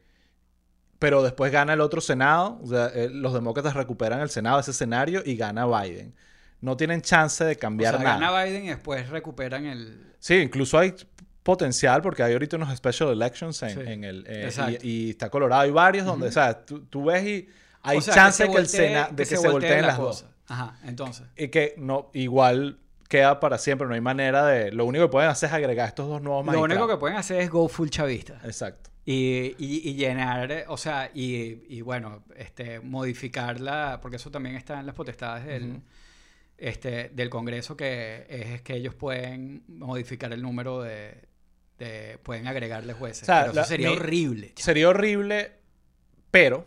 pero 1.00 1.24
después 1.24 1.52
gana 1.52 1.74
el 1.74 1.82
otro 1.82 2.02
Senado, 2.02 2.60
o 2.62 2.68
sea, 2.68 2.88
eh, 2.94 3.10
los 3.10 3.34
demócratas 3.34 3.74
recuperan 3.74 4.20
el 4.20 4.30
Senado, 4.30 4.60
ese 4.60 4.72
escenario, 4.72 5.22
y 5.26 5.36
gana 5.36 5.66
Biden. 5.66 6.14
No 6.62 6.76
tienen 6.76 7.02
chance 7.02 7.44
de 7.46 7.54
O 7.54 7.58
cambiar 7.58 7.96
sea, 7.96 8.04
nada. 8.04 8.20
gana 8.20 8.44
Biden 8.44 8.66
y 8.66 8.70
después 8.70 9.10
recuperan 9.10 9.66
el. 9.66 10.14
Sí, 10.20 10.36
incluso 10.36 10.78
hay 10.78 10.94
potencial 11.42 12.02
porque 12.02 12.22
hay 12.22 12.34
ahorita 12.34 12.58
unos 12.58 12.76
special 12.76 13.10
elections 13.12 13.64
en, 13.64 13.70
Sí, 13.70 13.80
en 13.92 14.04
el... 14.04 14.26
eh, 14.28 14.44
exacto. 14.44 14.86
y, 14.86 14.90
y 14.90 15.10
está 15.12 15.30
Colorado. 15.30 15.62
Hay 15.62 15.72
varios 15.72 16.06
donde, 16.06 16.28
o 16.28 16.32
sea, 16.32 16.66
tú, 16.66 16.82
tú 16.82 17.06
ves 17.06 17.26
y 17.26 17.50
hay 17.82 17.98
o 17.98 18.02
sea, 18.02 18.14
chance 18.14 18.44
se 18.46 18.52
que, 18.52 18.58
el 18.58 18.68
Senado... 18.68 19.10
De 19.14 19.24
que, 19.24 19.26
se, 19.26 19.36
volteen 19.38 19.52
volteen 19.54 19.82
la 19.84 19.88
las 19.88 19.98
cosa. 19.98 20.26
Ajá, 20.50 20.78
entonces. 20.84 21.28
Y 21.38 21.48
que 21.50 21.76
no, 21.78 22.10
igual 22.14 22.80
queda 23.08 23.40
para 23.40 23.58
siempre, 23.58 23.88
no 23.88 23.94
hay 23.96 24.02
manera 24.02 24.46
de... 24.46 24.72
Lo 24.72 24.86
único 24.86 25.06
que 25.06 25.12
pueden 25.12 25.30
hacer 25.30 25.48
es 25.48 25.54
agregar 25.54 25.88
estos 25.88 26.08
dos 26.08 26.22
nuevos 26.22 26.46
Lo 26.46 26.52
único 26.52 26.62
magistrados. 26.68 26.92
que 26.92 26.98
pueden 27.00 27.18
hacer 27.18 27.42
es 27.42 27.50
go 27.50 27.68
full 27.68 27.90
chavista. 27.90 28.40
Exacto. 28.44 28.90
Y, 29.06 29.56
y- 29.58 29.82
y 29.90 29.94
llenar, 29.96 30.66
o 30.68 30.78
sea, 30.78 31.10
y, 31.14 31.64
y 31.68 31.82
bueno, 31.82 32.24
este, 32.36 32.80
modificarla, 32.80 34.00
porque 34.02 34.18
eso 34.18 34.30
también 34.30 34.56
está 34.56 34.80
en 34.80 34.86
las 34.86 34.94
potestades 34.94 35.46
del, 35.46 35.70
Ujú. 35.72 35.82
este, 36.58 37.10
del 37.10 37.30
Congreso, 37.32 37.76
que 37.76 38.26
es 38.30 38.62
que 38.62 38.76
ellos 38.76 38.94
pueden 38.94 39.64
modificar 39.68 40.32
el 40.32 40.44
número 40.44 40.82
de, 40.84 41.24
de- 41.80 42.20
pueden 42.22 42.46
agregarle 42.48 42.94
jueces. 42.94 43.24
O 43.24 43.26
sea, 43.26 43.40
Pero 43.42 43.52
eso 43.54 43.62
la- 43.62 43.66
sería 43.66 43.90
mi- 43.90 43.96
horrible. 43.96 44.54
Sería 44.58 44.90
horrible, 44.90 45.54
pero 46.30 46.66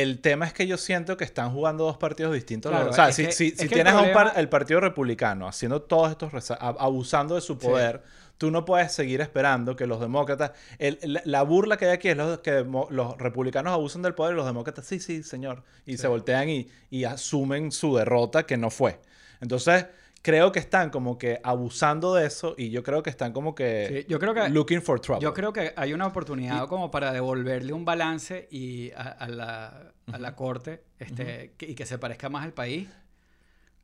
el 0.00 0.20
tema 0.20 0.46
es 0.46 0.52
que 0.52 0.66
yo 0.66 0.76
siento 0.78 1.16
que 1.16 1.24
están 1.24 1.52
jugando 1.52 1.84
dos 1.84 1.98
partidos 1.98 2.32
distintos. 2.34 2.70
Claro, 2.72 2.90
o 2.90 2.92
sea, 2.92 3.12
si, 3.12 3.26
que- 3.26 3.32
si- 3.32 3.50
si 3.50 3.62
el 3.64 3.68
tienes 3.70 3.92
a 3.92 4.00
un 4.00 4.12
par- 4.12 4.32
el 4.36 4.48
Partido 4.48 4.80
Republicano 4.80 5.46
haciendo 5.46 5.82
todos 5.82 6.10
estos, 6.12 6.50
abusando 6.60 7.34
de 7.34 7.40
su 7.40 7.58
poder, 7.58 8.02
tú 8.38 8.50
no 8.50 8.64
puedes 8.64 8.92
seguir 8.92 9.20
esperando 9.20 9.76
que 9.76 9.86
los 9.86 10.00
demócratas... 10.00 10.52
el- 10.78 10.98
la, 11.02 11.22
la 11.24 11.42
burla 11.42 11.76
que 11.76 11.84
hay 11.86 11.92
aquí 11.92 12.08
es 12.08 12.16
los, 12.16 12.38
que 12.40 12.64
los 12.90 13.18
republicanos 13.18 13.72
abusan 13.72 14.02
del 14.02 14.14
poder 14.14 14.32
y 14.34 14.36
los 14.36 14.46
demócratas, 14.46 14.86
sí, 14.86 14.98
sí, 14.98 15.22
señor. 15.22 15.62
Y 15.86 15.98
se 15.98 16.08
voltean 16.08 16.48
y, 16.48 16.68
y 16.90 17.04
asumen 17.04 17.70
su 17.70 17.94
derrota 17.96 18.44
que 18.44 18.56
no 18.56 18.70
fue. 18.70 18.98
Entonces, 19.40 19.86
creo 20.22 20.52
que 20.52 20.58
están 20.60 20.90
como 20.90 21.18
que 21.18 21.40
abusando 21.42 22.14
de 22.14 22.26
eso 22.26 22.54
y 22.56 22.70
yo 22.70 22.82
creo 22.82 23.02
que 23.02 23.10
están 23.10 23.32
como 23.32 23.54
que... 23.54 23.86
Sí, 24.02 24.06
yo 24.08 24.18
creo 24.18 24.32
que 24.34 24.48
Looking 24.48 24.80
for 24.82 25.00
trouble. 25.00 25.22
Yo 25.22 25.34
creo 25.34 25.52
que 25.52 25.72
hay 25.76 25.92
una 25.92 26.06
oportunidad 26.06 26.66
como 26.68 26.90
para 26.90 27.12
devolverle 27.12 27.72
un 27.72 27.84
balance 27.84 28.48
y 28.50 28.92
a, 28.92 29.02
a 29.02 29.28
la, 29.28 29.92
a 30.12 30.18
la 30.18 30.34
corte 30.36 30.84
este, 30.98 31.54
que- 31.58 31.70
y 31.70 31.74
que 31.74 31.86
se 31.86 31.98
parezca 31.98 32.28
más 32.28 32.44
al 32.44 32.52
país. 32.52 32.88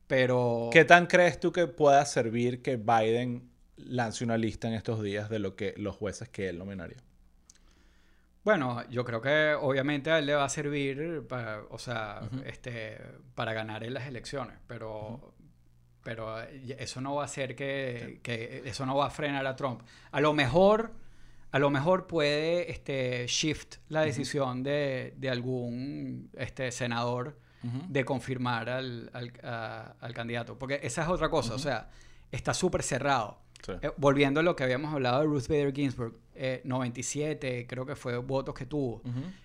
Pero 0.07 0.69
¿Qué 0.71 0.85
tan 0.85 1.05
crees 1.05 1.39
tú 1.39 1.51
que 1.51 1.67
pueda 1.67 2.03
servir 2.05 2.61
que 2.61 2.77
Biden 2.77 3.49
lance 3.77 4.23
una 4.23 4.37
lista 4.37 4.67
en 4.67 4.73
estos 4.73 5.01
días 5.03 5.29
de 5.29 5.39
lo 5.39 5.55
que 5.55 5.73
los 5.77 5.95
jueces 5.95 6.29
que 6.29 6.49
él 6.49 6.57
nominaría? 6.57 6.97
bueno, 8.43 8.83
yo 8.89 9.05
creo 9.05 9.21
que 9.21 9.53
obviamente 9.59 10.09
a 10.09 10.17
él 10.19 10.25
le 10.25 10.33
va 10.33 10.45
a 10.45 10.49
servir 10.49 11.25
para, 11.27 11.61
o 11.69 11.77
sea, 11.77 12.21
este, 12.45 12.97
para 13.35 13.53
ganar 13.53 13.83
en 13.83 13.93
las 13.93 14.07
elecciones, 14.07 14.57
pero, 14.65 15.33
pero 16.03 16.41
eh, 16.41 16.75
eso 16.79 17.01
no 17.01 17.15
va 17.15 17.23
a 17.23 17.25
hacer 17.25 17.55
que, 17.55 18.19
que 18.23 18.63
eso 18.65 18.85
no 18.85 18.95
va 18.95 19.07
a 19.07 19.09
frenar 19.09 19.45
a 19.45 19.55
Trump. 19.55 19.81
A 20.11 20.21
lo 20.21 20.33
mejor, 20.33 20.91
a 21.51 21.59
lo 21.59 21.69
mejor 21.69 22.07
puede 22.07 22.71
este, 22.71 23.25
shift 23.27 23.75
la 23.89 24.01
decisión 24.01 24.63
de, 24.63 25.13
de 25.17 25.29
algún 25.29 26.29
este, 26.37 26.71
senador 26.71 27.37
de 27.89 28.05
confirmar 28.05 28.69
al, 28.69 29.09
al, 29.11 29.33
a- 29.43 29.93
al 29.99 30.13
candidato. 30.13 30.57
Porque 30.57 30.79
esa 30.81 31.01
es 31.03 31.09
otra 31.09 31.29
cosa, 31.29 31.55
o 31.55 31.59
sea, 31.59 31.89
está 32.31 32.53
súper 32.53 32.83
cerrado. 32.83 33.39
Sí. 33.65 33.73
Eh, 33.81 33.91
volviendo 33.97 34.39
a 34.39 34.43
lo 34.43 34.55
que 34.55 34.63
habíamos 34.63 34.93
hablado 34.93 35.19
de 35.19 35.25
Ruth 35.25 35.47
Bader 35.49 35.73
Ginsburg, 35.75 36.15
eh, 36.35 36.61
97 36.63 37.65
creo 37.67 37.85
que 37.85 37.97
fue 37.97 38.15
votos 38.17 38.55
que 38.55 38.65
tuvo. 38.65 39.01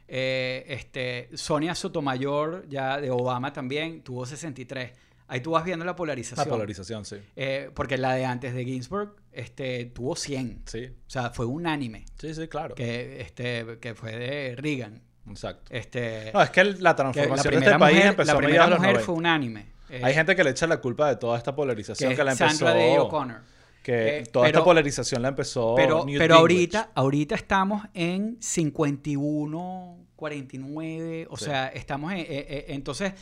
Eh, 0.07 0.65
este, 0.69 1.29
Sonia 1.37 1.75
Sotomayor, 1.75 2.65
ya 2.69 3.01
de 3.01 3.11
Obama 3.11 3.53
también, 3.53 4.03
tuvo 4.03 4.25
63. 4.25 4.93
Ahí 5.27 5.41
tú 5.41 5.53
vas 5.53 5.65
viendo 5.65 5.85
la 5.85 5.93
La 5.93 5.97
polarización. 5.97 6.49
polarización, 6.49 7.05
sí. 7.05 7.17
Eh, 7.35 7.71
porque 7.75 7.97
la 7.97 8.15
de 8.15 8.25
antes 8.27 8.55
de 8.55 8.65
Ginsburg 8.65 9.17
este, 9.33 9.87
tuvo 9.87 10.17
100. 10.17 10.63
Sí, 10.67 10.87
O 11.07 11.11
sea, 11.11 11.31
fue 11.31 11.47
unánime. 11.47 12.05
sí, 12.19 12.35
sí, 12.35 12.47
claro. 12.49 12.75
Que, 12.75 13.21
este, 13.23 13.79
que 13.81 13.95
fue 13.95 14.13
de 14.17 14.55
Reagan. 14.57 15.03
Exacto. 15.29 15.73
Este, 15.75 16.31
No, 16.35 16.43
es 16.43 16.51
que 16.51 16.63
la 16.65 16.75
que 16.75 16.83
la 16.83 16.97
transformación 16.97 17.43
de 17.43 17.49
primera 17.51 17.73
este 17.73 17.79
país 17.81 17.97
mujer, 17.97 18.11
empezó 18.11 18.27
la 18.27 18.33
a 18.33 18.37
primera 18.37 18.49
mediados 18.67 18.69
de 18.69 18.71
los 18.71 18.79
mujer 18.81 18.93
90. 18.95 19.07
fue 19.07 19.15
unánime. 19.15 19.67
Eh, 19.89 20.01
Hay 20.05 20.15
gente 20.15 20.37
que 20.37 20.45
le 20.45 20.51
echa 20.51 20.67
la 20.67 20.81
culpa 20.81 21.09
de 21.09 21.17
toda 21.17 21.39
esta 21.39 21.55
polarización 21.57 22.11
que 22.11 22.17
que, 22.17 22.25
la 22.25 22.33
empezó. 22.33 22.51
Sandra 22.51 22.75
Day 22.75 22.97
O'Connor. 22.99 23.41
Que 23.83 24.19
Eh, 24.19 24.25
toda 24.33 24.47
esta 24.47 24.63
polarización 24.65 25.23
la 25.23 25.29
empezó. 25.29 25.75
Pero, 25.75 26.05
Newt 26.05 26.19
pero 26.19 26.37
Gingrich. 26.39 26.75
ahorita, 26.75 26.91
ahorita 26.95 27.35
estamos 27.35 27.83
en 27.95 28.37
51, 28.41 30.07
49, 30.17 31.27
o 31.31 31.37
Sí. 31.37 31.45
sea, 31.47 31.69
estamos 31.69 32.13
en... 32.13 32.19
eh, 32.21 32.65
entonces, 32.69 33.13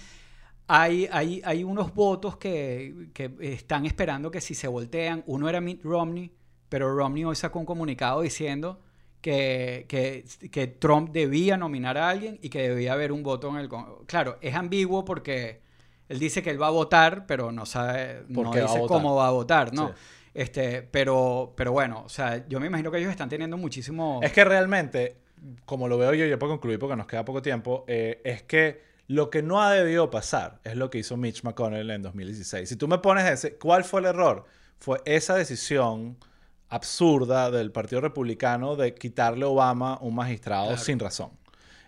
hay, 0.66 1.08
hay, 1.12 1.42
hay 1.44 1.64
unos 1.64 1.94
votos 1.94 2.36
que, 2.36 3.08
que 3.12 3.30
están 3.40 3.84
esperando 3.86 4.30
que 4.30 4.40
si 4.40 4.54
se 4.54 4.68
voltean, 4.68 5.22
uno 5.26 5.48
era 5.48 5.60
Mitt 5.60 5.82
Romney, 5.84 6.32
pero 6.68 6.94
Romney 6.94 7.24
hoy 7.24 7.36
sacó 7.36 7.58
un 7.58 7.66
comunicado 7.66 8.22
diciendo 8.22 8.80
que, 9.20 9.84
que, 9.88 10.24
que 10.50 10.66
Trump 10.66 11.10
debía 11.12 11.56
nominar 11.56 11.98
a 11.98 12.08
alguien 12.08 12.38
y 12.42 12.48
que 12.48 12.68
debía 12.68 12.94
haber 12.94 13.12
un 13.12 13.22
voto 13.22 13.48
en 13.50 13.56
el... 13.56 13.68
con- 13.68 14.04
Claro, 14.06 14.38
es 14.40 14.54
ambiguo 14.54 15.04
porque 15.04 15.60
él 16.08 16.18
dice 16.18 16.42
que 16.42 16.50
él 16.50 16.60
va 16.60 16.68
a 16.68 16.70
votar, 16.70 17.26
pero 17.26 17.52
no 17.52 17.66
sabe, 17.66 18.22
¿Por 18.32 18.44
no 18.44 18.50
va 18.50 18.60
dice 18.60 18.80
cómo 18.88 19.14
va 19.16 19.28
a 19.28 19.30
votar, 19.30 19.72
¿no? 19.74 19.88
Sí. 19.88 19.94
Este, 20.34 20.82
pero, 20.82 21.52
pero 21.56 21.72
bueno, 21.72 22.04
o 22.06 22.08
sea, 22.08 22.48
yo 22.48 22.58
me 22.58 22.66
imagino 22.66 22.90
que 22.90 22.98
ellos 22.98 23.10
están 23.10 23.28
teniendo 23.28 23.56
muchísimo... 23.58 24.20
Es 24.22 24.32
que 24.32 24.44
realmente, 24.44 25.16
como 25.66 25.88
lo 25.88 25.98
veo 25.98 26.14
yo, 26.14 26.24
ya 26.24 26.38
para 26.38 26.50
concluir 26.50 26.78
porque 26.78 26.96
nos 26.96 27.06
queda 27.06 27.24
poco 27.24 27.42
tiempo, 27.42 27.84
eh, 27.86 28.20
es 28.24 28.42
que 28.42 28.91
lo 29.12 29.28
que 29.28 29.42
no 29.42 29.60
ha 29.62 29.70
debido 29.72 30.08
pasar 30.10 30.58
es 30.64 30.74
lo 30.76 30.88
que 30.88 30.98
hizo 30.98 31.16
Mitch 31.18 31.42
McConnell 31.42 31.90
en 31.90 32.00
2016. 32.02 32.66
Si 32.68 32.76
tú 32.76 32.88
me 32.88 32.96
pones 32.98 33.30
ese, 33.30 33.56
¿cuál 33.56 33.84
fue 33.84 34.00
el 34.00 34.06
error? 34.06 34.44
Fue 34.78 35.02
esa 35.04 35.34
decisión 35.34 36.16
absurda 36.70 37.50
del 37.50 37.70
Partido 37.70 38.00
Republicano 38.00 38.74
de 38.76 38.94
quitarle 38.94 39.44
a 39.44 39.48
Obama 39.48 39.98
un 40.00 40.14
magistrado 40.14 40.68
Claro. 40.68 40.82
sin 40.82 40.98
razón. 40.98 41.30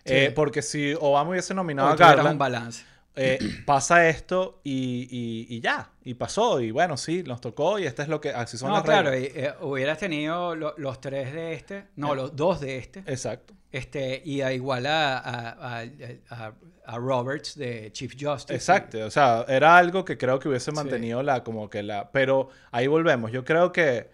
Sí. 0.05 0.13
Eh, 0.13 0.31
porque 0.35 0.61
si 0.61 0.93
Obama 0.99 1.31
hubiese 1.31 1.55
nominado 1.55 1.87
Hoy 1.87 1.93
a 1.95 1.97
Garland, 1.97 2.33
un 2.33 2.37
balance. 2.37 2.85
Eh, 3.15 3.39
pasa 3.65 4.07
esto 4.09 4.59
y, 4.63 5.07
y- 5.09 5.55
y 5.55 5.61
ya, 5.61 5.89
y 6.03 6.13
pasó, 6.15 6.59
y 6.61 6.71
bueno, 6.71 6.97
sí, 6.97 7.23
nos 7.23 7.41
tocó, 7.41 7.79
y 7.79 7.85
este 7.85 8.01
es 8.03 8.07
lo 8.07 8.19
que, 8.21 8.29
así 8.29 8.57
son 8.57 8.69
No, 8.69 8.75
las 8.75 8.83
claro, 8.83 9.09
reglas. 9.11 9.31
y, 9.35 9.39
eh, 9.39 9.53
hubieras 9.61 9.97
tenido 9.97 10.55
lo- 10.55 10.73
los 10.77 10.99
tres 11.01 11.33
de 11.33 11.53
este, 11.53 11.85
no, 11.95 12.13
Eh. 12.13 12.15
los 12.17 12.35
dos 12.35 12.59
de 12.61 12.77
este, 12.77 12.99
Exacto, 13.07 13.53
este, 13.71 14.21
y 14.25 14.41
a 14.41 14.51
igual 14.53 14.85
a, 14.85 15.17
a, 15.17 15.79
a- 15.81 15.85
a- 16.29 16.53
a 16.87 16.97
Roberts 16.99 17.57
de 17.57 17.91
Chief 17.91 18.13
Justice. 18.19 18.53
exacto, 18.53 19.05
o 19.05 19.09
sea, 19.09 19.45
era 19.47 19.75
algo 19.77 20.05
que 20.05 20.17
creo 20.17 20.37
que 20.39 20.47
hubiese 20.49 20.71
mantenido 20.71 21.23
la, 21.23 21.43
como 21.43 21.69
que 21.69 21.81
la, 21.83 22.11
pero 22.11 22.49
ahí 22.71 22.87
volvemos, 22.87 23.31
yo 23.31 23.43
creo 23.43 23.71
que 23.71 24.09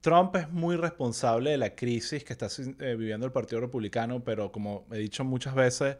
Trump 0.00 0.36
es 0.36 0.48
muy 0.50 0.76
responsable 0.76 1.50
de 1.50 1.58
la 1.58 1.74
crisis 1.74 2.22
que 2.22 2.32
está 2.32 2.48
viviendo 2.78 3.26
el 3.26 3.32
Partido 3.32 3.60
Republicano, 3.60 4.22
pero 4.22 4.52
como 4.52 4.86
he 4.92 4.98
dicho 4.98 5.24
muchas 5.24 5.54
veces, 5.54 5.96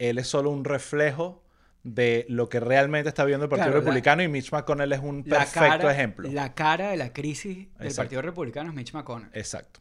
él 0.00 0.18
es 0.18 0.26
solo 0.26 0.50
un 0.50 0.64
reflejo 0.64 1.42
de 1.82 2.26
lo 2.28 2.48
que 2.48 2.60
realmente 2.60 3.08
está 3.08 3.24
viendo 3.24 3.44
el 3.44 3.48
Partido 3.50 3.68
Claro, 3.68 3.78
la- 3.78 3.84
Republicano 3.84 4.22
y 4.22 4.28
Mitch 4.28 4.52
McConnell 4.52 4.92
es 4.92 5.00
un 5.00 5.24
perfecto 5.24 5.60
cara- 5.60 5.92
ejemplo. 5.92 6.28
La 6.30 6.54
cara 6.54 6.90
de 6.90 6.96
la 6.96 7.12
crisis 7.12 7.68
del. 7.78 7.94
Partido 7.94 8.20
Republicano 8.22 8.68
es 8.70 8.74
Mitch 8.74 8.92
McConnell. 8.92 9.30
Exacto. 9.32 9.80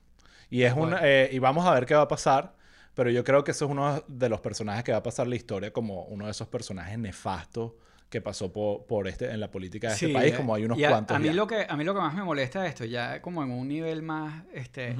Y 0.49 0.63
es 0.63 0.73
un, 0.73 0.79
Bueno. 0.91 0.97
eh, 1.01 1.29
y 1.31 1.39
vamos 1.39 1.65
a 1.67 1.73
ver 1.73 1.85
qué 1.85 1.95
va 1.95 2.03
a 2.03 2.07
pasar, 2.07 2.55
pero 2.93 3.09
yo 3.09 3.23
creo 3.23 3.43
que 3.43 3.51
eso 3.51 3.65
es 3.65 3.71
uno 3.71 4.03
de 4.07 4.29
los 4.29 4.39
personajes 4.41 4.83
que 4.83 4.91
va 4.91 4.99
a 4.99 5.03
pasar 5.03 5.27
la 5.27 5.35
historia 5.35 5.71
como 5.73 6.03
uno 6.05 6.25
de 6.25 6.31
esos 6.31 6.47
personajes 6.47 6.97
nefastos 6.97 7.73
que 8.09 8.21
pasó 8.21 8.51
por, 8.51 8.85
por 8.87 9.07
este 9.07 9.29
en 9.29 9.39
la 9.39 9.51
política 9.51 9.89
de 9.89 9.93
este 9.93 10.09
país, 10.09 10.33
eh, 10.33 10.37
como 10.37 10.55
hay 10.55 10.65
unos 10.65 10.79
y 10.79 10.83
a, 10.85 10.89
cuantos. 10.89 11.15
A 11.15 11.19
mí, 11.19 11.27
ya. 11.27 11.33
lo 11.33 11.45
que, 11.47 11.65
a 11.69 11.75
mí 11.77 11.83
lo 11.83 11.93
que 11.93 11.99
más 11.99 12.15
me 12.15 12.23
molesta 12.23 12.63
de 12.63 12.69
esto, 12.69 12.85
ya 12.85 13.21
como 13.21 13.43
en 13.43 13.51
un 13.51 13.67
nivel 13.67 14.01
más, 14.01 14.45
este, 14.53 14.95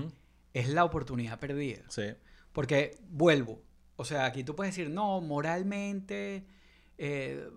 es 0.54 0.70
la 0.70 0.84
oportunidad 0.84 1.40
perdida. 1.40 1.82
Sí, 1.88 2.04
Porque 2.52 2.98
vuelvo. 3.10 3.62
O 4.00 4.06
sea, 4.06 4.26
aquí 4.26 4.44
tú 4.44 4.56
puedes 4.56 4.76
decir, 4.76 4.90
no, 4.92 5.20
moralmente, 5.22 6.46
eh, 6.98 7.50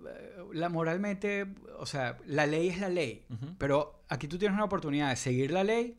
la 0.52 0.68
moralmente, 0.68 1.46
o 1.78 1.86
sea, 1.86 2.18
la 2.26 2.46
ley 2.46 2.68
es 2.68 2.78
la 2.80 2.88
ley. 2.88 3.24
Pero 3.58 4.02
aquí 4.08 4.28
tú 4.28 4.38
tienes 4.38 4.54
una 4.54 4.64
oportunidad 4.64 5.10
de 5.10 5.16
seguir 5.16 5.50
la 5.52 5.64
ley 5.64 5.96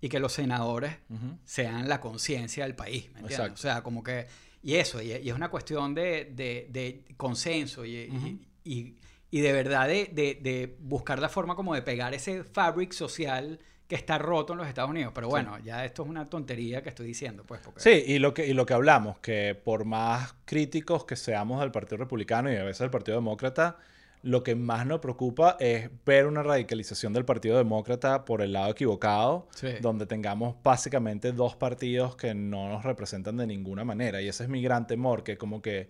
y 0.00 0.08
que 0.08 0.20
los 0.20 0.32
senadores 0.32 0.96
sean 1.44 1.88
la 1.88 2.00
conciencia 2.00 2.64
del 2.64 2.74
país, 2.74 3.04
¿me 3.12 3.20
entiendes? 3.20 3.32
Exacto. 3.38 3.54
O 3.54 3.56
sea, 3.62 3.82
como 3.82 4.02
que... 4.02 4.26
Y 4.62 4.74
eso, 4.74 5.00
y, 5.02 5.12
y 5.12 5.28
es 5.28 5.34
una 5.34 5.50
cuestión 5.50 5.94
de, 5.94 6.32
de- 6.34 6.66
de 6.70 7.04
consenso 7.16 7.84
y, 7.84 7.94
y- 7.94 8.40
y- 8.64 8.96
y 9.30 9.40
de 9.40 9.52
verdad 9.52 9.86
de, 9.86 10.06
de- 10.06 10.38
de 10.42 10.76
buscar 10.80 11.18
la 11.20 11.28
forma 11.28 11.54
como 11.54 11.74
de 11.74 11.82
pegar 11.82 12.12
ese 12.14 12.42
fabric 12.42 12.92
social 12.92 13.58
que 13.88 13.96
está 13.96 14.18
roto 14.18 14.52
en 14.52 14.58
los 14.58 14.68
Estados 14.68 14.90
Unidos. 14.90 15.12
Pero 15.14 15.28
bueno, 15.28 15.58
ya 15.60 15.84
esto 15.84 16.02
es 16.04 16.08
una 16.08 16.28
tontería 16.28 16.82
que 16.82 16.90
estoy 16.90 17.06
diciendo, 17.06 17.42
pues, 17.46 17.60
porque... 17.64 17.80
Sí, 17.80 18.04
y 18.06 18.18
lo, 18.18 18.34
que, 18.34 18.46
y 18.46 18.52
lo 18.52 18.66
que 18.66 18.74
hablamos, 18.74 19.18
que 19.18 19.54
por 19.64 19.84
más 19.86 20.34
críticos 20.44 21.04
que 21.06 21.16
seamos 21.16 21.60
del 21.60 21.72
Partido 21.72 21.96
Republicano 21.96 22.52
y 22.52 22.56
a 22.56 22.64
veces 22.64 22.80
del 22.80 22.90
Partido 22.90 23.16
Demócrata, 23.16 23.78
lo 24.22 24.42
que 24.42 24.54
más 24.56 24.84
nos 24.84 25.00
preocupa 25.00 25.56
es 25.58 25.90
ver 26.04 26.26
una 26.26 26.42
radicalización 26.42 27.12
del 27.14 27.24
Partido 27.24 27.56
Demócrata 27.56 28.24
por 28.26 28.42
el 28.42 28.52
lado 28.52 28.70
equivocado, 28.72 29.48
Sí. 29.54 29.68
donde 29.80 30.04
tengamos 30.06 30.56
básicamente 30.62 31.32
dos 31.32 31.56
partidos 31.56 32.14
que 32.16 32.34
no 32.34 32.68
nos 32.68 32.84
representan 32.84 33.36
de 33.38 33.46
ninguna 33.46 33.84
manera. 33.84 34.20
Y 34.20 34.28
ese 34.28 34.42
es 34.42 34.48
mi 34.50 34.60
gran 34.60 34.86
temor, 34.86 35.22
que 35.22 35.38
como 35.38 35.62
que 35.62 35.88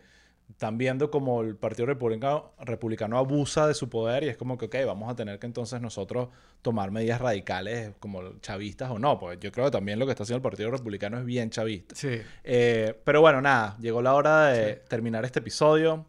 están 0.51 0.79
viendo 0.79 1.11
como 1.11 1.43
el 1.43 1.57
Partido 1.57 1.87
Republicano, 1.87 2.53
Republicano 2.61 3.19
abusa 3.19 3.67
de 3.67 3.75
su 3.75 3.89
poder 3.89 4.25
y 4.25 4.29
es 4.29 4.37
como 4.37 4.59
que, 4.59 4.67
ok, 4.67 4.77
vamos 4.87 5.11
a 5.11 5.15
tener 5.15 5.39
que 5.39 5.47
entonces 5.47 5.81
nosotros 5.81 6.29
tomar 6.63 6.91
medidas 6.91 7.21
radicales 7.21 7.93
como 8.01 8.39
chavistas 8.41 8.91
o 8.91 8.99
no, 8.99 9.19
pues 9.19 9.39
yo 9.41 9.53
creo 9.53 9.67
que 9.67 9.71
también 9.73 9.99
lo 9.99 10.07
que 10.07 10.13
está 10.13 10.25
haciendo 10.25 10.39
el 10.39 10.43
Partido 10.43 10.71
Republicano 10.71 11.19
es 11.19 11.25
bien 11.25 11.51
chavista. 11.51 11.95
Sí. 11.95 12.21
Eh, 12.45 12.99
pero 13.05 13.21
bueno, 13.21 13.41
nada, 13.41 13.77
llegó 13.81 14.03
la 14.03 14.15
hora 14.15 14.47
de 14.49 14.75
Sí. 14.75 14.81
terminar 14.89 15.25
este 15.25 15.39
episodio. 15.41 16.07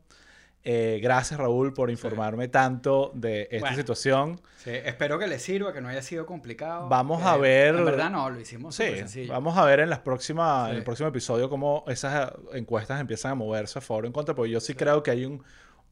Eh, 0.63 0.99
gracias 1.01 1.39
Raúl 1.39 1.73
por 1.73 1.89
informarme 1.89 2.49
tanto 2.49 3.11
de 3.15 3.43
esta 3.49 3.59
Bueno. 3.61 3.75
situación. 3.77 4.41
Sí, 4.57 4.71
espero 4.71 5.17
que 5.17 5.25
les 5.27 5.41
sirva, 5.41 5.71
que 5.71 5.79
no 5.79 5.87
haya 5.87 6.01
sido 6.01 6.25
complicado. 6.25 6.89
Vamos 6.89 7.23
a 7.23 7.37
ver- 7.37 7.75
En 7.75 7.85
verdad 7.85 8.09
no, 8.09 8.29
lo 8.29 8.39
hicimos 8.39 8.75
Sí, 8.75 8.83
sencillo. 8.83 9.31
vamos 9.31 9.57
a 9.57 9.63
ver 9.63 9.79
en 9.79 9.89
las 9.89 9.99
próximas, 9.99 10.69
en 10.71 10.75
el 10.77 10.83
próximo 10.83 11.07
episodio 11.09 11.49
cómo 11.49 11.85
esas 11.87 12.33
encuestas 12.53 12.99
empiezan 12.99 13.31
a 13.31 13.35
moverse 13.35 13.79
a 13.79 13.81
favor 13.81 14.03
o 14.03 14.07
en 14.07 14.13
contra, 14.13 14.35
porque 14.35 14.51
yo 14.51 14.59
sí, 14.59 14.73
creo 14.75 15.01
que 15.01 15.11
hay 15.11 15.23
un, 15.25 15.41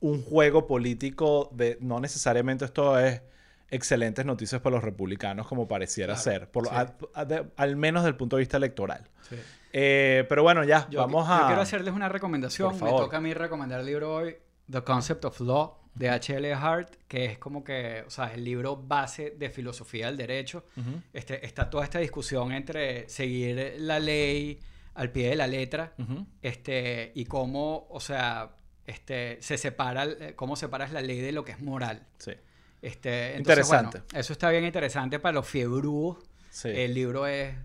un 0.02 0.22
juego 0.22 0.68
político 0.68 1.50
de 1.54 1.78
no 1.80 2.00
necesariamente 2.02 2.66
esto 2.66 3.00
es 3.00 3.22
excelentes 3.70 4.26
noticias 4.26 4.62
para 4.62 4.76
los 4.76 4.84
republicanos 4.84 5.48
como 5.48 5.68
pareciera 5.68 6.14
Claro, 6.16 6.24
ser, 6.24 6.52
por 6.52 6.64
lo- 6.66 6.70
sí. 6.72 6.76
a- 6.76 6.94
a- 7.22 7.26
de- 7.26 7.46
al 7.56 7.76
menos 7.78 8.04
desde 8.04 8.10
el 8.12 8.16
punto 8.18 8.36
de 8.36 8.42
vista 8.42 8.58
electoral. 8.58 9.08
Sí. 9.30 9.36
Eh, 9.74 10.26
pero 10.30 10.44
bueno, 10.44 10.64
ya, 10.66 10.88
Yo, 10.90 11.00
vamos 11.00 11.26
yo 11.28 11.34
a... 11.34 11.48
quiero 11.48 11.62
hacerles 11.62 11.94
una 11.94 12.10
recomendación. 12.10 12.74
Me 12.82 12.90
toca 12.90 13.18
a 13.18 13.22
mí 13.22 13.34
recomendar 13.34 13.80
el 13.82 13.86
libro 13.86 14.14
hoy, 14.16 14.36
The 14.70 14.82
Concept 14.84 15.26
of 15.26 15.40
Law, 15.40 15.78
de 15.96 16.10
H.L. 16.10 16.54
Hart, 16.54 16.94
que 17.08 17.26
es 17.26 17.38
como 17.40 17.64
que, 17.64 18.04
o 18.06 18.10
sea, 18.10 18.34
el 18.34 18.44
libro 18.44 18.76
base 18.78 19.32
de 19.32 19.50
filosofía 19.50 20.08
del 20.08 20.18
derecho. 20.18 20.64
Ujú. 20.78 21.02
este, 21.14 21.46
está 21.46 21.70
toda 21.70 21.84
esta 21.86 22.00
discusión 22.00 22.52
entre 22.52 23.10
seguir 23.10 23.76
la 23.80 24.00
ley 24.00 24.60
al 24.94 25.12
pie 25.12 25.30
de 25.30 25.36
la 25.36 25.48
letra 25.48 25.94
Ujú. 25.98 26.26
este, 26.42 27.12
y 27.16 27.26
cómo, 27.26 27.88
o 27.90 28.00
sea, 28.00 28.52
este, 28.86 29.38
se 29.42 29.58
separa, 29.58 30.08
cómo 30.36 30.56
separas 30.56 30.92
la 30.92 31.02
ley 31.02 31.20
de 31.20 31.32
lo 31.32 31.44
que 31.44 31.52
es 31.54 31.60
moral. 31.62 32.06
Sí. 32.18 32.32
Este, 32.82 33.36
entonces, 33.36 33.40
Interesante. 33.66 34.00
bueno, 34.08 34.20
eso 34.20 34.34
está 34.34 34.50
bien 34.52 34.66
interesante 34.66 35.20
para 35.20 35.34
los 35.34 35.48
fiebrudos. 35.48 36.18
Sí. 36.52 36.70
El 36.70 36.94
libro 36.94 37.26
es, 37.28 37.56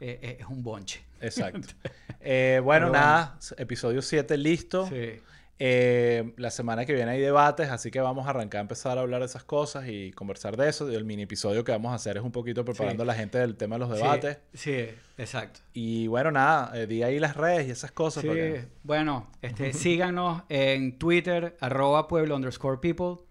es, 0.00 0.18
es 0.40 0.46
un 0.46 0.62
bonche. 0.62 1.02
Exacto. 1.20 1.68
Eh, 2.22 2.60
bueno, 2.62 2.88
Pero 2.88 2.92
bueno. 2.92 3.06
nada, 3.06 3.38
episodio 3.56 4.02
7 4.02 4.36
listo. 4.36 4.86
Sí. 4.88 5.22
Eh, 5.62 6.32
la 6.38 6.50
semana 6.50 6.86
que 6.86 6.94
viene 6.94 7.10
hay 7.10 7.20
debates, 7.20 7.68
así 7.68 7.90
que 7.90 8.00
vamos 8.00 8.26
a 8.26 8.30
arrancar 8.30 8.60
a 8.60 8.62
empezar 8.62 8.96
a 8.96 9.02
hablar 9.02 9.20
de 9.20 9.26
esas 9.26 9.44
cosas 9.44 9.84
y 9.88 10.10
conversar 10.12 10.56
de 10.56 10.70
eso. 10.70 10.88
El 10.90 11.04
mini 11.04 11.24
episodio 11.24 11.64
que 11.64 11.70
vamos 11.72 11.92
a 11.92 11.96
hacer 11.96 12.16
es 12.16 12.22
un 12.22 12.32
poquito 12.32 12.64
preparando 12.64 13.02
a 13.02 13.06
la 13.06 13.14
gente 13.14 13.36
del 13.36 13.56
tema 13.56 13.76
de 13.76 13.80
los 13.80 13.90
debates. 13.90 14.38
Sí, 14.54 14.72
sí, 14.86 14.88
exacto. 15.18 15.60
Y 15.74 16.06
bueno, 16.06 16.30
nada, 16.30 16.72
eh, 16.80 16.86
di 16.86 17.02
ahí 17.02 17.18
las 17.18 17.36
redes 17.36 17.68
y 17.68 17.72
esas 17.72 17.92
cosas. 17.92 18.22
Sí, 18.22 18.28
porque- 18.28 18.64
bueno, 18.84 19.28
este, 19.42 19.72
síganos 19.74 20.44
en 20.48 20.98
Twitter, 20.98 21.58
arroba 21.60 22.08
pueblo 22.08 22.36
underscore 22.36 22.78
people, 22.80 23.22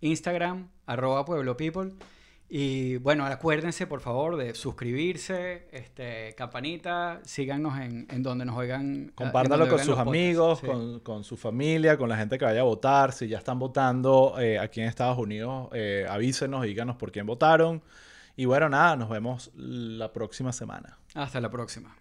Instagram, 0.00 0.70
arroba 0.86 1.26
pueblo 1.26 1.58
people. 1.58 1.92
Y 2.48 2.98
bueno, 2.98 3.26
acuérdense 3.26 3.88
por 3.88 4.00
favor 4.00 4.36
de 4.36 4.54
suscribirse, 4.54 5.66
este, 5.72 6.32
campanita, 6.36 7.20
síganos 7.24 7.78
en, 7.80 8.06
en 8.08 8.22
donde 8.22 8.44
nos 8.44 8.56
oigan. 8.56 8.82
en 8.94 9.08
Compártalo 9.16 9.68
con 9.68 9.78
sus 9.80 9.88
podcasts. 9.88 10.08
amigos, 10.08 10.58
Sí. 10.60 10.66
con, 10.66 11.00
con 11.00 11.24
su 11.24 11.36
familia, 11.36 11.96
con 11.98 12.08
la 12.08 12.16
gente 12.16 12.38
que 12.38 12.44
vaya 12.44 12.60
a 12.60 12.64
votar. 12.64 13.12
Si 13.12 13.26
ya 13.26 13.38
están 13.38 13.58
votando 13.58 14.36
eh, 14.38 14.58
aquí 14.60 14.80
en 14.80 14.86
Estados 14.86 15.18
Unidos, 15.18 15.68
eh, 15.72 16.06
avísenos, 16.08 16.62
díganos 16.62 16.94
por 16.96 17.10
quién 17.10 17.26
votaron. 17.26 17.82
Y 18.36 18.44
bueno, 18.44 18.68
nada, 18.68 18.94
nos 18.96 19.08
vemos 19.08 19.50
la 19.56 20.12
próxima 20.12 20.52
semana. 20.52 20.98
Hasta 21.14 21.40
la 21.40 21.50
próxima. 21.50 21.96